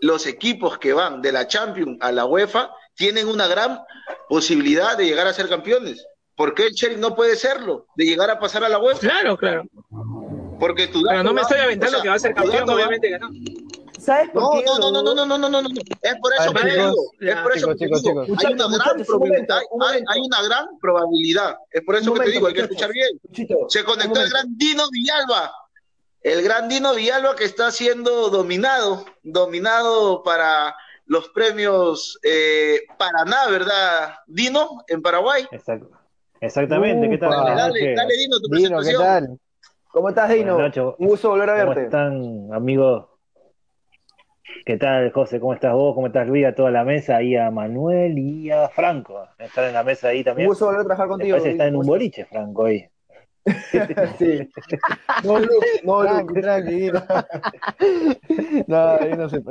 los 0.00 0.26
equipos 0.26 0.78
que 0.78 0.92
van 0.92 1.22
de 1.22 1.32
la 1.32 1.46
Champions 1.46 1.98
a 2.00 2.10
la 2.10 2.24
UEFA 2.24 2.70
tienen 2.94 3.28
una 3.28 3.46
gran 3.46 3.80
posibilidad 4.28 4.96
de 4.96 5.06
llegar 5.06 5.26
a 5.26 5.32
ser 5.32 5.48
campeones. 5.48 6.06
¿Por 6.34 6.54
qué 6.54 6.66
el 6.66 6.72
Sheriff 6.72 6.98
no 6.98 7.14
puede 7.14 7.36
serlo? 7.36 7.86
De 7.94 8.04
llegar 8.04 8.30
a 8.30 8.38
pasar 8.38 8.64
a 8.64 8.68
la 8.68 8.78
web. 8.78 8.98
Claro, 8.98 9.36
claro. 9.36 9.64
Porque 10.62 10.86
tu 10.86 11.02
Pero 11.02 11.24
no 11.24 11.32
me 11.32 11.40
estoy 11.40 11.58
aventando 11.58 12.00
que 12.00 12.08
va 12.08 12.14
a 12.14 12.18
ser 12.20 12.34
campeón, 12.34 12.70
obviamente 12.70 13.08
que 13.08 13.18
no. 13.18 13.30
¿Sabes 13.98 14.30
por 14.30 14.60
qué? 14.60 14.64
No, 14.64 14.78
no, 14.78 14.92
no, 14.92 15.02
no, 15.02 15.26
no, 15.26 15.36
no, 15.36 15.48
no, 15.48 15.62
no. 15.62 15.68
Es 16.00 16.14
por 16.20 16.32
eso 16.34 16.52
ah, 16.54 16.60
que 16.60 16.70
digo. 16.70 16.94
Es 17.18 17.36
por 17.36 17.56
eso 17.56 17.76
que 17.76 17.86
digo. 17.86 18.24
Hay 20.06 20.20
una 20.20 20.42
gran 20.42 20.78
probabilidad. 20.80 21.56
Es 21.68 21.82
por 21.82 21.96
eso 21.96 22.14
que 22.14 22.20
te 22.20 22.30
digo, 22.30 22.46
hay 22.46 22.54
que 22.54 22.60
escuchar 22.60 22.92
bien. 22.92 23.08
Se 23.66 23.82
conectó 23.82 24.22
el 24.22 24.30
gran 24.30 24.56
Dino 24.56 24.84
Villalba 24.88 25.52
el 26.22 26.42
gran 26.42 26.68
Dino 26.68 26.94
Villalba 26.94 27.34
que 27.34 27.42
está 27.42 27.72
siendo 27.72 28.30
dominado, 28.30 29.04
dominado 29.24 30.22
para 30.22 30.76
los 31.06 31.28
premios 31.30 32.20
eh, 32.22 32.82
Paraná, 32.96 33.48
¿verdad, 33.50 34.14
Dino? 34.28 34.84
En 34.86 35.02
Paraguay. 35.02 35.44
Exacto. 35.50 35.90
Exactamente, 36.40 37.10
¿qué 37.10 37.18
tal? 37.18 37.30
Dale, 37.30 37.92
ah, 37.92 37.94
dale, 37.96 38.16
Dino, 38.16 38.38
tu 38.38 38.54
Dino, 38.54 38.80
¿qué 38.80 38.92
tal? 38.94 39.38
¿Cómo 39.92 40.08
estás, 40.08 40.30
Dino? 40.30 40.54
Buenas 40.54 40.76
noches. 40.76 40.94
Un 40.98 41.06
gusto 41.06 41.28
volver 41.30 41.50
a 41.50 41.54
¿Cómo 41.60 41.66
verte. 41.68 41.84
están, 41.84 42.52
amigos? 42.52 43.06
¿Qué 44.64 44.76
tal, 44.76 45.10
José? 45.12 45.40
¿Cómo 45.40 45.54
estás 45.54 45.72
vos? 45.72 45.94
¿Cómo 45.94 46.06
estás, 46.06 46.26
Luis? 46.26 46.46
A 46.46 46.54
toda 46.54 46.70
la 46.70 46.84
mesa, 46.84 47.16
ahí 47.16 47.36
a 47.36 47.50
Manuel 47.50 48.18
y 48.18 48.50
a 48.50 48.68
Franco. 48.68 49.26
Están 49.38 49.66
en 49.66 49.74
la 49.74 49.82
mesa 49.82 50.08
ahí 50.08 50.18
Un 50.18 50.24
también. 50.24 50.48
gusto 50.48 50.66
volver 50.66 50.80
a 50.80 50.84
trabajar 50.84 51.08
contigo. 51.08 51.32
parece 51.32 51.48
que 51.48 51.52
está 51.52 51.66
en 51.66 51.76
un 51.76 51.86
boliche, 51.86 52.24
Franco, 52.26 52.64
ahí. 52.66 52.86
Sí. 54.18 54.48
No, 55.24 55.38
Luke, 55.38 55.66
no, 55.82 56.00
Tranqui, 56.00 56.34
Luke. 56.34 56.40
tranqui, 56.40 56.74
Dino. 56.74 57.02
No, 58.68 58.98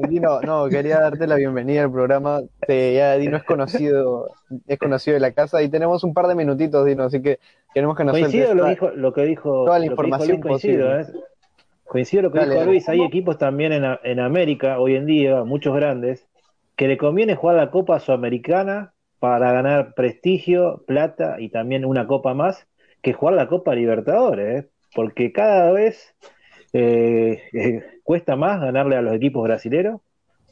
Dino, 0.07 0.41
no, 0.41 0.69
quería 0.69 0.99
darte 0.99 1.27
la 1.27 1.35
bienvenida 1.35 1.83
al 1.83 1.91
programa. 1.91 2.39
Te- 2.65 2.93
ya 2.95 3.17
Dino 3.17 3.37
es 3.37 3.43
conocido, 3.43 4.27
es 4.67 4.79
conocido 4.79 5.15
de 5.15 5.19
la 5.19 5.31
casa 5.33 5.61
y 5.61 5.69
tenemos 5.69 6.03
un 6.03 6.13
par 6.13 6.27
de 6.27 6.35
minutitos, 6.35 6.85
Dino, 6.85 7.03
así 7.03 7.21
que 7.21 7.39
queremos 7.73 7.97
que 7.97 8.03
nos 8.05 8.13
Coincido 8.13 8.53
lo, 8.53 8.63
que 8.63 8.69
dijo, 8.69 8.89
lo 8.91 9.13
que 9.13 9.23
dijo, 9.23 9.65
toda 9.65 9.79
la 9.79 9.85
información 9.85 10.29
Luis, 10.39 10.41
coincido, 10.41 10.99
¿eh? 10.99 11.05
Coincido 11.85 12.23
lo 12.23 12.31
que 12.31 12.39
Dale, 12.39 12.55
dijo. 12.55 12.65
Luis. 12.65 12.87
Hay 12.89 13.01
equipos 13.01 13.37
también 13.37 13.73
en, 13.73 13.83
en 14.03 14.19
América, 14.19 14.79
hoy 14.79 14.95
en 14.95 15.05
día, 15.05 15.43
muchos 15.43 15.75
grandes, 15.75 16.27
que 16.77 16.87
le 16.87 16.97
conviene 16.97 17.35
jugar 17.35 17.57
la 17.57 17.71
Copa 17.71 17.99
Sudamericana 17.99 18.93
para 19.19 19.51
ganar 19.51 19.93
prestigio, 19.93 20.83
plata 20.87 21.35
y 21.39 21.49
también 21.49 21.85
una 21.85 22.07
copa 22.07 22.33
más, 22.33 22.65
que 23.01 23.13
jugar 23.13 23.35
la 23.35 23.47
Copa 23.47 23.75
Libertadores, 23.75 24.65
¿eh? 24.65 24.69
porque 24.95 25.31
cada 25.31 25.71
vez 25.71 26.15
eh, 26.73 27.41
eh, 27.53 27.83
cuesta 28.03 28.35
más 28.35 28.61
ganarle 28.61 28.95
a 28.95 29.01
los 29.01 29.15
equipos 29.15 29.43
brasileños, 29.43 30.01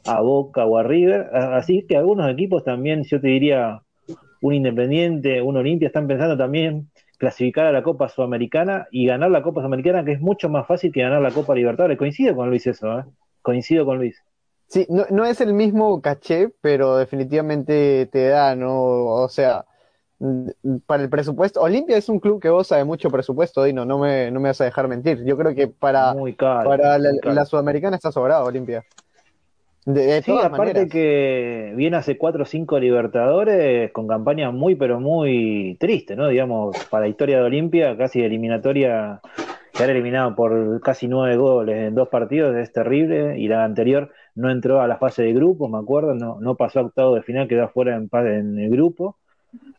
a 0.06 0.20
Boca 0.20 0.64
o 0.64 0.78
a 0.78 0.82
River, 0.82 1.28
así 1.32 1.84
que 1.86 1.96
algunos 1.96 2.30
equipos 2.30 2.64
también, 2.64 3.04
yo 3.04 3.20
te 3.20 3.28
diría, 3.28 3.82
un 4.40 4.54
Independiente, 4.54 5.42
un 5.42 5.56
Olimpia, 5.56 5.88
están 5.88 6.06
pensando 6.06 6.36
también 6.36 6.90
clasificar 7.18 7.66
a 7.66 7.72
la 7.72 7.82
Copa 7.82 8.08
Sudamericana 8.08 8.88
y 8.90 9.06
ganar 9.06 9.30
la 9.30 9.42
Copa 9.42 9.60
Sudamericana, 9.60 10.04
que 10.04 10.12
es 10.12 10.20
mucho 10.20 10.48
más 10.48 10.66
fácil 10.66 10.90
que 10.90 11.02
ganar 11.02 11.20
la 11.20 11.30
Copa 11.30 11.54
Libertadores. 11.54 11.98
Coincido 11.98 12.34
con 12.34 12.48
Luis 12.48 12.66
eso, 12.66 12.98
¿eh? 12.98 13.04
Coincido 13.42 13.84
con 13.84 13.98
Luis. 13.98 14.16
Sí, 14.68 14.86
no, 14.88 15.04
no 15.10 15.26
es 15.26 15.40
el 15.42 15.52
mismo 15.52 16.00
caché, 16.00 16.48
pero 16.62 16.96
definitivamente 16.96 18.06
te 18.06 18.28
da, 18.28 18.56
¿no? 18.56 18.72
O 18.74 19.28
sea, 19.28 19.66
para 20.86 21.02
el 21.02 21.08
presupuesto, 21.08 21.60
Olimpia 21.62 21.96
es 21.96 22.08
un 22.10 22.20
club 22.20 22.40
que 22.40 22.50
goza 22.50 22.76
de 22.76 22.84
mucho 22.84 23.10
presupuesto, 23.10 23.64
Dino, 23.64 23.86
no 23.86 23.98
me, 23.98 24.30
no 24.30 24.38
me 24.40 24.50
vas 24.50 24.60
a 24.60 24.64
dejar 24.64 24.86
mentir. 24.86 25.24
Yo 25.24 25.36
creo 25.36 25.54
que 25.54 25.68
para, 25.68 26.14
caro. 26.36 26.68
para 26.68 26.98
la, 26.98 27.44
Sudamericana 27.46 27.96
está 27.96 28.12
sobrado 28.12 28.44
Olimpia. 28.44 28.84
De, 29.86 30.02
de 30.04 30.22
Sí, 30.22 30.30
todas 30.32 30.44
aparte 30.44 30.58
maneras. 30.74 30.92
que 30.92 31.72
viene 31.74 31.96
hace 31.96 32.18
4 32.18 32.42
o 32.42 32.46
5 32.46 32.78
Libertadores 32.78 33.90
con 33.92 34.06
campaña 34.06 34.50
muy, 34.50 34.74
pero 34.74 35.00
muy 35.00 35.78
triste, 35.80 36.16
¿no? 36.16 36.28
Digamos, 36.28 36.76
para 36.90 37.02
la 37.04 37.08
historia 37.08 37.38
de 37.38 37.44
Olimpia, 37.44 37.96
casi 37.96 38.20
eliminatoria, 38.22 39.22
quedar 39.72 39.88
eliminado 39.90 40.34
por 40.34 40.82
casi 40.82 41.08
9 41.08 41.36
goles 41.38 41.78
en 41.88 41.94
dos 41.94 42.08
partidos 42.08 42.54
es 42.56 42.72
terrible, 42.72 43.38
y 43.38 43.48
la 43.48 43.64
anterior 43.64 44.10
no 44.34 44.50
entró 44.50 44.82
a 44.82 44.86
la 44.86 44.98
fase 44.98 45.22
de 45.22 45.32
grupos, 45.32 45.70
me 45.70 45.78
acuerdo, 45.78 46.14
no, 46.14 46.38
no 46.40 46.56
pasó 46.56 46.80
a 46.80 46.82
octavo 46.82 47.14
de 47.14 47.22
final, 47.22 47.48
quedó 47.48 47.64
afuera 47.64 47.96
en, 47.96 48.10
en 48.12 48.58
el 48.58 48.70
grupo. 48.70 49.16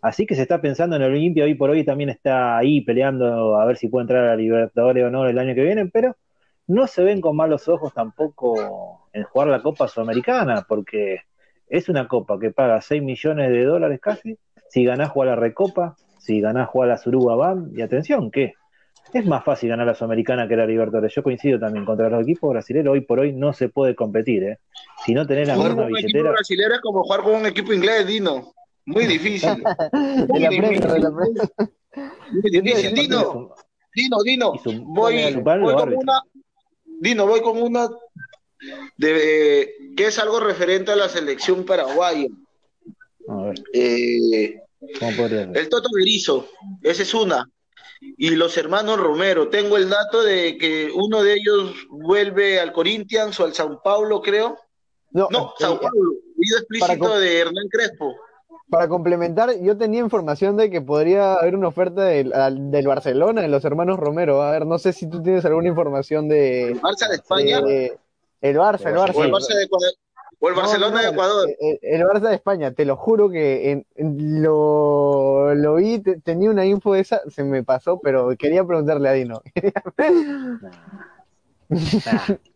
Así 0.01 0.25
que 0.25 0.35
se 0.35 0.41
está 0.41 0.61
pensando 0.61 0.95
en 0.95 1.03
el 1.03 1.11
Olimpia 1.11 1.45
hoy 1.45 1.55
por 1.55 1.69
hoy, 1.69 1.85
también 1.85 2.09
está 2.09 2.57
ahí 2.57 2.81
peleando 2.81 3.55
a 3.55 3.65
ver 3.65 3.77
si 3.77 3.87
puede 3.87 4.03
entrar 4.03 4.23
a 4.23 4.27
la 4.29 4.35
Libertadores 4.35 5.05
o 5.05 5.09
no 5.11 5.27
el 5.27 5.37
año 5.37 5.53
que 5.53 5.63
viene, 5.63 5.85
pero 5.85 6.17
no 6.67 6.87
se 6.87 7.03
ven 7.03 7.21
con 7.21 7.35
malos 7.35 7.67
ojos 7.67 7.93
tampoco 7.93 9.07
en 9.13 9.23
jugar 9.23 9.49
la 9.49 9.61
Copa 9.61 9.87
Sudamericana, 9.87 10.65
porque 10.67 11.21
es 11.67 11.87
una 11.87 12.07
copa 12.07 12.37
que 12.39 12.51
paga 12.51 12.81
6 12.81 13.01
millones 13.01 13.49
de 13.49 13.63
dólares 13.63 13.99
casi. 14.01 14.37
Si 14.69 14.83
ganás, 14.83 15.09
jugar 15.09 15.29
la 15.29 15.35
Recopa. 15.35 15.95
Si 16.19 16.39
ganás, 16.41 16.69
jugar 16.69 16.89
la 16.89 16.97
Suruga 16.97 17.35
BAM. 17.35 17.71
Y 17.75 17.81
atención, 17.81 18.29
que 18.29 18.53
es 19.13 19.25
más 19.25 19.43
fácil 19.43 19.69
ganar 19.69 19.87
la 19.87 19.95
Sudamericana 19.95 20.47
que 20.47 20.57
la 20.57 20.65
Libertadores. 20.65 21.15
Yo 21.15 21.23
coincido 21.23 21.59
también 21.59 21.85
contra 21.85 22.09
los 22.09 22.23
equipos 22.23 22.51
brasileños. 22.51 22.91
Hoy 22.91 23.01
por 23.01 23.19
hoy 23.19 23.33
no 23.33 23.53
se 23.53 23.69
puede 23.69 23.95
competir. 23.95 24.43
¿eh? 24.43 24.59
Si 25.05 25.13
no 25.13 25.25
tenés 25.25 25.47
la 25.47 25.55
Jugar 25.55 25.71
misma 25.71 25.83
con 25.83 25.91
un 25.91 25.97
equipo 25.97 26.07
billetera. 26.07 26.31
brasileño 26.31 26.73
es 26.73 26.81
como 26.81 27.03
jugar 27.03 27.21
con 27.21 27.35
un 27.35 27.45
equipo 27.45 27.73
inglés, 27.73 28.05
Dino. 28.05 28.53
Muy 28.85 29.05
difícil. 29.05 29.49
Muy 30.27 30.39
la 30.39 30.49
difícil. 30.49 31.01
La. 31.01 31.09
Muy 31.11 32.51
difícil. 32.51 32.93
Dino, 32.93 33.53
Dino, 33.93 34.23
Dino, 34.23 34.53
voy, 34.85 35.33
con 35.75 35.93
una, 35.93 36.21
Dino, 36.85 37.27
voy 37.27 37.41
con 37.41 37.61
una 37.61 37.89
de 38.97 39.93
que 39.97 40.07
es 40.07 40.19
algo 40.19 40.39
referente 40.39 40.91
a 40.91 40.95
la 40.95 41.09
selección 41.09 41.65
paraguaya. 41.65 42.27
A 43.27 43.35
ver, 43.43 43.55
Eh, 43.73 44.61
el 45.53 45.69
Toto 45.69 45.89
Berizzo, 45.93 46.47
esa 46.81 47.03
es 47.03 47.13
una. 47.13 47.49
Y 48.17 48.31
los 48.31 48.57
hermanos 48.57 48.99
Romero, 48.99 49.49
tengo 49.49 49.77
el 49.77 49.89
dato 49.89 50.23
de 50.23 50.57
que 50.57 50.91
uno 50.93 51.21
de 51.21 51.33
ellos 51.33 51.75
vuelve 51.89 52.59
al 52.59 52.71
Corinthians 52.71 53.39
o 53.39 53.43
al 53.43 53.53
Sao 53.53 53.81
Paulo, 53.83 54.21
creo. 54.21 54.57
No, 55.11 55.27
No, 55.29 55.49
eh, 55.49 55.53
Sao 55.59 55.79
Paulo, 55.79 56.13
video 56.35 56.57
explícito 56.57 57.19
de 57.19 57.39
Hernán 57.39 57.67
Crespo. 57.69 58.15
Para 58.71 58.87
complementar, 58.87 59.51
yo 59.61 59.77
tenía 59.77 59.99
información 59.99 60.55
de 60.55 60.69
que 60.69 60.81
podría 60.81 61.33
haber 61.35 61.55
una 61.57 61.67
oferta 61.67 62.05
del, 62.05 62.31
al- 62.33 62.71
del 62.71 62.87
Barcelona, 62.87 63.41
de 63.41 63.49
los 63.49 63.65
hermanos 63.65 63.99
Romero. 63.99 64.41
A 64.41 64.51
ver, 64.51 64.65
no 64.65 64.79
sé 64.79 64.93
si 64.93 65.07
tú 65.07 65.21
tienes 65.21 65.43
alguna 65.43 65.67
información 65.67 66.29
de, 66.29 66.75
Barça 66.81 67.09
de 67.09 67.15
España 67.15 67.61
de- 67.61 67.97
el 68.41 68.55
Barça, 68.57 68.87
el 68.87 68.95
Barça. 68.95 69.13
o 69.15 69.23
el 69.25 69.31
Barça 69.31 69.53
de 69.55 69.63
Ecuador. 69.63 69.91
O 70.39 70.49
el 70.49 70.55
Barcelona 70.55 70.95
no, 70.95 71.01
de 71.03 71.07
Ecuador. 71.09 71.49
El, 71.59 71.79
el 71.81 72.01
Barça 72.03 72.29
de 72.29 72.35
España, 72.35 72.71
te 72.71 72.85
lo 72.85 72.95
juro 72.95 73.29
que 73.29 73.71
en- 73.71 73.85
en- 73.95 74.41
lo, 74.41 75.53
lo 75.53 75.75
vi, 75.75 75.99
te- 75.99 76.19
tenía 76.21 76.49
una 76.49 76.65
info 76.65 76.95
esa, 76.95 77.21
se 77.29 77.43
me 77.43 77.63
pasó, 77.63 77.99
pero 77.99 78.29
quería 78.39 78.63
preguntarle 78.63 79.09
a 79.09 79.11
Dino. 79.11 79.41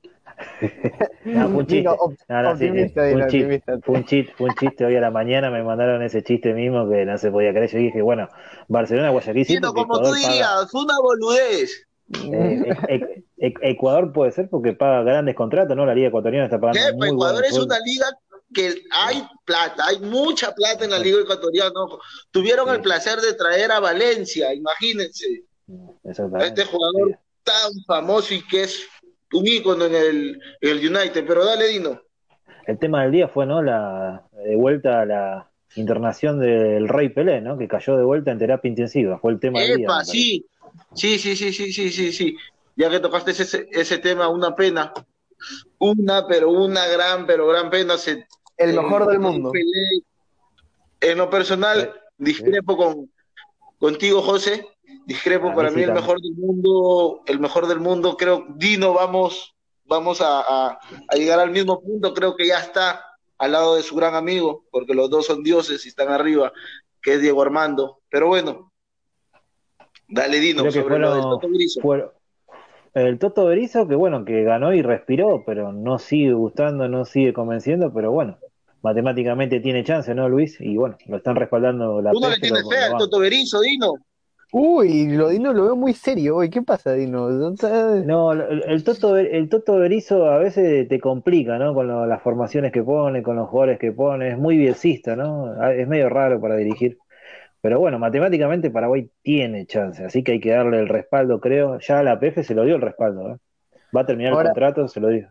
No, 1.26 1.50
fue 1.50 1.58
un 1.60 1.68
chiste. 1.68 1.84
No, 2.30 2.42
no, 2.44 2.58
sí, 2.58 2.70
sí, 2.72 2.90
fue 2.94 3.14
un 3.16 3.22
chiste, 3.28 3.44
optimista. 3.44 3.80
fue 3.84 3.96
un 3.96 4.06
chiste, 4.06 4.34
fue 4.38 4.50
un 4.50 4.56
chiste 4.56 4.86
hoy 4.86 4.96
a 4.96 5.02
la 5.02 5.12
mañana, 5.12 5.50
me 5.50 5.64
mandaron 5.64 6.02
ese 6.04 6.24
chiste 6.24 6.54
mismo 6.54 6.90
que 6.90 7.06
no 7.06 7.18
se 7.18 7.32
podía 7.32 7.52
creer. 7.52 7.70
Yo 7.72 7.80
dije, 7.80 8.02
bueno, 8.02 8.28
Barcelona, 8.68 9.10
Guayaquil, 9.10 9.46
sí, 9.46 9.58
porque 9.60 9.74
como 9.82 9.86
tú 10.00 10.00
Ecuador 10.08 10.16
paga, 10.22 10.28
dirías, 10.34 10.72
fue 10.72 10.84
una 10.84 11.00
boludez. 11.00 11.88
eh, 12.32 12.76
e- 12.88 12.96
e- 12.96 13.24
e- 13.48 13.54
Ecuador 13.72 14.14
puede 14.14 14.32
ser 14.32 14.48
porque 14.50 14.74
paga 14.74 15.04
grandes 15.04 15.36
contratos, 15.36 15.76
¿no? 15.76 15.86
La 15.86 15.96
Liga 15.96 16.10
Ecuatoriana 16.10 16.46
está 16.46 16.60
pagando 16.60 16.80
Jefe, 16.80 16.94
muy 16.98 17.10
Ecuador 17.10 17.44
es 17.46 17.58
una 17.58 17.80
liga 17.80 18.06
que 18.54 18.76
hay 18.92 19.24
plata, 19.44 19.86
hay 19.88 20.00
mucha 20.00 20.54
plata 20.54 20.86
en 20.86 20.92
la 20.92 21.00
liga 21.00 21.18
ecuatoriana. 21.20 21.72
Tuvieron 22.32 22.68
Sí. 22.70 22.76
el 22.76 22.82
placer 22.82 23.20
de 23.20 23.34
traer 23.34 23.72
a 23.72 23.80
Valencia, 23.80 24.54
imagínense, 24.54 25.26
a 26.08 26.46
este 26.46 26.64
jugador 26.66 27.10
Sí. 27.10 27.16
tan 27.44 27.72
famoso 27.88 28.34
y 28.36 28.46
que 28.48 28.64
es 28.64 28.88
un 29.36 29.48
ícono 29.48 29.86
en 29.86 29.96
el, 29.96 30.42
en 30.62 30.70
el 30.70 30.78
United. 30.78 31.26
Pero 31.28 31.46
dale, 31.46 31.68
Dino. 31.68 32.02
El 32.66 32.80
tema 32.80 33.04
del 33.04 33.12
día 33.12 33.28
fue, 33.28 33.46
¿no? 33.46 33.62
La 33.62 34.24
de 34.32 34.56
vuelta 34.56 35.02
a 35.02 35.06
la 35.06 35.52
internación 35.76 36.40
del 36.40 36.88
Rey 36.88 37.10
Pelé, 37.10 37.42
¿no? 37.42 37.58
Que 37.58 37.68
cayó 37.68 37.98
de 37.98 38.04
vuelta 38.04 38.32
en 38.32 38.40
terapia 38.40 38.70
intensiva. 38.70 39.20
Fue 39.20 39.32
el 39.32 39.40
tema 39.40 39.60
del 39.60 39.78
día. 39.78 39.90
sí. 40.04 40.46
Sí, 40.94 41.18
sí, 41.18 41.36
sí, 41.36 41.54
sí, 41.54 41.72
sí, 41.72 41.90
sí, 41.90 42.12
sí. 42.12 42.36
Ya 42.76 42.90
que 42.90 43.00
tocaste 43.00 43.32
ese, 43.32 43.68
ese 43.72 43.98
tema, 44.00 44.28
una 44.28 44.56
pena. 44.56 44.94
Una, 45.78 46.28
pero 46.28 46.52
una 46.52 46.86
gran, 46.88 47.26
pero 47.26 47.48
gran 47.48 47.70
pena. 47.70 47.98
Se, 47.98 48.26
El 48.58 48.76
mejor 48.76 49.08
del 49.08 49.20
mundo. 49.20 49.52
Pelé. 49.52 50.04
En 51.02 51.18
lo 51.18 51.30
personal, 51.30 51.94
discrepo 52.18 52.76
con 52.76 53.10
contigo, 53.80 54.22
José. 54.22 54.66
Discrepo 55.06 55.46
Para 55.48 55.56
para 55.56 55.72
mí 55.72 55.82
el 55.84 55.92
mejor 55.94 56.20
del 56.20 56.34
mundo, 56.36 57.22
el 57.28 57.40
mejor 57.40 57.68
del 57.68 57.80
mundo, 57.80 58.18
creo, 58.18 58.46
Dino, 58.56 58.94
vamos, 58.94 59.54
vamos 59.86 60.20
a, 60.22 60.42
a- 60.42 60.80
a 61.08 61.16
llegar 61.16 61.40
al 61.40 61.52
mismo 61.52 61.80
punto, 61.82 62.14
creo 62.14 62.36
que 62.36 62.48
ya 62.48 62.60
está 62.60 63.06
al 63.38 63.52
lado 63.52 63.76
de 63.76 63.84
su 63.84 63.96
gran 63.96 64.16
amigo, 64.16 64.66
porque 64.72 64.94
los 64.96 65.10
dos 65.10 65.26
son 65.28 65.44
dioses 65.44 65.86
y 65.86 65.90
están 65.90 66.10
arriba, 66.10 66.52
que 67.02 67.14
es 67.16 67.22
Diego 67.22 67.42
Armando. 67.42 68.00
Pero 68.10 68.28
bueno, 68.28 68.72
dale 70.08 70.40
Dino, 70.40 70.62
Creo 70.64 70.74
que 70.74 70.82
sobre 70.82 71.00
lo 71.00 71.14
del 71.14 71.22
fueron, 71.22 71.40
Toto 71.40 71.50
Berizzo. 71.52 71.82
fue- 71.82 72.12
el 72.96 73.20
Toto 73.20 73.46
Berizzo, 73.46 73.88
que 73.88 73.96
bueno, 73.96 74.24
que 74.26 74.44
ganó 74.44 74.74
y 74.74 74.82
respiró, 74.82 75.44
pero 75.46 75.72
no 75.74 76.00
sigue 76.00 76.34
gustando, 76.34 76.88
no 76.88 77.04
sigue 77.06 77.34
convenciendo, 77.34 77.94
pero 77.94 78.12
bueno, 78.12 78.40
matemáticamente 78.82 79.60
tiene 79.60 79.84
chance, 79.84 80.16
¿no, 80.16 80.30
Luis? 80.30 80.60
Y 80.62 80.78
bueno, 80.78 80.98
lo 81.08 81.18
están 81.18 81.36
respaldando 81.36 82.02
la 82.02 82.12
Tú 82.12 82.20
no 82.22 82.30
le 82.30 82.40
tienes 82.40 82.68
fe 82.68 82.78
al. 82.78 82.98
Toto 82.98 83.20
Berizzo, 83.20 83.60
Dino. 83.62 83.94
Uy, 84.58 85.10
lo 85.10 85.28
Dino 85.28 85.52
lo 85.52 85.64
veo 85.66 85.76
muy 85.76 85.92
serio 85.94 86.38
hoy. 86.38 86.50
¿Qué 86.50 86.62
pasa, 86.62 86.94
Dino? 86.94 87.30
¿No 87.30 88.32
el, 88.32 88.84
Toto, 88.86 89.18
el 89.18 89.50
Toto 89.50 89.76
Berizzo 89.76 90.28
a 90.28 90.38
veces 90.38 90.88
te 90.88 90.98
complica, 90.98 91.58
¿no? 91.58 91.74
Con 91.74 91.88
lo- 91.90 92.06
las 92.06 92.22
formaciones 92.22 92.72
que 92.72 92.82
pone, 92.82 93.22
con 93.22 93.36
los 93.36 93.50
jugadores 93.50 93.78
que 93.80 93.92
pone, 93.92 94.30
es 94.30 94.38
muy 94.38 94.56
bielcista, 94.56 95.18
¿no? 95.18 95.54
Ah, 95.60 95.74
Es 95.74 95.86
medio 95.90 96.08
raro 96.08 96.40
para 96.40 96.56
dirigir. 96.56 96.98
Pero 97.60 97.82
bueno, 97.82 98.00
matemáticamente 98.00 98.72
Paraguay 98.72 99.10
tiene 99.22 99.66
chance, 99.66 100.06
así 100.06 100.24
que 100.24 100.32
hay 100.34 100.40
que 100.40 100.52
darle 100.52 100.80
el 100.80 100.88
respaldo, 100.88 101.42
creo. 101.42 101.78
Ya 101.80 102.00
a 102.00 102.04
la 102.04 102.18
PF 102.18 102.42
se 102.46 102.56
lo 102.56 102.64
dio 102.64 102.76
el 102.76 102.82
respaldo, 102.82 103.32
¿eh? 103.34 103.38
Va 103.94 104.02
a 104.02 104.06
terminar 104.06 104.32
Ahora- 104.32 104.44
el 104.44 104.54
contrato, 104.54 104.88
se 104.88 105.02
lo 105.02 105.10
dio. 105.10 105.28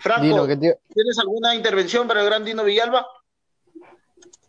Franco, 0.00 0.22
Dino, 0.22 0.46
que 0.48 0.56
te- 0.56 0.78
¿tienes 0.92 1.16
alguna 1.20 1.54
intervención 1.54 2.08
para 2.08 2.18
el 2.22 2.26
gran 2.26 2.44
Dino 2.44 2.64
Villalba? 2.64 3.06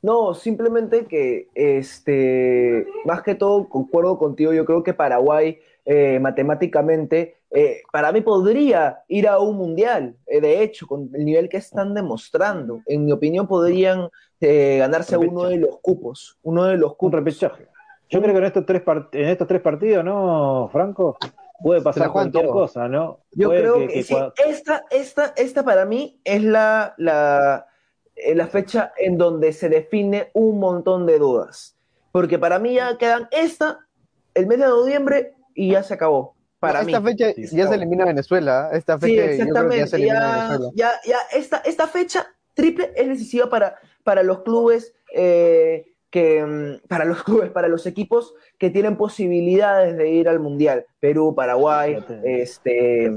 No, 0.05 0.35
simplemente 0.35 1.05
que, 1.07 1.47
este, 1.55 2.85
más 3.05 3.23
que 3.23 3.33
todo, 3.33 3.67
concuerdo 3.67 4.19
contigo, 4.19 4.53
yo 4.53 4.63
creo 4.63 4.83
que 4.83 4.93
Paraguay, 4.93 5.57
eh, 5.83 6.19
matemáticamente, 6.19 7.37
eh, 7.49 7.81
para 7.91 8.11
mí 8.11 8.21
podría 8.21 8.99
ir 9.07 9.27
a 9.27 9.39
un 9.39 9.55
mundial, 9.57 10.15
eh, 10.27 10.41
de 10.41 10.61
hecho, 10.61 10.85
con 10.85 11.09
el 11.13 11.25
nivel 11.25 11.49
que 11.49 11.57
están 11.57 11.95
demostrando. 11.95 12.81
En 12.85 13.03
mi 13.05 13.11
opinión, 13.13 13.47
podrían 13.47 14.09
eh, 14.41 14.77
ganarse 14.77 15.15
Repechaje. 15.15 15.35
uno 15.39 15.49
de 15.49 15.57
los 15.57 15.79
cupos, 15.81 16.37
uno 16.43 16.65
de 16.65 16.77
los 16.77 16.91
Un 16.91 16.97
cupos. 16.97 17.13
repechaje. 17.15 17.67
Yo 18.07 18.21
creo 18.21 18.33
que 18.33 18.39
en 18.39 18.45
estos 18.45 18.65
tres, 18.67 18.85
part- 18.85 19.09
en 19.11 19.29
estos 19.29 19.47
tres 19.47 19.61
partidos, 19.61 20.05
¿no, 20.05 20.69
Franco? 20.71 21.17
Puede 21.63 21.81
pasar 21.81 22.11
cualquier 22.11 22.43
todo. 22.45 22.53
cosa, 22.53 22.87
¿no? 22.87 23.21
Yo 23.31 23.47
Puede 23.47 23.61
creo 23.61 23.77
que- 23.79 23.87
que, 23.87 23.93
que 23.93 24.03
sí, 24.03 24.15
esta, 24.47 24.83
esta, 24.91 25.33
esta 25.35 25.63
para 25.63 25.85
mí 25.85 26.19
es 26.23 26.43
la, 26.43 26.93
la, 26.97 27.65
eh, 28.15 28.35
la 28.35 28.47
fecha 28.47 28.93
en 28.97 29.17
donde 29.17 29.53
se 29.53 29.69
define 29.69 30.29
un 30.33 30.59
montón 30.59 31.05
de 31.05 31.19
dudas. 31.19 31.75
Porque 32.11 32.39
para 32.39 32.59
mí 32.59 32.75
ya 32.75 32.97
quedan 32.97 33.27
esta, 33.31 33.79
el 34.33 34.47
mes 34.47 34.59
de 34.59 34.65
noviembre, 34.67 35.33
y 35.53 35.71
ya 35.71 35.83
se 35.83 35.93
acabó. 35.93 36.35
Para 36.59 36.81
esta 36.81 36.99
mí. 36.99 37.11
fecha 37.11 37.33
Sí. 37.33 37.55
ya 37.55 37.67
se 37.67 37.75
elimina 37.75 38.05
Venezuela. 38.05 38.69
¿eh? 38.71 38.77
Esta 38.77 38.97
fecha 38.97 39.21
ya 39.25 39.27
se 39.27 39.41
elimina 39.41 39.61
Ya, 39.61 39.67
Venezuela. 39.67 40.71
ya, 40.75 40.91
ya 41.05 41.17
esta, 41.33 41.57
esta 41.57 41.87
fecha 41.87 42.25
triple 42.53 42.91
es 42.95 43.07
decisiva 43.07 43.49
para, 43.49 43.75
para 44.03 44.23
los 44.23 44.41
clubes 44.43 44.93
eh, 45.13 45.85
que 46.09 46.43
mm, 46.43 46.87
para 46.87 47.05
los 47.05 47.23
clubes, 47.25 47.51
para 47.51 47.67
los 47.67 47.85
equipos 47.85 48.33
que 48.57 48.69
tienen 48.69 48.95
posibilidades 48.97 49.97
de 49.97 50.09
ir 50.09 50.27
al 50.29 50.39
mundial. 50.39 50.85
Perú, 50.99 51.35
Paraguay, 51.35 52.03
este 52.23 53.11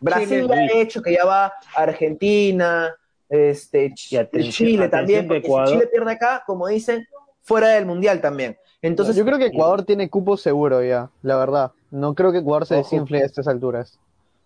Brasil 0.00 0.50
ha 0.52 0.72
hecho 0.72 1.02
que 1.02 1.12
ya 1.14 1.24
va 1.24 1.52
Argentina, 1.76 2.94
este 3.30 3.90
Ch- 3.92 4.12
Y 4.12 4.16
atención- 4.16 4.52
Chile 4.52 4.88
también, 4.88 5.26
porque 5.26 5.46
Ecuador- 5.46 5.68
si 5.68 5.74
Chile 5.74 5.86
pierde 5.90 6.12
acá, 6.12 6.42
como 6.46 6.66
dicen, 6.66 7.06
fuera 7.42 7.68
del 7.68 7.86
mundial 7.86 8.20
también. 8.20 8.56
Entonces, 8.82 9.14
yo 9.16 9.24
creo 9.24 9.38
que 9.38 9.46
Ecuador 9.46 9.84
tiene 9.84 10.10
cupo 10.10 10.36
seguro 10.36 10.82
ya, 10.82 11.10
la 11.22 11.36
verdad. 11.36 11.72
No 11.90 12.14
creo 12.14 12.32
que 12.32 12.38
Ecuador 12.38 12.66
se 12.66 12.76
desinfle 12.76 13.22
a 13.22 13.26
estas 13.26 13.46
alturas. 13.48 13.98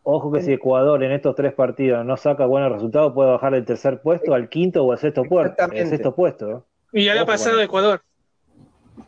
Ojo 0.02 0.30
que 0.32 0.42
si 0.42 0.52
Ecuador 0.52 1.02
en 1.02 1.12
estos 1.12 1.34
tres 1.34 1.54
partidos 1.54 2.04
no 2.04 2.16
saca 2.18 2.44
buenos 2.44 2.70
resultados, 2.72 3.12
puede 3.14 3.30
bajar 3.30 3.52
del 3.54 3.64
tercer 3.64 4.02
puesto 4.02 4.34
al 4.34 4.48
quinto 4.50 4.84
o 4.84 4.92
al 4.92 4.98
sexto, 4.98 5.22
puerto, 5.24 5.64
sexto 5.72 6.14
puesto. 6.14 6.46
¿no? 6.46 6.64
Y 6.92 7.04
ya 7.04 7.14
le 7.14 7.20
ha 7.20 7.26
pasado 7.26 7.52
bueno. 7.56 7.62
a 7.62 7.64
Ecuador. 7.64 8.02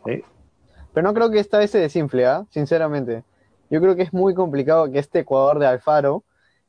Sí. 0.06 0.22
Pero 0.94 1.06
no 1.06 1.12
creo 1.12 1.30
que 1.30 1.38
esta 1.38 1.58
vez 1.58 1.70
se 1.70 1.78
desinfle, 1.78 2.24
¿ah? 2.24 2.46
sinceramente. 2.50 3.24
Yo 3.68 3.80
creo 3.80 3.94
que 3.96 4.02
es 4.02 4.12
muy 4.14 4.32
complicado 4.32 4.90
que 4.90 4.98
este 4.98 5.18
Ecuador 5.20 5.58
de 5.58 5.66
Alfaro 5.66 6.22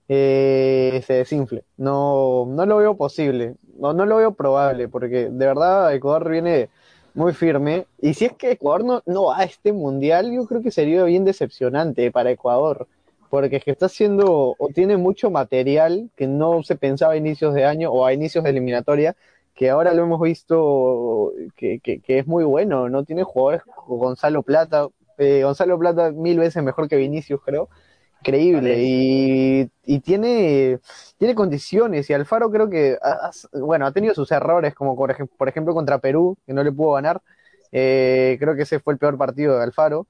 eh, 0.08 1.02
se 1.06 1.14
desinfle. 1.14 1.66
No, 1.78 2.46
no 2.48 2.66
lo 2.66 2.78
veo 2.78 2.98
posible, 2.98 3.56
no, 3.80 3.94
no 3.94 4.06
lo 4.06 4.18
veo 4.18 4.34
probable, 4.34 4.88
porque 4.88 5.30
de 5.30 5.46
verdad 5.46 5.94
Ecuador 5.94 6.30
viene 6.30 6.70
muy 7.14 7.34
firme. 7.34 7.88
Y 8.00 8.14
si 8.14 8.26
es 8.26 8.34
que 8.34 8.52
Ecuador 8.52 8.86
no, 8.86 9.04
no 9.06 9.26
va 9.26 9.40
a 9.40 9.44
este 9.44 9.74
mundial, 9.74 10.32
yo 10.32 10.46
creo 10.48 10.62
que 10.62 10.72
sería 10.72 11.04
bien 11.04 11.26
decepcionante 11.26 12.12
para 12.12 12.32
Ecuador, 12.32 12.88
porque 13.30 13.58
es 13.58 13.64
que 13.64 13.72
está 13.72 13.88
haciendo 13.88 14.56
o 14.58 14.70
tiene 14.74 14.98
mucho 14.98 15.30
material 15.32 16.10
que 16.16 16.28
no 16.28 16.64
se 16.64 16.76
pensaba 16.76 17.14
a 17.14 17.18
inicios 17.18 17.54
de 17.54 17.66
año 17.66 17.92
o 17.92 18.06
a 18.06 18.14
inicios 18.14 18.44
de 18.44 18.52
eliminatoria 18.52 19.16
que 19.54 19.70
ahora 19.72 19.94
lo 19.94 20.04
hemos 20.04 20.22
visto 20.22 21.34
que, 21.56 21.80
que- 21.80 22.00
que 22.00 22.20
es 22.20 22.28
muy 22.28 22.44
bueno, 22.44 22.90
¿no? 22.90 23.04
Tiene 23.04 23.24
jugadores 23.24 23.64
como 23.64 23.98
Gonzalo 23.98 24.44
Plata, 24.44 24.88
eh, 25.18 25.42
Gonzalo 25.44 25.80
Plata 25.80 26.12
mil 26.12 26.38
veces 26.40 26.64
mejor 26.64 26.88
que 26.88 26.96
Vinicius, 26.96 27.42
creo. 27.44 27.70
Increíble. 28.22 28.84
Y, 28.84 29.70
y 29.86 30.00
tiene, 30.02 30.80
tiene 31.18 31.36
condiciones. 31.36 32.10
Y 32.10 32.14
Alfaro 32.14 32.52
creo 32.52 32.70
que, 32.70 32.98
ha- 33.02 33.32
bueno, 33.54 33.86
ha 33.86 33.92
tenido 33.92 34.14
sus 34.14 34.32
errores, 34.32 34.74
como 34.76 34.96
por 34.96 35.12
ejemplo, 35.12 35.36
por 35.38 35.48
ejemplo 35.50 35.74
contra 35.74 36.00
Perú, 36.00 36.38
que 36.46 36.54
no 36.54 36.64
le 36.64 36.72
pudo 36.72 36.94
ganar. 36.94 37.22
Eh, 37.72 38.38
creo 38.40 38.56
que 38.56 38.64
ese 38.64 38.80
fue 38.80 38.94
el 38.94 39.00
peor 39.00 39.18
partido 39.18 39.58
de 39.58 39.64
Alfaro. 39.64 40.08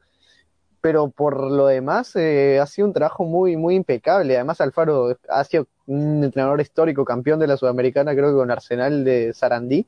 Pero 0.80 1.10
por 1.10 1.42
lo 1.52 1.68
demás, 1.68 2.16
eh, 2.16 2.60
ha 2.62 2.66
sido 2.68 2.88
un 2.88 2.94
trabajo 2.94 3.26
muy, 3.26 3.58
muy 3.58 3.76
impecable. 3.76 4.36
Además, 4.36 4.62
Alfaro 4.62 5.18
ha 5.28 5.44
sido 5.44 5.68
un 5.88 6.24
entrenador 6.24 6.62
histórico, 6.62 7.04
campeón 7.04 7.40
de 7.40 7.48
la 7.48 7.58
Sudamericana, 7.58 8.14
creo 8.14 8.30
que 8.30 8.36
con 8.38 8.52
Arsenal 8.52 9.04
de 9.04 9.34
Sarandí. 9.34 9.86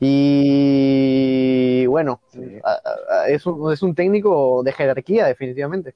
Y 0.00 1.84
bueno, 1.86 2.20
a- 2.64 2.70
a- 2.72 3.22
a- 3.22 3.28
es 3.28 3.44
un, 3.46 3.72
es 3.72 3.82
un 3.82 3.94
técnico 3.94 4.62
de 4.62 4.72
jerarquía, 4.72 5.26
definitivamente. 5.26 5.94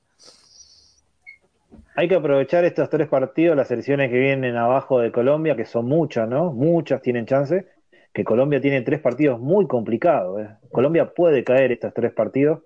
Hay 1.94 2.08
que 2.08 2.14
aprovechar 2.14 2.64
estos 2.64 2.88
tres 2.88 3.06
partidos, 3.08 3.56
las 3.56 3.68
selecciones 3.68 4.10
que 4.10 4.18
vienen 4.18 4.56
abajo 4.56 5.00
de 5.00 5.12
Colombia, 5.12 5.56
que 5.56 5.66
son 5.66 5.86
muchas, 5.86 6.28
¿no? 6.28 6.52
Muchas 6.52 7.02
tienen 7.02 7.26
chance, 7.26 7.66
que 8.14 8.24
Colombia 8.24 8.60
tiene 8.60 8.80
tres 8.82 9.00
partidos 9.00 9.38
muy 9.40 9.66
complicados. 9.66 10.40
¿eh? 10.40 10.48
Colombia 10.70 11.12
puede 11.12 11.44
caer 11.44 11.70
estos 11.72 11.92
tres 11.92 12.12
partidos 12.12 12.60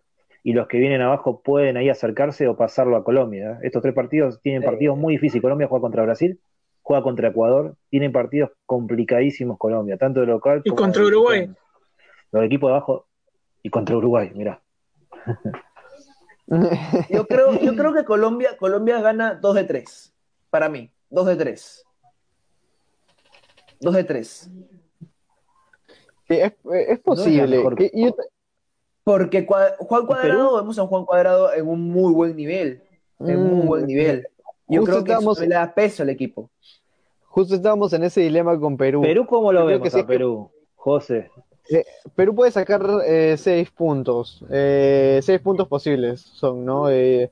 y 0.44 0.52
los 0.52 0.68
que 0.68 0.78
vienen 0.78 1.02
abajo 1.02 1.42
pueden 1.42 1.76
ahí 1.76 1.88
acercarse 1.88 2.46
o 2.46 2.56
pasarlo 2.56 2.96
a 2.96 3.02
Colombia. 3.02 3.52
¿eh? 3.52 3.58
Estos 3.62 3.82
tres 3.82 3.94
partidos 3.94 4.40
tienen 4.42 4.62
Sí. 4.62 4.66
partidos 4.66 4.96
muy 4.96 5.14
difíciles. 5.14 5.42
Colombia 5.42 5.66
juega 5.66 5.82
contra 5.82 6.02
Brasil, 6.04 6.38
juega 6.82 7.02
contra 7.02 7.28
Ecuador, 7.28 7.74
tienen 7.90 8.12
partidos 8.12 8.50
complicadísimos 8.64 9.58
Colombia, 9.58 9.96
tanto 9.96 10.20
de 10.20 10.26
local 10.26 10.62
Y 10.64 10.70
como 10.70 10.82
contra 10.82 11.02
de 11.02 11.08
Uruguay. 11.08 11.50
Los 12.30 12.44
equipos 12.44 12.68
de 12.68 12.76
abajo 12.76 13.06
y 13.62 13.70
contra 13.70 13.96
Uruguay, 13.96 14.30
mira. 14.36 14.62
Yo 17.10 17.26
creo, 17.26 17.58
yo 17.60 17.74
creo 17.74 17.92
que 17.92 18.04
Colombia, 18.04 18.56
Colombia 18.56 19.00
gana 19.00 19.34
2 19.34 19.54
de 19.54 19.64
3. 19.64 20.14
Para 20.50 20.68
mí, 20.68 20.90
2 21.10 21.26
de 21.26 21.36
3. 21.36 21.84
2 23.80 23.94
de 23.94 24.04
3. 24.04 24.50
Sí, 26.28 26.34
es, 26.34 26.52
es 26.88 26.98
posible. 27.00 27.62
Que- 27.76 27.90
yo- 27.94 28.14
Porque 29.04 29.46
Cua- 29.46 29.76
Juan 29.78 30.06
Cuadrado, 30.06 30.56
vemos 30.56 30.78
a 30.78 30.86
Juan 30.86 31.04
Cuadrado 31.04 31.52
en 31.52 31.68
un 31.68 31.80
muy 31.90 32.12
buen 32.12 32.34
nivel. 32.34 32.82
En 33.20 33.40
muy 33.40 33.64
Mm, 33.64 33.66
buen 33.66 33.86
nivel. 33.86 34.26
Yo 34.68 34.80
justo 34.80 35.04
creo 35.04 35.04
que 35.04 35.12
eso 35.12 35.40
le 35.42 35.54
da 35.54 35.72
peso 35.74 36.02
al 36.02 36.10
equipo. 36.10 36.50
justo 37.28 37.54
estábamos 37.54 37.92
en 37.92 38.02
ese 38.04 38.22
dilema 38.22 38.58
con 38.58 38.76
Perú. 38.76 39.02
Perú, 39.02 39.26
¿cómo 39.26 39.52
lo 39.52 39.60
Yo 39.60 39.66
creo 39.66 39.78
vemos 39.78 39.84
que 39.84 39.90
sí 39.90 39.96
a 39.98 40.00
es 40.00 40.06
que- 40.06 40.12
Perú? 40.12 40.50
José. 41.68 41.84
Perú 42.14 42.34
puede 42.34 42.50
sacar 42.50 42.84
eh, 43.06 43.36
seis 43.38 43.70
puntos, 43.70 44.44
eh, 44.50 45.20
seis 45.22 45.40
puntos 45.40 45.68
posibles 45.68 46.20
son, 46.20 46.64
¿no? 46.64 46.88
Eh, 46.90 47.30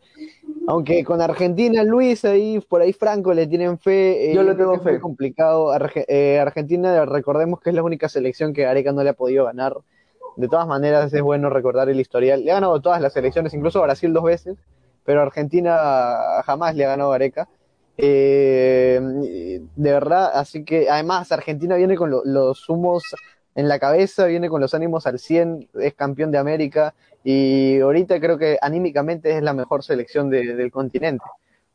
aunque 0.66 1.04
con 1.04 1.20
Argentina, 1.20 1.82
Luis, 1.84 2.24
ahí 2.24 2.58
por 2.60 2.80
ahí 2.80 2.92
Franco 2.92 3.32
le 3.34 3.46
tienen 3.46 3.78
fe. 3.78 4.30
eh, 4.30 4.34
Yo 4.34 4.42
le 4.42 4.54
tengo 4.54 4.74
es 4.74 4.82
muy 4.82 4.94
fe. 4.94 5.00
complicado. 5.00 5.72
Arge- 5.72 6.04
eh, 6.08 6.38
Argentina, 6.38 7.04
recordemos 7.04 7.60
que 7.60 7.70
es 7.70 7.76
la 7.76 7.82
única 7.82 8.08
selección 8.08 8.52
que 8.52 8.62
Gareca 8.62 8.92
no 8.92 9.02
le 9.02 9.10
ha 9.10 9.14
podido 9.14 9.44
ganar. 9.44 9.74
De 10.36 10.48
todas 10.48 10.66
maneras, 10.66 11.12
es 11.12 11.22
bueno 11.22 11.48
recordar 11.50 11.88
el 11.88 12.00
historial. 12.00 12.44
Le 12.44 12.50
ha 12.50 12.54
ganado 12.54 12.80
todas 12.80 13.00
las 13.00 13.12
selecciones, 13.12 13.54
incluso 13.54 13.80
Brasil 13.82 14.12
dos 14.12 14.24
veces, 14.24 14.56
pero 15.04 15.22
Argentina 15.22 16.42
jamás 16.44 16.74
le 16.74 16.84
ha 16.84 16.88
ganado 16.88 17.10
a 17.10 17.12
Gareca. 17.12 17.48
Eh, 17.96 19.00
de 19.76 19.92
verdad, 19.92 20.30
así 20.34 20.64
que 20.64 20.90
además 20.90 21.30
Argentina 21.30 21.76
viene 21.76 21.94
con 21.96 22.10
lo- 22.10 22.24
los 22.24 22.68
humos 22.68 23.04
en 23.54 23.68
la 23.68 23.78
cabeza, 23.78 24.26
viene 24.26 24.48
con 24.48 24.60
los 24.60 24.74
ánimos 24.74 25.06
al 25.06 25.18
100, 25.18 25.68
es 25.80 25.94
campeón 25.94 26.30
de 26.32 26.38
América 26.38 26.94
y 27.22 27.80
ahorita 27.80 28.20
creo 28.20 28.36
que 28.38 28.58
anímicamente 28.60 29.36
es 29.36 29.42
la 29.42 29.52
mejor 29.52 29.82
selección 29.84 30.28
de- 30.30 30.54
del 30.56 30.70
continente. 30.70 31.24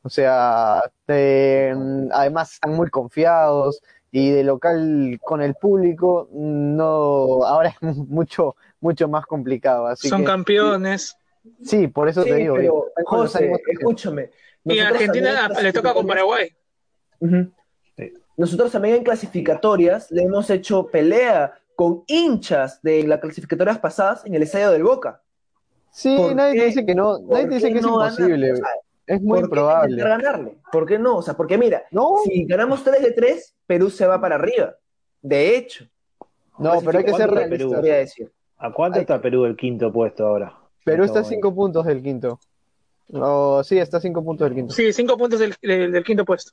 O 0.02 0.10
sea, 0.10 0.82
eh, 1.08 1.74
además 2.12 2.54
están 2.54 2.74
muy 2.74 2.90
confiados 2.90 3.82
y 4.12 4.32
de 4.32 4.44
local 4.44 5.20
con 5.22 5.42
el 5.42 5.56
público 5.56 6.28
no, 6.32 7.44
ahora 7.46 7.70
es 7.70 7.76
mucho 8.08 8.56
mucho 8.82 9.08
más 9.10 9.26
complicado. 9.26 9.88
Así 9.88 10.08
Son 10.08 10.22
que 10.22 10.28
campeones. 10.28 11.18
sí, 11.64 11.88
por 11.88 12.08
eso 12.08 12.24
Sí, 12.24 12.30
te 12.30 12.36
digo. 12.36 12.56
pero, 12.56 12.88
están 12.88 13.04
con 13.06 13.20
los 13.20 13.28
José, 13.32 13.38
ánimos 13.40 13.60
al 13.60 13.66
100. 13.66 13.78
escúchame. 13.78 14.30
Y 14.66 14.80
Argentina 14.80 15.50
le 15.62 15.74
toca 15.74 15.94
con 15.94 16.08
Paraguay. 16.08 16.50
Ujú. 17.20 17.52
Sí. 17.98 18.14
Nosotros 18.38 18.72
también 18.72 18.96
en 18.96 19.04
clasificatorias 19.04 20.10
le 20.12 20.24
hemos 20.24 20.50
hecho 20.50 20.88
pelea 20.88 21.54
con 21.80 22.04
hinchas 22.08 22.82
de 22.82 23.08
las 23.08 23.22
clasificatorias 23.22 23.80
pasadas 23.80 24.26
en 24.26 24.34
el 24.36 24.44
estadio 24.44 24.70
del 24.72 24.84
Boca. 24.84 25.22
Sí, 25.92 26.14
¿Por 26.18 26.36
nadie 26.36 26.56
qué- 26.56 26.60
te 26.60 26.66
dice 26.66 26.86
que 26.86 26.94
no, 26.94 27.20
nadie 27.20 27.26
¿Por 27.44 27.50
te 27.52 27.56
dice 27.56 27.72
que 27.72 27.78
es 27.80 27.86
no 27.86 27.98
ganar? 28.00 28.12
imposible. 28.20 28.52
O 28.52 28.56
sea, 28.58 28.66
es 29.08 29.22
muy 29.22 29.40
¿por 29.40 29.50
qué 29.50 29.54
probable. 29.56 30.04
ganarle? 30.04 30.58
¿Por 30.74 30.86
qué 30.86 31.00
no? 31.00 31.16
O 31.16 31.22
sea, 31.22 31.36
porque 31.36 31.58
mira, 31.58 31.84
No, 31.92 32.18
si 32.26 32.44
ganamos 32.44 32.84
3 32.84 33.02
de 33.02 33.12
3, 33.14 33.56
Perú 33.66 33.90
se 33.90 34.06
va 34.06 34.20
para 34.20 34.36
arriba. 34.36 34.76
De 35.22 35.56
hecho. 35.56 35.86
No, 36.58 36.82
pero 36.84 36.98
hay 37.00 37.06
que 37.06 37.12
ser 37.14 37.30
¿Cuánto 37.30 37.36
realista. 37.36 37.82
Decir. 37.82 38.32
¿A 38.58 38.74
cuánto 38.74 38.98
Hay 38.98 39.04
está 39.04 39.22
Perú 39.22 39.46
el 39.46 39.56
quinto 39.56 39.94
puesto 39.94 40.28
ahora? 40.28 40.54
Perú 40.84 41.06
está 41.06 41.20
a 41.20 41.22
Está 41.22 41.34
cinco 41.34 41.56
puntos 41.56 41.86
del 41.86 42.04
quinto. 42.04 42.42
Oh, 43.14 43.64
sí, 43.64 43.78
está 43.80 43.98
a 43.98 44.02
cinco 44.02 44.22
puntos 44.22 44.50
del 44.50 44.56
quinto. 44.56 44.74
Sí, 44.74 44.92
cinco 44.92 45.18
puntos 45.18 45.40
del, 45.40 45.56
del- 45.62 45.94
del 45.94 46.04
quinto 46.04 46.26
puesto. 46.26 46.52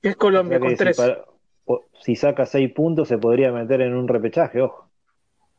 Es 0.00 0.14
Colombia 0.14 0.58
O 0.58 0.60
sea 0.60 0.68
que 0.68 0.76
con 0.76 0.78
si 0.78 0.84
tres. 0.84 0.96
para- 0.96 1.24
o- 1.24 1.39
si 2.04 2.16
saca 2.16 2.46
seis 2.46 2.72
puntos 2.72 3.08
se 3.08 3.18
podría 3.18 3.52
meter 3.52 3.80
en 3.82 3.94
un 3.94 4.08
repechaje, 4.08 4.60
ojo. 4.62 4.90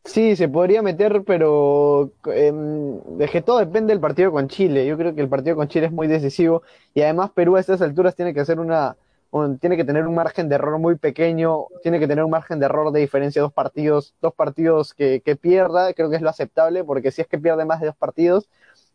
Sí, 0.04 0.36
se 0.36 0.50
podría 0.50 0.82
meter, 0.82 1.24
pero 1.26 2.12
em, 2.26 3.00
es 3.22 3.30
que 3.30 3.42
todo 3.42 3.60
depende 3.60 3.94
del 3.94 4.02
partido 4.02 4.32
con 4.32 4.48
Chile. 4.48 4.86
Yo 4.88 4.98
creo 4.98 5.14
que 5.14 5.22
el 5.22 5.30
partido 5.30 5.56
con 5.56 5.68
Chile 5.68 5.86
es 5.88 5.92
muy 5.92 6.08
decisivo 6.08 6.64
y 6.96 7.02
además 7.02 7.30
Perú 7.32 7.56
a 7.56 7.60
estas 7.60 7.82
alturas 7.84 8.16
tiene 8.16 8.34
que 8.34 8.40
hacer 8.40 8.60
una, 8.60 8.98
un- 9.30 9.60
tiene 9.60 9.78
que 9.78 9.86
tener 9.86 10.08
un 10.08 10.16
margen 10.16 10.50
de 10.50 10.56
error 10.56 10.80
muy 10.80 10.96
pequeño, 10.98 11.68
tiene 11.84 12.00
que 12.00 12.08
tener 12.08 12.24
un 12.24 12.32
margen 12.32 12.58
de 12.60 12.66
error 12.66 12.92
de 12.92 13.00
diferencia 13.00 13.44
dos 13.44 13.54
partidos, 13.54 14.16
dos 14.22 14.34
partidos 14.34 14.94
que, 14.96 15.22
que 15.24 15.36
pierda, 15.36 15.94
creo 15.94 16.10
que 16.10 16.16
es 16.16 16.22
lo 16.24 16.30
aceptable, 16.30 16.84
porque 16.84 17.12
si 17.12 17.22
es 17.22 17.28
que 17.28 17.38
pierde 17.38 17.66
más 17.66 17.80
de 17.80 17.88
dos 17.88 17.96
partidos, 17.96 18.50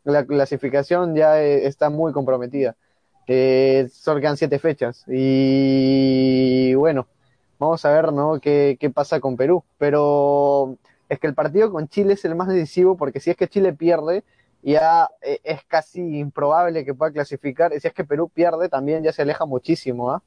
la 0.04 0.26
clasificación 0.26 1.14
ya 1.14 1.40
eh, 1.42 1.66
está 1.66 1.88
muy 1.88 2.12
comprometida. 2.12 2.76
Eh, 3.26 3.88
solo 3.92 4.20
quedan 4.20 4.36
siete 4.36 4.58
fechas 4.60 5.04
y 5.08 6.74
bueno, 6.74 7.08
vamos 7.58 7.84
a 7.84 7.92
ver, 7.92 8.12
¿no? 8.12 8.40
qué, 8.40 8.76
qué 8.78 8.88
pasa 8.90 9.18
con 9.18 9.36
Perú, 9.36 9.64
pero 9.78 10.76
es 11.08 11.18
que 11.18 11.26
el 11.26 11.34
partido 11.34 11.72
con 11.72 11.88
Chile 11.88 12.14
es 12.14 12.24
el 12.24 12.36
más 12.36 12.48
decisivo 12.48 12.96
porque 12.96 13.18
si 13.18 13.30
es 13.30 13.36
que 13.36 13.48
Chile 13.48 13.72
pierde, 13.72 14.22
ya 14.62 15.08
eh, 15.22 15.40
es 15.44 15.64
casi 15.64 16.18
improbable 16.18 16.84
que 16.84 16.94
pueda 16.94 17.12
clasificar. 17.12 17.72
Y 17.72 17.80
si 17.80 17.86
es 17.86 17.94
que 17.94 18.04
Perú 18.04 18.28
pierde, 18.28 18.68
también 18.68 19.02
ya 19.02 19.12
se 19.12 19.22
aleja 19.22 19.46
muchísimo, 19.46 20.10
¿ah? 20.10 20.22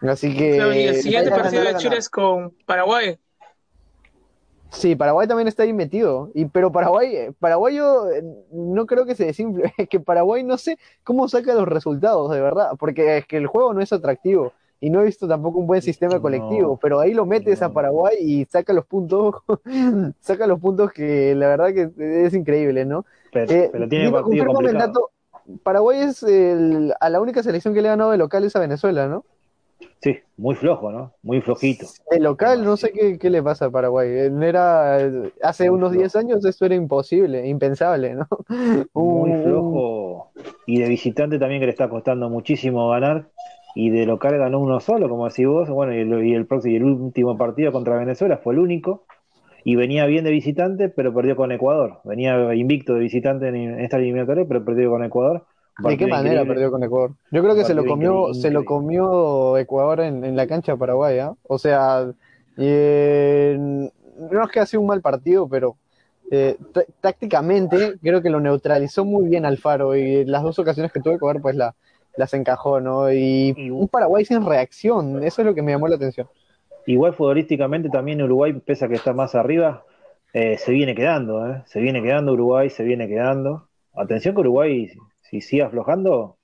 Así 0.00 0.34
que... 0.34 0.54
Claro, 0.54 0.72
y 0.72 0.84
el 0.84 0.96
siguiente 0.96 1.30
partido 1.30 1.62
de 1.62 1.74
Chile 1.76 1.98
es 1.98 2.08
con 2.08 2.52
Paraguay. 2.64 3.18
Sí, 4.72 4.94
Paraguay 4.96 5.26
también 5.26 5.48
está 5.48 5.64
ahí 5.64 5.72
metido. 5.72 6.30
Y, 6.34 6.46
pero 6.46 6.70
Paraguay, 6.70 7.14
eh, 7.14 7.32
Paraguay 7.38 7.76
yo 7.76 8.10
eh, 8.10 8.22
no 8.52 8.86
creo 8.86 9.04
que 9.04 9.14
se 9.14 9.26
desinfle. 9.26 9.72
Es 9.78 9.88
que 9.88 10.00
Paraguay 10.00 10.42
no 10.44 10.56
sé 10.58 10.78
cómo 11.04 11.28
saca 11.28 11.54
los 11.54 11.66
resultados, 11.68 12.30
de 12.30 12.40
verdad. 12.40 12.72
Porque 12.78 13.18
es 13.18 13.26
que 13.26 13.36
el 13.36 13.46
juego 13.46 13.74
no 13.74 13.80
es 13.80 13.92
atractivo. 13.92 14.52
Y 14.82 14.88
no 14.88 15.02
he 15.02 15.04
visto 15.04 15.28
tampoco 15.28 15.58
un 15.58 15.66
buen 15.66 15.82
sistema 15.82 16.14
No, 16.14 16.22
colectivo. 16.22 16.78
Pero 16.80 17.00
ahí 17.00 17.12
lo 17.12 17.26
metes 17.26 17.60
a 17.60 17.68
no. 17.68 17.74
Paraguay 17.74 18.16
y 18.18 18.44
saca 18.46 18.72
los 18.72 18.86
puntos. 18.86 19.34
saca 20.20 20.46
los 20.46 20.58
puntos 20.58 20.92
que 20.92 21.34
la 21.34 21.48
verdad 21.48 21.68
que 21.74 21.90
es 22.26 22.32
increíble, 22.32 22.86
¿no? 22.86 23.04
Pero, 23.32 23.52
Eh, 23.52 23.68
pero 23.70 23.88
tiene 23.88 24.72
dato. 24.72 25.10
Paraguay 25.62 26.00
es 26.00 26.22
el- 26.22 26.94
a 27.00 27.10
la 27.10 27.20
única 27.20 27.42
selección 27.42 27.74
que 27.74 27.82
le 27.82 27.88
ha 27.88 27.92
ganado 27.92 28.12
de 28.12 28.18
local 28.18 28.44
es 28.44 28.54
a 28.56 28.60
Venezuela, 28.60 29.06
¿no? 29.08 29.24
Sí, 30.02 30.18
muy 30.36 30.54
flojo, 30.56 30.90
¿no? 30.90 31.12
Muy 31.22 31.40
flojito. 31.40 31.86
De 32.10 32.18
local, 32.20 32.64
no 32.64 32.76
sé 32.76 32.92
qué, 32.92 33.18
qué 33.18 33.30
le 33.30 33.42
pasa 33.42 33.66
a 33.66 33.70
Paraguay. 33.70 34.08
Eh, 34.08 34.30
Era, 34.42 34.96
hace 35.42 35.70
Muy 35.70 35.70
unos 35.70 35.90
flojo. 35.90 35.98
10 35.98 36.16
años 36.16 36.44
esto 36.44 36.66
era 36.66 36.74
imposible, 36.74 37.46
impensable, 37.46 38.14
¿no? 38.14 38.26
Muy 38.94 39.32
Un- 39.32 39.42
flojo. 39.42 40.32
Y 40.66 40.80
de 40.80 40.88
visitante 40.88 41.38
también 41.38 41.60
que 41.60 41.66
le 41.66 41.72
está 41.72 41.88
costando 41.88 42.28
muchísimo 42.30 42.88
ganar. 42.90 43.28
Y 43.74 43.90
de 43.90 44.04
local 44.06 44.36
ganó 44.38 44.58
uno 44.60 44.80
solo, 44.80 45.08
como 45.08 45.28
decís 45.28 45.46
vos. 45.46 45.68
Bueno, 45.68 45.94
y 45.94 45.98
el, 46.00 46.24
y 46.26 46.34
el 46.34 46.46
próximo 46.46 46.72
y 46.72 46.76
el 46.76 46.84
último 46.84 47.36
partido 47.38 47.70
contra 47.72 47.96
Venezuela 47.98 48.38
fue 48.38 48.54
el 48.54 48.60
único. 48.60 49.04
Y 49.64 49.76
venía 49.76 50.06
bien 50.06 50.24
de 50.24 50.30
visitante, 50.30 50.88
pero 50.88 51.14
perdió 51.14 51.36
con 51.36 51.52
Ecuador. 51.52 52.00
Venía 52.04 52.54
invicto 52.54 52.94
de 52.94 53.00
visitante 53.00 53.48
en, 53.48 53.56
en 53.56 53.80
esta 53.80 53.98
eliminatoria, 53.98 54.44
pero 54.48 54.64
perdió 54.64 54.90
con 54.90 55.04
Ecuador. 55.04 55.44
¿De 55.88 55.96
qué 55.96 56.06
manera 56.06 56.42
increíble. 56.42 56.54
perdió 56.54 56.70
con 56.70 56.82
Ecuador? 56.84 57.10
Yo 57.30 57.42
creo 57.42 57.54
que 57.54 57.64
se 57.64 57.74
lo 57.74 57.84
comió, 57.86 58.10
increíble, 58.28 58.40
se 58.42 58.50
lo 58.50 58.64
comió 58.64 59.56
Ecuador 59.58 60.00
en, 60.00 60.24
en 60.24 60.36
la 60.36 60.46
cancha 60.46 60.72
de 60.72 60.78
Paraguay, 60.78 61.18
¿ah? 61.18 61.34
O 61.44 61.58
sea, 61.58 62.10
eh, 62.56 63.56
no 63.58 64.44
es 64.44 64.50
que 64.50 64.60
ha 64.60 64.66
sido 64.66 64.80
un 64.82 64.86
mal 64.88 65.00
partido, 65.00 65.48
pero 65.48 65.76
eh, 66.30 66.56
tá- 66.72 66.84
tácticamente 67.00 67.98
creo 68.02 68.22
que 68.22 68.30
lo 68.30 68.40
neutralizó 68.40 69.04
muy 69.04 69.28
bien 69.28 69.44
Alfaro 69.44 69.96
y 69.96 70.24
las 70.24 70.42
dos 70.42 70.58
ocasiones 70.58 70.92
que 70.92 71.00
tuvo 71.00 71.14
Ecuador 71.14 71.40
pues 71.42 71.56
la, 71.56 71.74
las 72.16 72.34
encajó, 72.34 72.80
¿no? 72.80 73.12
Y 73.12 73.54
Y- 73.56 73.70
un 73.70 73.88
Paraguay 73.88 74.24
sin 74.24 74.44
reacción, 74.44 75.22
eso 75.24 75.42
es 75.42 75.46
lo 75.46 75.54
que 75.54 75.62
me 75.62 75.72
llamó 75.72 75.88
la 75.88 75.96
atención. 75.96 76.28
Igual 76.86 77.14
futbolísticamente 77.14 77.88
también 77.88 78.22
Uruguay, 78.22 78.52
pese 78.54 78.84
a 78.84 78.88
que 78.88 78.94
está 78.94 79.12
más 79.12 79.34
arriba, 79.34 79.84
eh, 80.32 80.56
se 80.58 80.72
viene 80.72 80.94
quedando, 80.94 81.46
¿eh? 81.46 81.62
Se 81.66 81.80
viene 81.80 82.02
quedando 82.02 82.32
Uruguay, 82.32 82.70
se 82.70 82.84
viene 82.84 83.06
quedando. 83.08 83.68
Atención 83.94 84.34
que 84.34 84.40
Uruguay, 84.40 84.88
si, 85.30 85.40
si 85.40 85.48
sigue 85.48 85.62
aflojando, 85.62 86.36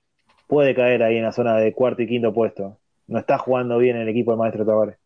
puede 0.47 0.73
caer 0.73 1.03
ahí 1.03 1.17
en 1.17 1.23
la 1.23 1.31
zona 1.31 1.57
de 1.57 1.73
cuarto 1.73 2.01
y 2.01 2.07
quinto 2.07 2.33
puesto. 2.33 2.77
No 3.07 3.19
está 3.19 3.37
jugando 3.37 3.77
bien 3.77 3.97
el 3.97 4.07
equipo 4.07 4.31
del 4.31 4.39
maestro 4.39 4.65
Tavares. 4.65 4.97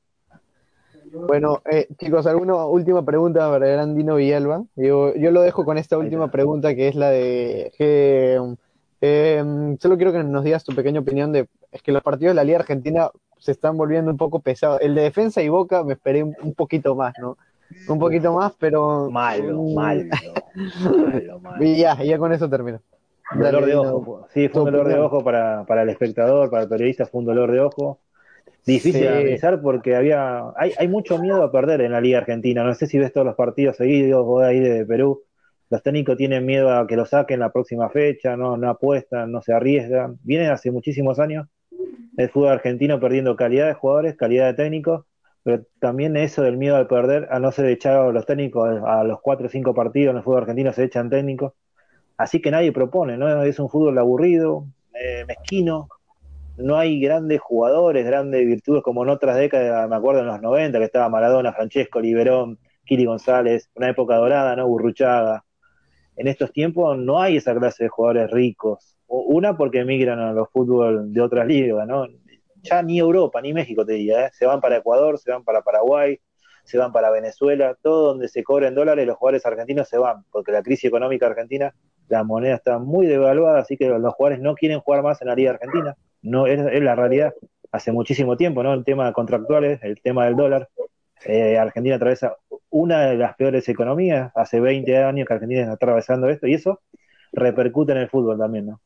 Bueno, 1.13 1.61
eh, 1.69 1.87
chicos, 1.97 2.25
¿alguna 2.25 2.65
última 2.65 3.03
pregunta 3.03 3.49
para 3.49 3.73
el 3.73 3.79
Andino 3.79 4.15
Villalba? 4.15 4.63
Yo, 4.75 5.13
yo 5.15 5.31
lo 5.31 5.41
dejo 5.41 5.65
con 5.65 5.77
esta 5.77 5.97
última 5.97 6.31
pregunta 6.31 6.73
que 6.73 6.87
es 6.87 6.95
la 6.95 7.09
de 7.09 7.73
que 7.77 8.39
eh, 9.01 9.75
solo 9.79 9.97
quiero 9.97 10.13
que 10.13 10.23
nos 10.23 10.43
digas 10.43 10.63
tu 10.63 10.73
pequeña 10.73 11.01
opinión 11.01 11.33
de 11.33 11.47
es 11.71 11.81
que 11.81 11.91
los 11.91 12.01
partidos 12.01 12.31
de 12.31 12.35
la 12.35 12.43
Liga 12.43 12.59
Argentina 12.59 13.09
se 13.39 13.51
están 13.51 13.75
volviendo 13.75 14.09
un 14.09 14.17
poco 14.17 14.39
pesados. 14.39 14.79
El 14.81 14.95
de 14.95 15.01
defensa 15.01 15.41
y 15.41 15.49
Boca 15.49 15.83
me 15.83 15.93
esperé 15.93 16.23
un, 16.23 16.35
un 16.41 16.53
poquito 16.53 16.95
más, 16.95 17.13
¿no? 17.19 17.37
Un 17.87 17.99
poquito 17.99 18.33
más, 18.33 18.53
pero 18.59 19.09
Malo, 19.09 19.63
malo, 19.63 20.03
malo, 20.85 21.39
malo. 21.39 21.63
Y 21.63 21.77
ya, 21.77 21.97
y 22.01 22.07
ya 22.07 22.17
con 22.17 22.31
eso 22.31 22.49
termino. 22.49 22.79
Un 23.33 23.41
dolor 23.41 23.65
de 23.65 23.75
ojo. 23.75 24.27
Sí, 24.33 24.49
fue 24.49 24.61
un 24.63 24.71
dolor 24.71 24.87
de 24.87 24.99
ojo 24.99 25.23
para, 25.23 25.65
para 25.65 25.83
el 25.83 25.89
espectador, 25.89 26.49
para 26.49 26.63
el 26.63 26.69
periodista, 26.69 27.05
fue 27.05 27.19
un 27.19 27.25
dolor 27.25 27.51
de 27.51 27.59
ojo. 27.61 28.01
Difícil 28.65 28.93
Sí. 28.93 29.01
de 29.01 29.09
analizar 29.09 29.61
porque 29.61 29.95
había, 29.95 30.43
hay, 30.55 30.73
hay 30.77 30.87
mucho 30.87 31.17
miedo 31.17 31.43
a 31.43 31.51
perder 31.51 31.81
en 31.81 31.93
la 31.93 32.01
Liga 32.01 32.19
Argentina. 32.19 32.63
No 32.63 32.73
sé 32.75 32.87
si 32.87 32.99
ves 32.99 33.11
todos 33.13 33.25
los 33.25 33.35
partidos 33.35 33.77
seguidos, 33.77 34.25
vos 34.25 34.41
de 34.43 34.47
ahí 34.49 34.59
de 34.59 34.85
Perú. 34.85 35.23
Los 35.69 35.81
técnicos 35.83 36.17
tienen 36.17 36.45
miedo 36.45 36.69
a 36.71 36.85
que 36.85 36.95
lo 36.95 37.05
saquen 37.05 37.39
la 37.39 37.51
próxima 37.51 37.89
fecha, 37.89 38.35
no, 38.37 38.57
no 38.57 38.69
apuestan, 38.69 39.31
no 39.31 39.41
se 39.41 39.53
arriesgan. 39.53 40.17
Vienen 40.23 40.51
hace 40.51 40.69
muchísimos 40.71 41.17
años 41.19 41.47
el 42.17 42.29
fútbol 42.29 42.49
argentino 42.49 42.99
perdiendo 42.99 43.35
calidad 43.35 43.67
de 43.67 43.73
jugadores, 43.73 44.15
calidad 44.17 44.47
de 44.47 44.53
técnicos, 44.55 45.05
pero 45.43 45.63
también 45.79 46.17
eso 46.17 46.41
del 46.43 46.57
miedo 46.57 46.75
al 46.75 46.87
perder, 46.87 47.27
a 47.31 47.39
no 47.39 47.51
ser 47.51 47.65
echados 47.67 48.13
los 48.13 48.25
técnicos 48.25 48.69
a 48.85 49.03
los 49.03 49.21
cuatro 49.21 49.47
o 49.47 49.49
cinco 49.49 49.73
partidos 49.73 50.11
en 50.11 50.17
el 50.17 50.23
fútbol 50.23 50.41
argentino 50.41 50.73
se 50.73 50.83
echan 50.83 51.09
técnicos. 51.09 51.53
Así 52.21 52.39
que 52.39 52.51
nadie 52.51 52.71
propone, 52.71 53.17
¿no? 53.17 53.41
Es 53.43 53.57
un 53.57 53.67
fútbol 53.67 53.97
aburrido, 53.97 54.65
eh, 54.93 55.25
mezquino, 55.27 55.89
no 56.57 56.77
hay 56.77 56.99
grandes 57.01 57.41
jugadores, 57.41 58.05
grandes 58.05 58.45
virtudes 58.45 58.83
como 58.83 59.01
en 59.01 59.09
otras 59.09 59.37
décadas, 59.37 59.89
me 59.89 59.95
acuerdo 59.95 60.21
en 60.21 60.27
los 60.27 60.39
90 60.39 60.77
que 60.77 60.85
estaba 60.85 61.09
Maradona, 61.09 61.51
Francesco, 61.51 61.99
Liberón, 61.99 62.59
Kiri 62.85 63.05
González, 63.05 63.71
una 63.73 63.89
época 63.89 64.17
dorada, 64.17 64.55
¿no? 64.55 64.67
Burruchaga. 64.67 65.43
En 66.15 66.27
estos 66.27 66.51
tiempos 66.51 66.95
no 66.99 67.19
hay 67.19 67.37
esa 67.37 67.55
clase 67.55 67.85
de 67.85 67.89
jugadores 67.89 68.29
ricos. 68.29 68.97
Una 69.07 69.57
porque 69.57 69.79
emigran 69.79 70.19
a 70.19 70.31
los 70.31 70.47
fútbol 70.51 71.11
de 71.11 71.21
otras 71.21 71.47
ligas, 71.47 71.87
¿no? 71.87 72.05
Ya 72.61 72.83
ni 72.83 72.99
Europa, 72.99 73.41
ni 73.41 73.51
México 73.51 73.83
te 73.83 73.93
diría, 73.93 74.27
¿eh? 74.27 74.29
Se 74.33 74.45
van 74.45 74.61
para 74.61 74.77
Ecuador, 74.77 75.17
se 75.17 75.31
van 75.31 75.43
para 75.43 75.63
Paraguay, 75.63 76.19
se 76.63 76.77
van 76.77 76.91
para 76.91 77.09
Venezuela, 77.09 77.75
todo 77.81 78.07
donde 78.07 78.27
se 78.27 78.43
cobren 78.43 78.75
dólares, 78.75 79.05
los 79.07 79.17
jugadores 79.17 79.45
argentinos 79.45 79.87
se 79.87 79.97
van, 79.97 80.23
porque 80.31 80.51
la 80.51 80.63
crisis 80.63 80.85
económica 80.85 81.27
argentina, 81.27 81.73
la 82.07 82.23
moneda 82.23 82.55
está 82.55 82.79
muy 82.79 83.07
devaluada, 83.07 83.59
así 83.59 83.77
que 83.77 83.87
los 83.87 84.13
jugadores 84.13 84.41
no 84.41 84.55
quieren 84.55 84.79
jugar 84.79 85.03
más 85.03 85.21
en 85.21 85.29
la 85.29 85.35
Liga 85.35 85.51
Argentina. 85.51 85.95
No 86.21 86.45
es, 86.45 86.59
es 86.59 86.83
la 86.83 86.95
realidad 86.95 87.33
hace 87.71 87.91
muchísimo 87.91 88.35
tiempo, 88.37 88.63
¿no? 88.63 88.73
El 88.73 88.83
tema 88.83 89.07
de 89.07 89.13
contractuales, 89.13 89.79
el 89.83 90.01
tema 90.01 90.25
del 90.25 90.35
dólar. 90.35 90.69
Eh, 91.25 91.57
Argentina 91.57 91.95
atraviesa 91.95 92.35
una 92.69 93.05
de 93.05 93.17
las 93.17 93.35
peores 93.35 93.67
economías, 93.69 94.31
hace 94.35 94.59
20 94.59 94.97
años 94.97 95.27
que 95.27 95.33
Argentina 95.33 95.61
está 95.61 95.73
atravesando 95.73 96.29
esto, 96.29 96.47
y 96.47 96.53
eso 96.53 96.81
repercute 97.31 97.91
en 97.93 97.99
el 97.99 98.09
fútbol 98.09 98.37
también, 98.37 98.67
¿no? 98.67 98.81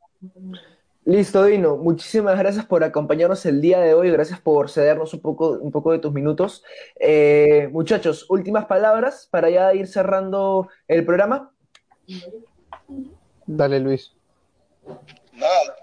Listo, 1.05 1.45
Dino. 1.45 1.77
Muchísimas 1.77 2.35
gracias 2.39 2.65
por 2.65 2.83
acompañarnos 2.83 3.45
el 3.45 3.61
día 3.61 3.79
de 3.79 3.93
hoy. 3.93 4.09
Gracias 4.09 4.41
por 4.41 4.71
cedernos 4.71 5.13
un 5.13 5.19
poco, 5.21 5.51
un 5.51 5.71
poco 5.71 5.91
de 5.91 5.99
tus 5.99 6.11
minutos. 6.11 6.63
Eh, 6.99 7.69
muchachos, 7.71 8.25
últimas 8.27 8.65
palabras 8.65 9.27
para 9.29 9.51
ya 9.51 9.71
ir 9.75 9.85
cerrando 9.85 10.67
el 10.87 11.05
programa. 11.05 11.51
Dale, 13.45 13.79
Luis. 13.79 14.15
Nada, 15.33 15.75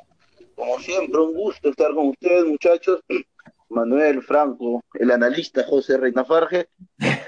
como 0.57 0.81
siempre, 0.81 1.20
un 1.20 1.35
gusto 1.35 1.70
estar 1.70 1.94
con 1.94 2.09
ustedes, 2.09 2.44
muchachos. 2.44 3.01
Manuel 3.69 4.23
Franco, 4.23 4.82
el 4.94 5.12
analista 5.12 5.62
José 5.65 5.99
Reinafarge. 5.99 6.66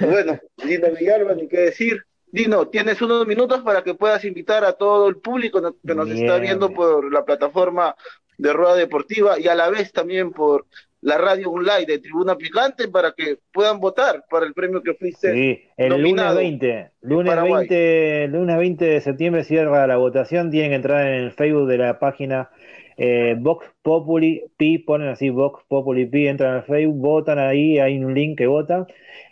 Y 0.01 0.05
bueno, 0.05 0.41
Dino 0.65 0.91
Villalba, 0.91 1.35
ni 1.35 1.47
qué 1.47 1.61
decir. 1.61 2.05
Dino, 2.35 2.66
tienes 2.66 3.01
unos 3.01 3.28
minutos 3.28 3.62
para 3.62 3.85
que 3.85 3.94
puedas 3.94 4.24
invitar 4.24 4.65
a 4.65 4.73
todo 4.73 5.09
el 5.09 5.19
público 5.19 5.61
que 5.86 5.94
nos 5.94 6.09
está 6.09 6.32
Bien. 6.39 6.43
viendo 6.43 6.73
por 6.73 7.12
la 7.12 7.24
plataforma 7.24 7.94
de 8.36 8.52
Rueda 8.52 8.74
Deportiva 8.74 9.39
y 9.39 9.47
a 9.47 9.55
la 9.55 9.70
vez 9.70 9.93
también 9.93 10.32
por 10.32 10.66
la 11.01 11.16
radio 11.16 11.52
online 11.52 11.86
de 11.86 12.01
Tribuna 12.01 12.35
Picante 12.35 12.89
para 12.89 13.12
que 13.12 13.39
puedan 13.52 13.78
votar 13.78 14.24
para 14.28 14.47
el 14.47 14.52
premio 14.52 14.82
que 14.82 14.94
fuiste. 14.94 15.32
Sí, 15.32 15.62
el 15.77 15.90
lunes 15.90 16.02
nominado 16.02 16.36
20, 16.39 16.90
lunes 17.02 17.31
Paraguay. 17.31 17.69
20, 17.69 18.28
lunes 18.36 18.59
20 18.59 18.85
de 18.85 19.01
septiembre 19.01 19.44
cierra 19.44 19.86
la 19.86 19.97
votación, 19.97 20.51
tienen 20.51 20.70
que 20.70 20.77
entrar 20.77 21.06
en 21.06 21.15
el 21.15 21.31
Facebook 21.31 21.69
de 21.69 21.78
la 21.78 22.01
página 22.01 22.51
eh, 22.97 23.37
Vox 23.39 23.66
Populi 23.83 24.45
Pi, 24.57 24.79
ponen 24.79 25.09
así 25.09 25.31
Vox 25.31 25.65
Populi 25.69 26.07
Pi, 26.07 26.29
entran 26.29 26.55
al 26.55 26.65
Facebook, 26.65 26.97
votan 26.99 27.39
ahí, 27.39 27.79
hay 27.79 27.99
un 28.03 28.15
link 28.15 28.39
que 28.39 28.47
votan. 28.47 28.87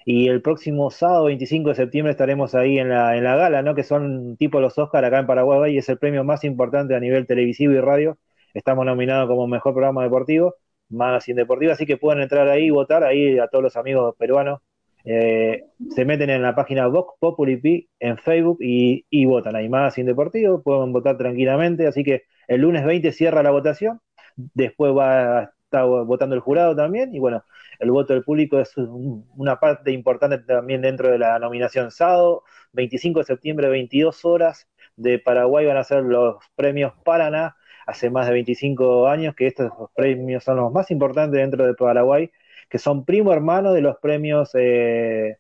Y 0.05 0.29
el 0.29 0.43
próximo 0.43 0.91
sábado 0.91 1.25
25 1.27 1.71
de 1.71 1.75
septiembre 1.77 2.11
estaremos 2.13 2.55
ahí 2.55 2.79
en 2.79 2.89
la, 2.91 3.17
en 3.17 3.25
la 3.25 3.37
gala, 3.37 3.63
¿no? 3.63 3.75
Que 3.75 3.83
son 3.85 4.37
tipo 4.37 4.61
los 4.61 4.79
Oscar 4.79 5.05
acá 5.05 5.19
en 5.21 5.27
Paraguay 5.27 5.75
y 5.75 5.79
es 5.79 5.89
el 5.89 5.99
premio 5.99 6.25
más 6.25 6.45
importante 6.45 6.95
a 6.95 7.01
nivel 7.01 7.27
televisivo 7.27 7.73
y 7.73 7.81
radio. 7.81 8.19
Estamos 8.55 8.85
nominados 8.87 9.29
como 9.29 9.47
mejor 9.47 9.73
programa 9.73 10.03
deportivo, 10.03 10.55
Magazine 10.89 11.41
Deportivo, 11.41 11.73
así 11.73 11.87
que 11.87 11.97
pueden 11.97 12.23
entrar 12.23 12.49
ahí 12.49 12.67
y 12.67 12.71
votar 12.71 13.05
ahí 13.05 13.39
a 13.39 13.49
todos 13.49 13.63
los 13.65 13.77
amigos 13.77 14.15
peruanos. 14.19 14.61
Eh, 15.05 15.65
se 15.91 16.05
meten 16.05 16.31
en 16.31 16.43
la 16.43 16.55
página 16.55 16.87
Vox 16.87 17.15
Populi 17.19 17.57
Pi 17.57 17.89
en 17.99 18.19
Facebook 18.19 18.59
y, 18.61 19.24
votan. 19.27 19.57
Ahí 19.57 19.69
Magazine 19.69 20.07
Deportivo, 20.07 20.62
pueden 20.62 20.93
votar 20.93 21.16
tranquilamente, 21.19 21.87
así 21.87 22.05
que 22.05 22.24
el 22.49 22.61
lunes 22.61 22.85
20 22.85 23.12
cierra 23.12 23.43
la 23.43 23.51
votación, 23.51 24.01
después 24.37 24.93
va 24.97 25.39
a 25.39 25.43
estar 25.65 25.87
votando 25.87 26.35
el 26.35 26.41
jurado 26.41 26.77
también, 26.77 27.15
y 27.15 27.19
bueno, 27.19 27.45
el 27.79 27.91
voto 27.91 28.12
del 28.15 28.24
público 28.24 28.61
es 28.61 28.77
una 28.77 29.59
parte 29.59 29.91
importante 29.93 30.39
también 30.39 30.83
dentro 30.83 31.11
de 31.11 31.19
la 31.19 31.39
nominación. 31.39 31.91
Sábado, 31.91 32.45
25 32.73 33.20
de 33.20 33.24
septiembre, 33.24 33.69
22 33.69 34.24
horas, 34.24 34.69
de 34.97 35.19
Paraguay 35.19 35.66
van 35.66 35.77
a 35.77 35.85
ser 35.85 36.03
los 36.05 36.37
premios 36.55 36.93
Paraná, 37.05 37.57
hace 37.87 38.11
más 38.11 38.27
de 38.27 38.33
25 38.35 39.09
años 39.09 39.35
que 39.35 39.47
estos 39.47 39.73
premios 39.95 40.45
son 40.45 40.57
los 40.57 40.73
más 40.73 40.91
importantes 40.91 41.41
dentro 41.41 41.66
de 41.66 41.74
Paraguay, 41.74 42.31
que 42.69 42.79
son 42.79 43.05
primo 43.05 43.33
hermano 43.33 43.73
de 43.73 43.81
los 43.81 43.97
premios 43.99 44.51
eh, 44.55 45.39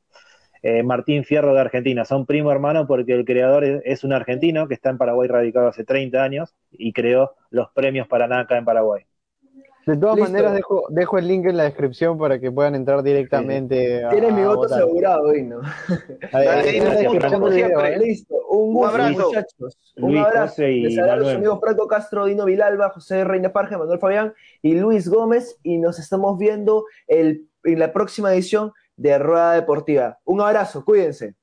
eh, 0.62 0.82
Martín 0.82 1.24
Fierro 1.24 1.54
de 1.54 1.60
Argentina. 1.60 2.04
Son 2.04 2.24
primo 2.26 2.52
hermano 2.52 2.86
porque 2.86 3.14
el 3.14 3.24
creador 3.24 3.64
es, 3.64 4.04
un 4.04 4.12
argentino 4.12 4.68
que 4.68 4.74
está 4.74 4.90
en 4.90 4.98
Paraguay 4.98 5.28
radicado 5.28 5.68
hace 5.68 5.84
30 5.84 6.22
años 6.22 6.54
y 6.70 6.92
creó 6.92 7.34
los 7.50 7.70
premios 7.72 8.06
Paraná 8.06 8.40
acá 8.40 8.58
en 8.58 8.64
Paraguay. 8.64 9.04
De 9.86 9.96
todas 9.96 10.18
maneras, 10.18 10.54
dejo, 10.54 10.84
dejo 10.90 11.18
el 11.18 11.26
link 11.26 11.46
en 11.46 11.56
la 11.56 11.64
descripción 11.64 12.16
para 12.16 12.38
que 12.38 12.52
puedan 12.52 12.74
entrar 12.74 13.02
directamente. 13.02 14.02
Tienes 14.10 14.32
mi 14.32 14.44
voto 14.44 14.72
asegurado 14.72 15.24
hoy, 15.24 15.42
¿no? 15.42 15.60
Listo. 17.98 18.34
Un, 18.48 18.84
abrazo, 18.84 19.26
muchachos. 19.26 19.78
Un 19.96 20.16
abrazo. 20.18 20.62
Y 20.62 20.82
Les 20.82 20.98
a 20.98 21.16
los 21.16 21.34
amigos 21.34 21.58
Franco 21.60 21.88
Castro, 21.88 22.26
Dino 22.26 22.44
Vilalba, 22.44 22.90
José 22.90 23.24
Reina 23.24 23.52
Parge, 23.52 23.76
Manuel 23.76 23.98
Fabián 23.98 24.34
y 24.60 24.74
Luis 24.74 25.08
Gómez. 25.08 25.58
Y 25.62 25.78
nos 25.78 25.98
estamos 25.98 26.38
viendo 26.38 26.84
el, 27.08 27.48
en 27.64 27.78
la 27.78 27.92
próxima 27.92 28.32
edición 28.32 28.72
de 28.96 29.18
Rueda 29.18 29.54
Deportiva. 29.54 30.18
Un 30.24 30.40
abrazo, 30.40 30.84
cuídense. 30.84 31.34